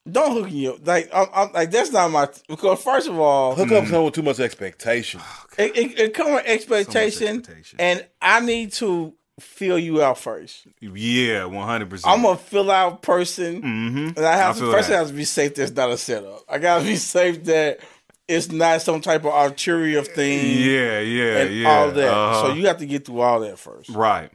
Don't 0.09 0.33
hook 0.35 0.53
you 0.53 0.71
up. 0.75 0.87
Like 0.87 1.11
I'm, 1.13 1.27
I'm 1.35 1.53
like 1.53 1.73
that's 1.73 1.91
not 1.91 2.09
my 2.13 2.29
because 2.49 2.81
first 2.81 3.09
of 3.09 3.19
all, 3.19 3.57
Hookups 3.57 3.91
come 3.91 4.05
with 4.05 4.15
too 4.15 4.23
much 4.23 4.39
expectation. 4.39 5.21
Oh, 5.23 5.45
it, 5.59 5.77
it, 5.77 5.99
it 5.99 6.15
come 6.15 6.33
with 6.35 6.45
expectation, 6.47 7.39
expectation. 7.39 7.77
and 7.81 8.07
I 8.23 8.39
need 8.39 8.73
to 8.75 9.15
feel 9.41 9.79
you 9.79 10.03
out 10.03 10.19
first. 10.19 10.67
Yeah, 10.81 11.45
one 11.45 11.67
hundred 11.67 11.91
percent. 11.91 12.13
I'm 12.13 12.25
a 12.25 12.37
fill 12.37 12.71
out 12.71 13.03
person, 13.03 13.63
Mm-hmm. 13.63 14.07
and 14.17 14.19
I 14.27 14.37
have 14.37 14.57
I 14.57 14.61
to 14.61 14.71
first 14.73 14.89
that. 14.89 14.95
I 14.95 14.99
have 14.99 15.09
to 15.09 15.13
be 15.15 15.25
safe. 15.25 15.55
That's 15.55 15.73
not 15.73 15.91
a 15.91 15.99
setup. 15.99 16.41
I 16.49 16.59
gotta 16.59 16.85
be 16.85 16.97
safe 16.97 17.45
that 17.45 17.81
it's 18.29 18.51
not 18.51 18.83
some 18.83 19.01
type 19.01 19.25
of 19.25 19.33
ulterior 19.33 20.03
thing 20.03 20.41
Yeah, 20.59 21.01
yeah, 21.01 21.37
and 21.39 21.55
yeah. 21.55 21.69
all 21.71 21.91
that. 21.93 22.09
Uh-huh. 22.13 22.47
So 22.49 22.55
you 22.55 22.67
have 22.67 22.79
to 22.79 22.87
get 22.87 23.05
through 23.07 23.21
all 23.21 23.41
that 23.41 23.59
first. 23.59 23.91
right. 23.91 24.31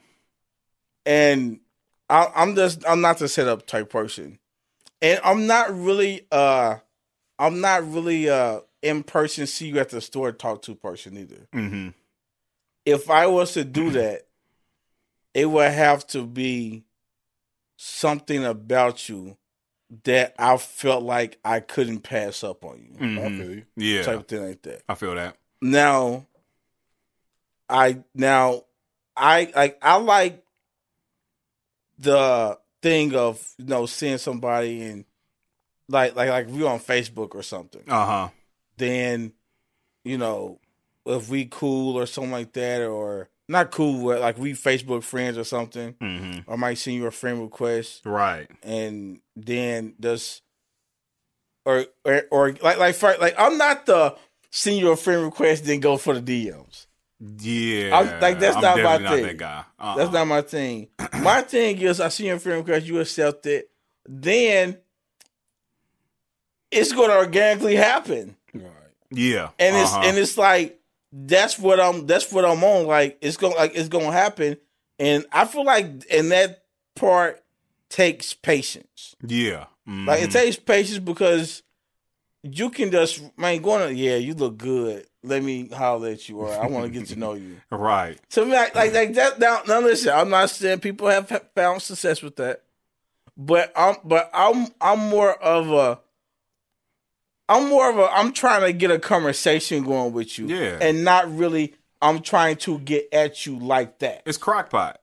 and 1.06 1.60
I, 2.10 2.28
I'm 2.36 2.56
just 2.56 2.84
I'm 2.88 3.02
not 3.02 3.18
the 3.20 3.28
setup 3.28 3.66
type 3.68 3.90
person, 3.90 4.40
and 5.02 5.20
I'm 5.24 5.48
not 5.48 5.76
really 5.78 6.28
uh 6.32 6.76
I'm 7.40 7.60
not 7.62 7.92
really 7.92 8.30
uh 8.30 8.60
in 8.82 9.04
person 9.04 9.48
see 9.48 9.68
you 9.68 9.80
at 9.80 9.90
the 9.90 10.02
store 10.02 10.32
talk 10.32 10.62
to 10.64 10.76
person 10.76 11.18
either. 11.18 11.48
Mm-hmm. 11.54 11.90
If 12.86 13.10
I 13.10 13.28
was 13.28 13.54
to 13.54 13.64
do 13.64 13.92
that, 13.92 14.24
it 15.34 15.46
would 15.46 15.72
have 15.72 16.06
to 16.08 16.26
be 16.26 16.84
something 17.78 18.44
about 18.46 19.10
you 19.10 19.38
that 20.04 20.34
I 20.40 20.58
felt 20.58 21.04
like 21.04 21.38
I 21.44 21.60
couldn't 21.60 22.02
pass 22.02 22.44
up 22.44 22.64
on 22.64 22.80
you, 22.80 22.96
I 22.96 23.04
Mhm. 23.30 23.38
feel 23.38 23.54
you. 23.56 23.66
Yeah, 23.76 24.04
type 24.04 24.20
of 24.20 24.28
thing 24.28 24.46
like 24.48 24.62
that. 24.64 24.84
I 24.88 24.96
feel 24.96 25.16
that. 25.16 25.38
Now, 25.62 26.28
I 27.70 28.04
now 28.14 28.66
I 29.16 29.52
like 29.56 29.78
I 29.82 29.96
like 29.98 30.44
the 32.00 32.58
thing 32.82 33.14
of 33.16 33.48
you 33.58 33.66
know 33.66 33.86
seeing 33.86 34.18
somebody 34.18 34.82
and 34.84 35.06
like 35.88 36.16
like 36.16 36.30
like 36.30 36.48
we 36.48 36.64
on 36.64 36.80
Facebook 36.80 37.36
or 37.36 37.44
something. 37.44 37.84
Uh 37.88 38.06
huh. 38.06 38.30
Then, 38.78 39.34
you 40.04 40.18
know, 40.18 40.60
if 41.06 41.30
we 41.30 41.46
cool 41.46 41.98
or 41.98 42.06
something 42.06 42.32
like 42.32 42.54
that, 42.54 42.82
or 42.82 43.30
not 43.52 43.72
cool 43.72 44.04
with 44.04 44.20
like 44.20 44.38
we 44.38 44.54
Facebook 44.54 45.04
friends 45.04 45.38
or 45.38 45.44
something. 45.44 45.94
Mm-hmm. 45.94 46.52
I 46.52 46.56
might 46.56 46.78
send 46.78 46.96
you 46.98 47.06
a 47.08 47.12
friend 47.12 47.42
request 47.42 48.02
Right. 48.06 48.50
and 48.64 49.20
then 49.36 49.94
just 50.00 50.42
or 51.66 51.86
or, 52.06 52.24
or 52.32 52.56
like 52.62 52.78
like 52.80 52.96
for, 52.96 53.16
like 53.20 53.36
I'm 53.38 53.58
not 53.58 53.86
the 53.86 54.16
send 54.50 54.78
you 54.78 54.92
a 54.92 54.96
friend 54.98 55.24
request 55.24 55.66
then 55.66 55.80
go 55.80 55.98
for 55.98 56.18
the 56.20 56.48
DMs. 56.50 56.88
Yeah. 57.40 57.96
I'm- 57.96 58.20
like, 58.20 58.40
that's 58.40 58.56
I'm 58.56 58.62
not 58.64 58.78
my 58.78 58.84
definitely 58.98 59.24
thing. 59.28 59.38
that. 59.38 59.66
Uh-uh. 59.80 59.96
That's 59.96 60.12
not 60.12 60.26
my 60.26 60.42
thing. 60.42 60.88
My 61.22 61.42
thing 61.42 61.78
is 61.80 62.00
I 62.00 62.10
see 62.10 62.26
your 62.26 62.40
friend 62.40 62.66
request, 62.66 62.88
you 62.88 63.00
accept 63.00 63.46
it, 63.46 63.70
then 64.08 64.78
it's 66.72 66.92
gonna 66.94 67.14
organically 67.14 67.76
happen. 67.76 68.36
Right. 68.54 68.66
Yeah. 69.12 69.50
and 69.60 69.76
it's 69.76 69.92
uh-huh. 69.94 70.04
and 70.06 70.18
it's 70.18 70.38
like 70.38 70.80
that's 71.12 71.60
what 71.60 71.80
I'm 71.80 72.06
that's 72.08 72.32
what 72.32 72.46
I'm 72.46 72.64
on. 72.64 72.86
Like 72.88 73.18
it's 73.22 73.38
gonna, 73.38 73.56
like 73.56 73.74
it's 73.76 73.90
gonna 73.90 74.12
happen, 74.12 74.58
and 75.00 75.26
I 75.32 75.46
feel 75.46 75.66
like 75.66 75.86
and 76.12 76.32
that 76.32 76.64
part 76.96 77.44
takes 77.90 78.34
patience. 78.34 79.16
yeah. 79.26 79.66
Mhm. 79.88 80.08
Like 80.08 80.22
it 80.22 80.32
takes 80.32 80.58
patience 80.58 81.00
because 81.00 81.64
you 82.44 82.70
can 82.70 82.92
just 82.92 83.22
man 83.38 83.62
going 83.62 83.82
on, 83.82 83.98
yeah 83.98 84.16
you 84.16 84.34
look 84.34 84.58
good. 84.58 85.06
Let 85.24 85.44
me 85.44 85.68
holler 85.68 86.10
at 86.10 86.28
you, 86.30 86.40
or 86.40 86.52
I 86.52 86.66
want 86.68 86.86
to 86.86 86.92
get 87.00 87.08
to 87.10 87.16
know 87.16 87.34
you. 87.34 87.58
right. 87.72 88.18
So 88.30 88.44
like 88.44 88.74
like, 88.74 88.94
like 88.94 89.14
that. 89.16 89.40
Now, 89.40 89.62
now 89.68 89.80
listen, 89.80 90.12
I'm 90.14 90.30
not 90.30 90.50
saying 90.50 90.80
people 90.80 91.08
have 91.10 91.30
found 91.54 91.82
success 91.82 92.22
with 92.24 92.38
that, 92.38 92.64
but 93.38 93.72
I'm 93.76 93.98
but 94.04 94.30
I'm 94.34 94.68
I'm 94.80 95.00
more 95.10 95.34
of 95.34 95.70
a 95.72 96.00
I'm 97.52 97.70
more 97.70 97.90
of 97.90 97.98
a 97.98 98.10
I'm 98.12 98.32
trying 98.34 98.62
to 98.62 98.74
get 98.74 98.92
a 98.92 99.00
conversation 99.00 99.84
going 99.84 100.14
with 100.14 100.38
you, 100.40 100.48
Yeah. 100.48 100.78
and 100.82 101.04
not 101.04 101.34
really 101.36 101.74
I'm 102.02 102.22
trying 102.22 102.56
to 102.58 102.80
get 102.80 103.08
at 103.14 103.46
you 103.46 103.60
like 103.60 104.00
that. 104.00 104.24
It's 104.26 104.38
crockpot. 104.38 104.96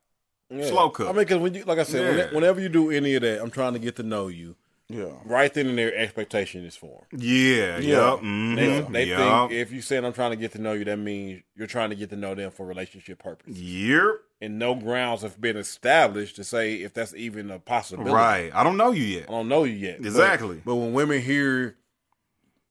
Yeah. 0.50 0.66
Slow 0.66 0.90
cook. 0.90 1.06
I 1.08 1.12
mean, 1.12 1.20
because 1.20 1.38
when 1.38 1.54
you, 1.54 1.64
like 1.64 1.78
I 1.78 1.82
said, 1.84 2.16
Yeah. 2.16 2.34
whenever 2.34 2.60
you 2.60 2.68
do 2.68 2.90
any 2.90 3.14
of 3.14 3.22
that, 3.22 3.40
I'm 3.42 3.50
trying 3.50 3.74
to 3.74 3.78
get 3.78 3.96
to 3.96 4.02
know 4.02 4.28
you. 4.28 4.56
Yeah, 4.90 5.10
Right 5.26 5.52
then 5.52 5.66
and 5.66 5.76
there, 5.76 5.94
expectation 5.94 6.64
is 6.64 6.74
formed. 6.74 7.04
Yeah. 7.12 7.76
Yeah. 7.78 8.12
Yep. 8.14 8.20
mhm, 8.20 8.56
They, 8.56 8.80
they 8.90 9.04
yep. 9.10 9.18
think 9.18 9.52
if 9.52 9.70
you 9.70 9.82
saying 9.82 10.02
I'm 10.06 10.14
trying 10.14 10.30
to 10.30 10.36
get 10.36 10.52
to 10.52 10.58
know 10.62 10.72
you, 10.72 10.84
that 10.86 10.96
means 10.96 11.42
you're 11.54 11.66
trying 11.66 11.90
to 11.90 11.96
get 11.96 12.08
to 12.08 12.16
know 12.16 12.34
them 12.34 12.50
for 12.50 12.64
relationship 12.64 13.18
purpose. 13.22 13.54
Yep. 13.58 14.02
And 14.40 14.58
no 14.58 14.74
grounds 14.74 15.20
have 15.20 15.38
been 15.38 15.58
established 15.58 16.36
to 16.36 16.44
say 16.44 16.76
if 16.76 16.94
that's 16.94 17.12
even 17.14 17.50
a 17.50 17.58
possibility. 17.58 18.10
Right. 18.12 18.50
I 18.54 18.64
don't 18.64 18.78
know 18.78 18.90
you 18.92 19.04
yet. 19.04 19.24
I 19.28 19.32
don't 19.32 19.48
know 19.48 19.64
you 19.64 19.74
yet. 19.74 19.98
But- 19.98 20.06
Exactly. 20.06 20.62
But, 20.64 20.76
when 20.76 20.94
women 20.94 21.20
hear 21.20 21.76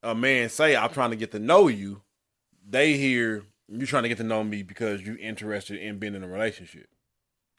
a 0.04 0.14
man 0.16 0.50
say, 0.50 0.76
I'm 0.76 0.90
trying 0.92 1.10
to 1.12 1.16
get 1.16 1.32
to 1.32 1.40
know 1.40 1.68
you, 1.68 2.02
they 2.68 2.94
hear 2.98 3.44
you 3.70 3.86
trying 3.86 4.04
to 4.04 4.10
get 4.10 4.18
to 4.20 4.24
know 4.24 4.44
me 4.44 4.64
because 4.64 5.02
you're 5.02 5.18
interested 5.18 5.78
in 5.80 6.00
being 6.00 6.16
in 6.16 6.24
a 6.24 6.28
relationship. 6.28 6.88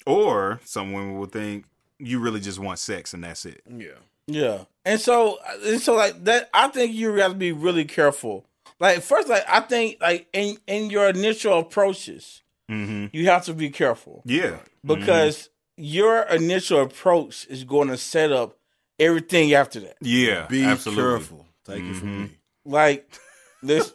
Or 0.07 0.61
some 0.65 0.93
women 0.93 1.19
will 1.19 1.27
think 1.27 1.67
you 1.99 2.21
really 2.21 2.41
just 2.41 2.59
want 2.59 2.79
sex 2.79 3.13
and 3.13 3.25
that's 3.25 3.45
it. 3.45 3.63
Yeah. 3.69 3.99
yeah, 4.27 4.65
and 4.85 5.01
so 5.01 5.39
and 5.65 5.81
so 5.81 5.95
like 5.95 6.25
that. 6.25 6.49
I 6.55 6.69
think 6.69 6.95
you 6.95 7.15
got 7.17 7.29
to 7.29 7.35
be 7.35 7.53
really 7.53 7.85
careful. 7.85 8.47
Like 8.81 9.01
first, 9.03 9.29
like 9.29 9.45
I 9.49 9.61
think 9.61 9.97
like 10.01 10.29
in 10.33 10.57
in 10.67 10.91
your 10.91 11.09
initial 11.09 11.59
approaches, 11.59 12.43
Mm-hmm. 12.71 13.07
you 13.17 13.27
have 13.27 13.47
to 13.47 13.55
be 13.55 13.71
careful. 13.71 14.23
Yeah. 14.27 14.59
because 14.85 15.49
your 15.79 16.21
initial 16.25 16.83
approach 16.83 17.47
is 17.49 17.65
going 17.65 17.89
to 17.89 17.97
set 17.97 18.31
up 18.31 18.59
everything 18.99 19.55
after 19.55 19.81
that. 19.81 19.97
Yeah. 20.03 20.47
Be 20.49 20.65
absolutely. 20.65 21.03
careful. 21.03 21.47
Take 21.69 21.85
it 21.85 21.95
from 21.97 22.23
me. 22.23 22.31
Like 22.65 23.11
this, 23.63 23.93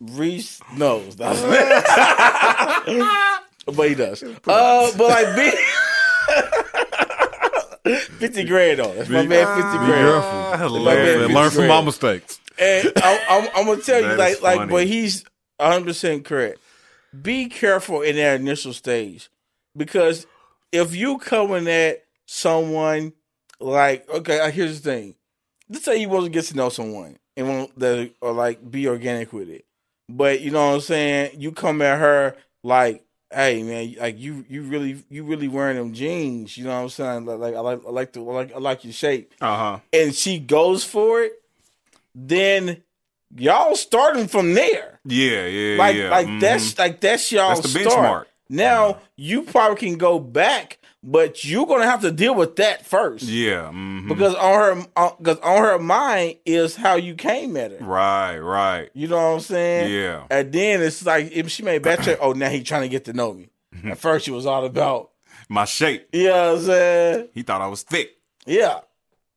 Reese 0.00 0.60
knows, 0.76 1.14
but 1.16 1.32
he 3.88 3.94
does. 3.94 4.22
Uh, 4.22 4.90
but 4.96 4.98
like 4.98 5.36
be 5.36 5.52
fifty 8.18 8.44
grand 8.44 8.80
though. 8.80 8.92
That's 8.94 9.08
my 9.08 9.26
man, 9.26 9.46
fifty 9.46 9.78
Be 9.78 9.86
grand. 9.86 10.08
careful. 10.08 10.30
Ah, 10.30 10.56
man, 10.58 11.18
fifty 11.18 11.34
Learn 11.34 11.50
from 11.50 11.66
my 11.68 11.80
mistakes. 11.82 12.40
And 12.58 12.92
I'm, 12.96 13.20
I'm, 13.30 13.48
I'm 13.54 13.66
gonna 13.66 13.80
tell 13.82 14.00
you, 14.00 14.16
like, 14.16 14.42
like, 14.42 14.56
funny. 14.58 14.70
but 14.70 14.86
he's 14.88 15.24
100 15.58 15.84
percent 15.86 16.24
correct. 16.24 16.58
Be 17.22 17.46
careful 17.46 18.02
in 18.02 18.16
that 18.16 18.40
initial 18.40 18.72
stage 18.72 19.30
because 19.76 20.26
if 20.72 20.94
you 20.94 21.18
coming 21.18 21.68
at 21.68 22.04
someone 22.26 23.12
like, 23.60 24.08
okay, 24.10 24.40
uh, 24.40 24.50
here's 24.50 24.80
the 24.80 24.90
thing. 24.90 25.14
Let's 25.70 25.84
say 25.84 25.96
you 25.98 26.08
want 26.08 26.24
to 26.24 26.30
get 26.30 26.44
to 26.46 26.56
know 26.56 26.68
someone 26.68 27.18
and 27.36 27.48
want 27.48 27.78
to 27.80 28.10
or 28.20 28.32
like 28.32 28.70
be 28.70 28.88
organic 28.88 29.32
with 29.32 29.48
it, 29.50 29.64
but 30.08 30.40
you 30.40 30.50
know 30.50 30.68
what 30.68 30.74
I'm 30.74 30.80
saying. 30.80 31.40
You 31.40 31.52
come 31.52 31.82
at 31.82 31.98
her 31.98 32.36
like, 32.62 33.04
hey 33.32 33.62
man, 33.62 33.94
like 34.00 34.18
you, 34.18 34.44
you 34.48 34.62
really, 34.62 35.04
you 35.10 35.24
really 35.24 35.48
wearing 35.48 35.76
them 35.76 35.92
jeans. 35.92 36.56
You 36.56 36.64
know 36.64 36.70
what 36.70 36.82
I'm 36.82 36.88
saying? 36.88 37.26
Like, 37.26 37.38
like 37.38 37.54
I 37.54 37.60
like, 37.60 37.80
I 37.86 37.90
like 37.90 38.12
the, 38.12 38.20
I 38.20 38.32
like, 38.32 38.54
I 38.54 38.58
like 38.58 38.84
your 38.84 38.92
shape 38.94 39.34
Uh 39.40 39.56
huh. 39.56 39.78
and 39.92 40.14
she 40.14 40.38
goes 40.38 40.84
for 40.84 41.22
it, 41.22 41.32
then 42.14 42.82
y'all 43.36 43.76
starting 43.76 44.26
from 44.28 44.54
there. 44.54 45.00
Yeah. 45.04 45.46
Yeah. 45.46 45.78
Like 45.78 45.96
yeah. 45.96 46.10
like 46.10 46.26
mhm. 46.26 46.40
that's 46.40 46.78
like 46.78 47.00
that's 47.00 47.30
y'all 47.30 47.54
That's 47.54 47.72
the 47.72 47.80
start. 47.80 47.94
benchmark. 47.96 48.24
Now 48.50 48.98
you 49.16 49.42
probably 49.42 49.76
can 49.76 49.98
go 49.98 50.18
back, 50.18 50.78
but 51.02 51.44
you're 51.44 51.66
gonna 51.66 51.86
have 51.86 52.00
to 52.02 52.10
deal 52.10 52.34
with 52.34 52.56
that 52.56 52.84
first. 52.84 53.24
Yeah. 53.24 53.70
mhm. 53.72 54.08
Because 54.08 54.34
on 54.34 54.54
her 54.54 55.14
because 55.18 55.38
on 55.38 55.62
her 55.62 55.78
mind 55.78 56.36
is 56.44 56.76
how 56.76 56.96
you 56.96 57.14
came 57.14 57.56
at 57.56 57.72
it. 57.72 57.80
Right. 57.82 58.38
Right. 58.38 58.90
You 58.94 59.08
know 59.08 59.16
what 59.16 59.34
I'm 59.34 59.40
saying? 59.40 59.92
Yeah. 59.92 60.24
And 60.30 60.52
then 60.52 60.82
it's 60.82 61.04
like 61.06 61.30
if 61.32 61.50
she 61.50 61.62
made 61.62 61.84
check, 61.84 62.18
oh 62.20 62.32
now 62.32 62.48
he 62.48 62.62
trying 62.62 62.82
to 62.82 62.88
get 62.88 63.04
to 63.06 63.12
know 63.12 63.32
me. 63.32 63.50
Mm-hmm. 63.74 63.90
At 63.92 63.98
first 63.98 64.24
she 64.24 64.30
was 64.32 64.46
all 64.46 64.64
about, 64.64 65.10
My 65.48 65.64
shape. 65.64 66.08
you 66.12 66.28
know 66.28 66.54
I'm 66.54 66.60
saying? 66.60 67.28
He 67.32 67.42
thought 67.42 67.60
I 67.60 67.68
was 67.68 67.82
thick. 67.82 68.10
Yeah. 68.46 68.80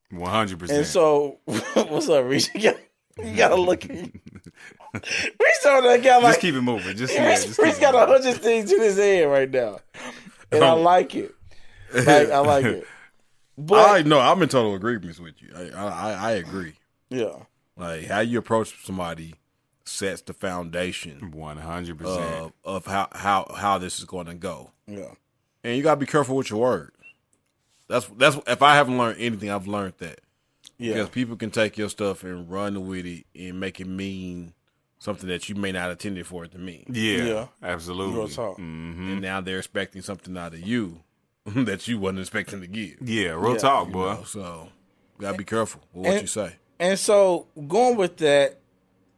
One 0.09 0.29
hundred 0.29 0.51
And 0.53 0.59
percent. 0.59 0.77
And 0.79 0.87
so, 0.87 1.39
what's 1.45 2.09
up, 2.09 2.25
Reese? 2.25 2.49
You 2.55 2.61
gotta, 2.61 2.79
you 3.23 3.35
gotta 3.37 3.55
look 3.55 3.85
at 3.85 3.89
Reese 4.93 5.65
on 5.65 5.83
that 5.83 6.01
guy 6.03 6.15
like 6.17 6.23
Just 6.31 6.41
keep 6.41 6.55
it 6.55 6.61
moving. 6.61 6.97
Just 6.97 7.13
yeah. 7.13 7.29
Reese, 7.29 7.45
Just 7.45 7.59
Reese 7.59 7.79
got 7.79 7.95
a 7.95 7.99
hundred 8.11 8.35
things 8.41 8.71
in 8.73 8.81
his 8.81 8.97
head 8.97 9.23
right 9.29 9.49
now, 9.49 9.79
and 10.51 10.63
I 10.63 10.71
like 10.73 11.15
it. 11.15 11.33
Like 11.93 12.29
I 12.29 12.39
like 12.39 12.65
it, 12.77 12.87
but 13.57 13.89
I 13.89 14.01
no, 14.03 14.19
I'm 14.19 14.41
in 14.41 14.49
total 14.49 14.75
agreement 14.75 15.19
with 15.19 15.41
you. 15.41 15.49
I, 15.55 15.69
I 15.77 16.11
I 16.13 16.31
agree. 16.33 16.73
yeah, 17.09 17.35
Like 17.77 18.05
how 18.07 18.19
you 18.21 18.39
approach 18.39 18.83
somebody 18.85 19.35
sets 19.83 20.21
the 20.21 20.33
foundation 20.33 21.31
One 21.31 21.57
hundred 21.57 21.97
percent. 21.97 22.19
of, 22.19 22.53
of 22.63 22.85
how, 22.85 23.07
how 23.11 23.51
how 23.55 23.77
this 23.77 23.99
is 23.99 24.05
going 24.05 24.27
to 24.27 24.33
go. 24.35 24.71
yeah, 24.87 25.13
And 25.63 25.75
you 25.75 25.83
gotta 25.83 25.99
be 25.99 26.05
careful 26.05 26.35
with 26.37 26.49
your 26.49 26.61
words. 26.61 26.95
That's 27.87 28.05
that's 28.17 28.37
if 28.47 28.61
I 28.61 28.75
haven't 28.75 28.97
learned 28.97 29.17
anything, 29.19 29.49
I've 29.49 29.67
learned 29.67 29.95
that 29.97 30.21
yeah, 30.77 30.93
because 30.93 31.09
people 31.09 31.35
can 31.35 31.51
take 31.51 31.77
your 31.77 31.89
stuff 31.89 32.23
and 32.23 32.49
run 32.49 32.87
with 32.87 33.05
it 33.05 33.25
and 33.35 33.59
make 33.59 33.79
it 33.81 33.87
mean 33.87 34.53
something 34.99 35.27
that 35.27 35.49
you 35.49 35.55
may 35.55 35.71
not 35.71 35.81
have 35.81 35.91
intended 35.91 36.25
for 36.27 36.45
it 36.45 36.51
to 36.53 36.57
mean. 36.59 36.85
Yeah. 36.89 37.23
Yeah. 37.23 37.47
Absolutely. 37.61 38.15
Real 38.19 38.27
talk. 38.29 38.55
hmm 38.57 39.11
And 39.11 39.21
now 39.21 39.41
they're 39.41 39.57
expecting 39.57 40.01
something 40.03 40.37
out 40.37 40.53
of 40.53 40.59
you 40.65 41.01
that 41.65 41.87
you 41.87 41.99
wasn't 41.99 42.19
expecting 42.19 42.61
to 42.61 42.67
get. 42.67 43.01
Yeah. 43.01 43.29
Real 43.31 43.53
Yeah. 43.53 43.57
talk, 43.57 43.87
You 43.87 43.93
boy. 43.93 44.13
know, 44.13 44.23
so 44.23 44.69
you 45.17 45.21
gotta 45.21 45.37
be 45.37 45.43
careful 45.43 45.81
with 45.93 46.05
what 46.05 46.13
And- 46.13 46.21
you 46.21 46.27
say. 46.27 46.55
And 46.79 46.97
so 46.97 47.45
going 47.67 47.95
with 47.95 48.17
that, 48.17 48.59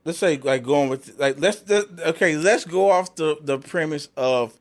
let's 0.04 0.18
say 0.20 0.38
like 0.38 0.64
going 0.64 0.90
with 0.90 1.18
like 1.18 1.40
let's, 1.40 1.64
let's 1.70 1.88
okay, 2.02 2.36
let's 2.36 2.66
go 2.66 2.90
off 2.90 3.16
the 3.16 3.38
the 3.41 3.58
premise 3.58 4.10
of 4.18 4.54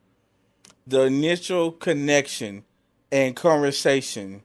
the 0.87 1.03
initial 1.03 1.73
connection 1.73 2.65
and 3.11 3.35
conversation 3.35 4.43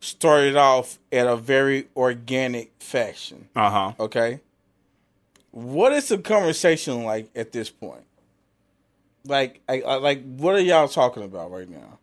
started 0.00 0.56
off 0.56 0.98
at 1.12 1.26
a 1.26 1.36
very 1.36 1.86
organic 1.96 2.72
fashion. 2.80 3.48
Uh 3.54 3.70
huh. 3.70 3.92
Okay. 4.00 4.40
What 5.50 5.92
is 5.92 6.08
the 6.08 6.16
conversation 6.18 7.04
like 7.04 7.28
at 7.36 7.52
this 7.52 7.68
point? 7.68 8.04
Like, 9.24 9.60
I, 9.68 9.82
I, 9.82 9.94
like, 9.96 10.24
what 10.24 10.54
are 10.54 10.60
y'all 10.60 10.88
talking 10.88 11.22
about 11.22 11.50
right 11.52 11.68
now? 11.68 11.98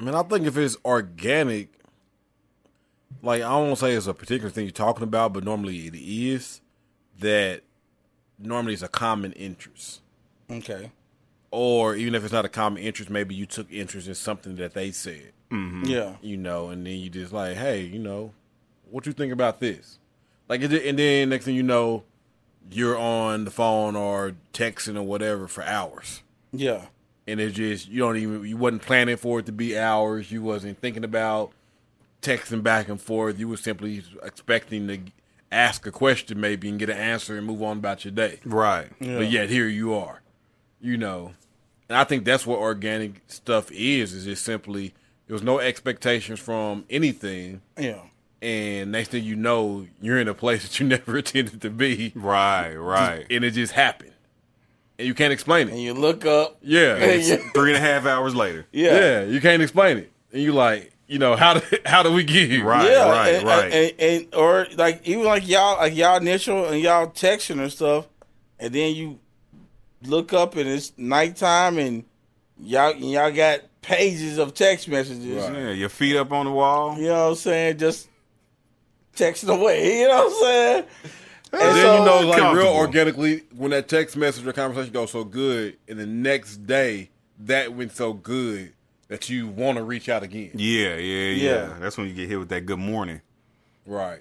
I 0.00 0.04
mean, 0.04 0.14
I 0.14 0.22
think 0.22 0.46
if 0.46 0.56
it's 0.56 0.76
organic, 0.84 1.70
like 3.22 3.42
I 3.42 3.48
don't 3.48 3.76
say 3.76 3.92
it's 3.94 4.06
a 4.06 4.14
particular 4.14 4.50
thing 4.50 4.64
you're 4.64 4.70
talking 4.72 5.02
about, 5.02 5.32
but 5.32 5.44
normally 5.44 5.86
it 5.86 5.94
is 5.96 6.60
that 7.18 7.62
normally 8.38 8.74
it's 8.74 8.82
a 8.82 8.88
common 8.88 9.32
interest. 9.32 10.00
Okay. 10.50 10.92
Or 11.50 11.94
even 11.96 12.14
if 12.14 12.22
it's 12.24 12.32
not 12.32 12.44
a 12.44 12.48
common 12.50 12.82
interest, 12.82 13.10
maybe 13.10 13.34
you 13.34 13.46
took 13.46 13.70
interest 13.72 14.06
in 14.06 14.14
something 14.14 14.56
that 14.56 14.74
they 14.74 14.90
said, 14.92 15.32
mm-hmm. 15.50 15.84
Yeah. 15.86 16.16
you 16.20 16.36
know, 16.36 16.68
and 16.68 16.86
then 16.86 16.94
you 16.96 17.08
just 17.10 17.32
like, 17.32 17.56
hey, 17.56 17.82
you 17.82 17.98
know, 17.98 18.32
what 18.90 19.06
you 19.06 19.12
think 19.12 19.32
about 19.32 19.58
this? 19.58 19.98
Like, 20.48 20.60
it- 20.62 20.86
and 20.86 20.98
then 20.98 21.30
next 21.30 21.46
thing 21.46 21.54
you 21.56 21.62
know, 21.62 22.04
you're 22.70 22.98
on 22.98 23.44
the 23.46 23.50
phone 23.50 23.96
or 23.96 24.36
texting 24.52 24.96
or 24.96 25.02
whatever 25.02 25.48
for 25.48 25.64
hours. 25.64 26.22
Yeah. 26.52 26.86
And 27.28 27.40
it's 27.40 27.54
just 27.56 27.88
you 27.88 27.98
don't 28.00 28.16
even 28.16 28.44
you 28.44 28.56
wasn't 28.56 28.82
planning 28.82 29.16
for 29.16 29.38
it 29.40 29.46
to 29.46 29.52
be 29.52 29.78
hours. 29.78 30.32
You 30.32 30.42
wasn't 30.42 30.80
thinking 30.80 31.04
about 31.04 31.52
texting 32.22 32.62
back 32.62 32.88
and 32.88 33.00
forth. 33.00 33.38
You 33.38 33.48
were 33.48 33.56
simply 33.56 34.02
expecting 34.22 34.88
to 34.88 34.98
ask 35.52 35.86
a 35.86 35.90
question 35.92 36.40
maybe 36.40 36.68
and 36.68 36.78
get 36.78 36.90
an 36.90 36.96
answer 36.98 37.36
and 37.38 37.46
move 37.46 37.62
on 37.62 37.78
about 37.78 38.04
your 38.04 38.12
day. 38.12 38.40
Right. 38.44 38.88
Yeah. 39.00 39.18
But 39.18 39.30
yet 39.30 39.48
here 39.48 39.68
you 39.68 39.94
are, 39.94 40.20
you 40.80 40.96
know, 40.96 41.32
And 41.88 41.96
I 41.96 42.04
think 42.04 42.24
that's 42.24 42.46
what 42.46 42.58
organic 42.58 43.22
stuff 43.28 43.70
is. 43.72 44.12
Is 44.12 44.24
just 44.24 44.44
simply 44.44 44.92
there 45.26 45.34
was 45.34 45.42
no 45.42 45.58
expectations 45.58 46.38
from 46.40 46.84
anything, 46.90 47.60
Yeah. 47.78 48.00
and 48.42 48.92
next 48.92 49.08
thing 49.10 49.24
you 49.24 49.36
know, 49.36 49.86
you're 50.02 50.18
in 50.18 50.28
a 50.28 50.34
place 50.34 50.62
that 50.68 50.80
you 50.80 50.86
never 50.86 51.16
intended 51.22 51.60
to 51.62 51.70
be, 51.70 52.12
Right, 52.14 52.74
right. 52.74 53.26
and 53.30 53.44
it 53.44 53.52
just 53.52 53.72
happened, 53.74 54.12
and 54.98 55.06
you 55.06 55.14
can't 55.14 55.32
explain 55.32 55.68
it. 55.68 55.72
And 55.72 55.82
you 55.82 55.94
look 55.94 56.26
up. 56.26 56.58
Yeah, 56.62 56.96
Yeah. 57.14 57.36
Three 57.54 57.74
and 57.74 57.76
a 57.76 57.86
half 57.86 58.06
hours 58.06 58.34
later. 58.34 58.66
Yeah. 58.72 58.98
yeah, 58.98 59.24
you 59.24 59.40
can't 59.40 59.62
explain 59.62 59.98
it, 59.98 60.12
and 60.32 60.42
you 60.42 60.52
like, 60.52 60.92
you 61.06 61.18
know, 61.18 61.36
how 61.36 61.54
did 61.54 61.80
how 61.86 62.02
do 62.02 62.12
we 62.12 62.24
get 62.24 62.50
here? 62.50 62.64
Right. 62.64 62.90
yeah, 62.90 63.26
and, 63.26 63.46
right. 63.46 63.72
And, 63.72 63.92
and, 63.98 64.34
or 64.34 64.66
like 64.76 65.06
even 65.06 65.24
like 65.24 65.48
y'all 65.48 65.78
like 65.78 65.94
y'all 65.96 66.16
initial 66.16 66.66
and 66.66 66.80
y'all 66.80 67.08
texting 67.08 67.60
and 67.60 67.72
stuff, 67.72 68.06
and 68.58 68.74
then 68.74 68.94
you 68.94 69.18
look 70.02 70.32
up 70.32 70.56
and 70.56 70.68
it's 70.68 70.92
nighttime 70.96 71.78
and 71.78 72.04
y'all 72.60 72.94
y'all 72.94 73.32
got 73.32 73.60
pages 73.82 74.38
of 74.38 74.54
text 74.54 74.88
messages. 74.88 75.24
Yeah, 75.24 75.70
your 75.70 75.88
feet 75.88 76.16
up 76.16 76.32
on 76.32 76.46
the 76.46 76.52
wall. 76.52 76.96
You 76.98 77.04
know 77.04 77.24
what 77.24 77.30
I'm 77.30 77.34
saying? 77.36 77.78
Just 77.78 78.08
texting 79.16 79.48
away. 79.58 80.00
You 80.00 80.08
know 80.08 80.26
what 80.26 80.32
I'm 80.32 80.40
saying? 80.40 80.84
And 81.52 81.62
And 81.62 81.76
then 81.76 81.82
so- 81.82 81.98
you 81.98 82.04
know, 82.04 82.28
like 82.28 82.54
real 82.56 82.66
organically, 82.68 83.42
when 83.56 83.70
that 83.70 83.88
text 83.88 84.16
message 84.16 84.46
or 84.46 84.52
conversation 84.52 84.92
goes 84.92 85.10
so 85.10 85.24
good, 85.24 85.76
and 85.88 85.98
the 85.98 86.06
next 86.06 86.66
day 86.66 87.10
that 87.40 87.72
went 87.74 87.92
so 87.92 88.12
good 88.12 88.72
that 89.08 89.28
you 89.30 89.46
want 89.46 89.78
to 89.78 89.84
reach 89.84 90.08
out 90.08 90.22
again. 90.22 90.50
Yeah, 90.54 90.96
yeah, 90.96 90.96
yeah, 90.96 91.30
Yeah. 91.32 91.74
That's 91.80 91.96
when 91.96 92.08
you 92.08 92.14
get 92.14 92.28
hit 92.28 92.38
with 92.38 92.48
that 92.50 92.66
good 92.66 92.78
morning. 92.78 93.22
Right. 93.86 94.20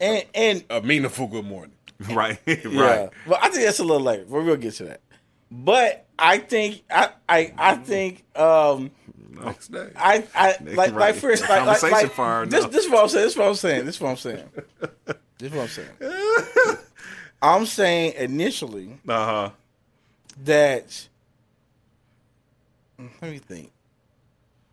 and 0.00 0.24
and 0.34 0.64
A 0.70 0.82
meaningful 0.82 1.28
good 1.28 1.44
morning. 1.44 1.72
right, 2.10 2.38
right. 2.46 2.64
Yeah, 2.64 3.08
but 3.26 3.38
I 3.42 3.48
think 3.50 3.64
that's 3.64 3.78
a 3.78 3.84
little 3.84 4.02
later. 4.02 4.24
But 4.28 4.42
we'll 4.42 4.56
get 4.56 4.74
to 4.74 4.84
that. 4.86 5.00
But 5.50 6.04
I 6.18 6.38
think 6.38 6.82
I 6.90 7.10
I, 7.28 7.52
I 7.56 7.74
think 7.76 8.24
um 8.36 8.90
Next 9.30 9.68
day. 9.70 9.90
I 9.96 10.24
I 10.34 10.56
like 10.64 10.76
like 10.76 10.94
Right. 10.94 11.14
first 11.14 11.42
like, 11.42 11.50
like, 11.64 11.80
Conversation 11.80 11.92
like 11.92 12.50
this 12.50 12.64
this 12.66 12.84
is 12.86 12.90
what 12.90 13.02
I'm 13.04 13.08
saying. 13.08 13.24
This 13.24 13.32
is 13.32 13.38
what 13.38 13.48
I'm 13.48 13.54
saying. 13.54 13.84
This 13.84 13.94
is 13.94 14.00
what 14.00 14.10
I'm 14.10 14.16
saying. 14.16 14.42
This 15.38 15.50
is 15.52 15.56
what 15.56 15.62
I'm 15.62 15.68
saying. 15.68 16.78
I'm 17.42 17.66
saying 17.66 18.14
initially 18.16 18.98
Uh 19.08 19.24
huh. 19.26 19.50
that 20.44 21.08
let 22.98 23.30
me 23.30 23.38
think. 23.38 23.70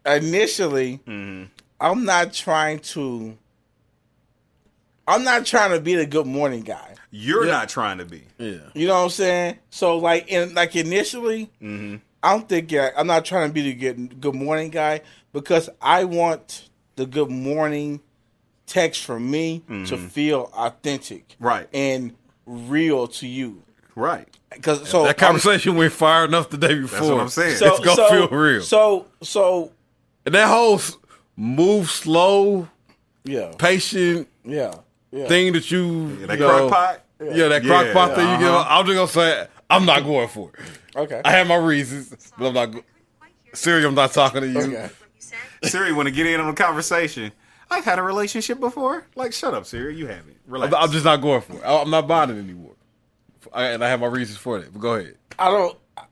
Initially, 0.05 0.99
Mm-hmm. 1.07 1.45
I'm 1.79 2.05
not 2.05 2.33
trying 2.33 2.79
to. 2.79 3.37
I'm 5.07 5.23
not 5.25 5.45
trying 5.45 5.71
to 5.71 5.81
be 5.81 5.95
the 5.95 6.05
good 6.05 6.25
morning 6.27 6.61
guy. 6.61 6.95
You're 7.11 7.45
not 7.45 7.67
trying 7.69 7.97
to 7.97 8.05
be. 8.05 8.23
yeah. 8.37 8.57
You 8.73 8.87
know 8.87 8.95
what 8.95 9.03
I'm 9.03 9.09
saying? 9.09 9.59
So 9.69 9.97
like 9.97 10.29
in 10.29 10.53
like 10.53 10.75
initially, 10.75 11.51
Mm-hmm. 11.61 11.97
I'm 12.23 12.43
thinking 12.43 12.79
I'm 12.97 13.07
not 13.07 13.25
trying 13.25 13.49
to 13.49 13.53
be 13.53 13.61
the 13.61 13.73
good 13.73 14.21
good 14.21 14.35
morning 14.35 14.69
guy 14.69 15.01
because 15.33 15.69
I 15.81 16.05
want 16.05 16.69
the 16.95 17.05
good 17.05 17.29
morning 17.29 17.99
text 18.65 19.03
from 19.03 19.29
me 19.29 19.61
to 19.87 19.97
feel 19.97 20.49
authentic, 20.53 21.29
Mm-hmm. 21.29 21.45
Right. 21.45 21.67
and 21.73 22.13
real 22.45 23.07
to 23.07 23.27
you. 23.27 23.63
Right. 23.95 24.27
Because 24.51 24.87
so 24.89 25.03
That 25.03 25.17
conversation 25.17 25.75
went 25.75 25.93
fire 25.93 26.25
enough 26.25 26.49
the 26.49 26.57
day 26.57 26.79
before. 26.79 26.99
That's 26.99 27.11
what 27.11 27.19
I'm 27.21 27.29
saying. 27.29 27.55
so, 27.57 27.67
it's 27.67 27.79
gonna 27.79 27.95
so, 27.95 28.09
feel 28.09 28.27
real. 28.29 28.61
So 28.61 29.05
so 29.21 29.71
and 30.25 30.33
that 30.35 30.47
whole 30.47 30.79
move 31.35 31.89
slow, 31.89 32.67
yeah 33.23 33.51
patient 33.57 34.27
yeah 34.45 34.73
yeah. 35.11 35.27
thing 35.27 35.53
that 35.53 35.69
you, 35.71 36.17
Yeah, 36.21 36.25
that 36.27 36.33
you 36.39 36.39
know, 36.45 36.67
crock 36.67 36.71
pot. 36.71 37.01
Yeah, 37.35 37.47
that 37.49 37.63
crock 37.63 37.85
Yeah, 37.85 37.93
pot 37.93 38.15
thing 38.15 38.29
you 38.29 38.37
give. 38.39 38.47
uh-huh. 38.47 38.67
I'm 38.79 38.85
just 38.85 38.95
gonna 38.95 39.07
say 39.07 39.47
I'm 39.69 39.85
not 39.85 40.03
going 40.03 40.27
for 40.27 40.49
it. 40.53 40.59
Okay. 40.95 41.21
I 41.25 41.31
have 41.31 41.47
my 41.47 41.55
reasons, 41.55 42.31
but 42.37 42.47
I'm 42.47 42.53
not. 42.53 42.65
Go- 42.71 42.83
Siri, 43.53 43.85
I'm 43.85 43.95
not 43.95 44.11
talking 44.11 44.41
to 44.41 44.47
you. 44.47 44.59
okay. 44.59 44.89
Siri 45.63 45.93
want 45.93 46.07
to 46.07 46.11
get 46.13 46.25
in 46.25 46.39
on 46.39 46.47
the 46.47 46.53
conversation. 46.53 47.31
I've 47.73 47.85
had 47.85 47.99
a 47.99 48.03
relationship 48.03 48.59
before. 48.59 49.05
Like, 49.15 49.33
shut 49.33 49.53
up, 49.53 49.65
Siri. 49.65 49.95
You 49.95 50.07
haven't. 50.07 50.37
Relax. 50.47 50.73
I'm, 50.73 50.83
I'm 50.83 50.91
just 50.91 51.05
not 51.05 51.17
going 51.21 51.41
for 51.41 51.53
it. 51.53 51.63
I- 51.63 51.81
I'm 51.81 51.89
not 51.89 52.07
buying 52.07 52.29
it 52.29 52.37
anymore. 52.37 52.75
I, 53.53 53.65
and 53.67 53.83
I 53.83 53.89
have 53.89 53.99
my 53.99 54.07
reasons 54.07 54.37
for 54.37 54.59
that. 54.59 54.71
But 54.71 54.79
go 54.79 54.93
ahead. 54.95 55.15
I 55.37 55.49
don't. 55.49 55.77
I- 55.97 56.05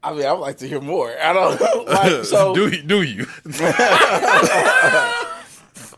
I 0.00 0.12
mean, 0.14 0.26
I 0.26 0.32
would 0.32 0.38
like 0.40 0.58
to 0.58 0.68
hear 0.68 0.80
more. 0.80 1.12
I 1.20 1.32
don't 1.32 1.60
like 1.88 2.24
so. 2.24 2.54
do 2.54 2.68
you? 2.68 2.82
Do 2.82 3.02
you? 3.02 3.26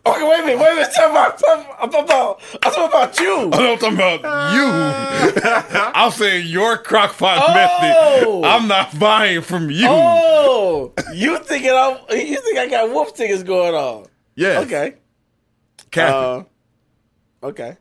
okay, 0.06 0.22
wait 0.26 0.40
a 0.40 0.46
minute. 0.46 0.58
Wait 0.58 0.72
a 0.72 0.74
minute. 0.74 0.90
Talk 0.94 1.10
about. 1.10 1.42
I'm 1.80 1.90
talking 1.90 2.04
about. 2.04 2.40
I'm 2.54 2.72
talking 2.72 2.84
about 2.86 3.20
you. 3.20 3.36
I'm 3.52 3.78
talking 3.78 3.94
about 3.94 4.54
you. 4.54 5.92
I'm 5.94 6.10
saying 6.12 6.46
your 6.48 6.78
crockpot 6.82 7.40
Oh. 7.46 7.54
method. 7.54 8.48
I'm 8.48 8.68
not 8.68 8.98
buying 8.98 9.42
from 9.42 9.70
you. 9.70 9.86
Oh, 9.88 10.92
you 11.14 11.38
thinking 11.38 11.70
I'm? 11.72 11.98
You 12.10 12.40
think 12.40 12.58
I 12.58 12.68
got 12.68 12.90
wolf 12.90 13.14
tickets 13.14 13.42
going 13.42 13.74
on? 13.74 14.06
yeah. 14.34 14.60
Okay. 14.60 14.94
Cap, 15.90 16.14
Uh, 16.14 16.42
okay. 17.42 17.76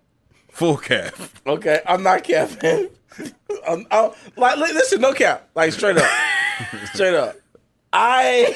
full 0.51 0.77
cap. 0.77 1.13
Okay. 1.45 1.81
I'm 1.85 2.01
not 2.03 2.23
capping. 2.23 2.89
I'm, 3.67 3.85
I'm, 3.91 4.11
like, 4.35 4.57
listen, 4.57 5.01
no 5.01 5.13
cap. 5.13 5.49
Like 5.55 5.73
straight 5.73 5.97
up, 5.97 6.09
straight 6.93 7.13
up. 7.15 7.35
I, 7.91 8.53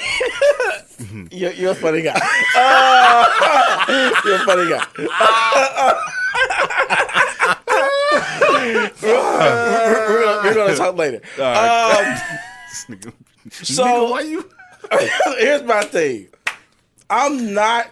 you're, 1.31 1.51
you're 1.53 1.71
a 1.71 1.75
funny 1.75 2.01
guy. 2.03 2.19
Uh, 2.55 3.25
you're 4.25 4.35
a 4.35 4.45
funny 4.45 4.69
guy. 4.69 4.85
we're, 8.53 8.91
we're 9.01 10.23
gonna, 10.23 10.41
we're 10.43 10.53
gonna 10.53 10.75
talk 10.75 10.95
later. 10.97 11.21
Um, 11.41 12.17
so 13.51 14.11
why 14.11 14.21
you? 14.21 14.49
here's 15.39 15.63
my 15.63 15.83
thing. 15.83 16.27
I'm 17.09 17.53
not. 17.53 17.87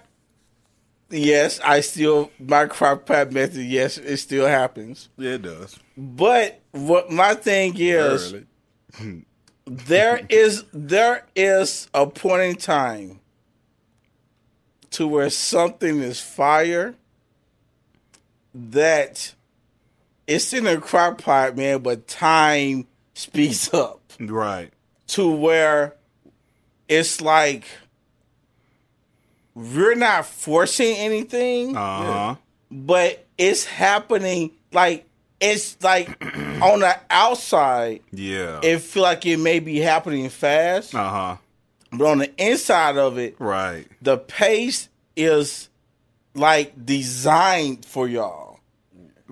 Yes, 1.12 1.60
I 1.64 1.82
still 1.82 2.32
my 2.40 2.66
crock 2.66 3.06
pot 3.06 3.32
method. 3.32 3.66
Yes, 3.66 3.98
it 3.98 4.18
still 4.18 4.48
happens. 4.48 5.10
Yeah, 5.18 5.32
it 5.32 5.42
does. 5.44 5.78
But 5.98 6.62
what 6.72 7.12
my 7.12 7.34
thing 7.36 7.74
is, 7.78 8.34
there 9.66 10.26
is 10.30 10.64
there 10.74 11.26
is 11.36 11.88
a 11.94 12.08
point 12.08 12.42
in 12.44 12.56
time 12.56 13.20
to 14.92 15.08
where 15.08 15.30
something 15.30 16.00
is 16.02 16.20
fire 16.20 16.96
that 18.54 19.34
it's 20.28 20.54
in 20.54 20.68
a 20.68 20.80
crock 20.80 21.22
pot, 21.22 21.56
man, 21.56 21.80
but 21.80 22.08
time 22.08 22.88
speeds 23.14 23.74
up 23.74 24.02
Right. 24.20 24.72
to 25.08 25.30
where 25.30 25.96
it's 26.88 27.22
like 27.22 27.66
we're 29.56 29.96
not 29.96 30.26
forcing 30.26 30.96
anything, 30.98 31.76
Uh 31.76 31.80
huh. 32.04 32.36
but 32.70 33.26
it's 33.38 33.66
happening 33.66 34.52
like 34.72 35.06
it's 35.40 35.82
like 35.84 36.08
on 36.62 36.80
the 36.82 36.96
outside 37.10 38.02
Yeah. 38.12 38.60
it 38.64 38.80
feel 38.80 39.04
like 39.04 39.26
it 39.26 39.38
may 39.38 39.60
be 39.60 39.80
happening 39.80 40.30
fast, 40.30 40.94
Uh 40.96 41.10
huh. 41.10 41.38
but 41.92 42.06
on 42.08 42.20
the 42.20 42.32
inside 42.44 42.98
of 42.98 43.18
it, 43.18 43.36
Right. 43.40 43.88
the 44.02 44.18
pace 44.18 44.88
is 45.16 45.70
like 46.34 46.74
designed 46.86 47.84
for 47.86 48.08
y'all. 48.08 48.60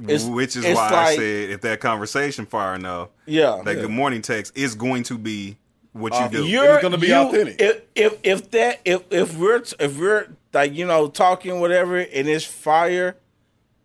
It's- 0.03 0.25
Which 0.25 0.55
is 0.55 0.63
why 0.65 0.89
I 0.93 1.15
said 1.15 1.49
if 1.51 1.61
that 1.61 1.79
conversation 1.81 2.45
far 2.45 2.73
enough, 2.75 3.09
Yeah, 3.25 3.61
that 3.65 3.75
good 3.75 3.89
morning 3.91 4.21
text 4.21 4.53
is 4.57 4.75
going 4.75 5.03
to 5.03 5.17
be 5.17 5.57
what 5.99 6.13
you 6.19 6.29
do. 6.29 6.45
you're 6.47 6.75
It's 6.75 6.81
gonna 6.81 6.97
be 6.97 7.07
you- 7.07 7.15
authentic. 7.15 7.61
If, 7.61 7.81
if 7.95 8.17
if 8.23 8.51
that 8.51 8.79
if 8.85 9.03
if 9.11 9.37
we're 9.37 9.63
if 9.79 9.99
we're 9.99 10.27
like 10.53 10.73
you 10.73 10.85
know 10.85 11.07
talking 11.07 11.59
whatever 11.59 11.97
and 11.97 12.27
it's 12.27 12.45
fire, 12.45 13.15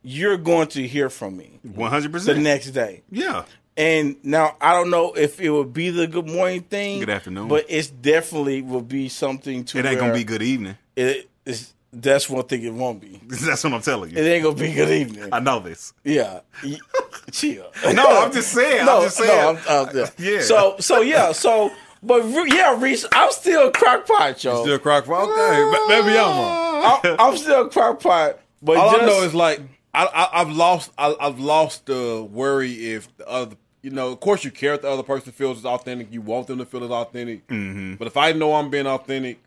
you're 0.02 0.36
going 0.36 0.68
to 0.68 0.86
hear 0.86 1.08
from 1.10 1.36
me 1.36 1.58
One 1.62 1.90
hundred 1.90 2.12
percent. 2.12 2.36
the 2.36 2.42
next 2.42 2.70
day. 2.70 3.02
Yeah. 3.10 3.44
And 3.76 4.16
now 4.22 4.56
I 4.60 4.72
don't 4.72 4.88
know 4.90 5.12
if 5.14 5.40
it 5.40 5.50
would 5.50 5.72
be 5.72 5.90
the 5.90 6.06
good 6.06 6.28
morning 6.28 6.60
thing, 6.62 7.00
Good 7.00 7.10
afternoon. 7.10 7.48
but 7.48 7.66
it's 7.68 7.88
definitely 7.88 8.62
will 8.62 8.80
be 8.82 9.08
something 9.08 9.64
to. 9.64 9.78
It 9.78 9.84
ain't 9.84 9.98
gonna 9.98 10.12
be 10.12 10.22
good 10.24 10.42
evening. 10.42 10.76
It 10.94 11.28
is. 11.44 11.72
That's 11.96 12.28
one 12.28 12.42
thing 12.44 12.62
it 12.64 12.72
won't 12.74 13.00
be. 13.00 13.20
That's 13.28 13.62
what 13.62 13.72
I'm 13.72 13.80
telling 13.80 14.10
you. 14.10 14.16
It 14.18 14.26
ain't 14.28 14.42
gonna 14.44 14.56
be 14.56 14.72
good 14.72 14.90
evening. 14.90 15.28
I 15.32 15.38
know 15.40 15.60
this. 15.60 15.92
Yeah, 16.04 16.40
chill. 17.32 17.70
No, 17.92 18.22
I'm 18.22 18.32
just 18.32 18.52
saying. 18.52 18.84
no, 18.86 18.96
I'm 18.98 19.02
just 19.04 19.16
saying. 19.16 19.28
no, 19.28 19.60
I'm, 19.68 19.88
I'm, 19.88 19.96
yeah. 19.96 20.10
Yeah. 20.18 20.40
So, 20.42 20.76
so 20.80 21.00
yeah, 21.02 21.32
so, 21.32 21.70
but 22.04 22.22
re- 22.24 22.50
yeah, 22.54 22.80
Reese, 22.80 23.06
I'm 23.12 23.32
still 23.32 23.70
crock 23.70 24.06
pot, 24.06 24.42
yo. 24.44 24.62
Still 24.62 24.78
crockpot. 24.78 25.28
Okay, 25.28 25.88
maybe 25.88 26.18
I'm 26.18 26.36
wrong. 26.36 27.00
I'm, 27.04 27.16
I'm 27.32 27.36
still 27.36 27.68
crock 27.68 28.00
pot, 28.00 28.38
but 28.62 28.76
All 28.76 28.90
just, 28.92 29.02
I 29.02 29.06
know 29.06 29.22
is 29.22 29.34
like 29.34 29.60
I, 29.94 30.04
I 30.06 30.40
I've 30.42 30.50
lost 30.50 30.90
I, 30.98 31.14
I've 31.20 31.38
lost 31.40 31.86
the 31.86 32.26
worry 32.30 32.72
if 32.72 33.14
the 33.16 33.28
other 33.28 33.56
you 33.82 33.90
know 33.90 34.08
of 34.12 34.20
course 34.20 34.44
you 34.44 34.50
care 34.50 34.74
if 34.74 34.82
the 34.82 34.90
other 34.90 35.02
person 35.02 35.32
feels 35.32 35.58
as 35.58 35.64
authentic 35.64 36.12
you 36.12 36.20
want 36.20 36.46
them 36.46 36.58
to 36.58 36.66
feel 36.66 36.84
as 36.84 36.90
authentic 36.90 37.46
Mm-hmm. 37.48 37.94
but 37.94 38.06
if 38.06 38.16
I 38.16 38.32
know 38.32 38.54
I'm 38.54 38.70
being 38.70 38.86
authentic 38.86 39.38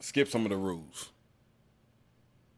skip 0.00 0.28
some 0.28 0.44
of 0.44 0.50
the 0.50 0.56
rules 0.56 1.10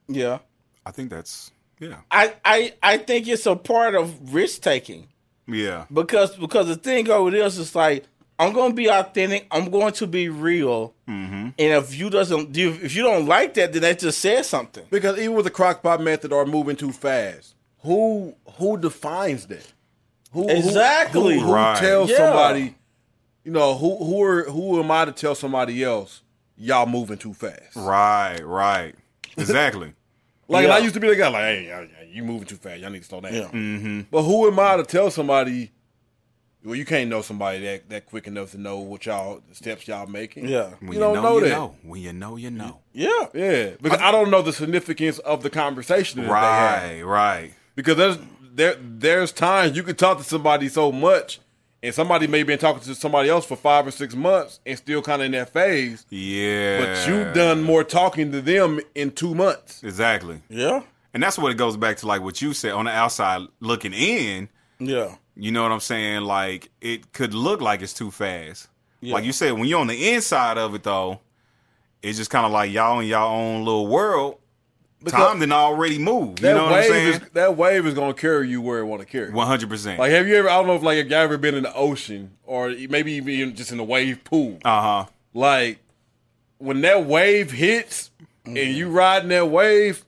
yeah. 0.09 0.39
I 0.85 0.91
think 0.93 1.11
that's 1.11 1.53
yeah. 1.79 1.97
I, 2.11 2.35
I, 2.45 2.75
I 2.83 2.99
think 2.99 3.27
it's 3.29 3.47
a 3.47 3.57
part 3.57 3.95
of 3.95 4.35
risk 4.35 4.61
taking 4.63 5.09
Yeah. 5.47 5.87
because 5.93 6.37
because 6.37 6.67
the 6.69 6.77
thing 6.77 7.09
over 7.11 7.31
this 7.31 7.59
is 7.59 7.75
like 7.75 8.05
I'm 8.41 8.53
going 8.55 8.71
to 8.71 8.75
be 8.75 8.89
authentic. 8.91 9.47
I'm 9.51 9.71
going 9.71 9.93
to 9.95 10.07
be 10.07 10.29
real. 10.29 10.95
Mm-hmm. 11.09 11.35
And 11.35 11.55
if 11.59 11.95
you 11.95 12.11
doesn't, 12.11 12.57
if 12.57 12.95
you 12.97 13.03
don't 13.03 13.27
like 13.27 13.55
that, 13.55 13.73
then 13.73 13.83
that 13.83 13.99
just 13.99 14.19
says 14.19 14.49
something. 14.49 14.85
Because 14.91 15.19
even 15.19 15.35
with 15.37 15.45
the 15.45 15.51
crockpot 15.51 16.01
method 16.01 16.33
or 16.33 16.47
moving 16.47 16.75
too 16.77 16.91
fast, 16.93 17.55
who 17.83 18.35
who 18.59 18.77
defines 18.79 19.47
that? 19.47 19.73
Who, 20.33 20.43
who- 20.45 20.49
Exactly. 20.49 21.39
Who, 21.39 21.47
who 21.47 21.53
Right. 21.53 21.79
tells 21.79 22.11
Yeah. 22.11 22.17
somebody? 22.17 22.75
You 23.45 23.53
know 23.53 23.75
who 23.77 23.97
who 24.05 24.23
are 24.23 24.45
who 24.45 24.81
am 24.83 24.91
I 24.91 25.05
to 25.05 25.13
tell 25.13 25.35
somebody 25.35 25.83
else 25.85 26.23
y'all 26.57 26.87
moving 26.87 27.19
too 27.19 27.33
fast? 27.35 27.77
Right, 27.77 28.41
right. 28.43 28.95
Exactly. 29.37 29.93
Like 30.49 30.65
and 30.65 30.73
I 30.73 30.79
used 30.79 30.95
to 30.95 31.01
be 31.01 31.07
the 31.09 31.15
guy 31.15 31.29
like, 31.29 31.43
hey, 31.43 31.69
y'all- 31.69 31.87
you 32.13 32.25
moving 32.25 32.45
too 32.49 32.57
fast. 32.57 32.81
Y'all 32.81 32.91
need 32.91 33.03
to 33.03 33.05
slow 33.05 33.21
down. 33.21 33.33
Yeah. 33.33 33.43
mm-hmm. 33.53 34.01
But 34.11 34.23
who 34.25 34.49
am 34.49 34.59
I 34.59 34.79
to 34.79 34.83
tell 34.83 35.09
somebody? 35.09 35.71
Well, 36.65 36.75
you 36.75 36.85
can't 36.85 37.09
know 37.09 37.23
somebody 37.23 37.61
that, 37.61 37.89
that 37.89 38.07
quick 38.07 38.27
enough 38.27 38.51
to 38.51 38.59
know 38.59 38.79
what 38.81 39.07
y'all 39.07 39.41
the 39.49 39.55
steps 39.55 39.89
y'all 39.89 40.07
making. 40.07 40.47
Yeah. 40.47 40.71
When 40.81 40.93
You 40.93 40.99
don't 40.99 41.23
know 41.23 41.39
you 41.39 41.45
that. 41.45 41.51
know. 41.51 41.77
When 41.83 42.03
you 42.03 42.13
know, 42.13 42.37
you 42.37 42.51
know. 42.51 42.81
Yeah. 42.93 43.27
yeah. 43.33 43.71
Because 43.81 43.99
I, 44.01 44.11
don't 44.13 44.31
know 44.31 44.43
the 44.43 44.53
significance 44.53 45.19
of 45.21 45.43
the 45.43 45.49
conversation 45.51 46.21
that 46.21 46.27
they. 46.27 46.33
Right, 46.33 47.03
right. 47.03 47.55
Because 47.77 47.97
there's 47.97 48.19
there 48.53 48.77
there's 48.81 49.33
times 49.33 49.77
you 49.77 49.83
could 49.83 49.97
talk 49.99 50.19
to 50.19 50.25
somebody 50.25 50.69
so 50.69 50.93
much, 50.93 51.41
and 51.83 51.95
somebody 51.95 52.27
may 52.27 52.39
have 52.39 52.47
been 52.47 52.59
talking 52.59 52.83
to 52.83 52.95
somebody 52.95 53.31
else 53.31 53.47
for 53.47 53.57
five 53.57 53.87
or 53.87 53.91
six 53.91 54.15
months 54.15 54.61
and 54.67 54.77
still 54.77 55.01
kind 55.01 55.23
of 55.23 55.27
in 55.27 55.33
that 55.33 55.51
phase. 55.51 56.05
Yeah. 56.11 56.85
But 56.85 57.09
you've 57.09 57.35
done 57.35 57.63
more 57.63 57.85
talking 57.85 58.33
to 58.33 58.43
them 58.43 58.81
in 58.95 59.13
two 59.13 59.35
months. 59.35 59.83
Exactly. 59.83 60.43
Yeah. 60.51 60.83
And 61.15 61.23
that's 61.23 61.39
what 61.39 61.51
it 61.53 61.57
goes 61.57 61.77
back 61.79 61.97
to 61.99 62.07
like 62.07 62.21
what 62.23 62.43
you 62.43 62.53
said 62.53 62.73
on 62.73 62.85
the 62.85 62.91
outside 62.91 63.43
looking 63.61 63.95
in, 63.95 64.49
Yeah. 64.79 65.15
You 65.37 65.51
know 65.53 65.63
what 65.63 65.73
I'm 65.73 65.81
saying? 65.81 66.23
Like 66.23 66.71
it 66.81 67.13
could 67.13 67.35
look 67.35 67.61
like 67.61 67.83
it's 67.83 67.95
too 67.95 68.11
fast. 68.11 68.69
Yeah. 69.01 69.15
Like 69.15 69.25
you 69.25 69.33
said, 69.33 69.53
when 69.53 69.65
you're 69.65 69.81
on 69.81 69.87
the 69.87 70.11
inside 70.13 70.59
of 70.59 70.75
it 70.75 70.83
though, 70.83 71.21
it's 72.03 72.19
just 72.19 72.31
kind 72.31 72.47
of 72.47 72.53
like 72.53 72.71
y'all 72.71 73.01
in 73.01 73.07
y'all 73.07 73.35
own 73.35 73.65
little 73.65 73.87
world. 73.87 74.39
Time 75.07 75.39
didn't 75.41 75.53
already 75.53 75.99
move. 75.99 76.41
You 76.41 76.49
know 76.49 76.65
what 76.65 76.73
I'm 76.73 76.73
wave 76.73 76.85
saying? 76.91 77.09
is 77.09 77.21
that 77.33 77.57
wave 77.57 77.87
is 77.87 77.95
gonna 77.95 78.13
carry 78.13 78.51
you 78.51 78.61
where 78.61 78.81
it 78.81 78.85
want 78.85 79.01
to 79.01 79.07
carry. 79.07 79.31
One 79.33 79.47
hundred 79.47 79.71
percent. 79.71 79.99
Like, 79.99 80.11
have 80.11 80.27
you 80.29 80.35
ever? 80.37 80.51
I 80.51 80.57
don't 80.57 80.67
know 80.67 80.75
if 80.77 80.83
like 80.83 80.99
have 80.99 81.09
you 81.09 81.17
ever 81.17 81.39
been 81.39 81.55
in 81.55 81.63
the 81.63 81.75
ocean 81.75 82.33
or 82.45 82.69
maybe 82.91 83.13
even 83.13 83.55
just 83.57 83.73
in 83.73 83.81
a 83.81 83.85
wave 83.85 84.23
pool. 84.25 84.59
Uh 84.63 84.83
huh. 84.83 85.07
Like 85.33 85.79
when 86.59 86.83
that 86.83 87.07
wave 87.07 87.51
hits 87.53 88.11
Mm-hmm. 88.47 88.57
and 88.57 88.75
you 88.75 88.89
riding 88.89 89.29
that 89.29 89.51
wave, 89.51 90.03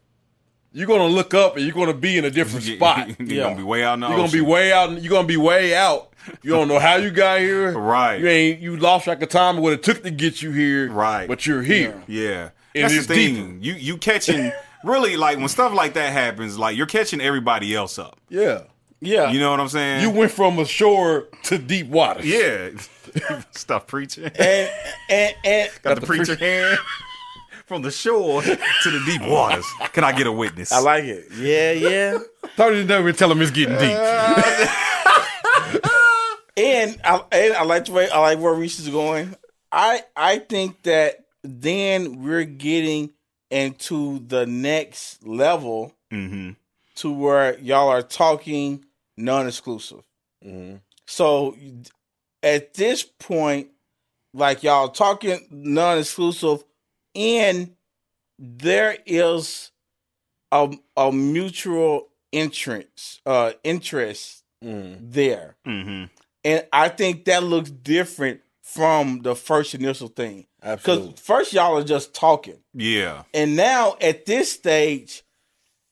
you're 0.73 0.87
gonna 0.87 1.07
look 1.07 1.35
up 1.35 1.57
and 1.57 1.65
you're 1.65 1.75
gonna 1.75 1.93
be 1.95 2.17
in 2.19 2.25
a 2.25 2.31
different 2.31 2.65
spot. 2.77 3.09
You're 3.21 3.29
Yeah. 3.29 3.43
gonna 3.45 3.57
be 3.57 3.63
way 3.63 3.85
out 3.85 3.95
in 3.95 4.01
the 4.01 4.09
You're 4.09 4.17
gonna 4.17 4.33
be 4.33 4.41
way 4.41 4.73
out. 4.73 5.03
You're 5.03 5.11
gonna 5.11 5.27
be 5.29 5.37
way 5.37 5.75
out. 5.75 6.09
You 6.43 6.53
don't 6.53 6.69
know 6.69 6.79
how 6.79 6.97
you 6.97 7.11
got 7.11 7.41
here. 7.41 7.73
Right. 7.77 8.21
You 8.21 8.29
ain't. 8.29 8.61
You 8.61 8.77
lost 8.77 9.05
track 9.05 9.23
of 9.23 9.29
time 9.29 9.57
of 9.57 9.63
what 9.63 9.73
it 9.73 9.83
took 9.83 10.03
to 10.05 10.11
get 10.11 10.41
you 10.41 10.53
here. 10.53 10.89
Right. 10.91 11.27
But 11.27 11.47
you're 11.47 11.63
here. 11.63 12.01
Yeah, 12.07 12.51
And 12.75 12.85
that's 12.85 12.95
it's 12.95 13.07
the 13.07 13.15
thing. 13.15 13.35
deeper. 13.61 13.65
You 13.65 13.73
you 13.75 13.97
catching 13.99 14.53
really 14.85 15.17
like 15.17 15.39
when 15.39 15.49
stuff 15.49 15.73
like 15.75 15.95
that 15.95 16.13
happens, 16.13 16.57
like 16.59 16.77
you're 16.77 16.87
catching 16.87 17.21
everybody 17.21 17.75
else 17.75 17.99
up. 17.99 18.19
Yeah. 18.29 18.63
Yeah. 19.01 19.33
You 19.33 19.41
know 19.41 19.51
what 19.51 19.59
I'm 19.59 19.69
saying? 19.69 20.03
You 20.03 20.11
went 20.11 20.31
from 20.31 20.61
a 20.61 20.65
shore 20.65 21.27
to 21.45 21.59
deep 21.59 21.89
water. 21.89 22.25
yeah. 22.25 22.71
Stop 23.51 23.89
preaching. 23.89 24.25
and 24.39 24.71
and 25.11 25.35
and 25.45 25.71
Got 25.83 26.01
the 26.01 26.07
preacher 26.07 26.37
hand 26.37 26.79
from 27.73 27.81
the 27.81 27.91
shore 27.91 28.43
to 28.43 28.91
the 28.91 29.03
deep 29.07 29.23
waters. 29.23 29.65
Can 29.95 30.05
I 30.05 30.13
get 30.13 30.27
a 30.27 30.33
witness? 30.33 30.73
I 30.73 30.81
like 30.81 31.05
it. 31.05 31.25
Yeah, 31.35 31.73
yeah. 31.73 32.19
Tony 32.55 32.85
never 32.85 33.13
tell 33.13 33.33
him 33.33 33.41
it's 33.41 33.51
getting 33.51 33.79
deep. 33.79 33.97
And 36.55 37.01
I 37.03 37.23
and 37.33 37.55
I 37.55 37.65
like 37.65 37.87
the 37.87 37.93
way 37.93 38.11
I 38.11 38.19
like 38.19 38.39
where 38.39 38.53
Reese 38.53 38.79
is 38.79 38.91
going. 38.91 39.35
I 39.73 40.03
I 40.15 40.39
think 40.39 40.83
that 40.83 41.25
then 41.43 42.23
we're 42.23 42.45
getting 42.45 43.09
into 43.51 44.19
the 44.27 44.45
next 44.45 45.27
level 45.27 45.95
hmm 46.11 46.51
to 46.97 47.11
where 47.11 47.59
y'all 47.61 47.89
are 47.89 48.03
talking 48.03 48.85
non-exclusive. 49.17 50.03
So 51.07 51.57
at 52.43 52.75
this 52.75 53.03
point, 53.03 53.69
like 54.35 54.63
y'all 54.63 54.89
talking 54.89 55.47
non-exclusive, 55.51 56.65
and 57.15 57.75
there 58.39 58.97
is 59.07 59.71
a 60.51 60.73
a 60.97 61.13
mutual 61.13 62.09
interest 62.33 63.21
uh 63.27 63.53
interest 63.65 64.45
there. 64.61 65.57
hmm 65.65 66.05
And 66.45 66.67
I 66.73 66.89
think 66.89 67.25
that 67.25 67.43
looks 67.43 67.71
different 67.71 68.41
from 68.63 69.21
the 69.23 69.35
first 69.35 69.75
initial 69.75 70.09
thing. 70.09 70.47
Because 70.63 71.19
first 71.21 71.53
y'all 71.53 71.77
are 71.79 71.85
just 71.85 72.15
talking. 72.15 72.59
Yeah. 72.73 73.25
And 73.35 73.57
now 73.57 73.97
at 74.01 74.25
this 74.25 74.53
stage, 74.53 75.25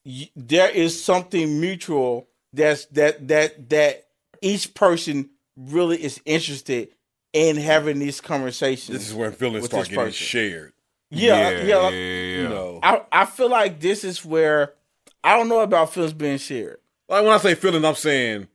y- 0.04 0.30
there 0.36 0.70
is 0.70 1.02
something 1.02 1.60
mutual 1.60 2.28
that's 2.52 2.86
that 2.86 3.26
that 3.28 3.68
that 3.70 4.06
each 4.40 4.72
person 4.74 5.30
really 5.56 6.02
is 6.02 6.20
interested 6.24 6.88
in 7.32 7.56
having 7.56 7.98
these 7.98 8.20
conversations. 8.20 8.98
This 8.98 9.08
is 9.08 9.14
where 9.14 9.32
feelings 9.32 9.66
start 9.66 9.88
getting 9.88 9.96
person. 10.04 10.12
shared. 10.12 10.72
Yeah, 11.10 11.50
yeah. 11.50 11.62
yeah, 11.64 11.76
like, 11.76 11.92
yeah. 11.92 11.98
You 11.98 12.48
know, 12.48 12.80
I 12.82 13.02
I 13.12 13.24
feel 13.26 13.48
like 13.50 13.80
this 13.80 14.04
is 14.04 14.24
where 14.24 14.74
I 15.22 15.36
don't 15.36 15.48
know 15.48 15.60
about 15.60 15.92
feelings 15.92 16.12
being 16.12 16.38
shared. 16.38 16.78
like 17.08 17.22
when 17.24 17.32
I 17.32 17.38
say 17.38 17.54
feelings, 17.54 17.84
I'm 17.84 17.94
saying, 17.94 18.48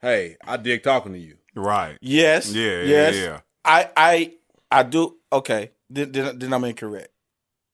hey, 0.00 0.36
I 0.44 0.56
dig 0.56 0.82
talking 0.82 1.12
to 1.12 1.18
you. 1.18 1.36
Right. 1.54 1.98
Yes. 2.00 2.52
Yeah, 2.52 2.62
yeah, 2.64 2.84
Yes. 2.84 3.14
yeah. 3.16 3.40
I 3.64 3.90
I 3.96 4.32
I 4.70 4.82
do. 4.82 5.16
Okay. 5.32 5.70
Then 5.90 6.12
then, 6.12 6.38
then 6.38 6.52
I'm 6.52 6.64
incorrect. 6.64 7.08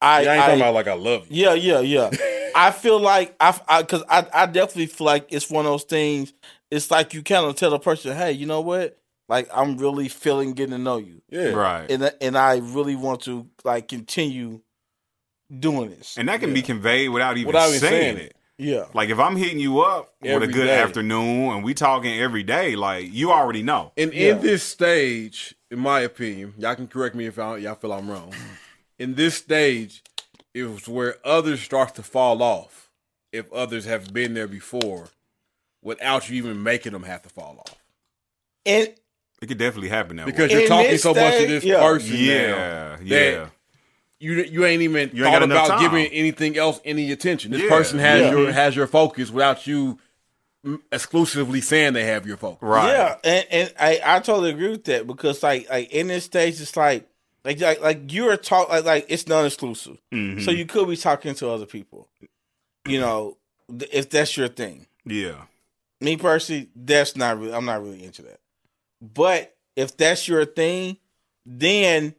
I 0.01 0.21
Yeah, 0.21 0.31
I 0.31 0.33
ain't 0.35 0.43
I- 0.43 0.45
talking 0.47 0.61
about 0.61 0.73
like 0.73 0.87
I 0.87 0.93
love 0.93 1.27
you. 1.29 1.45
Yeah, 1.45 1.53
yeah, 1.53 1.79
yeah. 1.79 2.09
I 2.55 2.69
feel 2.71 2.99
like 2.99 3.35
I, 3.39 3.81
because 3.81 4.03
I, 4.07 4.27
I, 4.31 4.45
definitely 4.45 4.85
feel 4.85 5.05
like 5.05 5.25
it's 5.29 5.49
one 5.49 5.65
of 5.65 5.71
those 5.71 5.85
things. 5.85 6.33
It's 6.69 6.91
like 6.91 7.13
you 7.15 7.23
kind 7.23 7.47
of 7.47 7.55
tell 7.55 7.73
a 7.73 7.79
person, 7.79 8.15
"Hey, 8.15 8.33
you 8.33 8.45
know 8.45 8.61
what? 8.61 8.95
Like 9.33 9.49
I'm 9.51 9.77
really 9.79 10.09
feeling 10.09 10.53
getting 10.53 10.73
to 10.73 10.77
know 10.77 10.97
you, 10.97 11.23
Yeah. 11.27 11.53
Right. 11.53 11.89
and 11.89 12.13
and 12.21 12.37
I 12.37 12.57
really 12.57 12.95
want 12.95 13.21
to 13.21 13.47
like 13.63 13.87
continue 13.87 14.61
doing 15.59 15.89
this." 15.89 16.17
And 16.19 16.29
that 16.29 16.39
can 16.39 16.53
be 16.53 16.61
conveyed 16.61 17.09
without 17.09 17.37
even 17.37 17.47
Without 17.47 17.69
even 17.69 17.79
saying, 17.79 18.15
saying 18.15 18.17
it. 18.17 18.23
it. 18.23 18.35
yeah, 18.59 18.85
Like 18.93 19.09
if 19.09 19.17
I'm 19.17 19.35
hitting 19.35 19.57
you 19.59 19.79
up 19.81 20.13
with 20.21 20.43
a 20.43 20.47
good 20.47 20.67
day. 20.67 20.79
afternoon 20.79 21.49
and 21.55 21.63
we 21.63 21.73
talking 21.73 22.13
every 22.19 22.43
day, 22.43 22.75
like 22.75 23.11
you 23.11 23.31
already 23.31 23.63
know. 23.63 23.91
And 23.97 24.13
Yeah. 24.13 24.33
in 24.35 24.41
this 24.41 24.61
stage, 24.61 25.55
in 25.71 25.79
my 25.79 26.01
opinion, 26.01 26.53
y'all 26.59 26.75
can 26.75 26.87
correct 26.87 27.15
me 27.15 27.25
if 27.25 27.39
I, 27.39 27.57
y'all 27.57 27.73
feel 27.73 27.91
I'm 27.91 28.11
wrong. 28.11 28.35
In 28.99 29.15
this 29.15 29.33
stage, 29.33 30.03
it 30.53 30.65
was 30.65 30.87
where 30.87 31.17
others 31.25 31.59
start 31.61 31.95
to 31.95 32.03
fall 32.03 32.43
off 32.43 32.91
if 33.31 33.51
others 33.51 33.85
have 33.85 34.13
been 34.13 34.35
there 34.35 34.47
before, 34.47 35.07
without 35.81 36.29
you 36.29 36.35
even 36.37 36.61
making 36.61 36.91
them 36.91 37.01
have 37.01 37.23
to 37.23 37.29
fall 37.29 37.57
off. 37.65 37.77
and 38.63 38.93
It 39.43 39.47
could 39.47 39.57
definitely 39.57 39.89
happen 39.89 40.15
that 40.17 40.25
Because 40.25 40.49
way. 40.49 40.53
you're 40.53 40.61
In 40.63 40.67
talking 40.69 40.91
this 40.91 41.03
so 41.03 41.13
much 41.13 41.23
to 41.33 41.37
stage, 41.37 41.47
this 41.49 41.63
yeah. 41.65 41.79
person 41.81 42.15
Yeah, 42.15 42.47
now. 42.51 42.97
yeah. 43.03 43.31
that 43.41 43.49
You 44.19 44.33
you 44.43 44.65
ain't 44.65 44.81
even 44.83 45.11
You 45.13 45.25
ain't 45.25 45.33
thought 45.33 45.39
got 45.39 45.43
enough 45.43 45.65
about 45.67 45.79
time. 45.79 45.91
giving 45.91 46.05
anything 46.13 46.57
else 46.57 46.79
any 46.85 47.11
attention. 47.11 47.51
This 47.51 47.61
Yeah. 47.63 47.69
person 47.69 47.99
has 47.99 48.21
Yeah. 48.21 48.31
your 48.31 48.51
has 48.53 48.75
your 48.75 48.87
focus 48.87 49.29
without 49.31 49.67
you 49.67 49.99
mm, 50.65 50.79
exclusively 50.93 51.59
saying 51.59 51.91
they 51.91 52.05
have 52.05 52.25
your 52.25 52.37
focus. 52.37 52.59
Right. 52.61 52.87
yeah, 52.87 53.17
and 53.25 53.45
and 53.51 53.73
I, 53.77 53.99
I 54.03 54.19
totally 54.21 54.51
agree 54.51 54.69
with 54.69 54.85
that 54.85 55.05
because 55.05 55.43
like 55.43 55.69
like 55.69 55.91
in 55.91 56.07
this 56.07 56.23
stage, 56.23 56.61
it's 56.61 56.77
like 56.77 57.05
like 57.43 57.59
like, 57.59 57.81
like 57.81 58.13
you're 58.13 58.37
talk 58.37 58.69
like 58.69 58.85
like 58.85 59.05
it's 59.09 59.27
non-exclusive, 59.27 59.97
Mhm. 60.13 60.41
so 60.45 60.51
you 60.51 60.65
could 60.65 60.87
be 60.87 60.95
talking 60.95 61.35
to 61.35 61.49
other 61.49 61.65
people, 61.65 62.07
you 62.87 63.01
know, 63.01 63.35
th- 63.77 63.91
if 63.93 64.09
that's 64.09 64.37
your 64.37 64.47
thing. 64.47 64.87
Yeah. 65.05 65.41
me 65.99 66.15
personally, 66.15 66.69
that's 66.75 67.17
not 67.17 67.37
really. 67.39 67.53
I'm 67.53 67.65
not 67.65 67.81
really 67.83 68.01
into 68.05 68.21
that. 68.21 68.39
But 69.03 69.55
if 69.75 69.97
that's 69.97 70.27
your 70.27 70.45
thing, 70.45 70.97
then 71.45 72.15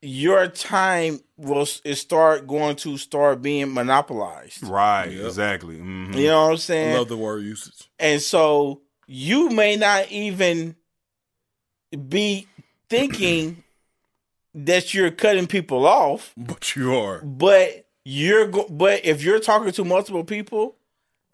your 0.00 0.46
time 0.46 1.18
will 1.36 1.66
is 1.84 2.00
start 2.00 2.46
going 2.46 2.76
to 2.76 2.96
start 2.96 3.42
being 3.42 3.72
monopolized. 3.74 4.62
Right. 4.62 5.06
Yep. 5.10 5.24
Exactly. 5.26 5.78
hmm 5.78 6.12
You 6.14 6.26
know 6.28 6.44
what 6.44 6.50
I'm 6.52 6.56
saying? 6.58 6.94
I 6.94 6.98
love 6.98 7.08
the 7.08 7.16
word 7.16 7.42
usage. 7.42 7.90
and 7.98 8.20
so 8.22 8.82
you 9.08 9.50
may 9.50 9.76
not 9.76 10.10
even 10.12 10.76
be 12.08 12.46
thinking 12.88 13.62
that 14.54 14.94
you're 14.94 15.10
cutting 15.10 15.46
people 15.46 15.86
off, 15.86 16.32
But 16.36 16.76
you 16.76 16.94
are. 16.96 17.20
but 17.22 17.86
you're 18.04 18.46
go- 18.48 18.68
but 18.68 19.04
if 19.04 19.22
you're 19.22 19.40
talking 19.40 19.72
to 19.72 19.84
multiple 19.84 20.24
people, 20.24 20.70
th- 20.70 20.76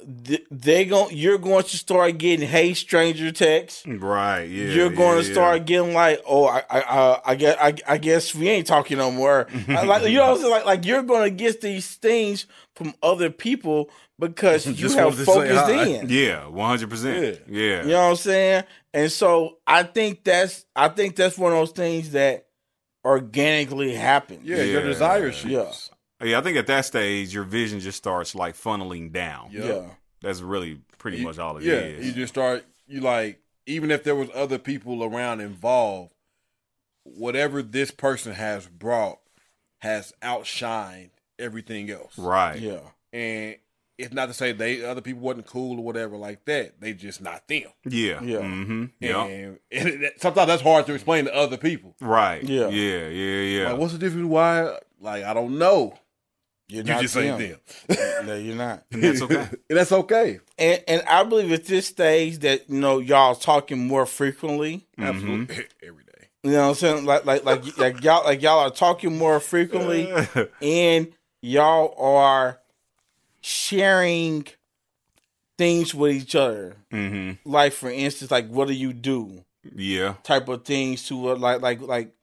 they 0.06 0.84
gon' 0.84 1.08
you're 1.10 1.38
going 1.38 1.64
to 1.64 1.76
start 1.76 2.18
getting 2.18 2.46
hey 2.48 2.72
stranger 2.74 3.32
texts. 3.32 3.84
Right. 3.86 4.44
Yeah. 4.44 4.66
you're 4.66 4.90
going 4.90 5.16
yeah, 5.16 5.22
to 5.22 5.26
yeah. 5.28 5.34
start 5.34 5.64
getting 5.66 5.92
like, 5.92 6.22
oh, 6.26 6.46
I, 6.46 6.62
I, 6.70 6.80
I, 6.80 7.20
I 7.26 7.34
guess, 7.34 7.56
I, 7.60 7.74
I 7.86 7.98
guess 7.98 8.34
we 8.34 8.48
ain't 8.48 8.66
talking 8.66 8.98
no 8.98 9.10
more. 9.10 9.48
Like, 9.68 10.04
you 10.04 10.18
know, 10.18 10.28
what 10.28 10.36
I'm 10.36 10.38
saying? 10.38 10.50
like, 10.52 10.66
like 10.66 10.84
you're 10.84 11.02
going 11.02 11.24
to 11.24 11.30
get 11.36 11.60
these 11.60 11.94
things 11.96 12.46
from 12.76 12.94
other 13.02 13.28
people 13.30 13.90
because 14.20 14.66
you 14.68 14.74
Just 14.74 14.96
have 14.96 15.06
wanted 15.06 15.16
to 15.18 15.24
say 15.24 15.32
focused 15.32 15.64
hi. 15.74 15.84
in. 15.84 16.08
Yeah, 16.08 16.46
one 16.46 16.68
hundred 16.70 16.90
percent. 16.90 17.40
Yeah. 17.48 17.82
You 17.82 17.88
know 17.88 18.02
what 18.04 18.10
I'm 18.10 18.16
saying? 18.16 18.64
And 18.94 19.10
so 19.12 19.58
I 19.66 19.82
think 19.82 20.22
that's, 20.24 20.64
I 20.76 20.88
think 20.88 21.16
that's 21.16 21.36
one 21.36 21.52
of 21.52 21.58
those 21.58 21.72
things 21.72 22.10
that 22.12 22.46
organically 23.04 23.94
happen. 23.94 24.40
Yeah, 24.44 24.62
your 24.62 24.80
Yeah. 24.80 24.86
desire 24.86 25.32
shifts. 25.32 25.90
Yeah, 26.22 26.38
I 26.38 26.42
think 26.42 26.56
at 26.56 26.66
that 26.66 26.84
stage 26.84 27.32
your 27.32 27.44
vision 27.44 27.80
just 27.80 27.98
starts 27.98 28.34
like 28.34 28.56
funneling 28.56 29.12
down. 29.12 29.50
Yeah. 29.52 29.64
yeah, 29.66 29.86
That's 30.20 30.40
really 30.40 30.80
pretty 30.98 31.18
You- 31.18 31.24
much 31.24 31.38
all 31.38 31.56
it 31.58 31.62
yeah, 31.64 31.74
is. 31.74 32.06
you 32.06 32.12
just 32.12 32.32
start. 32.34 32.64
You 32.86 33.00
like 33.00 33.40
even 33.66 33.90
if 33.90 34.02
there 34.04 34.16
was 34.16 34.28
other 34.34 34.58
people 34.58 35.04
around 35.04 35.40
involved, 35.40 36.12
whatever 37.04 37.62
this 37.62 37.90
person 37.90 38.32
has 38.34 38.66
brought 38.66 39.18
has 39.78 40.12
outshined 40.22 41.10
everything 41.38 41.90
else. 41.90 42.18
right. 42.18 42.58
yeah, 42.58 42.80
And 43.12 43.56
it's 43.96 44.12
not 44.12 44.26
to 44.26 44.34
say 44.34 44.52
they 44.52 44.84
other 44.84 45.00
people 45.00 45.20
wasn't 45.22 45.46
cool 45.46 45.78
or 45.78 45.84
whatever 45.84 46.16
like 46.16 46.44
that. 46.46 46.80
They 46.80 46.92
just 46.94 47.20
not 47.20 47.46
them. 47.48 47.64
Yeah. 47.84 48.20
Yeah. 48.22 48.38
Mm-hmm. 48.38 48.84
Yeah. 49.00 49.24
And, 49.24 49.58
and 49.72 49.88
it- 50.04 50.20
sometimes 50.20 50.48
that's 50.48 50.62
hard 50.62 50.86
to 50.86 50.94
explain 50.94 51.26
to 51.26 51.34
other 51.34 51.56
people. 51.56 51.94
Right. 52.00 52.42
Yeah. 52.42 52.68
Yeah. 52.68 53.08
Yeah. 53.08 53.40
Yeah. 53.60 53.70
Like, 53.70 53.78
what's 53.80 53.92
the 53.92 53.98
difference? 53.98 54.26
Why? 54.26 54.78
Like, 55.00 55.24
I 55.24 55.34
don't 55.34 55.58
know. 55.58 55.94
You're 56.68 56.84
You 56.84 57.00
just 57.00 57.14
them. 57.14 57.40
ain't 57.40 57.60
them. 57.88 58.26
No, 58.26 58.36
you're 58.36 58.56
not. 58.56 58.84
and 58.92 59.02
that's 59.02 59.22
okay. 59.22 59.34
and 59.70 59.78
that's 59.78 59.92
okay. 59.92 60.40
And 60.58 60.84
and 60.86 61.02
I 61.08 61.24
believe 61.24 61.50
at 61.52 61.64
this 61.64 61.86
stage 61.86 62.38
that 62.40 62.68
you 62.68 62.78
know 62.80 62.98
y'all 62.98 63.34
talking 63.34 63.86
more 63.86 64.06
frequently. 64.06 64.86
Absolutely. 64.98 65.64
Every 65.82 66.04
day. 66.04 66.28
You 66.44 66.52
know 66.52 66.62
what 66.62 66.68
I'm 66.68 66.74
saying? 66.74 67.04
Like 67.04 67.24
like 67.24 67.44
like 67.44 67.78
like 67.78 68.04
y'all 68.04 68.24
like 68.24 68.42
y'all 68.42 68.60
are 68.60 68.70
talking 68.70 69.16
more 69.16 69.40
frequently, 69.40 70.12
and 70.62 71.08
y'all 71.42 71.94
are 71.98 72.60
sharing 73.40 74.46
things 75.56 75.94
with 75.94 76.12
each 76.12 76.34
other. 76.34 76.76
mm-hmm. 76.92 77.50
Like 77.50 77.72
for 77.72 77.90
instance, 77.90 78.30
like 78.30 78.48
what 78.48 78.68
do 78.68 78.74
you 78.74 78.92
do? 78.92 79.44
Yeah. 79.74 80.14
Type 80.22 80.48
of 80.48 80.64
things 80.64 81.06
to 81.08 81.30
uh, 81.30 81.36
like 81.36 81.60
like 81.60 81.80
like 81.80 82.14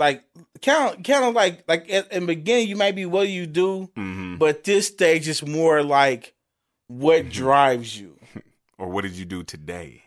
like 0.00 0.24
kind 0.62 0.96
of 0.98 1.02
kind 1.04 1.24
of 1.24 1.34
like 1.34 1.62
like 1.68 1.88
at, 1.90 2.10
in 2.10 2.22
the 2.22 2.34
beginning 2.34 2.66
you 2.68 2.74
might 2.76 2.96
be 2.96 3.06
what 3.06 3.28
you 3.28 3.46
do, 3.46 3.88
Mm-hmm. 3.96 4.36
but 4.36 4.64
this 4.64 4.88
stage 4.88 5.28
is 5.28 5.46
more 5.46 5.82
like 5.84 6.34
what 6.88 7.28
drives 7.30 7.96
you. 7.98 8.16
Or 8.78 8.88
what 8.88 9.02
did 9.02 9.12
you 9.12 9.26
do 9.26 9.42
today? 9.44 10.02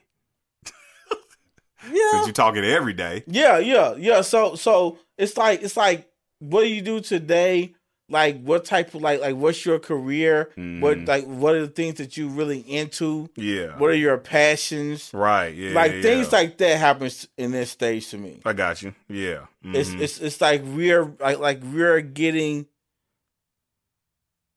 Yeah. 1.91 2.11
Since 2.11 2.27
you're 2.27 2.33
talking 2.33 2.63
every 2.63 2.93
day. 2.93 3.23
Yeah, 3.27 3.59
yeah, 3.59 3.93
yeah. 3.97 4.21
So 4.21 4.55
so 4.55 4.97
it's 5.17 5.35
like 5.37 5.61
it's 5.61 5.75
like 5.77 6.07
what 6.39 6.61
do 6.63 6.69
you 6.69 6.81
do 6.81 6.99
today? 7.01 7.75
Like 8.09 8.41
what 8.43 8.65
type 8.65 8.93
of 8.93 9.01
like 9.01 9.21
like 9.21 9.35
what's 9.35 9.65
your 9.65 9.79
career? 9.79 10.49
What 10.55 10.97
Mhm. 10.99 11.07
like 11.07 11.25
what 11.25 11.55
are 11.55 11.61
the 11.61 11.71
things 11.71 11.95
that 11.95 12.17
you 12.17 12.27
really 12.27 12.59
into? 12.59 13.29
Yeah. 13.35 13.77
What 13.77 13.89
are 13.91 13.95
your 13.95 14.17
passions? 14.17 15.09
right. 15.13 15.55
Yeah. 15.55 15.71
like 15.71 15.93
yeah. 15.93 16.01
things 16.01 16.31
like 16.31 16.57
that 16.57 16.77
happens 16.77 17.27
in 17.37 17.51
this 17.51 17.71
stage 17.71 18.09
to 18.09 18.17
me. 18.17 18.41
I 18.45 18.53
got 18.53 18.81
you. 18.81 18.93
Yeah. 19.07 19.45
It's 19.63 19.89
Mhm. 19.91 20.01
it's 20.01 20.19
it's 20.19 20.41
like 20.41 20.61
we're 20.65 21.05
like 21.19 21.39
like 21.39 21.61
we're 21.63 22.01
getting 22.01 22.67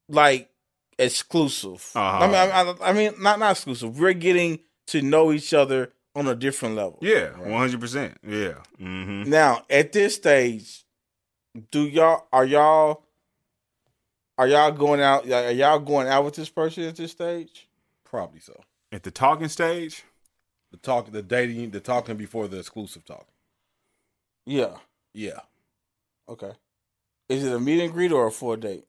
like 0.09 0.51
exclusive. 0.99 1.91
Uh-huh. 1.95 2.25
I 2.25 2.27
mean 2.27 2.35
I, 2.83 2.89
I, 2.91 2.93
mean 2.93 3.15
not 3.21 3.39
not 3.39 3.53
exclusive. 3.53 3.99
We're 3.99 4.13
getting 4.13 4.61
to 4.89 5.03
know 5.03 5.33
each 5.33 5.55
other 5.55 5.93
on 6.15 6.27
a 6.27 6.35
different 6.35 6.75
level. 6.77 6.99
yeah. 7.01 7.31
One 7.39 7.53
hundred 7.61 7.81
percent. 7.81 8.19
Yeah. 8.27 8.55
Mm-hmm. 8.81 9.31
Now, 9.31 9.65
at 9.69 9.93
this 9.93 10.15
stage, 10.17 10.85
do 11.71 11.87
y'all 11.87 12.27
are 12.33 12.45
y'all 12.45 13.03
are 14.39 14.47
y'all 14.49 14.71
going 14.73 15.01
out? 15.01 15.29
Are 15.31 15.51
y'all 15.53 15.79
going 15.79 16.09
out 16.09 16.25
with 16.25 16.35
this 16.35 16.49
person 16.49 16.85
at 16.85 16.97
this 16.97 17.13
stage? 17.13 17.69
Probably 18.05 18.41
so. 18.41 18.61
At 18.93 19.03
the 19.03 19.11
talking 19.11 19.49
stage. 19.49 20.05
The 20.73 20.79
talk, 20.79 21.11
the 21.13 21.23
dating, 21.23 21.71
the 21.71 21.81
talking 21.81 22.17
before 22.17 22.49
the 22.49 22.59
exclusive 22.59 23.05
talk. 23.05 23.27
Yeah. 24.45 24.77
Yeah. 25.15 25.41
Okay. 26.29 26.53
Is 27.29 27.45
it 27.45 27.53
a 27.53 27.59
meet 27.61 27.83
and 27.83 27.93
greet 27.93 28.13
or 28.13 28.27
a 28.27 28.33
full 28.33 28.57
date? 28.57 28.85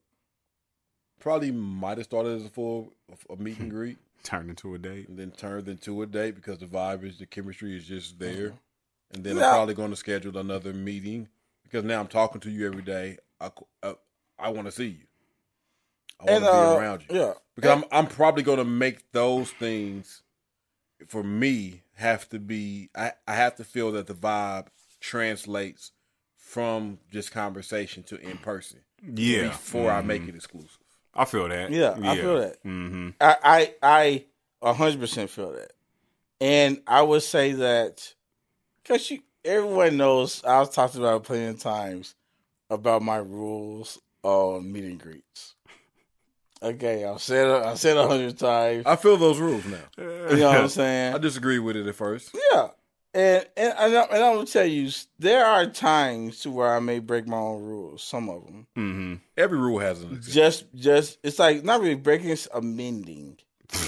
Probably 1.19 1.51
might 1.51 1.97
have 1.97 2.05
started 2.05 2.37
as 2.37 2.45
a 2.45 2.49
full 2.49 2.93
a 3.29 3.35
meet 3.35 3.59
and 3.59 3.71
greet 3.77 3.97
Turned 4.23 4.49
into 4.49 4.73
a 4.73 4.77
date. 4.77 5.07
and 5.07 5.17
then 5.17 5.31
turned 5.31 5.67
into 5.69 6.01
a 6.01 6.05
date 6.05 6.35
because 6.35 6.57
the 6.57 6.65
vibe 6.65 7.03
is 7.03 7.17
the 7.19 7.25
chemistry 7.25 7.77
is 7.77 7.85
just 7.85 8.19
there. 8.19 8.53
And 9.13 9.23
then 9.23 9.37
Yeah. 9.37 9.45
I'm 9.45 9.51
probably 9.53 9.73
going 9.75 9.91
to 9.91 9.95
schedule 9.95 10.37
another 10.37 10.73
meeting 10.73 11.27
because 11.63 11.83
now 11.83 11.99
I'm 11.99 12.07
talking 12.07 12.41
to 12.41 12.49
you 12.49 12.65
every 12.67 12.81
day. 12.81 13.17
I 13.39 13.51
uh, 13.83 13.93
I 14.37 14.49
want 14.49 14.65
to 14.67 14.71
see 14.71 14.87
you. 14.87 15.06
I 16.19 16.25
want 16.25 16.35
And 16.35 16.45
to 16.45 16.51
uh, 16.51 16.69
be 16.73 16.79
around 16.79 17.05
you. 17.09 17.15
yeah, 17.19 17.33
Because 17.55 17.71
I'm 17.71 17.83
I'm 17.91 18.07
probably 18.07 18.43
gonna 18.43 18.65
make 18.65 19.11
those 19.11 19.51
things 19.51 20.23
for 21.07 21.23
me 21.23 21.83
have 21.95 22.27
to 22.29 22.39
be 22.39 22.89
I, 22.95 23.13
I 23.27 23.35
have 23.35 23.55
to 23.57 23.63
feel 23.63 23.91
that 23.93 24.07
the 24.07 24.13
vibe 24.13 24.67
translates 24.99 25.91
from 26.35 26.99
just 27.11 27.31
conversation 27.31 28.03
to 28.03 28.19
in 28.19 28.37
person 28.37 28.79
Yeah. 29.15 29.49
before 29.49 29.91
I 29.91 30.01
make 30.01 30.23
Mhm. 30.23 30.29
it 30.29 30.35
exclusive. 30.35 30.79
I 31.13 31.25
feel 31.25 31.47
that. 31.49 31.71
Yeah, 31.71 31.97
I 32.01 32.15
feel 32.15 32.39
that. 32.39 32.63
Mm-hmm. 32.63 33.09
I 33.19 33.35
I 33.43 33.75
I 33.83 34.25
a 34.61 34.73
hundred 34.73 34.99
percent 34.99 35.29
feel 35.29 35.51
that, 35.53 35.73
and 36.41 36.81
I 36.87 37.01
would 37.01 37.23
say 37.23 37.51
that 37.53 38.13
because 38.81 39.09
you 39.11 39.19
everyone 39.45 39.97
knows 39.97 40.43
I've 40.43 40.71
talked 40.71 40.95
about 40.95 41.21
it 41.21 41.23
plenty 41.23 41.45
of 41.45 41.59
times 41.59 42.15
about 42.69 43.01
my 43.01 43.17
rules 43.17 43.99
on 44.23 44.71
meet 44.71 44.83
and 44.85 44.99
greets. 44.99 45.55
Okay, 46.61 47.05
I've 47.05 47.21
said 47.21 47.47
it. 47.47 47.65
I've 47.65 47.79
said 47.79 47.97
a 47.97 48.07
hundred 48.07 48.37
times. 48.37 48.85
I 48.85 48.95
feel 48.95 49.17
those 49.17 49.37
rules 49.39 49.65
now. 49.65 49.77
You 49.97 50.37
know 50.37 50.47
what 50.49 50.57
I'm 50.61 50.69
saying? 50.69 51.13
I 51.15 51.17
disagree 51.19 51.59
with 51.59 51.75
it 51.75 51.85
at 51.87 51.95
first. 51.95 52.35
Yeah, 52.51 52.69
and 53.13 53.45
and 53.55 53.73
and, 53.77 53.95
I, 53.97 54.01
and 54.03 54.23
I'm 54.23 54.35
gonna 54.35 54.45
tell 54.47 54.65
you, 54.65 54.89
there 55.19 55.45
are 55.45 55.67
times 55.67 56.39
to 56.41 56.51
where 56.51 56.73
I 56.75 56.79
may 56.79 56.99
break 56.99 57.27
my 57.27 57.37
own 57.37 57.63
rules. 57.63 58.01
Some 58.03 58.27
of 58.29 58.43
them, 58.45 58.67
Mm-hmm. 58.75 59.15
Every 59.37 59.57
rule 59.59 59.79
has 59.79 60.01
an 60.01 60.15
exception. 60.15 60.33
just 60.33 60.65
just 60.75 61.17
it's 61.23 61.37
like 61.39 61.63
not 61.63 61.79
really 61.81 61.95
breaking, 61.95 62.29
it's 62.31 62.47
amending. 62.53 63.37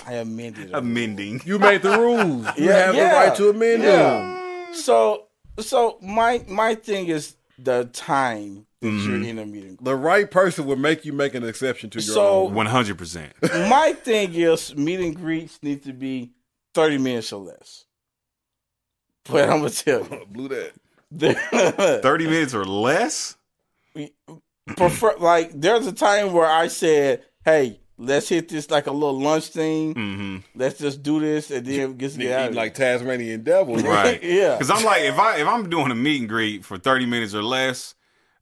I 0.06 0.14
amended. 0.16 0.72
Amending. 0.74 1.42
You 1.46 1.58
made 1.58 1.82
the 1.82 1.98
rules. 1.98 2.46
You 2.58 2.66
Yeah, 2.68 2.86
have 2.86 2.96
yeah, 2.96 3.10
the 3.10 3.16
right 3.30 3.36
to 3.38 3.50
amend 3.50 3.82
yeah. 3.84 3.96
them. 4.68 4.74
So 4.76 5.28
so 5.60 5.98
my 6.02 6.44
my 6.48 6.76
thing 6.76 7.08
is 7.08 7.36
the 7.58 7.86
time 7.94 8.66
Mm-hmm. 8.82 9.10
you're 9.24 9.30
in 9.30 9.40
a 9.40 9.46
meeting. 9.46 9.78
The 9.82 9.96
right 9.96 10.30
person 10.32 10.66
would 10.68 10.80
make 10.80 11.04
you 11.04 11.12
make 11.12 11.34
an 11.36 11.44
exception 11.44 11.90
to 11.92 12.00
your 12.00 12.14
So- 12.16 12.46
own. 12.46 12.54
One 12.54 12.66
hundred 12.66 12.98
percent. 12.98 13.34
My 13.42 13.94
thing 13.94 14.34
is 14.34 14.76
meet 14.76 15.00
and 15.02 15.16
greets 15.16 15.60
need 15.62 15.84
to 15.84 15.94
be 15.94 16.32
thirty 16.74 16.98
minutes 16.98 17.34
or 17.34 17.42
less. 17.44 17.86
But 19.30 19.50
I'm 19.50 19.58
gonna 19.60 19.70
tell 19.70 20.00
you, 20.02 20.26
Blew 20.32 20.48
that. 20.50 20.72
Thirty 22.04 22.26
minutes 22.28 22.54
or 22.54 22.64
less. 22.66 23.36
prefer 24.78 25.16
like 25.20 25.52
there's 25.60 25.86
a 25.88 25.92
time 25.92 26.34
where 26.34 26.48
I 26.50 26.68
said, 26.68 27.24
"Hey, 27.44 27.80
let's 27.98 28.30
hit 28.30 28.48
this 28.50 28.70
like 28.72 28.88
a 28.88 28.92
little 28.92 29.20
lunch 29.20 29.48
thing. 29.48 29.94
Mm-hmm. 29.94 30.38
Let's 30.56 30.80
just 30.80 31.04
do 31.04 31.20
this 31.20 31.52
and 31.52 31.66
then 31.66 31.98
get, 31.98 32.18
get 32.18 32.32
out." 32.32 32.40
Eating 32.42 32.50
of 32.50 32.56
like 32.56 32.74
Tasmanian 32.76 33.44
devil. 33.44 33.76
Right. 33.76 34.22
Yeah. 34.24 34.54
Because 34.58 34.70
I'm 34.72 34.84
like, 34.86 35.02
if 35.04 35.18
I 35.20 35.38
if 35.42 35.48
I'm 35.48 35.70
doing 35.70 35.92
a 35.92 35.96
meet 35.96 36.22
and 36.22 36.30
greet 36.30 36.64
for 36.66 36.78
thirty 36.78 37.06
minutes 37.06 37.34
or 37.36 37.44
less, 37.44 37.96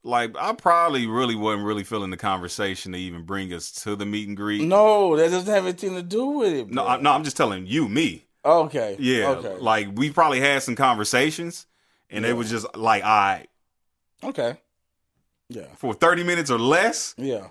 like 0.03 0.35
I 0.39 0.53
probably 0.53 1.07
really 1.07 1.35
wasn't 1.35 1.65
really 1.65 1.83
feeling 1.83 2.09
the 2.11 2.17
conversation 2.17 2.91
to 2.93 2.97
even 2.97 3.23
bring 3.23 3.53
us 3.53 3.71
to 3.83 3.95
the 3.95 4.05
meet 4.05 4.27
and 4.27 4.37
greet. 4.37 4.61
No, 4.61 5.15
that 5.17 5.29
doesn't 5.31 5.53
have 5.53 5.65
anything 5.65 5.95
to 5.95 6.03
do 6.03 6.25
with 6.27 6.53
it. 6.53 6.69
No. 6.71 6.85
I, 6.87 6.99
no, 7.01 7.11
I'm 7.11 7.23
just 7.23 7.37
telling 7.37 7.65
you, 7.67 7.87
me. 7.89 8.25
Okay. 8.45 8.95
Yeah, 8.99 9.29
Okay. 9.29 9.55
like 9.59 9.89
we 9.95 10.09
probably 10.11 10.39
had 10.39 10.63
some 10.63 10.75
conversations, 10.75 11.65
and 12.09 12.23
Yeah. 12.23 12.31
it 12.31 12.33
was 12.33 12.49
just 12.49 12.65
like, 12.77 13.03
I 13.03 13.47
okay. 14.23 14.57
Yeah. 15.49 15.67
for 15.77 15.93
30 15.93 16.23
minutes 16.23 16.49
or 16.51 16.59
less, 16.59 17.13
Yeah. 17.17 17.47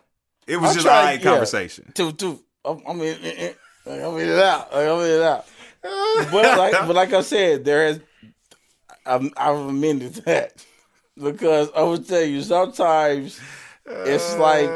it 0.47 0.57
was 0.57 0.71
I 0.71 0.75
just 0.75 0.87
all 0.87 0.93
right 1.05 1.19
yeah. 1.23 1.31
conversation. 1.31 1.93
to 1.95 2.13
to 2.13 2.41
I 2.65 2.93
mean, 2.95 3.17
like, 3.87 4.01
I'm 4.03 4.19
it 4.19 4.39
out. 4.39 4.69
I'm 4.73 4.99
in 5.01 5.11
it 5.11 5.23
out. 5.23 5.47
But 5.83 6.59
like 6.59 6.73
but 6.87 6.95
like 6.97 7.13
I 7.13 7.21
said, 7.21 7.65
there 7.65 7.87
has 7.87 8.01
I've 9.05 9.57
amended 9.57 10.15
that 10.25 10.65
because 11.23 11.71
I 11.75 11.83
would 11.83 12.07
tell 12.07 12.23
you 12.23 12.43
sometimes 12.43 13.41
it's 13.87 14.37
like 14.37 14.69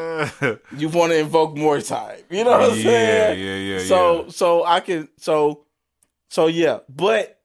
you 0.76 0.88
want 0.88 1.12
to 1.12 1.18
invoke 1.18 1.56
more 1.56 1.80
time. 1.80 2.18
You 2.30 2.44
know 2.44 2.50
what 2.52 2.70
I'm 2.72 2.76
yeah, 2.76 2.82
saying? 2.82 3.40
yeah, 3.40 3.56
yeah, 3.56 3.78
so 3.86 4.24
yeah. 4.24 4.30
so 4.30 4.64
I 4.64 4.80
can 4.80 5.08
so 5.18 5.64
so 6.28 6.46
yeah, 6.46 6.78
but 6.88 7.40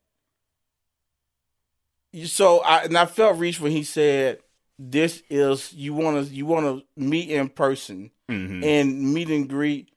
you 2.11 2.27
so 2.27 2.59
I 2.59 2.83
and 2.83 2.97
I 2.97 3.05
felt 3.05 3.37
reached 3.37 3.59
when 3.59 3.71
he 3.71 3.83
said 3.83 4.39
this 4.77 5.23
is 5.29 5.73
you 5.73 5.93
want 5.93 6.27
to 6.27 6.33
you 6.33 6.45
want 6.45 6.65
to 6.65 6.85
meet 7.01 7.29
in 7.29 7.49
person 7.49 8.11
Mhm. 8.29 8.63
and 8.65 9.13
meet 9.13 9.29
and 9.29 9.47
greet 9.47 9.89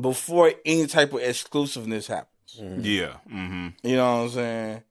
before 0.00 0.52
any 0.64 0.86
type 0.88 1.12
of 1.12 1.20
exclusiveness 1.20 2.08
happens. 2.08 2.28
Yeah. 2.84 3.18
Mm-hmm. 3.32 3.68
You 3.86 3.96
know 3.96 4.16
what 4.16 4.22
I'm 4.22 4.28
saying? 4.30 4.82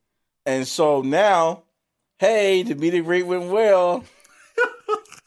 And 0.45 0.67
so 0.67 1.01
now, 1.01 1.63
hey, 2.19 2.63
the 2.63 2.75
greet 2.75 3.23
went 3.23 3.51
well. 3.51 4.03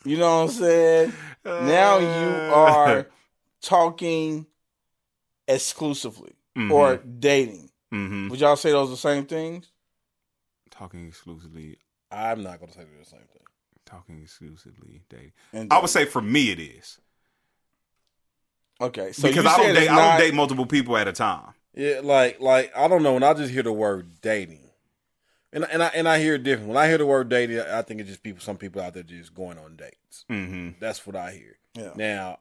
you 0.05 0.17
know 0.19 0.37
what 0.37 0.43
I'm 0.43 0.49
saying? 0.51 1.13
Now 1.45 1.99
you 1.99 2.53
are 2.55 3.09
talking 3.61 4.47
exclusively 5.49 6.35
or 6.71 6.99
dating. 6.99 7.71
Mm-hmm. 7.93 8.29
Would 8.29 8.41
y'all 8.41 8.57
say 8.57 8.71
those 8.71 8.89
are 8.89 8.93
the 8.93 8.97
same 8.97 9.27
things? 9.27 9.71
Talking 10.71 11.07
exclusively. 11.07 11.79
I'm 12.11 12.43
not 12.43 12.61
gonna 12.61 12.73
say 12.73 12.85
the 12.99 13.05
same 13.05 13.21
thing. 13.21 13.43
Talking 13.85 14.23
exclusively 14.23 15.03
dating. 15.09 15.33
And 15.53 15.73
I 15.73 15.81
would 15.81 15.91
say 15.91 16.05
for 16.05 16.23
me 16.23 16.51
it 16.51 16.61
is 16.61 16.99
okay, 18.81 19.13
so 19.13 19.29
because 19.29 19.47
I 19.47 19.57
don't 19.57 19.75
date. 19.75 19.83
it's 19.83 19.91
I 19.91 20.11
don't 20.11 20.21
date 20.21 20.35
multiple 20.35 20.67
people 20.67 20.97
at 20.97 21.09
a 21.09 21.13
time. 21.13 21.53
Yeah, 21.75 22.01
like 22.03 22.41
like 22.41 22.73
I 22.77 22.89
don't 22.89 23.03
know. 23.03 23.15
When 23.15 23.23
I 23.23 23.35
just 23.35 23.53
hear 23.53 23.63
the 23.63 23.73
word 23.73 24.21
dating, 24.21 24.61
and 25.53 25.65
and 25.71 25.83
I 25.83 25.89
and 25.89 26.09
I 26.09 26.19
hear 26.19 26.35
it 26.35 26.43
different. 26.43 26.69
When 26.69 26.77
I 26.79 26.89
hear 26.89 26.99
the 26.99 27.07
word 27.07 27.29
dating, 27.29 27.61
I 27.61 27.83
think 27.83 28.01
it's 28.01 28.09
just 28.09 28.23
people. 28.23 28.41
Some 28.41 28.57
people 28.57 28.81
out 28.83 28.95
there 28.95 29.03
just 29.03 29.35
going 29.35 29.59
on 29.59 29.77
dates. 29.77 30.25
Mm-hmm. 30.31 30.79
That's 30.81 31.07
what 31.07 31.17
I 31.17 31.33
hear. 31.33 31.57
Yeah. 31.75 31.93
Now, 31.97 32.39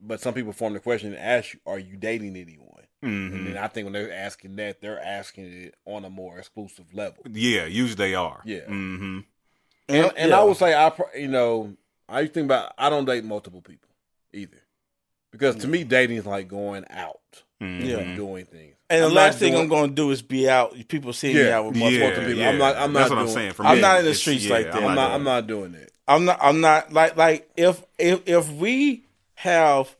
but 0.00 0.20
some 0.20 0.34
people 0.34 0.52
form 0.52 0.72
the 0.74 0.80
question 0.80 1.12
and 1.12 1.18
ask 1.20 1.54
you, 1.54 1.60
"Are 1.66 1.78
you 1.78 1.96
dating 1.96 2.36
anyone?" 2.36 2.64
Mm-hmm. 3.04 3.36
And 3.36 3.46
then 3.46 3.56
I 3.56 3.68
think 3.68 3.84
when 3.84 3.92
they're 3.92 4.12
asking 4.12 4.56
that, 4.56 4.80
they're 4.80 5.00
asking 5.00 5.44
it 5.52 5.74
on 5.84 6.04
a 6.04 6.10
more 6.10 6.38
exclusive 6.38 6.92
level. 6.92 7.22
Yeah, 7.30 7.66
usually 7.66 7.94
they 7.94 8.14
are. 8.16 8.40
Yeah. 8.44 8.62
Mm-hmm. 8.62 9.20
And, 9.90 10.12
and 10.16 10.30
yeah. 10.30 10.40
I 10.40 10.42
would 10.42 10.56
say 10.56 10.74
I, 10.74 10.92
you 11.16 11.28
know, 11.28 11.74
I 12.08 12.26
think 12.26 12.46
about 12.46 12.72
I 12.76 12.90
don't 12.90 13.04
date 13.04 13.24
multiple 13.24 13.60
people 13.62 13.88
either, 14.32 14.60
because 15.30 15.54
to 15.56 15.68
me 15.68 15.84
dating 15.84 16.16
is 16.16 16.26
like 16.26 16.48
going 16.48 16.84
out, 16.90 17.20
Mm-hmm. 17.62 17.88
Yeah. 17.88 17.96
and 17.98 18.16
doing 18.16 18.44
things. 18.46 18.74
And 18.90 19.02
the 19.02 19.08
I'm 19.08 19.14
last 19.14 19.38
thing 19.38 19.52
doing- 19.52 19.64
I'm 19.64 19.68
going 19.68 19.90
to 19.90 19.94
do 19.94 20.10
is 20.10 20.22
be 20.22 20.48
out. 20.48 20.74
People 20.88 21.12
see 21.12 21.34
me 21.34 21.50
out 21.50 21.66
with 21.66 21.76
Yeah, 21.76 21.80
multiple 21.82 22.06
multiple 22.06 22.24
people. 22.26 22.40
yeah. 22.40 22.48
I'm 22.48 22.58
not- 22.58 22.76
I'm 22.76 22.92
That's 22.94 23.10
not 23.10 23.16
what 23.16 23.18
I'm 23.20 23.26
doing- 23.26 23.36
saying. 23.36 23.52
For 23.52 23.62
me, 23.64 23.68
I'm 23.68 23.80
not 23.80 23.98
in 24.00 24.04
the 24.06 24.14
streets 24.14 24.44
yeah, 24.46 24.54
like 24.54 24.66
that. 24.66 24.74
I'm 24.76 24.82
doing 24.82 24.94
not. 24.94 25.10
I'm 25.12 25.24
not 25.24 25.46
doing 25.46 25.74
it. 25.74 25.92
I'm 26.06 26.24
not. 26.24 26.38
I'm 26.40 26.60
not 26.62 26.92
like 26.92 27.16
like 27.16 27.50
if 27.56 27.82
if 27.98 28.22
if 28.26 28.50
we 28.50 29.04
have 29.34 29.94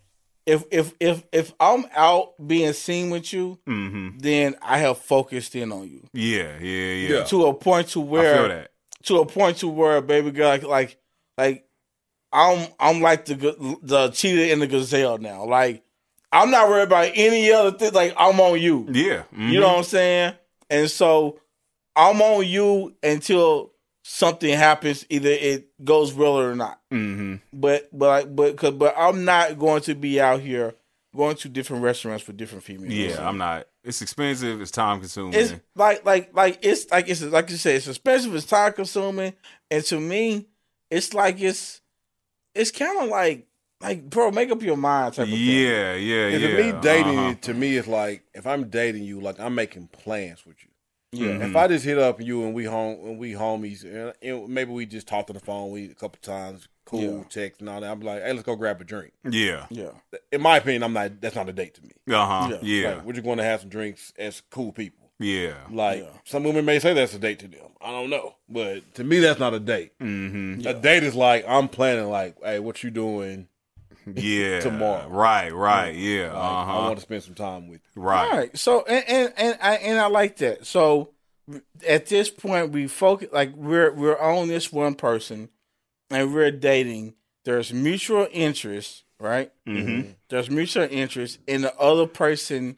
if 0.46 0.64
if 0.70 0.94
if 1.00 1.22
if 1.32 1.52
I'm 1.60 1.84
out 1.94 2.32
being 2.46 2.72
seen 2.72 3.10
with 3.10 3.30
you, 3.34 3.58
Mm-hmm. 3.68 4.18
then 4.20 4.56
I 4.62 4.78
have 4.78 4.96
focused 4.96 5.54
in 5.54 5.70
on 5.70 5.86
you 5.90 6.08
Yeah, 6.14 6.58
yeah, 6.58 6.92
yeah. 6.94 7.08
Yeah. 7.18 7.24
to 7.24 7.46
a 7.46 7.52
point 7.54 7.88
to 7.88 8.00
where. 8.00 8.34
I 8.34 8.38
feel 8.38 8.48
that. 8.48 8.70
to 9.02 9.18
a 9.18 9.26
point 9.26 9.58
to 9.58 9.68
where 9.68 10.00
baby 10.00 10.30
girl 10.30 10.48
like 10.48 10.62
like 10.62 10.96
like 11.36 11.64
I'm 12.32 12.68
I'm 12.80 13.02
like 13.02 13.26
the 13.26 13.76
the 13.82 14.08
cheetah 14.08 14.50
and 14.52 14.62
the 14.62 14.66
gazelle 14.66 15.18
now. 15.18 15.44
Like 15.44 15.82
I'm 16.32 16.50
not 16.50 16.68
worried 16.68 16.82
about 16.84 17.10
any 17.14 17.50
other 17.52 17.76
thing. 17.76 17.92
Like 17.92 18.14
I'm 18.16 18.38
on 18.40 18.60
you. 18.60 18.86
Yeah. 18.90 19.22
mhm. 19.34 19.50
You 19.50 19.60
know 19.60 19.68
what 19.68 19.78
I'm 19.78 19.84
saying? 19.84 20.34
And 20.70 20.90
so 20.90 21.40
I'm 21.96 22.20
on 22.20 22.46
you 22.46 22.94
until 23.02 23.72
something 24.04 24.52
happens. 24.56 25.04
Either 25.10 25.30
it 25.30 25.68
goes 25.84 26.12
well 26.14 26.38
or 26.38 26.54
not. 26.54 26.80
Mhm. 26.92 27.40
But 27.52 27.88
but 27.96 28.34
but 28.36 28.56
but 28.78 28.94
I'm 28.96 29.24
not 29.24 29.58
going 29.58 29.82
to 29.82 29.94
be 29.94 30.20
out 30.20 30.40
here 30.40 30.74
going 31.16 31.36
to 31.36 31.48
different 31.48 31.82
restaurants 31.82 32.22
for 32.22 32.32
different 32.32 32.62
females. 32.64 32.92
Yeah, 32.92 33.26
I'm 33.26 33.38
not. 33.38 33.66
It's 33.82 34.02
expensive. 34.02 34.60
It's 34.60 34.70
time 34.70 35.00
consuming. 35.00 35.34
It's 35.34 35.54
like 35.74 36.04
like 36.04 36.34
like 36.34 36.58
it's 36.62 36.90
like 36.90 37.08
it's 37.08 37.22
like 37.22 37.48
you 37.50 37.56
said. 37.56 37.76
It's 37.76 37.88
expensive. 37.88 38.34
It's 38.34 38.44
time 38.44 38.74
consuming, 38.74 39.32
and 39.70 39.82
to 39.86 39.98
me, 39.98 40.46
it's 40.90 41.14
like 41.14 41.40
it's 41.40 41.80
it's 42.54 42.70
kind 42.70 43.00
of 43.02 43.08
like 43.08 43.46
like 43.80 44.08
bro, 44.10 44.30
make 44.30 44.50
up 44.50 44.62
your 44.62 44.76
mind 44.76 45.14
type 45.14 45.24
of 45.26 45.30
thing. 45.32 45.38
yeah, 45.40 45.94
yeah, 45.94 46.28
yeah. 46.28 46.38
to 46.38 46.56
me, 46.72 46.80
dating 46.80 47.18
Uh-huh. 47.18 47.34
to 47.42 47.54
me 47.54 47.76
is 47.76 47.86
like 47.86 48.24
if 48.34 48.46
I'm 48.46 48.68
dating 48.70 49.04
you, 49.04 49.20
like 49.20 49.38
I'm 49.38 49.54
making 49.54 49.88
plans 49.88 50.44
with 50.46 50.56
you. 50.62 50.68
Yeah. 51.12 51.38
Mhm. 51.38 51.50
If 51.50 51.56
I 51.56 51.68
just 51.68 51.84
hit 51.86 51.98
up 51.98 52.20
you 52.20 52.44
and 52.44 52.52
we 52.54 52.64
home 52.64 52.98
and 53.06 53.18
we 53.18 53.32
homies, 53.32 53.82
and, 53.84 54.12
and 54.20 54.48
maybe 54.48 54.72
we 54.72 54.84
just 54.84 55.06
talked 55.06 55.30
on 55.30 55.34
the 55.34 55.40
phone 55.40 55.70
we 55.70 55.90
a 55.90 55.94
couple 55.94 56.18
times, 56.20 56.68
cool 56.84 57.00
Yeah. 57.00 57.24
text 57.30 57.60
and 57.60 57.70
all 57.70 57.80
that. 57.80 57.90
I'm 57.90 58.00
like, 58.00 58.22
hey, 58.22 58.32
let's 58.32 58.42
go 58.44 58.56
grab 58.56 58.80
a 58.80 58.84
drink. 58.84 59.12
Yeah. 59.30 59.64
Yeah. 59.70 59.92
In 60.32 60.42
my 60.42 60.58
opinion, 60.58 60.82
I'm 60.82 60.92
not. 60.92 61.18
That's 61.22 61.34
not 61.34 61.48
a 61.48 61.52
date 61.54 61.74
to 61.76 61.82
me. 61.82 61.92
Uh 62.14 62.26
huh. 62.26 62.48
Yeah. 62.50 62.58
Yeah. 62.82 62.94
Like, 62.96 63.04
we're 63.06 63.12
just 63.14 63.24
going 63.24 63.38
to 63.38 63.44
have 63.44 63.60
some 63.60 63.70
drinks 63.70 64.12
as 64.18 64.42
cool 64.50 64.70
people. 64.72 65.08
Yeah. 65.18 65.54
Like 65.70 66.00
Yeah. 66.02 66.10
some 66.24 66.42
women 66.44 66.64
may 66.66 66.78
say 66.78 66.92
that's 66.92 67.14
a 67.14 67.18
date 67.18 67.38
to 67.40 67.48
them. 67.48 67.70
I 67.80 67.90
don't 67.90 68.10
know, 68.10 68.34
but 68.48 68.94
to 68.96 69.04
me, 69.04 69.18
that's 69.20 69.40
not 69.40 69.54
a 69.54 69.60
date. 69.60 69.92
Mm-hmm. 70.00 70.66
A 70.66 70.74
date 70.74 71.04
is 71.04 71.14
like 71.14 71.44
I'm 71.48 71.68
planning. 71.68 72.10
Like, 72.10 72.36
hey, 72.42 72.58
what 72.58 72.82
you 72.84 72.90
doing? 72.90 73.48
Yeah. 74.16 74.60
Tomorrow. 74.68 75.08
Right. 75.08 75.52
Right. 75.52 75.94
Yeah. 75.94 76.26
Like, 76.32 76.34
Uh 76.34 76.38
I 76.72 76.78
want 76.86 76.96
to 76.96 77.02
spend 77.02 77.22
some 77.22 77.34
time 77.34 77.68
with 77.68 77.80
you. 77.94 78.02
Right. 78.02 78.30
All 78.30 78.38
right. 78.38 78.58
So 78.58 78.84
and 78.84 79.04
and 79.08 79.32
and 79.36 79.58
I 79.62 79.74
and 79.76 79.98
I 79.98 80.06
like 80.06 80.36
that. 80.38 80.66
So 80.66 81.10
at 81.86 82.06
this 82.06 82.28
point, 82.30 82.72
we 82.72 82.86
focus 82.88 83.28
like 83.32 83.54
we're 83.56 83.92
we're 83.92 84.18
on 84.18 84.48
this 84.48 84.70
one 84.72 84.94
person, 84.94 85.48
and 86.10 86.34
we're 86.34 86.50
dating. 86.50 87.14
There's 87.44 87.72
mutual 87.72 88.28
interest, 88.30 89.04
right? 89.18 89.50
Mm-hmm. 89.66 90.10
There's 90.28 90.50
mutual 90.50 90.86
interest, 90.90 91.38
and 91.48 91.64
the 91.64 91.74
other 91.78 92.06
person 92.06 92.76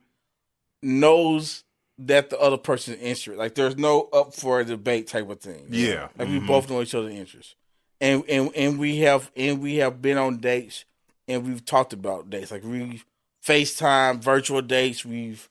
knows 0.83 1.65
that 1.99 2.31
the 2.31 2.39
other 2.41 2.57
person's 2.57 2.99
interest. 3.01 3.39
Like 3.39 3.55
there's 3.55 3.77
no 3.77 4.03
up 4.13 4.35
for 4.35 4.61
a 4.61 4.65
debate 4.65 5.09
type 5.09 5.29
of 5.29 5.41
thing. 5.41 5.67
Yeah. 5.71 6.09
Like 6.19 6.29
we 6.29 6.41
Mhm. 6.41 6.47
both 6.47 6.71
know 6.71 6.81
each 6.81 6.95
other's 6.95 7.15
interests, 7.15 7.55
and 8.01 8.25
and 8.29 8.55
and 8.57 8.79
we 8.79 8.99
have 9.01 9.31
and 9.37 9.61
we 9.61 9.77
have 9.77 10.01
been 10.01 10.17
on 10.17 10.39
dates, 10.39 10.85
and 11.31 11.47
we've 11.47 11.65
talked 11.65 11.93
about 11.93 12.31
dates. 12.31 12.51
Like 12.51 12.65
we 12.65 13.03
FaceTime, 13.47 14.19
virtual 14.23 14.63
dates. 14.63 15.05
We've, 15.05 15.49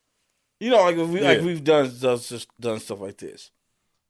you 0.59 0.69
know, 0.69 0.81
like 0.83 0.95
we 0.97 1.21
like 1.21 1.41
we've 1.41 1.63
done 1.63 1.91
done 1.99 2.19
done 2.59 2.79
stuff 2.79 2.99
like 2.99 3.17
this. 3.17 3.51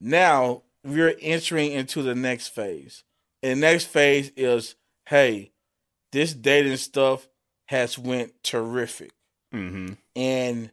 Now 0.02 0.64
we're 0.84 1.16
entering 1.22 1.72
into 1.72 2.02
the 2.02 2.16
next 2.16 2.48
phase. 2.50 3.04
And 3.42 3.58
the 3.58 3.62
next 3.68 3.86
phase 3.86 4.32
is, 4.36 4.76
hey, 5.06 5.52
this 6.12 6.34
dating 6.34 6.78
stuff 6.78 7.28
has 7.68 7.98
went 7.98 8.34
terrific, 8.44 9.12
Mm-hmm. 9.54 9.94
and 10.16 10.72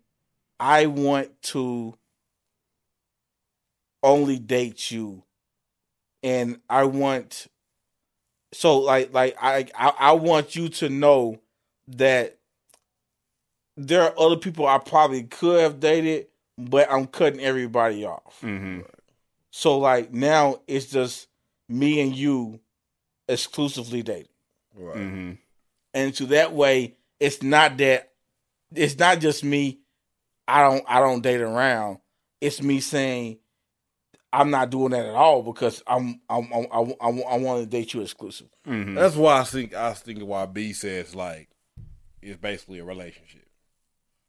I 0.58 0.86
want 0.86 1.42
to 1.44 1.94
only 4.02 4.38
date 4.38 4.90
you, 4.90 5.22
and 6.22 6.60
I 6.68 6.84
want 6.84 7.46
so 8.56 8.78
like 8.78 9.12
like 9.12 9.36
I 9.40 9.66
I, 9.76 9.92
I 9.98 10.12
want 10.12 10.56
you 10.56 10.70
to 10.70 10.88
know 10.88 11.38
that 11.88 12.38
there 13.76 14.02
are 14.02 14.14
other 14.18 14.36
people 14.36 14.66
I 14.66 14.78
probably 14.78 15.24
could 15.24 15.60
have 15.60 15.78
dated, 15.78 16.28
but 16.56 16.90
I'm 16.90 17.06
cutting 17.06 17.40
everybody 17.40 18.06
off. 18.06 18.40
Mm-hmm. 18.42 18.80
So 19.50 19.78
like 19.78 20.12
now 20.12 20.62
it's 20.66 20.86
just 20.86 21.28
me 21.68 22.00
and 22.00 22.16
you 22.16 22.60
exclusively 23.28 24.02
dating. 24.02 24.28
Right. 24.74 24.96
Mm-hmm. 24.96 25.32
And 25.92 26.16
so 26.16 26.24
that 26.26 26.54
way 26.54 26.96
it's 27.20 27.42
not 27.42 27.76
that 27.76 28.10
it's 28.74 28.98
not 28.98 29.20
just 29.20 29.44
me 29.44 29.80
I 30.48 30.62
don't 30.62 30.84
I 30.88 31.00
don't 31.00 31.22
date 31.22 31.42
around. 31.42 31.98
It's 32.40 32.62
me 32.62 32.80
saying 32.80 33.38
I'm 34.36 34.50
not 34.50 34.70
doing 34.70 34.90
that 34.90 35.06
at 35.06 35.14
all 35.14 35.42
because 35.42 35.82
I'm 35.86 36.20
I'm, 36.28 36.48
I'm 36.52 36.66
I, 36.70 36.78
I, 37.00 37.08
I 37.08 37.36
want 37.38 37.60
to 37.62 37.66
date 37.66 37.94
you 37.94 38.02
exclusive. 38.02 38.48
Mm-hmm. 38.66 38.94
That's 38.94 39.16
why 39.16 39.40
I 39.40 39.44
think 39.44 39.74
I 39.74 39.90
was 39.90 40.00
thinking 40.00 40.26
why 40.26 40.46
B 40.46 40.72
says 40.72 41.14
like 41.14 41.48
it's 42.20 42.38
basically 42.38 42.80
a 42.80 42.84
relationship. 42.84 43.46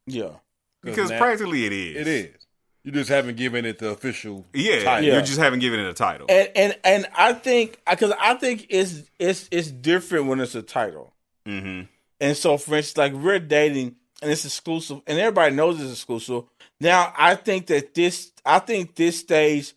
Yeah. 0.05 0.35
Because 0.81 1.09
now- 1.09 1.17
practically 1.17 1.65
it 1.65 1.73
is. 1.73 1.95
it 1.97 2.07
is. 2.07 2.47
You 2.83 2.93
just 2.93 3.09
haven't 3.09 3.35
given 3.35 3.65
it 3.65 3.79
the 3.79 3.89
official. 3.89 4.45
Yeah, 4.53 4.81
title. 4.83 5.13
You 5.13 5.21
just 5.21 5.39
haven't 5.39 5.59
given 5.59 5.81
it 5.81 5.87
a 5.87 5.93
title. 5.93 6.27
And 6.29 6.49
and 6.55 6.77
and 6.85 7.07
I 7.13 7.33
think 7.33 7.81
because 7.89 8.13
I 8.17 8.35
think 8.35 8.67
it's 8.69 9.03
it's 9.19 9.49
it's 9.51 9.69
different 9.69 10.27
when 10.27 10.39
it's 10.39 10.55
a 10.55 10.61
title. 10.61 11.13
mm-hmm. 11.45 11.81
And 12.21 12.37
so, 12.37 12.57
for 12.57 12.77
instance, 12.77 12.97
like 12.97 13.13
we're 13.13 13.39
dating 13.39 13.97
and 14.21 14.31
it's 14.31 14.45
exclusive, 14.45 15.01
and 15.05 15.19
everybody 15.19 15.53
knows 15.53 15.81
it's 15.81 15.91
exclusive. 15.91 16.43
Now, 16.79 17.13
I 17.17 17.35
think 17.35 17.67
that 17.67 17.93
this, 17.93 18.31
I 18.45 18.59
think 18.59 18.95
this 18.95 19.19
stage 19.19 19.73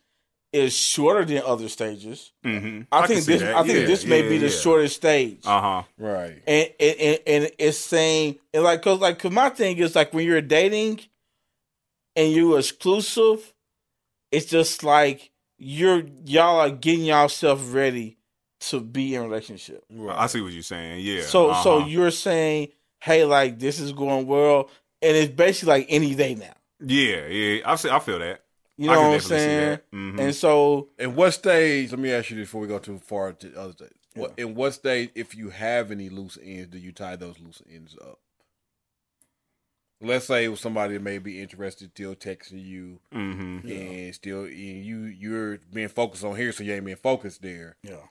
is 0.52 0.76
shorter 0.76 1.24
than 1.24 1.42
other 1.46 1.68
stages. 1.68 2.32
Mm-hmm. 2.44 2.82
I, 2.90 3.06
think 3.06 3.24
this, 3.24 3.42
I 3.42 3.62
think 3.62 3.86
this 3.86 4.04
may 4.04 4.22
be 4.22 4.38
the 4.38 4.48
shortest 4.48 4.96
stage, 4.96 5.40
Uh 5.44 5.60
huh. 5.60 5.82
Right. 5.98 6.42
and, 6.46 6.70
and 6.80 6.96
and 7.00 7.18
and 7.26 7.50
it's 7.58 7.78
saying 7.78 8.38
and 8.52 8.64
like 8.64 8.82
cause 8.82 8.98
like 8.98 9.18
cause 9.18 9.30
my 9.30 9.48
thing 9.50 9.78
is 9.78 9.94
like 9.94 10.12
when 10.12 10.26
you're 10.26 10.40
dating 10.40 11.00
and 12.16 12.32
you're 12.32 12.58
exclusive, 12.58 13.54
it's 14.32 14.46
just 14.46 14.82
like 14.82 15.30
you're 15.58 16.02
y'all 16.24 16.60
are 16.60 16.70
getting 16.70 17.04
yourself 17.04 17.72
ready 17.72 18.16
to 18.60 18.80
be 18.80 19.14
in 19.14 19.22
a 19.22 19.24
relationship. 19.24 19.84
I 20.10 20.26
see 20.26 20.40
what 20.40 20.52
you're 20.52 20.62
saying. 20.62 21.00
Yeah. 21.04 21.22
So 21.22 21.52
so 21.62 21.78
uh-huh. 21.78 21.86
you're 21.86 22.10
saying, 22.10 22.68
hey, 23.00 23.24
like 23.24 23.58
this 23.58 23.78
is 23.78 23.92
going 23.92 24.26
well, 24.26 24.68
and 25.00 25.16
it's 25.16 25.32
basically 25.32 25.74
like 25.74 25.86
any 25.88 26.14
day 26.14 26.34
now. 26.34 26.54
yeah, 26.84 27.26
yeah. 27.28 27.62
I 27.64 27.76
see. 27.76 27.88
I 27.88 28.00
feel 28.00 28.18
that. 28.18 28.42
You 28.82 28.90
I 28.90 28.94
know 28.94 29.00
can 29.00 29.08
what 29.10 29.14
I'm 29.14 29.20
definitely 29.20 29.38
see 29.38 29.44
saying? 29.44 29.70
that. 29.70 29.90
Mhm. 29.92 30.20
And 30.20 30.34
so 30.34 30.88
In 30.98 31.14
what 31.14 31.30
stage? 31.32 31.90
Let 31.90 31.98
me 32.00 32.12
ask 32.12 32.30
you 32.30 32.36
this 32.36 32.46
before 32.48 32.62
we 32.62 32.68
go 32.68 32.78
too 32.78 32.98
far 32.98 33.32
to 33.34 33.54
other 33.60 33.72
stage. 33.72 33.90
What, 34.14 34.32
in 34.38 34.54
what 34.54 34.72
stage, 34.74 35.10
if 35.14 35.34
you 35.36 35.50
have 35.50 35.90
any 35.90 36.08
loose 36.08 36.38
ends, 36.42 36.68
do 36.68 36.78
you 36.78 36.90
tie 36.92 37.16
those 37.16 37.38
loose 37.38 37.62
ends 37.70 37.96
up? 38.00 38.18
let's 40.02 40.24
say 40.24 40.44
it 40.44 40.48
was 40.48 40.60
somebody 40.60 40.94
that 40.94 41.02
may 41.02 41.18
be 41.18 41.42
interested, 41.42 41.90
still 41.90 42.14
texting 42.14 42.64
you, 42.64 43.00
Mm-hmm. 43.14 43.70
and 43.70 44.14
still 44.14 44.44
and 44.44 44.54
you 44.84 45.00
you're 45.04 45.58
being 45.72 45.88
focused 45.88 46.24
on 46.24 46.36
here, 46.36 46.52
so 46.52 46.64
you 46.64 46.72
ain't 46.72 46.84
being 46.86 46.96
focused 46.96 47.42
there. 47.42 47.76
Yeah. 47.82 48.06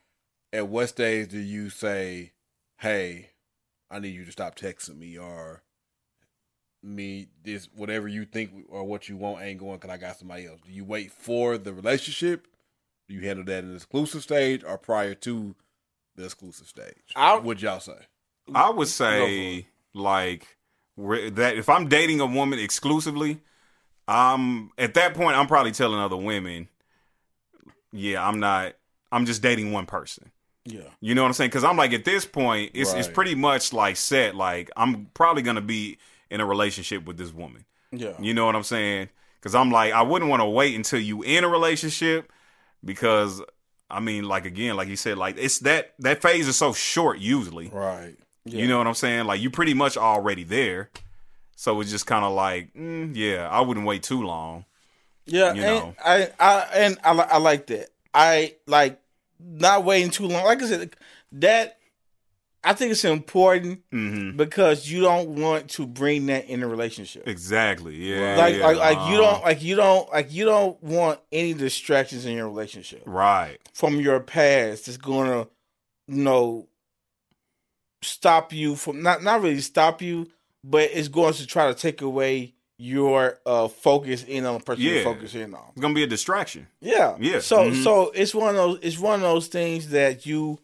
At 0.53 0.67
what 0.67 0.89
stage 0.89 1.29
do 1.29 1.39
you 1.39 1.69
say, 1.71 2.33
"Hey, 2.77 3.31
I 3.89 3.97
need 3.99 4.13
you 4.13 4.23
to 4.25 4.31
stop 4.31 4.55
texting 4.55 4.97
me," 4.99 5.17
or 5.17 5.63
"Me, 6.83 7.27
this 7.43 7.67
whatever 7.75 8.07
you 8.07 8.25
think 8.25 8.51
or 8.69 8.83
what 8.83 9.09
you 9.09 9.17
want 9.17 9.43
ain't 9.43 9.59
going 9.59 9.75
because 9.77 9.89
I 9.89 9.97
got 9.97 10.17
somebody 10.17 10.45
else." 10.47 10.59
Do 10.65 10.71
you 10.71 10.83
wait 10.85 11.11
for 11.11 11.57
the 11.57 11.73
relationship? 11.73 12.47
Do 13.07 13.15
you 13.15 13.21
handle 13.21 13.43
that 13.45 13.63
in 13.63 13.69
the 13.69 13.75
exclusive 13.75 14.21
stage 14.23 14.63
or 14.63 14.77
prior 14.77 15.13
to 15.15 15.55
the 16.15 16.25
exclusive 16.25 16.67
stage? 16.67 17.13
I- 17.15 17.37
Would 17.37 17.61
y'all 17.61 17.79
say? 17.79 17.97
I 18.53 18.69
would 18.69 18.87
say 18.87 19.67
like 19.93 20.57
that 20.97 21.53
if 21.55 21.69
I'm 21.69 21.87
dating 21.87 22.19
a 22.19 22.25
woman 22.25 22.59
exclusively, 22.59 23.39
um, 24.07 24.71
at 24.77 24.93
that 24.95 25.13
point 25.13 25.37
I'm 25.37 25.47
probably 25.47 25.71
telling 25.71 25.99
other 25.99 26.17
women, 26.17 26.67
yeah, 27.91 28.25
I'm 28.27 28.39
not. 28.39 28.73
I'm 29.11 29.25
just 29.25 29.41
dating 29.41 29.71
one 29.71 29.85
person. 29.85 30.31
Yeah. 30.65 30.81
You 31.01 31.15
know 31.15 31.23
what 31.23 31.29
I'm 31.29 31.33
saying? 31.33 31.49
Because 31.49 31.63
I'm 31.63 31.77
like 31.77 31.93
at 31.93 32.05
this 32.05 32.25
point, 32.25 32.71
it's 32.75 32.93
it's 32.93 33.07
pretty 33.07 33.33
much 33.35 33.73
like 33.73 33.97
set. 33.97 34.35
Like 34.35 34.69
I'm 34.77 35.07
probably 35.13 35.41
gonna 35.41 35.61
be 35.61 35.97
in 36.29 36.41
a 36.41 36.45
relationship 36.45 37.05
with 37.05 37.17
this 37.17 37.33
woman. 37.33 37.65
Yeah. 37.91 38.13
You 38.19 38.33
know 38.33 38.45
what 38.45 38.55
I'm 38.55 38.63
saying? 38.63 39.09
Because 39.39 39.55
I'm 39.55 39.71
like, 39.71 39.93
I 39.93 40.01
wouldn't 40.01 40.29
want 40.29 40.41
to 40.41 40.45
wait 40.45 40.75
until 40.75 40.99
you 40.99 41.23
in 41.23 41.43
a 41.43 41.49
relationship 41.49 42.31
because 42.83 43.41
I 43.89 43.99
mean, 43.99 44.25
like 44.25 44.45
again, 44.45 44.75
like 44.75 44.87
you 44.87 44.95
said, 44.95 45.17
like 45.17 45.37
it's 45.37 45.59
that 45.59 45.93
that 45.99 46.21
phase 46.21 46.47
is 46.47 46.55
so 46.55 46.73
short 46.73 47.19
usually. 47.19 47.69
Right. 47.69 48.15
You 48.45 48.67
know 48.67 48.77
what 48.77 48.87
I'm 48.87 48.95
saying? 48.95 49.25
Like 49.25 49.41
you 49.41 49.49
pretty 49.49 49.73
much 49.73 49.97
already 49.97 50.43
there. 50.43 50.89
So 51.55 51.81
it's 51.81 51.91
just 51.91 52.07
kind 52.07 52.23
of 52.23 52.33
like, 52.33 52.73
mm, 52.73 53.15
yeah, 53.15 53.47
I 53.49 53.61
wouldn't 53.61 53.85
wait 53.85 54.01
too 54.01 54.23
long. 54.23 54.65
Yeah, 55.25 55.53
you 55.53 55.61
and 55.61 55.85
know. 55.85 55.95
I, 56.03 56.29
I 56.39 56.59
and 56.73 56.97
I, 57.03 57.11
I 57.11 57.37
like 57.37 57.67
that. 57.67 57.89
I 58.13 58.55
like 58.65 58.99
not 59.39 59.83
waiting 59.83 60.09
too 60.09 60.27
long. 60.27 60.45
Like 60.45 60.61
I 60.61 60.67
said, 60.67 60.95
that 61.33 61.78
I 62.63 62.73
think 62.73 62.91
it's 62.91 63.05
important 63.05 63.81
hmm 63.91 64.31
because 64.35 64.89
you 64.91 65.01
don't 65.01 65.29
want 65.41 65.69
to 65.71 65.87
bring 65.87 66.25
that 66.25 66.45
in 66.49 66.61
a 66.61 66.67
relationship. 66.67 67.27
Exactly. 67.27 67.95
Yeah. 67.95 68.35
Like, 68.37 68.55
yeah, 68.55 68.65
like, 68.65 68.77
like 68.77 68.97
you 69.09 69.21
uh-huh. 69.23 69.31
don't, 69.33 69.43
like 69.43 69.63
you 69.63 69.75
don't, 69.75 70.11
like 70.11 70.33
you 70.33 70.45
don't 70.45 70.83
want 70.83 71.19
any 71.31 71.53
distractions 71.53 72.25
in 72.25 72.35
your 72.35 72.47
relationship 72.49 73.03
Right. 73.05 73.57
from 73.73 73.99
your 74.01 74.19
past. 74.19 74.85
That's 74.87 74.97
gonna, 74.97 75.47
you 76.07 76.23
know, 76.23 76.67
stop 78.01 78.53
you 78.53 78.75
from 78.75 79.01
not 79.01 79.23
not 79.23 79.41
really 79.41 79.61
stop 79.61 80.01
you, 80.01 80.27
but 80.63 80.89
it's 80.93 81.07
going 81.07 81.33
to 81.33 81.47
try 81.47 81.67
to 81.67 81.73
take 81.73 82.01
away 82.01 82.53
your 82.77 83.37
uh 83.45 83.67
focus 83.67 84.23
in 84.23 84.45
on 84.45 84.55
the 84.55 84.63
person 84.63 84.83
Yeah. 84.83 84.91
you're 84.93 85.03
focusing 85.03 85.53
on. 85.53 85.63
It's 85.73 85.81
gonna 85.81 85.93
be 85.93 86.03
a 86.03 86.07
distraction. 86.07 86.67
Yeah. 86.81 87.17
Yeah. 87.19 87.39
So 87.39 87.69
Mhm. 87.71 87.83
so 87.83 88.11
it's 88.15 88.33
one 88.33 88.49
of 88.49 88.55
those 88.55 88.79
it's 88.81 88.97
one 88.99 89.15
of 89.15 89.21
those 89.21 89.47
things 89.47 89.89
that 89.89 90.25
you 90.25 90.59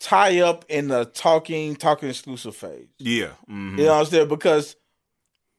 tie 0.00 0.40
up 0.40 0.64
in 0.68 0.88
the 0.88 1.04
talking 1.06 1.76
talking 1.76 2.08
exclusive 2.08 2.54
phase. 2.56 2.88
Yeah. 2.98 3.30
hmm 3.46 3.78
You 3.78 3.84
know 3.86 3.94
what 3.94 4.00
I'm 4.00 4.06
saying? 4.06 4.28
Because 4.28 4.76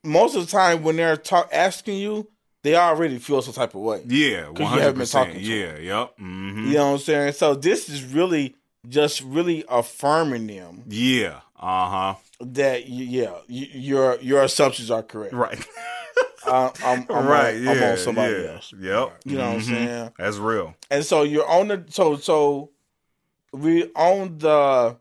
most 0.04 0.36
of 0.36 0.46
the 0.46 0.52
time 0.52 0.84
when 0.84 0.96
they're 0.96 1.18
talk 1.18 1.50
asking 1.52 1.98
you, 1.98 2.30
they 2.64 2.76
already 2.76 3.18
feel 3.20 3.42
some 3.42 3.54
type 3.54 3.76
of 3.76 3.82
way. 3.82 4.04
Yeah. 4.08 4.48
One 4.50 4.56
you 4.62 4.66
hundred 4.66 4.82
haven't 4.82 4.94
been 4.96 5.02
percent. 5.02 5.40
Yeah. 5.40 5.78
Yep. 5.78 6.18
hmm 6.18 6.68
You 6.68 6.74
know 6.76 6.86
what 6.88 6.94
I'm 6.94 7.00
saying? 7.00 7.34
So 7.34 7.56
this 7.56 7.90
is 7.90 8.04
really 8.04 8.56
just 8.88 9.22
really 9.22 9.66
affirming 9.70 10.48
them 10.48 10.84
Yeah. 10.88 11.42
Uh 11.60 11.90
huh. 11.90 12.16
that 12.42 12.88
you, 12.88 13.04
yeah, 13.06 13.34
you, 13.48 13.66
your 13.74 14.18
your 14.22 14.44
assumptions 14.44 14.92
are 14.92 15.04
correct. 15.04 15.34
Right. 15.34 15.66
Uh, 16.46 16.72
I'm, 16.86 17.06
I'm 17.10 17.28
right. 17.28 17.56
On, 17.58 17.64
yeah. 17.64 17.72
I'm 17.72 17.84
on 17.84 17.98
somebody 17.98 18.34
yeah. 18.34 18.54
else. 18.54 18.72
Yep. 18.80 19.20
You 19.26 19.38
know 19.38 19.48
what 19.50 19.54
I'm 19.56 19.60
Mhm. 19.60 19.64
saying? 19.66 20.12
That's 20.18 20.38
real. 20.38 20.76
and 20.90 21.04
so 21.04 21.24
you're 21.24 21.46
on 21.46 21.68
the 21.68 21.84
so 21.90 22.16
so 22.16 22.70
we 23.54 23.86
on 23.96 24.38
the 24.38 24.98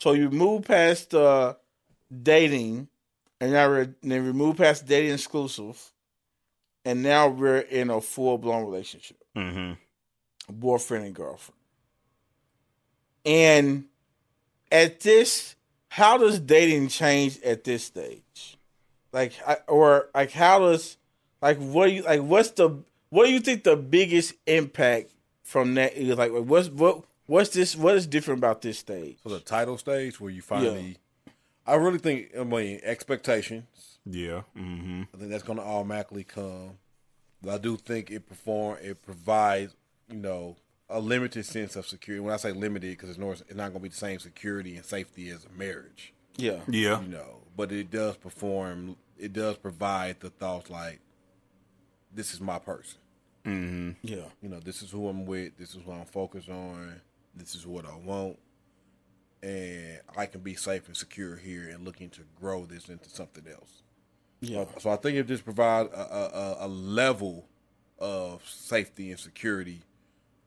so 0.00 0.12
you 0.12 0.30
move 0.30 0.64
past 0.64 1.10
the 1.10 1.56
dating 2.22 2.88
and 3.40 3.52
now 3.52 3.68
we're 3.68 3.94
then 4.02 4.24
we 4.24 4.32
move 4.32 4.56
past 4.56 4.86
dating 4.86 5.12
exclusive 5.14 5.92
and 6.84 7.02
now 7.02 7.28
we're 7.28 7.58
in 7.58 7.90
a 7.90 8.00
full 8.00 8.38
blown 8.38 8.64
relationship. 8.64 9.18
Hmm 9.34 9.72
boyfriend 10.50 11.04
and 11.04 11.14
girlfriend. 11.14 11.58
And 13.24 13.84
at 14.70 15.00
this 15.00 15.54
how 15.90 16.18
does 16.18 16.38
dating 16.38 16.88
change 16.88 17.40
at 17.42 17.64
this 17.64 17.84
stage? 17.84 18.56
Like 19.12 19.32
I- 19.46 19.58
or 19.66 20.08
like 20.14 20.30
how 20.32 20.58
does 20.60 20.96
like 21.42 21.58
what 21.58 21.86
do 21.88 21.92
you 21.92 22.02
like 22.02 22.22
what's 22.22 22.50
the 22.52 22.82
what 23.10 23.26
do 23.26 23.32
you 23.32 23.40
think 23.40 23.64
the 23.64 23.76
biggest 23.76 24.34
impact 24.46 25.10
from 25.42 25.74
that 25.74 25.94
is? 25.94 26.16
Like 26.16 26.30
what's 26.32 26.68
what 26.68 27.04
what's 27.28 27.50
this 27.50 27.76
what 27.76 27.94
is 27.94 28.06
different 28.08 28.38
about 28.38 28.60
this 28.62 28.78
stage 28.80 29.18
So 29.22 29.28
the 29.28 29.38
title 29.40 29.78
stage 29.78 30.18
where 30.20 30.30
you 30.32 30.42
finally, 30.42 30.96
I 31.66 31.74
really 31.76 31.98
think, 31.98 32.30
I 32.36 32.42
mean, 32.42 32.80
expectations. 32.82 33.98
Yeah. 34.04 34.42
hmm 34.56 35.02
I 35.14 35.16
think 35.18 35.30
that's 35.30 35.42
going 35.44 35.58
to 35.58 35.64
automatically 35.64 36.24
come. 36.24 36.78
But 37.42 37.54
I 37.54 37.58
do 37.58 37.76
think 37.76 38.10
it 38.10 38.26
perform, 38.26 38.78
it 38.82 39.00
provides, 39.02 39.76
you 40.10 40.16
know, 40.18 40.56
a 40.90 40.98
limited 40.98 41.44
sense 41.46 41.76
of 41.76 41.86
security. 41.86 42.20
When 42.20 42.32
I 42.32 42.38
say 42.38 42.52
limited, 42.52 42.90
because 42.96 43.10
it's, 43.10 43.18
not- 43.18 43.42
it's 43.42 43.54
not 43.54 43.68
going 43.68 43.74
to 43.74 43.80
be 43.80 43.88
the 43.90 43.94
same 43.94 44.18
security 44.18 44.76
and 44.76 44.84
safety 44.84 45.28
as 45.30 45.44
a 45.44 45.50
marriage, 45.56 46.14
yeah 46.36 46.60
Yeah. 46.66 47.00
you 47.02 47.08
know. 47.08 47.42
But 47.56 47.70
it 47.72 47.90
does 47.90 48.16
perform, 48.16 48.96
it 49.18 49.32
does 49.34 49.56
provide 49.58 50.20
the 50.20 50.30
thoughts 50.30 50.70
like, 50.70 51.00
this 52.14 52.32
is 52.32 52.40
my 52.40 52.58
person. 52.58 52.98
hmm 53.44 53.90
yeah 54.02 54.24
You 54.42 54.48
know, 54.48 54.60
this 54.60 54.80
is 54.82 54.90
who 54.90 55.06
I'm 55.08 55.26
with. 55.26 55.58
This 55.58 55.74
is 55.74 55.84
what 55.84 55.98
I'm 55.98 56.06
focused 56.06 56.48
on. 56.48 57.00
This 57.38 57.54
is 57.54 57.66
what 57.66 57.84
I 57.86 57.96
want. 57.96 58.38
And 59.42 60.00
I 60.16 60.26
can 60.26 60.40
be 60.40 60.54
safe 60.54 60.88
and 60.88 60.96
secure 60.96 61.36
here 61.36 61.68
and 61.68 61.84
looking 61.84 62.10
to 62.10 62.20
grow 62.40 62.66
this 62.66 62.88
into 62.88 63.08
something 63.08 63.44
else. 63.50 63.82
yeah 64.40 64.64
So 64.78 64.90
I 64.90 64.96
think 64.96 65.16
it 65.16 65.26
just 65.28 65.44
provides 65.44 65.90
a, 65.94 65.96
a, 66.00 66.30
a- 66.62 66.66
a 66.66 66.68
level 66.68 67.46
of 68.00 68.46
safety 68.48 69.10
and 69.10 69.18
security 69.20 69.82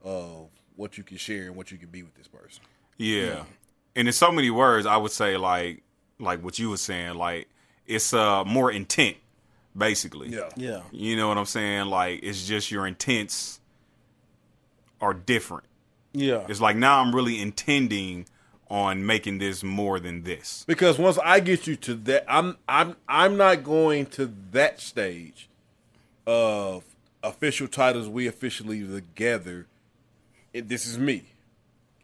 of 0.04 0.50
what 0.76 0.98
you 0.98 1.04
can 1.04 1.18
share 1.18 1.44
and 1.48 1.56
what 1.56 1.72
you 1.72 1.78
can 1.78 1.90
be 1.90 2.04
with 2.04 2.16
this 2.16 2.28
person. 2.28 2.64
Yeah. 2.98 3.44
And 3.96 4.08
in 4.08 4.14
so 4.14 4.32
many 4.32 4.50
words, 4.50 4.86
I 4.86 4.98
would 4.98 5.12
say 5.12 5.38
like 5.38 5.84
like 6.20 6.44
what 6.44 6.60
you 6.60 6.70
were 6.70 6.78
saying, 6.78 7.16
like 7.16 7.48
it's 7.88 8.14
uh 8.14 8.44
more 8.46 8.72
intent, 8.72 9.18
basically. 9.78 10.30
Yeah. 10.30 10.50
Yeah 10.56 10.82
You 10.92 11.16
know 11.16 11.28
what 11.30 11.38
I'm 11.38 11.46
saying? 11.46 11.86
Like 11.88 12.22
it's 12.24 12.46
just 12.46 12.72
your 12.72 12.86
intents 12.88 13.60
are 15.00 15.14
different. 15.14 15.66
Yeah 16.14 16.46
It's 16.50 16.62
like 16.62 16.76
now 16.76 17.02
I'm 17.02 17.14
really 17.16 17.42
intending 17.42 18.26
on 18.70 19.06
making 19.06 19.38
this 19.40 19.64
more 19.64 20.00
than 20.00 20.24
this. 20.24 20.64
Because 20.68 20.98
once 20.98 21.18
I 21.18 21.42
get 21.42 21.68
you 21.68 21.76
to 21.78 21.94
that, 21.96 22.24
I'm 22.28 22.58
I'm 22.70 22.96
I'm 23.08 23.36
not 23.38 23.64
going 23.64 24.06
to 24.18 24.32
that 24.52 24.80
stage 24.80 25.50
of 26.26 26.84
official 27.24 27.68
titles. 27.68 28.08
We 28.08 28.28
officially 28.28 28.86
together. 28.88 29.68
It, 30.54 30.68
this 30.70 30.86
is 30.86 30.98
me. 30.98 31.24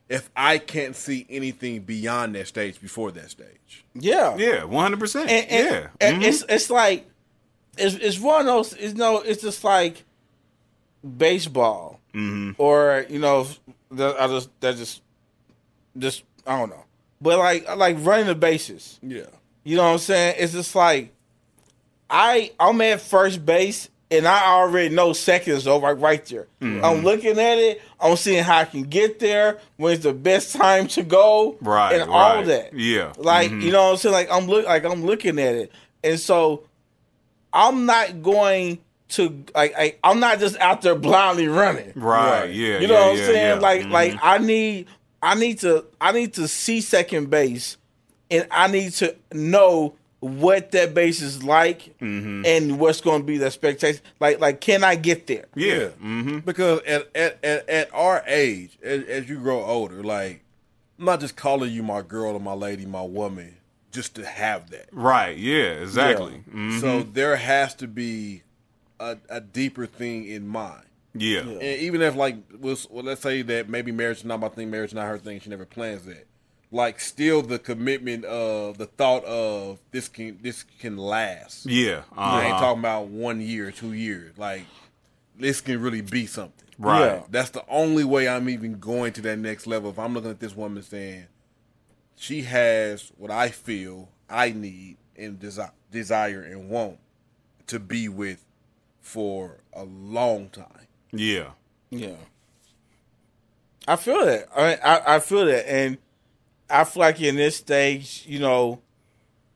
If 0.09 0.29
I 0.37 0.57
can't 0.57 0.95
see 0.95 1.25
anything 1.29 1.81
beyond 1.81 2.35
that 2.35 2.47
stage 2.47 2.79
before 2.81 3.11
that 3.11 3.29
stage, 3.29 3.83
yeah 3.93 4.35
Yeah, 4.37 4.61
100%. 4.61 5.15
and, 5.21 5.29
and, 5.29 5.49
yeah. 5.49 5.87
and 5.99 6.21
Mhm. 6.21 6.25
it's 6.27 6.43
it's 6.47 6.69
like 6.69 7.05
it's 7.77 7.95
it's 7.95 8.19
one 8.19 8.41
of 8.41 8.45
those 8.47 8.73
it's 8.73 8.93
no 8.93 9.19
it's 9.21 9.41
just 9.41 9.63
like 9.65 10.03
baseball 11.17 11.99
Mm-hmm. 12.13 12.51
or 12.57 13.05
you 13.09 13.19
know 13.19 13.45
that 13.91 14.19
I 14.21 14.27
just 14.27 14.49
that 14.61 14.75
just 14.75 15.01
just 15.97 16.23
I 16.45 16.57
don't 16.57 16.69
know 16.69 16.83
but 17.21 17.37
like 17.39 17.75
like 17.77 17.97
running 18.01 18.27
the 18.27 18.35
bases 18.35 18.99
yeah, 19.01 19.21
you 19.63 19.75
know 19.75 19.83
what 19.83 19.93
I'm 19.93 19.97
saying 19.99 20.35
it's 20.37 20.53
just 20.53 20.75
like 20.75 21.13
I 22.09 22.51
I'm 22.59 22.79
at 22.81 23.01
first 23.01 23.45
base 23.45 23.89
and 24.09 24.25
I 24.25 24.45
already 24.53 24.93
know 24.93 25.11
seconds 25.13 25.67
over 25.67 25.93
like 25.93 26.01
right 26.01 26.25
there 26.25 26.47
Mm-hmm. 26.61 26.83
I'm 26.85 27.03
looking 27.03 27.39
at 27.39 27.57
it 27.57 27.81
I'm 27.99 28.15
seeing 28.15 28.43
how 28.43 28.59
I 28.59 28.65
can 28.65 28.83
get 28.83 29.19
there 29.19 29.59
when's 29.77 30.01
the 30.01 30.13
best 30.13 30.55
time 30.55 30.87
to 30.89 31.03
go 31.03 31.57
Right, 31.61 31.99
and 31.99 32.09
all 32.09 32.43
that 32.43 32.73
Yeah. 32.73 33.13
like 33.17 33.51
Mhm. 33.51 33.61
you 33.61 33.71
know 33.71 33.83
what 33.85 33.91
I'm 33.91 33.97
saying? 33.97 34.13
Like 34.13 34.31
I'm 34.31 34.47
look 34.47 34.65
like 34.65 34.85
I'm 34.85 35.03
looking 35.05 35.39
at 35.39 35.55
it. 35.55 35.71
And 36.03 36.19
so 36.19 36.63
I'm 37.51 37.85
not 37.85 38.21
going 38.21 38.79
to 39.09 39.43
like 39.55 39.73
I, 39.77 39.95
I'm 40.03 40.19
not 40.19 40.39
just 40.39 40.57
out 40.59 40.81
there 40.81 40.95
blindly 40.95 41.47
running. 41.47 41.93
Right, 41.95 42.47
yeah. 42.47 42.79
You 42.79 42.87
know 42.87 42.93
yeah, 42.93 42.99
what 43.05 43.11
I'm 43.13 43.17
yeah, 43.17 43.25
saying? 43.25 43.47
yeah. 43.55 43.59
Like 43.59 43.81
Mhm. 43.83 43.91
like 43.91 44.13
I 44.21 44.37
need 44.39 44.87
I 45.21 45.35
need 45.35 45.59
to 45.59 45.85
I 46.01 46.11
need 46.11 46.33
to 46.33 46.47
see 46.47 46.81
second 46.81 47.29
base 47.29 47.77
and 48.29 48.47
I 48.51 48.67
need 48.67 48.91
to 48.93 49.15
know 49.31 49.95
what 50.19 50.71
that 50.71 50.93
base 50.93 51.21
is 51.21 51.43
like 51.43 51.97
Mm-hmm. 51.99 52.43
and 52.45 52.79
what's 52.79 53.01
going 53.01 53.21
to 53.21 53.25
be 53.25 53.37
the 53.37 53.45
expectation. 53.45 54.01
Like 54.19 54.39
like 54.39 54.59
can 54.61 54.83
I 54.83 54.95
get 54.95 55.27
there? 55.27 55.45
yeah. 55.55 55.89
hmm 55.89 56.39
because 56.39 56.81
at 56.81 57.07
at 57.15 57.37
at, 57.43 57.69
at 57.69 57.93
our 57.93 58.23
age, 58.27 58.77
as, 58.83 59.03
as 59.05 59.29
you 59.29 59.37
grow 59.39 59.63
older, 59.63 60.03
like 60.03 60.43
I'm 60.99 61.05
not 61.05 61.19
just 61.21 61.35
calling 61.35 61.71
you 61.71 61.83
my 61.83 62.01
girl 62.01 62.33
or 62.33 62.39
my 62.39 62.53
lady, 62.53 62.85
my 62.85 63.03
woman, 63.03 63.55
just 63.91 64.15
to 64.15 64.25
have 64.25 64.71
that. 64.71 64.89
Right. 64.91 65.37
Yeah. 65.37 65.81
Exactly. 65.83 66.41
Mhm. 66.53 66.81
So 66.81 67.03
there 67.03 67.35
has 67.37 67.73
to 67.75 67.87
be 67.87 68.41
a, 68.99 69.17
a 69.29 69.41
deeper 69.41 69.85
thing 69.85 70.25
in 70.27 70.47
mind. 70.47 70.83
yeah. 71.13 71.39
And 71.41 71.61
even 71.81 72.01
if 72.01 72.15
like 72.15 72.37
was 72.59 72.87
well, 72.89 73.03
let's 73.03 73.21
say 73.21 73.41
that 73.43 73.69
maybe 73.69 73.91
marriage 73.91 74.19
is 74.19 74.25
not 74.25 74.39
my 74.39 74.49
thing, 74.49 74.69
marriage 74.71 74.89
is 74.91 74.95
not 74.95 75.07
her 75.07 75.17
thing, 75.17 75.39
she 75.39 75.49
never 75.49 75.65
plans 75.65 76.05
that. 76.05 76.27
Like 76.69 76.99
still 76.99 77.41
the 77.41 77.59
commitment 77.59 78.25
of 78.25 78.77
the 78.77 78.87
thought 78.87 79.23
of 79.23 79.79
this 79.91 80.09
can 80.09 80.37
this 80.41 80.63
can 80.79 80.97
last. 80.97 81.65
Yeah. 81.65 82.01
I 82.15 82.43
ain't 82.45 82.53
Uh-huh. 82.53 82.59
talking 82.61 82.79
about 82.79 83.07
one 83.07 83.39
year, 83.41 83.71
two 83.71 83.93
years. 83.93 84.37
Like 84.37 84.65
this 85.39 85.61
can 85.61 85.81
really 85.81 86.01
be 86.01 86.25
something. 86.25 86.67
Right. 86.79 86.99
Yeah. 87.05 87.23
That's 87.29 87.51
the 87.51 87.63
only 87.69 88.03
way 88.03 88.27
I'm 88.27 88.49
even 88.49 88.79
going 88.79 89.13
to 89.13 89.21
that 89.21 89.39
next 89.39 89.65
level. 89.65 89.89
If 89.91 89.97
I'm 89.99 90.13
looking 90.13 90.29
at 90.31 90.39
this 90.39 90.55
woman 90.55 90.83
saying 90.83 91.27
she 92.17 92.41
has 92.43 93.11
what 93.17 93.31
I 93.31 93.49
feel 93.49 94.09
I 94.29 94.51
need 94.51 94.97
and 95.15 95.39
desi- 95.39 95.71
desire 95.91 96.41
and 96.41 96.69
want 96.69 96.99
to 97.67 97.79
be 97.79 98.09
with 98.09 98.43
for 99.07 99.55
a 99.71 99.85
long 99.85 100.49
time. 100.49 100.85
Yeah. 101.13 101.51
Yeah. 101.89 102.17
I 103.87 103.95
feel 103.95 104.25
that. 104.25 104.49
I, 104.53 104.67
mean, 104.67 104.77
I 104.83 105.15
I 105.15 105.19
feel 105.19 105.45
that, 105.45 105.71
and 105.71 105.97
I 106.69 106.83
feel 106.83 106.99
like 106.99 107.21
in 107.21 107.37
this 107.37 107.55
stage, 107.55 108.25
you 108.27 108.39
know, 108.39 108.81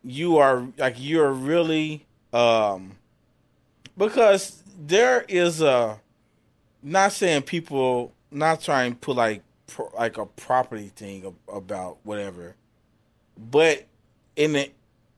you 0.05 0.37
are 0.37 0.65
like 0.77 0.95
you're 0.97 1.33
really 1.33 2.05
um 2.31 2.95
because 3.97 4.63
there 4.79 5.25
is 5.27 5.61
a 5.61 5.99
not 6.81 7.11
saying 7.11 7.41
people 7.41 8.13
not 8.31 8.61
trying 8.61 8.93
to 8.93 8.97
put 8.97 9.17
like 9.17 9.43
pro, 9.67 9.91
like 9.97 10.17
a 10.17 10.27
property 10.27 10.93
thing 10.95 11.35
about 11.51 11.97
whatever, 12.03 12.55
but 13.37 13.85
in 14.37 14.53
the 14.53 14.71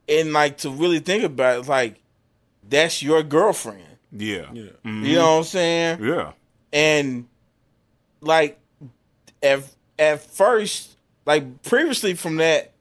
in 0.08 0.34
like 0.34 0.58
to 0.58 0.72
really 0.72 1.00
think 1.00 1.24
about 1.24 1.60
it, 1.60 1.68
like 1.68 2.02
that's 2.68 3.04
your 3.04 3.22
girlfriend. 3.22 3.93
Yeah. 4.16 4.46
Yeah. 4.54 4.70
Mhm. 4.86 5.06
You 5.06 5.16
know 5.16 5.32
what 5.32 5.38
I'm 5.40 5.44
saying? 5.46 6.04
Yeah. 6.04 6.32
and 6.72 7.26
like 8.22 8.60
at 9.42 9.62
at 10.00 10.22
first 10.22 10.96
like 11.26 11.62
previously 11.64 12.14
from 12.14 12.38
that 12.38 12.72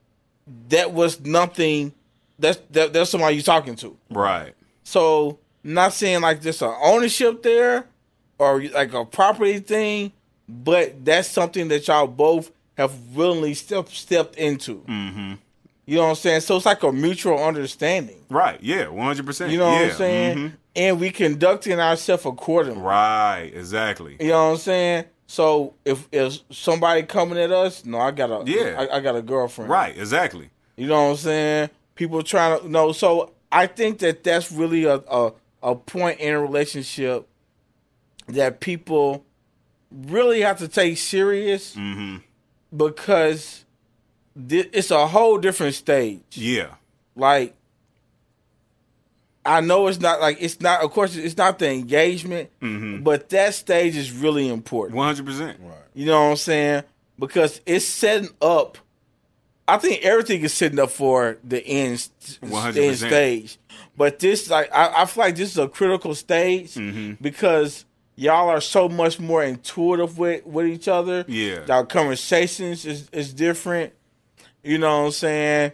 that 0.69 0.93
was 0.93 1.21
nothing 1.21 1.93
that's 2.39 2.61
that, 2.71 2.93
that's 2.93 3.11
somebody 3.11 3.35
you're 3.37 3.43
talking 3.43 3.75
to 3.77 3.97
Right. 4.11 4.55
so 4.85 5.39
not 5.65 5.93
saying 5.93 6.21
like 6.21 6.41
there's 6.43 6.63
an 6.63 6.75
ownership 6.83 7.43
there 7.43 7.87
or 8.39 8.63
like 8.63 8.93
a 8.95 9.05
property 9.05 9.59
thing 9.59 10.13
but 10.49 11.05
that's 11.05 11.29
something 11.29 11.69
that 11.69 11.87
y'all 11.89 12.07
both 12.07 12.51
have 12.77 12.93
willingly 13.15 13.55
step, 13.55 13.89
stepped 13.89 14.37
into 14.37 14.85
Mm-hmm. 14.89 15.35
you 15.87 15.97
know 15.97 16.03
what 16.05 16.09
i'm 16.11 16.15
saying 16.17 16.41
so 16.41 16.57
it's 16.57 16.67
like 16.67 16.83
a 16.83 16.93
mutual 16.93 17.43
understanding 17.43 18.19
Right. 18.31 18.59
Yeah. 18.63 18.89
One 18.89 19.07
hundred 19.07 19.27
percent. 19.27 19.51
you 19.53 19.59
know 19.59 19.71
yeah. 19.73 19.81
what 19.83 19.91
i'm 19.93 19.97
saying 19.99 20.37
mhm. 20.39 20.53
And 20.75 20.99
we 21.01 21.11
conducting 21.11 21.79
ourselves 21.81 22.25
accordingly 22.27 22.81
Right. 22.81 23.51
Exactly. 23.55 24.17
You 24.21 24.29
know 24.29 24.47
what 24.47 24.51
I'm 24.53 24.57
saying? 24.59 25.05
So 25.27 25.75
if 25.85 26.09
if 26.13 26.39
somebody 26.51 27.03
coming 27.05 27.39
at 27.39 27.51
us, 27.53 27.85
no, 27.85 27.99
I 27.99 28.11
got 28.11 28.31
a 28.31 28.51
Yeah. 28.51 28.77
I, 28.91 28.97
I 28.97 29.01
got 29.01 29.17
a 29.17 29.23
girlfriend. 29.23 29.71
Right. 29.71 29.97
Exactly. 29.97 30.51
You 30.77 30.87
know 30.89 31.05
what 31.05 31.11
I'm 31.11 31.17
saying? 31.17 31.71
People 31.95 32.23
trying 32.23 32.61
to 32.61 32.69
no. 32.69 32.93
So 32.93 33.33
I 33.51 33.67
think 33.67 33.99
that 34.01 34.25
that's 34.25 34.51
really 34.53 34.85
a 34.85 34.97
a, 34.97 35.33
a 35.63 35.75
point 35.75 36.21
in 36.21 36.35
a 36.35 36.41
relationship 36.41 37.27
that 38.29 38.61
people 38.61 39.25
really 39.91 40.41
have 40.41 40.59
to 40.59 40.69
take 40.69 40.97
serious 40.99 41.75
Mm-hmm. 41.77 42.17
because 42.77 43.65
thi- 44.49 44.71
it's 44.73 44.91
a 44.91 45.07
whole 45.07 45.39
different 45.39 45.75
stage. 45.75 46.23
Yeah. 46.33 46.75
Like 47.15 47.55
I 49.45 49.61
know 49.61 49.89
it's 49.89 50.01
not 50.01 50.21
like 50.21 50.39
it's 50.41 50.61
not. 50.61 50.83
Of 50.83 50.93
course, 50.93 51.17
it's 51.17 51.37
not 51.37 51.59
the 51.59 51.71
engagement, 51.71 52.51
Mm-hmm. 52.61 53.03
but 53.03 53.29
that 53.31 53.55
stage 53.55 53.97
is 53.97 54.13
really 54.13 54.49
important. 54.49 54.97
One 54.97 55.07
hundred 55.07 55.27
percent. 55.27 55.59
You 55.95 56.07
know 56.07 56.25
what 56.25 56.31
I'm 56.31 56.37
saying? 56.37 56.85
Because 57.19 57.61
it's 57.67 57.85
setting 57.85 58.31
up. 58.41 58.79
I 59.67 59.79
think 59.79 60.03
everything 60.05 60.43
is 60.43 60.53
setting 60.53 60.79
up 60.81 60.91
for 60.91 61.39
the 61.45 61.65
end, 61.67 62.09
the 62.41 62.83
end 62.85 62.97
stage. 62.99 63.59
But 63.97 64.19
this, 64.19 64.51
like, 64.51 64.73
I, 64.75 65.03
I 65.03 65.05
feel 65.07 65.25
like 65.25 65.37
this 65.37 65.51
is 65.53 65.59
a 65.59 65.69
critical 65.69 66.15
stage 66.15 66.75
Mm-hmm. 66.75 67.15
because 67.23 67.85
y'all 68.17 68.49
are 68.49 68.61
so 68.61 68.89
much 68.89 69.19
more 69.21 69.43
intuitive 69.43 70.19
with 70.19 70.45
with 70.47 70.67
each 70.67 70.87
other. 70.89 71.25
Yeah. 71.27 71.65
Our 71.69 71.85
conversations 71.87 72.85
is 72.87 73.09
is 73.11 73.33
different. 73.35 73.93
You 74.63 74.79
know 74.79 75.01
what 75.01 75.07
I'm 75.07 75.11
saying? 75.13 75.73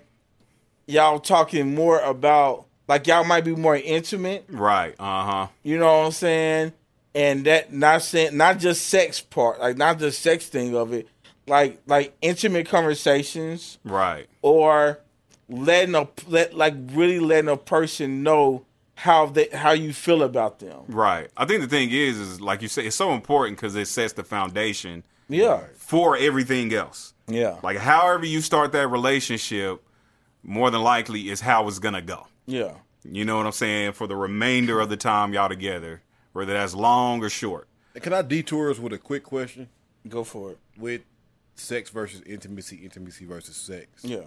Y'all 0.86 1.18
talking 1.20 1.74
more 1.74 2.00
about 2.00 2.66
like 2.88 3.06
y'all 3.06 3.24
might 3.24 3.44
be 3.44 3.54
more 3.54 3.76
intimate. 3.76 4.46
Right. 4.48 4.94
Uh 4.98 5.24
huh. 5.24 5.46
You 5.62 5.78
know 5.78 5.98
what 6.00 6.06
I'm 6.06 6.12
saying? 6.12 6.72
And 7.14 7.44
that 7.46 7.72
not 7.72 8.02
saying 8.02 8.36
not 8.36 8.58
just 8.58 8.86
sex 8.86 9.20
part, 9.20 9.60
like 9.60 9.76
not 9.76 9.98
the 9.98 10.10
sex 10.12 10.46
thing 10.46 10.74
of 10.76 10.92
it, 10.92 11.08
like 11.46 11.80
like 11.86 12.14
intimate 12.22 12.68
conversations 12.68 13.78
Right. 13.84 14.26
or 14.42 14.98
letting 15.48 15.94
a 15.94 16.08
let 16.26 16.54
like 16.54 16.74
really 16.92 17.18
letting 17.20 17.48
a 17.50 17.56
person 17.56 18.22
know 18.22 18.64
how 18.94 19.26
they 19.26 19.48
how 19.52 19.72
you 19.72 19.92
feel 19.92 20.22
about 20.22 20.58
them. 20.58 20.80
Right. 20.88 21.28
I 21.36 21.44
think 21.46 21.62
the 21.62 21.68
thing 21.68 21.90
is, 21.90 22.18
is 22.18 22.40
like 22.40 22.62
you 22.62 22.68
say 22.68 22.86
it's 22.86 22.96
so 22.96 23.12
important 23.12 23.56
because 23.56 23.74
it 23.76 23.86
sets 23.88 24.12
the 24.12 24.24
foundation 24.24 25.04
Yeah. 25.28 25.60
for 25.76 26.16
everything 26.16 26.72
else. 26.74 27.14
Yeah. 27.26 27.56
Like 27.62 27.78
however 27.78 28.26
you 28.26 28.40
start 28.40 28.72
that 28.72 28.88
relationship, 28.88 29.82
more 30.42 30.70
than 30.70 30.82
likely 30.82 31.30
is 31.30 31.40
how 31.40 31.66
it's 31.68 31.78
gonna 31.78 32.02
go. 32.02 32.26
Yeah. 32.48 32.72
You 33.04 33.24
know 33.24 33.36
what 33.36 33.46
I'm 33.46 33.52
saying? 33.52 33.92
For 33.92 34.06
the 34.06 34.16
remainder 34.16 34.80
of 34.80 34.88
the 34.88 34.96
time 34.96 35.32
y'all 35.32 35.48
together, 35.48 36.02
whether 36.32 36.54
that's 36.54 36.74
long 36.74 37.22
or 37.22 37.28
short. 37.28 37.68
Can 38.00 38.12
I 38.12 38.22
detour 38.22 38.70
us 38.70 38.78
with 38.78 38.92
a 38.92 38.98
quick 38.98 39.22
question? 39.22 39.68
Go 40.08 40.24
for 40.24 40.52
it. 40.52 40.58
With 40.76 41.02
sex 41.54 41.90
versus 41.90 42.22
intimacy, 42.22 42.76
intimacy 42.76 43.24
versus 43.26 43.56
sex. 43.56 44.02
Yeah. 44.04 44.22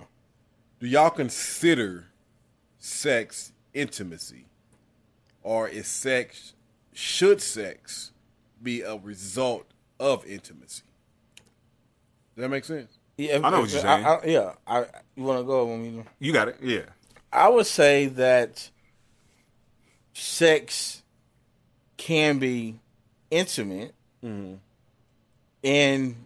Do 0.80 0.88
y'all 0.88 1.10
consider 1.10 2.06
sex 2.80 3.54
intimacy? 3.74 4.46
Or 5.44 5.68
is 5.68 5.88
sex 5.88 6.54
should 6.94 7.42
sex 7.42 8.12
be 8.62 8.82
a 8.82 8.98
result 8.98 9.66
of 10.00 10.26
intimacy? 10.26 10.84
Does 12.36 12.44
that 12.44 12.50
make 12.50 12.66
sense? 12.66 12.98
Yeah, 13.18 13.40
I 13.44 13.50
know 13.50 13.62
what 13.62 13.72
you're 13.72 13.86
I- 13.86 14.02
I- 14.16 14.26
yeah, 14.26 14.54
I 14.68 14.86
you 15.16 15.24
want 15.24 15.40
to 15.40 15.44
go 15.44 15.66
when 15.66 15.82
we 15.98 16.04
You 16.20 16.34
got 16.34 16.48
it. 16.48 16.58
Yeah. 16.62 16.82
I 17.34 17.48
would 17.50 17.66
say 17.68 18.08
that 18.08 18.70
sex 20.14 21.02
can 21.98 22.40
be 22.40 22.80
intimate, 23.30 23.94
and 25.64 26.26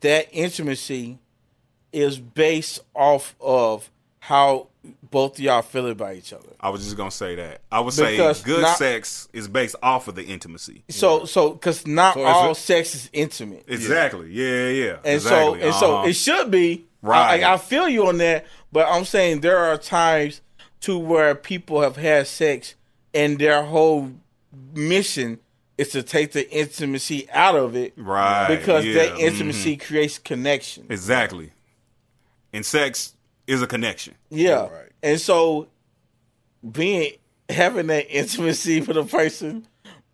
that 0.00 0.28
intimacy 0.32 1.18
is 1.92 2.18
based 2.18 2.80
off 2.94 3.34
of 3.40 3.90
how 4.20 4.68
both 5.10 5.34
of 5.34 5.40
y'all 5.40 5.62
feel 5.62 5.88
about 5.88 6.14
each 6.14 6.32
other. 6.32 6.48
I 6.60 6.68
was 6.70 6.84
just 6.84 6.96
gonna 6.96 7.10
say 7.10 7.34
that. 7.36 7.62
I 7.72 7.80
would 7.80 7.94
say 7.94 8.16
good 8.44 8.62
not- 8.62 8.76
sex 8.78 9.28
is 9.32 9.48
based 9.48 9.76
off 9.82 10.06
of 10.08 10.14
the 10.14 10.22
intimacy. 10.24 10.84
So, 10.90 11.24
so 11.24 11.50
because 11.52 11.86
not 11.86 12.14
So 12.14 12.24
all 12.24 12.50
it- 12.52 12.56
sex 12.56 12.94
is 12.94 13.10
intimate, 13.12 13.64
Exactly. 13.66 14.30
Yeah, 14.32 14.68
yeah. 14.68 14.96
and 15.04 15.14
exactly. 15.16 15.60
so 15.60 15.66
and 15.66 15.74
so 15.74 15.96
Uh-huh. 15.96 16.08
it 16.08 16.12
should 16.14 16.50
be. 16.50 16.84
Right. 17.02 17.42
I, 17.44 17.54
I 17.54 17.56
feel 17.58 17.88
you 17.88 18.06
on 18.08 18.18
that, 18.18 18.46
but 18.72 18.86
I'm 18.88 19.04
saying 19.04 19.40
there 19.40 19.58
are 19.58 19.76
times 19.78 20.40
to 20.80 20.98
where 20.98 21.34
people 21.34 21.80
have 21.80 21.96
had 21.96 22.26
sex 22.26 22.74
and 23.14 23.38
their 23.38 23.62
whole 23.64 24.12
mission 24.74 25.38
is 25.76 25.90
to 25.90 26.02
take 26.02 26.32
the 26.32 26.50
intimacy 26.50 27.28
out 27.30 27.54
of 27.54 27.76
it, 27.76 27.92
Right, 27.96 28.48
Because 28.48 28.84
yeah, 28.84 28.94
that 28.94 29.18
intimacy 29.20 29.76
mm-hmm. 29.76 29.86
creates 29.86 30.18
connection. 30.18 30.86
Exactly. 30.90 31.52
And 32.52 32.66
sex 32.66 33.14
is 33.46 33.62
a 33.62 33.66
connection. 33.66 34.14
Yeah, 34.30 34.66
Right. 34.68 34.90
and 35.02 35.20
so 35.20 35.68
being 36.68 37.12
having 37.48 37.86
that 37.88 38.10
intimacy 38.10 38.80
for 38.82 38.92
the 38.92 39.04
person, 39.04 39.66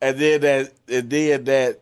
and 0.03 0.19
then 0.19 0.41
that, 0.43 0.73
and 0.89 1.11
then 1.11 1.45
that, 1.45 1.81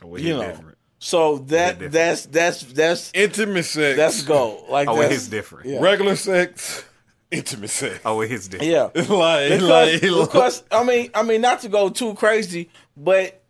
Oh, 0.00 0.16
you 0.16 0.34
know, 0.34 0.42
different. 0.42 0.67
So 0.98 1.38
that 1.38 1.92
that's 1.92 2.26
that's 2.26 2.62
that's 2.62 3.10
Intimate 3.14 3.64
sex. 3.64 3.96
that's 3.96 4.22
go 4.22 4.64
like 4.68 4.88
Oh, 4.88 5.00
it's 5.00 5.28
different. 5.28 5.66
Yeah. 5.66 5.78
regular 5.80 6.16
sex, 6.16 6.84
intimate 7.30 7.70
sex. 7.70 8.00
Oh, 8.04 8.20
it's 8.20 8.48
different. 8.48 8.72
Yeah, 8.72 8.82
like, 9.14 9.50
because, 9.52 9.62
like, 9.62 10.00
because 10.00 10.62
I 10.70 10.84
mean, 10.84 11.10
I 11.14 11.22
mean, 11.22 11.40
not 11.40 11.60
to 11.60 11.68
go 11.68 11.88
too 11.88 12.14
crazy, 12.14 12.68
but 12.96 13.40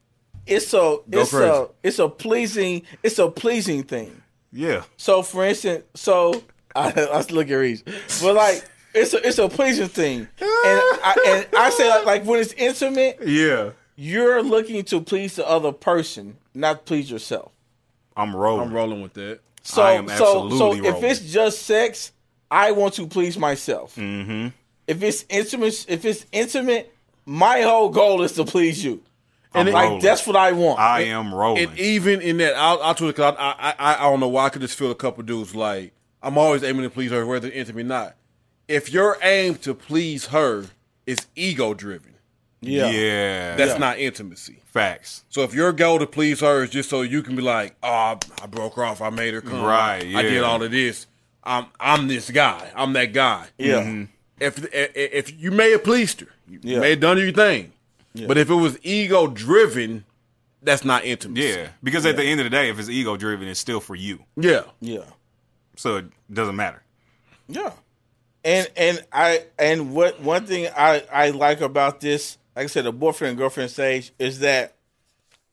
it's 0.47 0.73
a 0.75 0.99
it's 1.11 1.31
crazy. 1.31 1.51
a 1.51 1.67
it's 1.83 1.99
a 1.99 2.09
pleasing 2.09 2.83
it's 3.03 3.19
a 3.19 3.29
pleasing 3.31 3.83
thing. 3.83 4.23
Yeah. 4.53 4.85
So, 4.97 5.23
for 5.23 5.45
instance, 5.45 5.85
so 5.95 6.43
I, 6.77 6.93
let's 6.95 7.31
look 7.31 7.51
at 7.51 7.55
Reese, 7.55 7.83
but 8.23 8.35
like 8.35 8.65
it's 8.95 9.13
a 9.15 9.27
it's 9.27 9.39
a 9.39 9.49
pleasing 9.49 9.89
thing, 9.89 10.21
and 10.21 10.29
I, 10.41 11.17
and 11.27 11.47
I 11.57 11.71
say 11.71 11.89
like, 11.89 12.05
like 12.07 12.25
when 12.25 12.41
it's 12.41 12.53
intimate, 12.55 13.19
Yeah. 13.25 13.71
You're 14.01 14.45
looking 14.45 14.85
to 14.85 15.01
please 15.01 15.35
the 15.35 15.47
other 15.47 15.73
person, 15.73 16.37
not 16.55 16.87
please 16.87 17.11
yourself. 17.11 17.51
I'm 18.17 18.35
rolling. 18.35 18.69
I'm 18.69 18.73
rolling 18.75 19.03
with 19.03 19.15
that. 19.15 19.41
So 19.65 19.83
I 19.83 19.93
am 19.93 20.07
so 20.07 20.13
absolutely 20.13 20.59
so 20.59 20.73
if 20.75 20.95
rolling. 20.95 21.11
it's 21.11 21.21
just 21.33 21.63
sex, 21.63 22.13
I 22.49 22.71
want 22.73 22.95
to 22.95 23.09
please 23.09 23.37
myself. 23.37 23.97
Mm-hmm. 23.97 24.49
If 24.87 25.03
it's 25.03 25.25
intimate, 25.29 25.85
if 25.89 26.05
it's 26.05 26.25
intimate, 26.31 26.95
my 27.27 27.63
whole 27.63 27.91
goal 27.91 28.23
is 28.23 28.33
to 28.35 28.45
please 28.45 28.83
you. 28.85 29.03
I'm 29.53 29.67
And 29.67 29.75
like 29.75 29.87
rolling. 29.87 30.03
that's 30.03 30.27
what 30.29 30.37
I 30.37 30.53
want. 30.53 30.79
I 30.79 31.01
am 31.03 31.35
rolling. 31.35 31.69
And 31.69 31.79
even 31.79 32.21
in 32.21 32.37
that, 32.37 32.55
I'll, 32.55 32.81
I'll 32.81 32.95
tell 32.95 33.09
you, 33.09 33.13
cause 33.13 33.35
I, 33.37 33.55
I, 33.59 33.75
I, 33.79 33.97
I 33.97 34.11
don't 34.11 34.21
know 34.21 34.29
why 34.29 34.45
I 34.47 34.49
could 34.51 34.63
just 34.63 34.79
feel 34.79 34.93
a 34.93 34.95
couple 34.95 35.25
dudes 35.25 35.55
like 35.57 35.93
I'm 36.23 36.39
always 36.39 36.63
aiming 36.63 36.83
to 36.85 36.91
please 36.91 37.11
her, 37.11 37.27
whether 37.27 37.49
it's 37.49 37.57
intimate 37.57 37.81
or 37.81 37.89
not. 37.89 38.15
If 38.69 38.93
your 38.93 39.17
aim 39.23 39.57
to 39.57 39.75
please 39.75 40.27
her 40.27 40.67
is 41.05 41.27
ego 41.35 41.75
driven, 41.75 42.15
yeah. 42.61 42.91
yeah. 42.91 43.57
that's 43.57 43.73
Yeah. 43.73 43.79
not 43.79 43.99
intimacy. 43.99 44.61
facts. 44.67 45.25
So 45.29 45.43
if 45.43 45.55
your 45.55 45.73
goal 45.73 45.99
to 45.99 46.07
please 46.07 46.41
her 46.41 46.65
is 46.65 46.71
just 46.71 46.89
so 46.91 47.03
you 47.03 47.23
can 47.23 47.35
be 47.37 47.43
like, 47.43 47.75
oh, 47.83 48.19
I 48.43 48.47
broke 48.49 48.75
her 48.75 48.85
off, 48.85 49.01
I 49.01 49.11
made 49.11 49.35
her 49.35 49.41
come, 49.41 49.63
Right, 49.63 50.05
I 50.15 50.23
did 50.23 50.43
all 50.43 50.63
of 50.63 50.71
this. 50.71 51.07
I'm 51.45 51.67
I'm 51.81 52.09
this 52.09 52.31
guy. 52.31 52.71
I'm 52.77 52.93
that 52.95 53.13
guy. 53.13 53.47
Yeah. 53.59 53.81
Mm-hmm. 53.83 54.05
If 54.41 54.65
if, 54.75 54.93
if 54.95 55.41
you 55.41 55.51
may 55.51 55.71
have 55.73 55.83
pleased 55.85 56.21
her, 56.21 56.29
you 56.49 56.61
Yeah. 56.63 56.81
may 56.81 56.91
have 56.91 57.01
done 57.01 57.19
your 57.19 57.33
thing. 57.33 57.73
But 58.27 58.37
if 58.37 58.51
it 58.51 58.55
was 58.55 58.79
ego 58.83 59.29
driven, 59.29 60.05
that's 60.63 60.85
not 60.85 61.05
intimacy. 61.05 61.47
Yeah, 61.49 61.69
because 61.85 62.05
at 62.05 62.17
the 62.17 62.25
end 62.25 62.41
of 62.41 62.45
the 62.45 62.51
day, 62.51 62.69
if 62.69 62.79
it's 62.81 62.89
ego 62.89 63.17
driven, 63.17 63.47
it's 63.47 63.61
still 63.61 63.79
for 63.81 63.95
you, 63.95 64.25
Yeah. 64.37 64.63
Yeah. 64.81 65.05
so 65.77 65.97
it 65.99 66.07
doesn't 66.33 66.57
matter. 66.57 66.83
Yeah. 67.47 67.73
And 68.45 68.69
and 68.77 69.05
I 69.13 69.45
and 69.59 69.93
what 69.95 70.21
one 70.21 70.47
thing 70.47 70.69
I 70.77 71.05
I 71.13 71.31
like 71.31 71.61
about 71.61 72.01
this, 72.01 72.38
like 72.59 72.65
I 72.65 72.67
said, 72.67 72.85
the 72.87 72.93
boyfriend 72.93 73.31
and 73.31 73.39
girlfriend 73.39 73.71
stage 73.71 74.13
is 74.19 74.41
that 74.41 74.75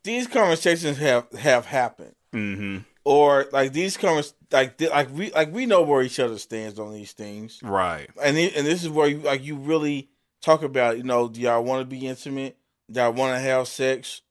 these 0.03 0.25
conversations 0.25 0.97
have 0.97 1.31
have 1.33 1.67
happened, 1.67 2.15
mm-hmm. 2.33 2.77
or 3.03 3.45
like 3.51 3.73
these 3.73 3.95
convers 3.95 4.33
like 4.51 4.81
like 4.81 5.13
we 5.15 5.31
like 5.31 5.53
we 5.53 5.67
know 5.67 5.83
where 5.83 6.01
each 6.01 6.19
other 6.19 6.39
stands 6.39 6.79
on 6.79 6.93
these 6.93 7.11
things, 7.11 7.59
Right. 7.61 8.09
and 8.23 8.35
and 8.35 8.65
this 8.65 8.83
is 8.83 8.89
where 8.89 9.07
you 9.07 9.19
like 9.19 9.43
you 9.43 9.55
really 9.55 10.09
talk 10.41 10.63
about 10.63 10.97
you 10.97 11.03
know 11.03 11.27
do 11.27 11.39
y'all 11.41 11.63
want 11.63 11.81
to 11.81 11.85
be 11.85 12.07
intimate? 12.07 12.57
Do 12.91 12.99
y'all 12.99 13.13
want 13.13 13.35
to 13.35 13.39
have 13.39 13.67
sex? 13.67 14.21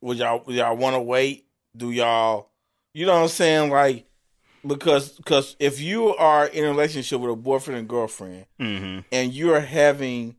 Would 0.00 0.18
y'all 0.18 0.44
would 0.46 0.54
y'all 0.54 0.76
want 0.76 0.94
to 0.94 1.00
wait? 1.00 1.46
Do 1.76 1.90
y'all 1.90 2.50
you 2.94 3.04
know 3.06 3.14
what 3.14 3.22
I'm 3.22 3.28
saying 3.28 3.70
like 3.70 4.06
because 4.64 5.10
because 5.10 5.56
if 5.58 5.80
you 5.80 6.14
are 6.16 6.46
in 6.46 6.64
a 6.64 6.68
relationship 6.68 7.20
with 7.20 7.30
a 7.32 7.36
boyfriend 7.36 7.80
and 7.80 7.88
girlfriend 7.88 8.46
Mm-hmm. 8.60 9.00
and 9.10 9.32
you're 9.32 9.60
having 9.60 10.36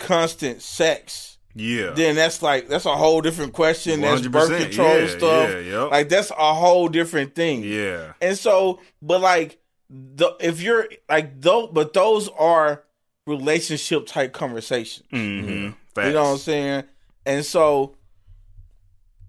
constant 0.00 0.62
sex 0.62 1.38
Yeah. 1.54 1.90
then 1.90 2.16
that's 2.16 2.42
like 2.42 2.68
that's 2.68 2.86
a 2.86 2.96
whole 2.96 3.20
different 3.20 3.52
question 3.52 4.00
that's 4.00 4.26
birth 4.26 4.56
control 4.60 5.00
yeah, 5.00 5.06
stuff 5.06 5.50
yeah, 5.50 5.58
yep. 5.58 5.90
like 5.90 6.08
that's 6.08 6.30
a 6.30 6.54
whole 6.54 6.88
different 6.88 7.34
thing 7.34 7.62
yeah. 7.62 8.14
and 8.20 8.36
so, 8.36 8.80
but 9.00 9.20
like, 9.20 9.60
the 9.90 10.36
if 10.40 10.62
you're 10.62 10.88
like 11.08 11.40
though, 11.40 11.66
but 11.66 11.92
those 11.92 12.28
are 12.38 12.84
relationship 13.26 14.06
type 14.06 14.32
conversations. 14.32 15.06
Mm-hmm. 15.12 15.72
Facts. 15.94 16.06
You 16.06 16.12
know 16.14 16.22
what 16.22 16.30
I'm 16.30 16.38
saying? 16.38 16.84
And 17.26 17.44
so, 17.44 17.96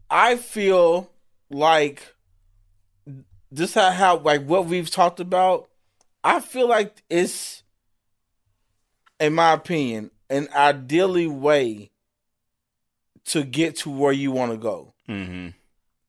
I 0.09 0.35
feel 0.35 1.11
like 1.49 2.15
this 3.51 3.73
how 3.73 3.91
how 3.91 4.17
like 4.17 4.45
what 4.45 4.65
we've 4.65 4.89
talked 4.89 5.19
about. 5.19 5.67
I 6.23 6.39
feel 6.39 6.67
like 6.67 7.01
it's, 7.09 7.63
in 9.19 9.33
my 9.33 9.53
opinion, 9.53 10.11
an 10.31 10.47
ideally 10.55 11.27
way 11.27 11.91
to 13.25 13.43
get 13.43 13.75
to 13.77 13.89
where 13.89 14.11
you 14.13 14.31
want 14.31 14.51
to 14.51 14.57
go. 14.57 14.93
Mm-hmm. 15.07 15.49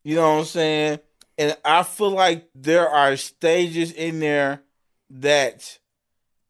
You 0.05 0.15
know 0.15 0.33
what 0.33 0.39
I'm 0.39 0.45
saying? 0.47 1.01
And 1.37 1.57
I 1.65 1.83
feel 1.83 2.11
like 2.11 2.49
there 2.55 2.89
are 2.89 3.17
stages 3.17 3.93
in 3.93 4.21
there 4.21 4.63
that 5.11 5.79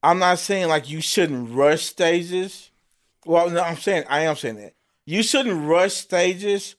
I'm 0.03 0.19
not 0.19 0.39
saying 0.39 0.69
like 0.69 0.91
you 0.91 1.01
shouldn't 1.01 1.51
rush 1.51 1.85
stages. 1.85 2.71
Well, 3.25 3.51
no, 3.51 3.61
I'm 3.63 3.77
saying 3.77 4.05
I 4.09 4.21
am 4.21 4.37
saying 4.37 4.57
that. 4.57 4.75
You 5.05 5.23
shouldn't 5.23 5.67
rush 5.67 5.95
stages, 5.95 6.77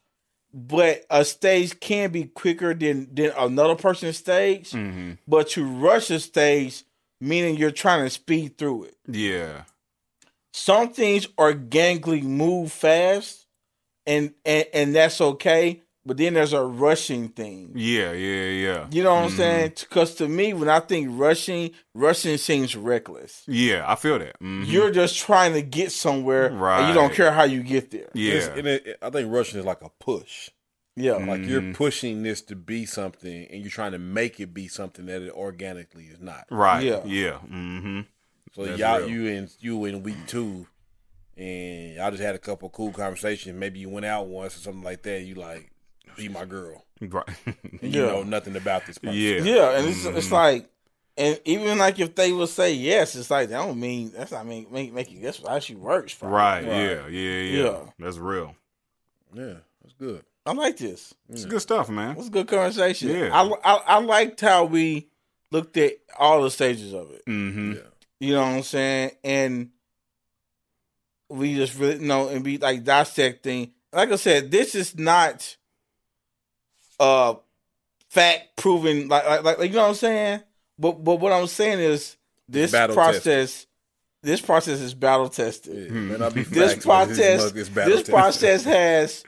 but 0.53 1.05
a 1.09 1.25
stage 1.25 1.79
can 1.79 2.11
be 2.11 2.25
quicker 2.25 2.73
than 2.73 3.13
than 3.13 3.31
another 3.37 3.75
person's 3.75 4.17
stage. 4.17 4.71
Mm-hmm. 4.71 5.13
But 5.27 5.49
to 5.49 5.65
rush 5.65 6.09
a 6.11 6.19
stage 6.19 6.83
meaning 7.23 7.55
you're 7.55 7.71
trying 7.71 8.03
to 8.03 8.09
speed 8.09 8.57
through 8.57 8.83
it. 8.83 8.97
Yeah. 9.07 9.63
Some 10.53 10.93
things 10.93 11.27
organically 11.37 12.21
move 12.21 12.71
fast 12.71 13.47
and 14.05 14.33
and, 14.45 14.65
and 14.73 14.95
that's 14.95 15.19
okay. 15.19 15.81
But 16.05 16.17
then 16.17 16.33
there's 16.33 16.51
a 16.51 16.61
rushing 16.61 17.29
thing. 17.29 17.71
Yeah. 17.75 18.11
Yeah. 18.11 18.49
Yeah. 18.49 18.87
You 18.91 19.03
know 19.03 19.15
what 19.15 19.23
I'm 19.23 19.29
Mhm. 19.31 19.37
saying? 19.37 19.71
Because 19.79 20.15
to 20.15 20.27
me, 20.27 20.51
when 20.53 20.67
I 20.67 20.81
think 20.81 21.07
rushing, 21.11 21.71
rushing 21.95 22.35
seems 22.37 22.75
reckless. 22.75 23.43
Yeah. 23.47 23.85
I 23.87 23.95
feel 23.95 24.19
that. 24.19 24.37
Mhm. 24.41 24.67
You're 24.67 24.91
just 24.91 25.17
trying 25.17 25.53
to 25.53 25.61
get 25.61 25.93
somewhere, 25.93 26.47
and 26.47 26.87
you 26.89 26.93
don't 26.93 27.13
care 27.13 27.31
how 27.31 27.45
you 27.45 27.63
get 27.63 27.91
there. 27.91 28.09
Yeah. 28.13 28.51
and 28.53 28.67
it, 28.67 28.97
I 29.01 29.09
think 29.11 29.31
rushing 29.31 29.59
is 29.61 29.65
like 29.65 29.81
a 29.81 29.89
push. 30.01 30.49
Yeah, 30.97 31.13
Mm. 31.13 31.27
Like 31.27 31.39
Mm-hmm. 31.41 31.49
you're 31.49 31.73
pushing 31.73 32.21
this 32.21 32.41
to 32.43 32.55
be 32.57 32.85
something, 32.85 33.47
and 33.49 33.61
you're 33.61 33.71
trying 33.71 33.93
to 33.93 33.97
make 33.97 34.39
it 34.41 34.53
be 34.53 34.67
something 34.67 35.05
that 35.07 35.21
it 35.21 35.31
organically 35.31 36.03
is 36.03 36.19
not. 36.19 36.45
Right. 36.51 36.83
Yeah. 36.83 37.01
Yeah. 37.05 37.39
Mm-hmm. 38.55 38.61
So 38.61 38.65
That's 38.67 38.79
y'all, 38.79 38.99
real. 38.99 39.09
you 39.09 39.25
in 39.27 39.49
you 39.59 39.85
in 39.85 40.03
week 40.03 40.17
two, 40.27 40.67
and 41.37 41.95
y'all 41.95 42.11
just 42.11 42.23
had 42.23 42.35
a 42.35 42.39
couple 42.39 42.69
cool 42.69 42.91
conversations. 42.91 43.57
Maybe 43.57 43.79
you 43.79 43.89
went 43.89 44.05
out 44.05 44.27
once 44.27 44.55
or 44.55 44.59
something 44.59 44.83
like 44.83 45.03
that. 45.03 45.21
You 45.21 45.35
like 45.35 45.71
be 46.15 46.29
my 46.29 46.45
girl, 46.45 46.85
Right. 47.01 47.27
and 47.45 47.57
you 47.81 48.01
Yeah. 48.05 48.11
know 48.11 48.23
nothing 48.23 48.55
about 48.55 48.85
this 48.85 48.97
person. 48.99 49.15
yeah. 49.17 49.37
yeah, 49.41 49.77
and 49.77 49.87
it's 49.89 50.05
it's 50.05 50.27
Mhm. 50.27 50.31
like, 50.31 50.69
and 51.17 51.39
even 51.45 51.77
like 51.79 51.97
if 51.99 52.13
they 52.13 52.31
would 52.31 52.49
say 52.49 52.73
yes, 52.73 53.15
it's 53.15 53.31
like 53.31 53.49
that 53.49 53.57
don't 53.65 53.79
mean 53.79 54.11
that's 54.15 54.31
not 54.31 54.45
mean 54.45 54.67
make, 54.69 54.93
make 54.93 55.11
you 55.11 55.19
guess 55.19 55.41
how 55.45 55.57
she 55.59 55.73
works. 55.75 56.13
probably. 56.13 56.35
Right. 56.37 56.67
Right. 56.67 56.75
Yeah. 56.77 57.07
Yeah. 57.07 57.39
Yeah. 57.39 57.63
Yeah. 57.63 57.79
That's 57.97 58.17
real. 58.17 58.55
yeah, 59.33 59.53
that's 59.81 59.95
good. 59.97 60.23
I 60.45 60.51
like 60.53 60.77
this. 60.77 61.13
It's 61.29 61.45
good 61.45 61.61
stuff, 61.61 61.89
man. 61.89 62.17
It's 62.17 62.27
a 62.27 62.29
good 62.31 62.47
conversation. 62.47 63.09
Yeah. 63.09 63.29
I, 63.33 63.49
I 63.63 63.75
I 63.95 63.99
liked 63.99 64.41
how 64.41 64.65
we 64.65 65.07
looked 65.51 65.77
at 65.77 65.93
all 66.19 66.43
the 66.43 66.51
stages 66.51 66.93
of 66.93 67.09
it. 67.11 67.25
Mm-hmm. 67.25 67.71
Yeah. 67.73 67.79
You 68.19 68.33
know 68.33 68.41
what 68.41 68.47
I'm 68.47 68.63
saying? 68.63 69.11
And 69.23 69.69
we 71.29 71.55
just 71.55 71.77
really 71.77 71.95
you 71.95 72.07
know 72.07 72.29
and 72.29 72.43
be 72.43 72.57
like 72.57 72.83
dissecting. 72.83 73.71
Like 73.91 74.11
I 74.11 74.15
said, 74.15 74.51
this 74.51 74.75
is 74.75 74.97
not 74.97 75.55
uh 76.99 77.35
fact 78.09 78.55
proven 78.55 79.07
like 79.07 79.25
like, 79.43 79.57
like 79.57 79.69
you 79.69 79.75
know 79.75 79.83
what 79.83 79.89
I'm 79.89 79.95
saying? 79.95 80.41
But 80.77 81.03
but 81.03 81.19
what 81.19 81.33
I'm 81.33 81.47
saying 81.47 81.79
is 81.79 82.15
this 82.47 82.71
Battle 82.71 82.95
process 82.95 83.65
this 84.23 84.39
process 84.39 84.79
is 84.79 84.93
battle 84.93 85.27
tested. 85.27 85.91
Yeah, 85.91 86.29
This 86.29 86.47
this 86.47 86.75
process 86.77 87.51
battle 87.69 87.89
this 87.89 87.97
tested. 87.99 88.13
process 88.13 88.63
has 88.63 89.23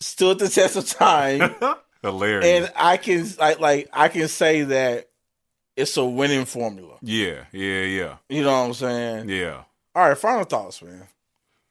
stood 0.00 0.38
the 0.38 0.48
test 0.48 0.76
of 0.76 0.88
time. 0.88 1.54
Hilarious. 2.02 2.46
and 2.46 2.72
I 2.76 2.96
can 2.96 3.26
like 3.38 3.60
like 3.60 3.88
I 3.92 4.08
can 4.08 4.28
say 4.28 4.62
that 4.62 5.10
it's 5.78 5.96
a 5.96 6.04
winning 6.04 6.44
formula. 6.44 6.96
yeah. 7.02 7.44
Yeah. 7.52 7.82
Yeah. 7.82 8.16
You 8.28 8.42
know 8.42 8.52
what 8.60 8.66
I'm 8.66 8.74
saying? 8.74 9.28
Yeah. 9.28 9.62
All 9.94 10.08
right, 10.08 10.18
final 10.18 10.44
thoughts, 10.44 10.82
man. 10.82 11.06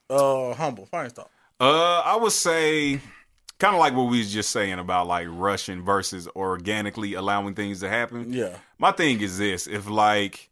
Uh, 0.09 0.53
humble. 0.53 0.85
Final 0.85 1.09
thoughts. 1.11 1.29
Uh, 1.59 1.99
I 2.05 2.15
would 2.15 2.31
say 2.31 2.99
kind 3.59 3.73
of 3.75 3.79
like 3.79 3.93
what 3.95 4.03
we 4.09 4.19
was 4.19 4.31
just 4.31 4.51
saying 4.51 4.79
about 4.79 5.07
like 5.07 5.27
rushing 5.29 5.83
versus 5.83 6.27
organically 6.35 7.13
allowing 7.13 7.53
things 7.55 7.79
to 7.81 7.89
happen. 7.89 8.31
Yeah, 8.31 8.57
My 8.77 8.91
thing 8.91 9.21
is 9.21 9.37
this: 9.37 9.67
if 9.67 9.89
like 9.89 10.49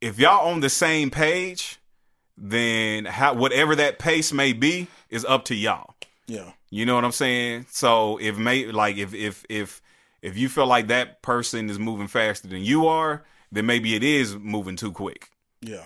if 0.00 0.18
y'all 0.18 0.48
on 0.48 0.60
the 0.60 0.70
same 0.70 1.10
page, 1.10 1.78
then 2.36 3.04
how 3.04 3.34
whatever 3.34 3.76
that 3.76 3.98
pace 3.98 4.32
may 4.32 4.52
be 4.52 4.88
is 5.10 5.24
up 5.24 5.44
to 5.46 5.54
y'all. 5.54 5.94
yeah, 6.26 6.52
You 6.70 6.86
know 6.86 6.94
what 6.94 7.04
I'm 7.04 7.12
saying? 7.12 7.66
So 7.70 8.18
if 8.20 8.36
may 8.38 8.66
like 8.66 8.96
if 8.96 9.12
if 9.14 9.44
if 9.48 9.82
if 10.22 10.38
you 10.38 10.48
feel 10.48 10.66
like 10.66 10.88
that 10.88 11.20
person 11.22 11.68
is 11.68 11.78
moving 11.78 12.06
faster 12.06 12.48
than 12.48 12.62
you 12.62 12.86
are, 12.86 13.24
then 13.50 13.66
maybe 13.66 13.94
it 13.94 14.02
is 14.02 14.36
moving 14.36 14.76
too 14.76 14.92
quick 14.92 15.30
yeah, 15.62 15.84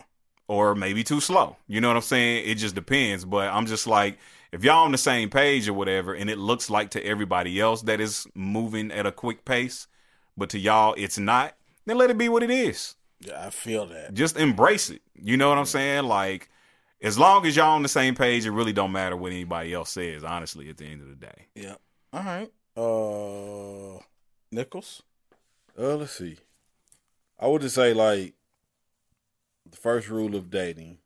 or 0.49 0.75
maybe 0.75 1.05
too 1.05 1.21
slow. 1.21 1.57
You 1.69 1.81
know 1.81 1.89
what 1.89 1.97
I'm 1.97 2.03
saying? 2.03 2.49
It 2.49 2.57
just 2.57 2.75
depends. 2.75 3.25
But 3.25 3.53
I'm 3.53 3.67
just 3.67 3.87
like, 3.87 4.19
if 4.53 4.65
y'all 4.65 4.85
on 4.85 4.93
the 4.93 4.99
same 4.99 5.31
page 5.31 5.69
or 5.69 5.75
whatever, 5.75 6.15
and 6.15 6.31
it 6.31 6.39
looks 6.39 6.71
like 6.71 6.91
to 6.91 7.05
everybody 7.05 7.61
else 7.61 7.83
that 7.83 8.01
is 8.01 8.27
moving 8.35 8.91
at 8.91 9.07
a 9.07 9.13
quick 9.13 9.45
pace, 9.45 9.87
but 10.37 10.51
to 10.51 10.59
y'all 10.59 10.95
it's 10.97 11.19
not, 11.19 11.55
then 11.85 11.99
let 11.99 12.11
it 12.11 12.19
be 12.19 12.29
what 12.29 12.43
it 12.43 12.51
is. 12.51 12.95
yeah. 13.21 13.47
I 13.47 13.51
feel 13.51 13.87
that. 13.87 14.15
Just 14.15 14.37
embrace 14.37 14.91
it. 14.91 15.03
You 15.15 15.37
know 15.37 15.49
what 15.49 15.59
I'm 15.59 15.67
saying? 15.67 16.05
Like, 16.05 16.49
as 17.03 17.19
long 17.19 17.45
as 17.47 17.57
y'all 17.57 17.75
on 17.75 17.83
the 17.83 17.89
same 17.89 18.15
page, 18.15 18.47
it 18.47 18.51
really 18.51 18.73
don't 18.73 18.93
matter 18.93 19.17
what 19.17 19.33
anybody 19.33 19.75
else 19.75 19.91
says. 19.91 20.25
Honestly, 20.25 20.69
at 20.71 20.79
the 20.79 20.87
end 20.87 21.03
of 21.03 21.09
the 21.09 21.15
day. 21.15 21.47
Yeah. 21.55 21.75
All 22.13 22.23
right. 22.23 22.51
Uh, 22.77 24.03
Nichols. 24.51 25.03
Uh, 25.79 25.97
let's 25.97 26.13
see. 26.13 26.39
I 27.39 27.47
would 27.49 27.63
just 27.63 27.75
say 27.75 27.93
like 27.93 28.35
the 29.69 29.77
first 29.77 30.09
rule 30.09 30.35
of 30.35 30.51
dating 30.51 30.99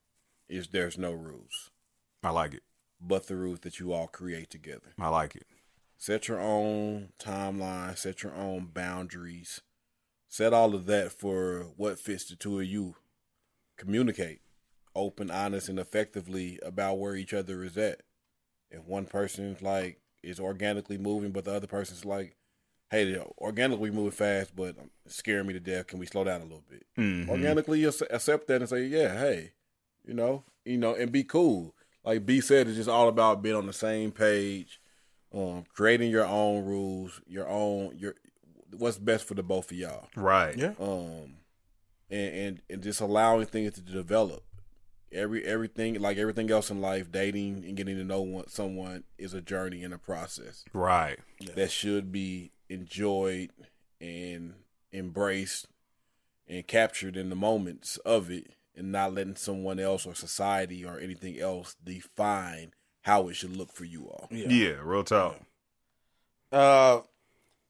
is 0.49 0.69
there's 0.69 0.99
no 0.99 1.13
rules, 1.13 1.71
I 2.23 2.31
like 2.31 2.55
it. 2.55 2.63
but 3.01 3.27
the 3.27 3.37
rules 3.37 3.61
that 3.61 3.81
you 3.81 3.93
all 3.93 4.07
create 4.07 4.51
together. 4.51 4.93
I 4.99 5.09
like 5.09 5.35
it. 5.37 5.47
Set 5.97 6.29
your 6.29 6.41
own 6.41 7.11
timeline. 7.19 7.97
Set 7.97 8.23
your 8.23 8.35
own 8.35 8.67
boundaries. 8.73 9.61
Set 10.29 10.53
all 10.53 10.75
of 10.75 10.87
that 10.87 11.13
for 11.13 11.69
what 11.77 11.99
fits 11.99 12.27
the 12.27 12.37
two 12.37 12.61
of 12.61 12.67
you. 12.67 12.95
Communicate, 13.77 14.41
open, 14.95 15.31
honest, 15.31 15.69
and 15.69 15.79
effectively 15.79 16.59
about 16.63 16.99
where 16.99 17.17
each 17.17 17.33
other 17.35 17.65
is 17.65 17.77
at. 17.77 18.03
If 18.71 18.85
one 18.87 19.07
person's 19.07 19.63
like 19.63 20.01
is 20.23 20.39
organically 20.39 20.99
moving, 20.99 21.33
but 21.33 21.45
the 21.45 21.55
other 21.55 21.67
person's 21.67 22.05
like, 22.05 22.37
"Hey, 22.91 23.11
they're 23.13 23.25
organically 23.39 23.91
moving 23.91 24.11
fast, 24.11 24.55
but 24.57 24.77
it's 25.07 25.17
scaring 25.17 25.47
me 25.47 25.53
to 25.55 25.61
death. 25.61 25.87
Can 25.89 25.99
we 25.99 26.07
slow 26.07 26.25
down 26.25 26.41
a 26.41 26.45
little 26.45 26.65
bit?" 26.69 26.85
Mhm. 26.99 27.29
organically 27.29 27.85
ac- 27.85 28.07
accept 28.11 28.47
that 28.49 28.61
and 28.63 28.69
say, 28.69 28.85
yeah, 28.85 29.19
hey, 29.19 29.53
you 30.05 30.15
know, 30.15 30.45
you 30.65 30.77
know, 30.77 30.95
and 30.95 31.13
be 31.13 31.25
cool. 31.25 31.75
Like 32.05 32.25
B 32.27 32.41
said, 32.41 32.67
it's 32.67 32.77
just 32.77 32.89
all 32.89 33.09
about 33.09 33.43
being 33.43 33.55
on 33.57 33.67
the 33.67 33.73
same 33.73 34.11
page, 34.13 34.81
um, 35.33 35.65
creating 35.75 36.11
your 36.11 36.27
own 36.27 36.65
rules, 36.65 37.21
your 37.27 37.47
own 37.49 37.97
your 37.97 38.15
what's 38.77 38.99
best 38.99 39.25
for 39.27 39.35
the 39.35 39.43
both 39.43 39.71
of 39.71 39.77
y'all, 39.77 40.09
Right. 40.17 40.57
Yeah. 40.57 40.75
um, 40.79 41.37
and 42.09 42.35
and 42.35 42.63
and 42.71 42.83
just 42.83 43.01
allowing 43.01 43.47
things 43.47 43.75
to 43.75 43.81
develop. 43.83 44.45
Every 45.13 45.45
everything 45.45 45.95
like 46.01 46.19
everything 46.19 46.51
else 46.53 46.71
in 46.71 46.81
life, 46.81 47.11
dating 47.11 47.65
and 47.67 47.77
getting 47.77 47.97
to 47.97 48.05
know 48.05 48.23
one, 48.23 48.49
someone 48.49 49.03
is 49.19 49.35
a 49.35 49.41
journey 49.41 49.83
and 49.83 49.93
a 49.93 49.99
process 49.99 50.65
Right. 50.73 51.19
that 51.57 51.71
should 51.73 52.13
be 52.13 52.53
enjoyed 52.71 53.51
and 54.01 54.55
embraced 54.93 55.67
and 56.49 56.67
captured 56.67 57.17
in 57.17 57.29
the 57.29 57.37
moments 57.37 57.97
of 57.99 58.31
it 58.31 58.47
and 58.77 58.91
not 58.93 59.13
letting 59.13 59.37
someone 59.37 59.79
else 59.79 60.07
or 60.07 60.15
society 60.15 60.85
or 60.85 60.99
anything 60.99 61.39
else 61.39 61.77
define 61.85 62.73
how 63.03 63.29
it 63.29 63.35
should 63.35 63.57
look 63.57 63.73
for 63.73 63.85
you 63.85 64.07
all. 64.07 64.27
Yeah. 64.31 64.77
real 64.83 65.05
talk. 65.05 65.37
Uh, 66.53 67.01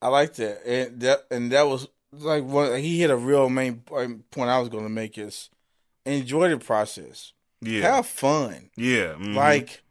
I 0.02 0.08
like 0.08 0.34
that, 0.34 0.62
and 0.66 1.00
that 1.00 1.26
and 1.30 1.52
that 1.52 1.64
was 1.66 1.86
like 2.12 2.44
one. 2.44 2.78
He 2.80 3.00
hit 3.00 3.10
a 3.10 3.16
real 3.16 3.50
main 3.50 3.76
point 3.80 4.30
point 4.30 4.50
I 4.50 4.58
was 4.58 4.68
going 4.70 4.84
to 4.84 4.90
make 4.90 5.18
is 5.18 5.50
enjoy 6.06 6.48
the 6.48 6.56
process, 6.58 7.32
Yeah. 7.60 7.82
have 7.96 8.06
fun. 8.06 8.70
yeah. 8.76 9.14
mhm. 9.18 9.34
Like 9.34 9.82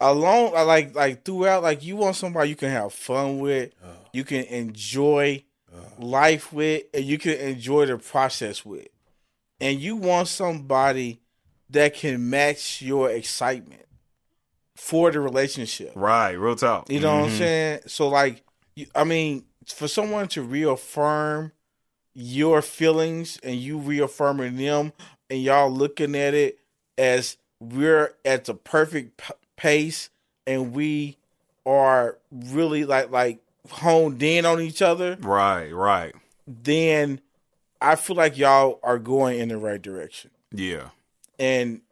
alone, 0.00 0.52
uh, 0.56 0.64
like 0.64 0.94
like 0.94 1.24
throughout. 1.24 1.62
Like 1.62 1.82
you 1.84 1.96
want 1.96 2.16
somebody 2.16 2.48
you 2.50 2.56
can 2.56 2.70
have 2.70 2.92
fun 2.92 3.38
with, 3.38 3.72
uh. 3.82 3.88
you 4.12 4.24
can 4.24 4.44
enjoy 4.44 5.44
uh. 5.72 6.02
life 6.04 6.52
with, 6.52 6.84
and 6.94 7.04
you 7.04 7.18
can 7.18 7.34
enjoy 7.34 7.86
the 7.86 7.98
process 7.98 8.64
with, 8.64 8.88
and 9.60 9.80
you 9.80 9.96
want 9.96 10.28
somebody 10.28 11.20
that 11.70 11.94
can 11.94 12.28
match 12.30 12.82
your 12.82 13.10
excitement 13.10 13.84
for 14.76 15.10
the 15.10 15.20
relationship. 15.20 15.92
Right. 15.94 16.32
Real 16.32 16.56
talk. 16.56 16.90
You 16.90 17.00
know 17.00 17.16
what 17.18 17.24
I'm 17.24 17.30
Mhm. 17.30 17.38
saying? 17.38 17.80
So 17.86 18.08
like, 18.08 18.42
you, 18.74 18.86
I 18.94 19.04
mean, 19.04 19.44
for 19.66 19.86
someone 19.86 20.26
to 20.28 20.42
reaffirm 20.42 21.52
your 22.14 22.60
feelings 22.62 23.38
and 23.42 23.54
you 23.56 23.78
reaffirming 23.78 24.56
them, 24.56 24.92
and 25.28 25.40
y'all 25.42 25.70
looking 25.70 26.16
at 26.16 26.34
it 26.34 26.58
as 26.98 27.36
we're 27.60 28.14
at 28.24 28.46
the 28.46 28.54
perfect 28.54 29.18
p- 29.18 29.34
pace, 29.60 30.08
and 30.46 30.72
we 30.72 31.16
are 31.66 32.16
really 32.32 32.84
like 32.84 33.10
like 33.10 33.38
honed 33.70 34.22
in 34.22 34.46
on 34.46 34.60
each 34.60 34.80
other, 34.82 35.16
Right. 35.20 35.70
Right. 35.70 36.14
then 36.46 37.20
I 37.80 37.94
feel 37.96 38.16
like 38.16 38.36
y'all 38.38 38.80
are 38.82 38.98
going 38.98 39.38
in 39.38 39.48
the 39.50 39.58
right 39.58 39.80
direction 39.80 40.30
Yeah. 40.50 40.88
and 41.38 41.82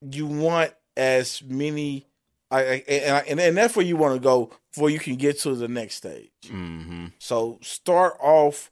you 0.00 0.26
want 0.26 0.72
as 0.96 1.42
many 1.42 2.06
I, 2.50 2.62
and, 2.86 3.26
and 3.28 3.40
and 3.40 3.56
that's 3.56 3.74
where 3.74 3.84
you 3.86 3.96
want 3.96 4.14
to 4.14 4.20
go 4.20 4.50
before 4.72 4.90
you 4.90 4.98
can 4.98 5.16
get 5.16 5.38
to 5.40 5.54
the 5.54 5.68
next 5.68 5.94
stage. 5.96 6.30
Mm-hmm. 6.44 7.06
So 7.18 7.58
start 7.62 8.16
off 8.20 8.70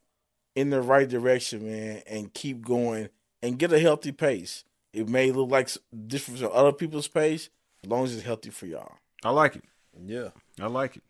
in 0.54 0.68
the 0.70 0.82
right 0.82 1.08
direction, 1.08 1.64
man, 1.66 2.02
and 2.06 2.32
keep 2.34 2.62
going 2.62 3.08
and 3.42 3.58
get 3.58 3.72
a 3.72 3.78
healthy 3.78 4.12
pace. 4.12 4.64
It 4.92 5.08
may 5.08 5.30
look 5.30 5.50
like 5.50 5.68
different 6.06 6.40
from 6.40 6.50
other 6.52 6.72
people's 6.72 7.08
pace, 7.08 7.48
as 7.84 7.90
long 7.90 8.04
as 8.04 8.14
it's 8.14 8.24
healthy 8.24 8.50
for 8.50 8.66
y'all. 8.66 8.92
I 9.24 9.30
like 9.30 9.56
it. 9.56 9.64
Yeah. 10.04 10.28
I 10.60 10.66
like 10.66 10.96
it. 10.96 11.02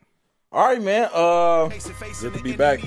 All 0.53 0.67
right, 0.67 0.83
man. 0.83 1.09
Uh, 1.15 1.69
Good 2.21 2.35
to 2.35 2.43
be 2.43 2.57
back. 2.57 2.81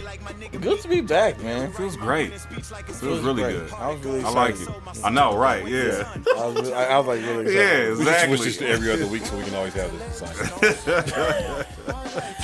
good 0.59 0.81
to 0.81 0.87
be 0.89 0.99
back, 0.99 1.41
man. 1.41 1.71
Feels 1.71 1.95
great. 1.95 2.33
Feels 2.41 3.21
really 3.21 3.41
great. 3.43 3.55
good. 3.55 3.71
I 3.71 3.87
was 3.89 4.01
really 4.03 4.19
Excited. 4.19 4.67
I 4.67 4.81
like 4.83 4.95
it. 4.97 5.05
I 5.05 5.09
know, 5.09 5.37
right? 5.37 5.65
Yeah. 5.65 6.13
I 6.37 6.45
was, 6.45 6.55
really- 6.55 6.73
I, 6.73 6.85
I 6.95 6.97
was 6.99 7.07
like 7.07 7.21
really 7.21 7.43
Excited. 7.53 7.55
Yeah, 7.55 7.91
excited. 7.93 8.29
We 8.29 8.35
just 8.35 8.43
switch 8.43 8.43
this 8.43 8.57
to 8.57 8.67
every 8.67 8.91
other 8.91 9.07
week 9.07 9.25
so 9.25 9.37
we 9.37 9.45
can 9.45 9.55
always 9.55 9.73
have 9.75 9.91
this 9.97 10.21
assignment. 10.21 11.67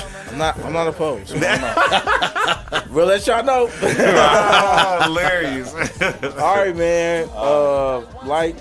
I'm 0.30 0.38
not. 0.38 0.58
I'm 0.64 0.72
not 0.72 0.86
opposed. 0.86 1.34
I'm 1.34 1.40
not. 1.40 2.88
we'll 2.90 3.06
let 3.06 3.26
y'all 3.26 3.44
know. 3.44 3.66
Hilarious. 5.02 5.74
All 6.38 6.56
right, 6.56 6.76
man. 6.76 7.28
Uh, 7.34 8.00
like, 8.24 8.56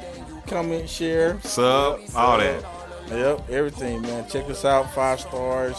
comment, 0.48 0.90
share. 0.90 1.40
Sub, 1.41 2.02
all 2.16 2.40
that. 2.40 2.64
Yep, 3.10 3.50
everything, 3.50 4.02
man. 4.02 4.28
Check 4.28 4.50
us 4.50 4.66
out. 4.66 4.91
Five 4.94 5.20
stars. 5.20 5.76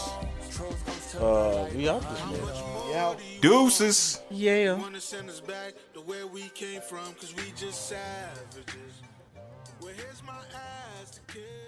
Uh, 1.19 1.67
we 1.75 1.89
out 1.89 2.01
this 2.01 2.19
bitch. 2.21 2.87
We 2.87 2.95
out. 2.95 3.17
Deuces. 3.41 4.21
Yeah. 4.29 4.73
Wanna 4.75 5.01
send 5.01 5.29
us 5.29 5.41
back 5.41 5.73
to 5.93 6.01
where 6.01 6.25
we 6.25 6.49
came 6.49 6.81
from, 6.81 7.13
cause 7.19 7.33
we 7.35 7.51
just 7.57 7.89
savages. 7.89 9.01
Well, 9.81 9.93
here's 9.95 10.23
my 10.23 10.37
ass 10.53 11.11
to 11.11 11.21
kiss, 11.33 11.41
yeah. 11.43 11.60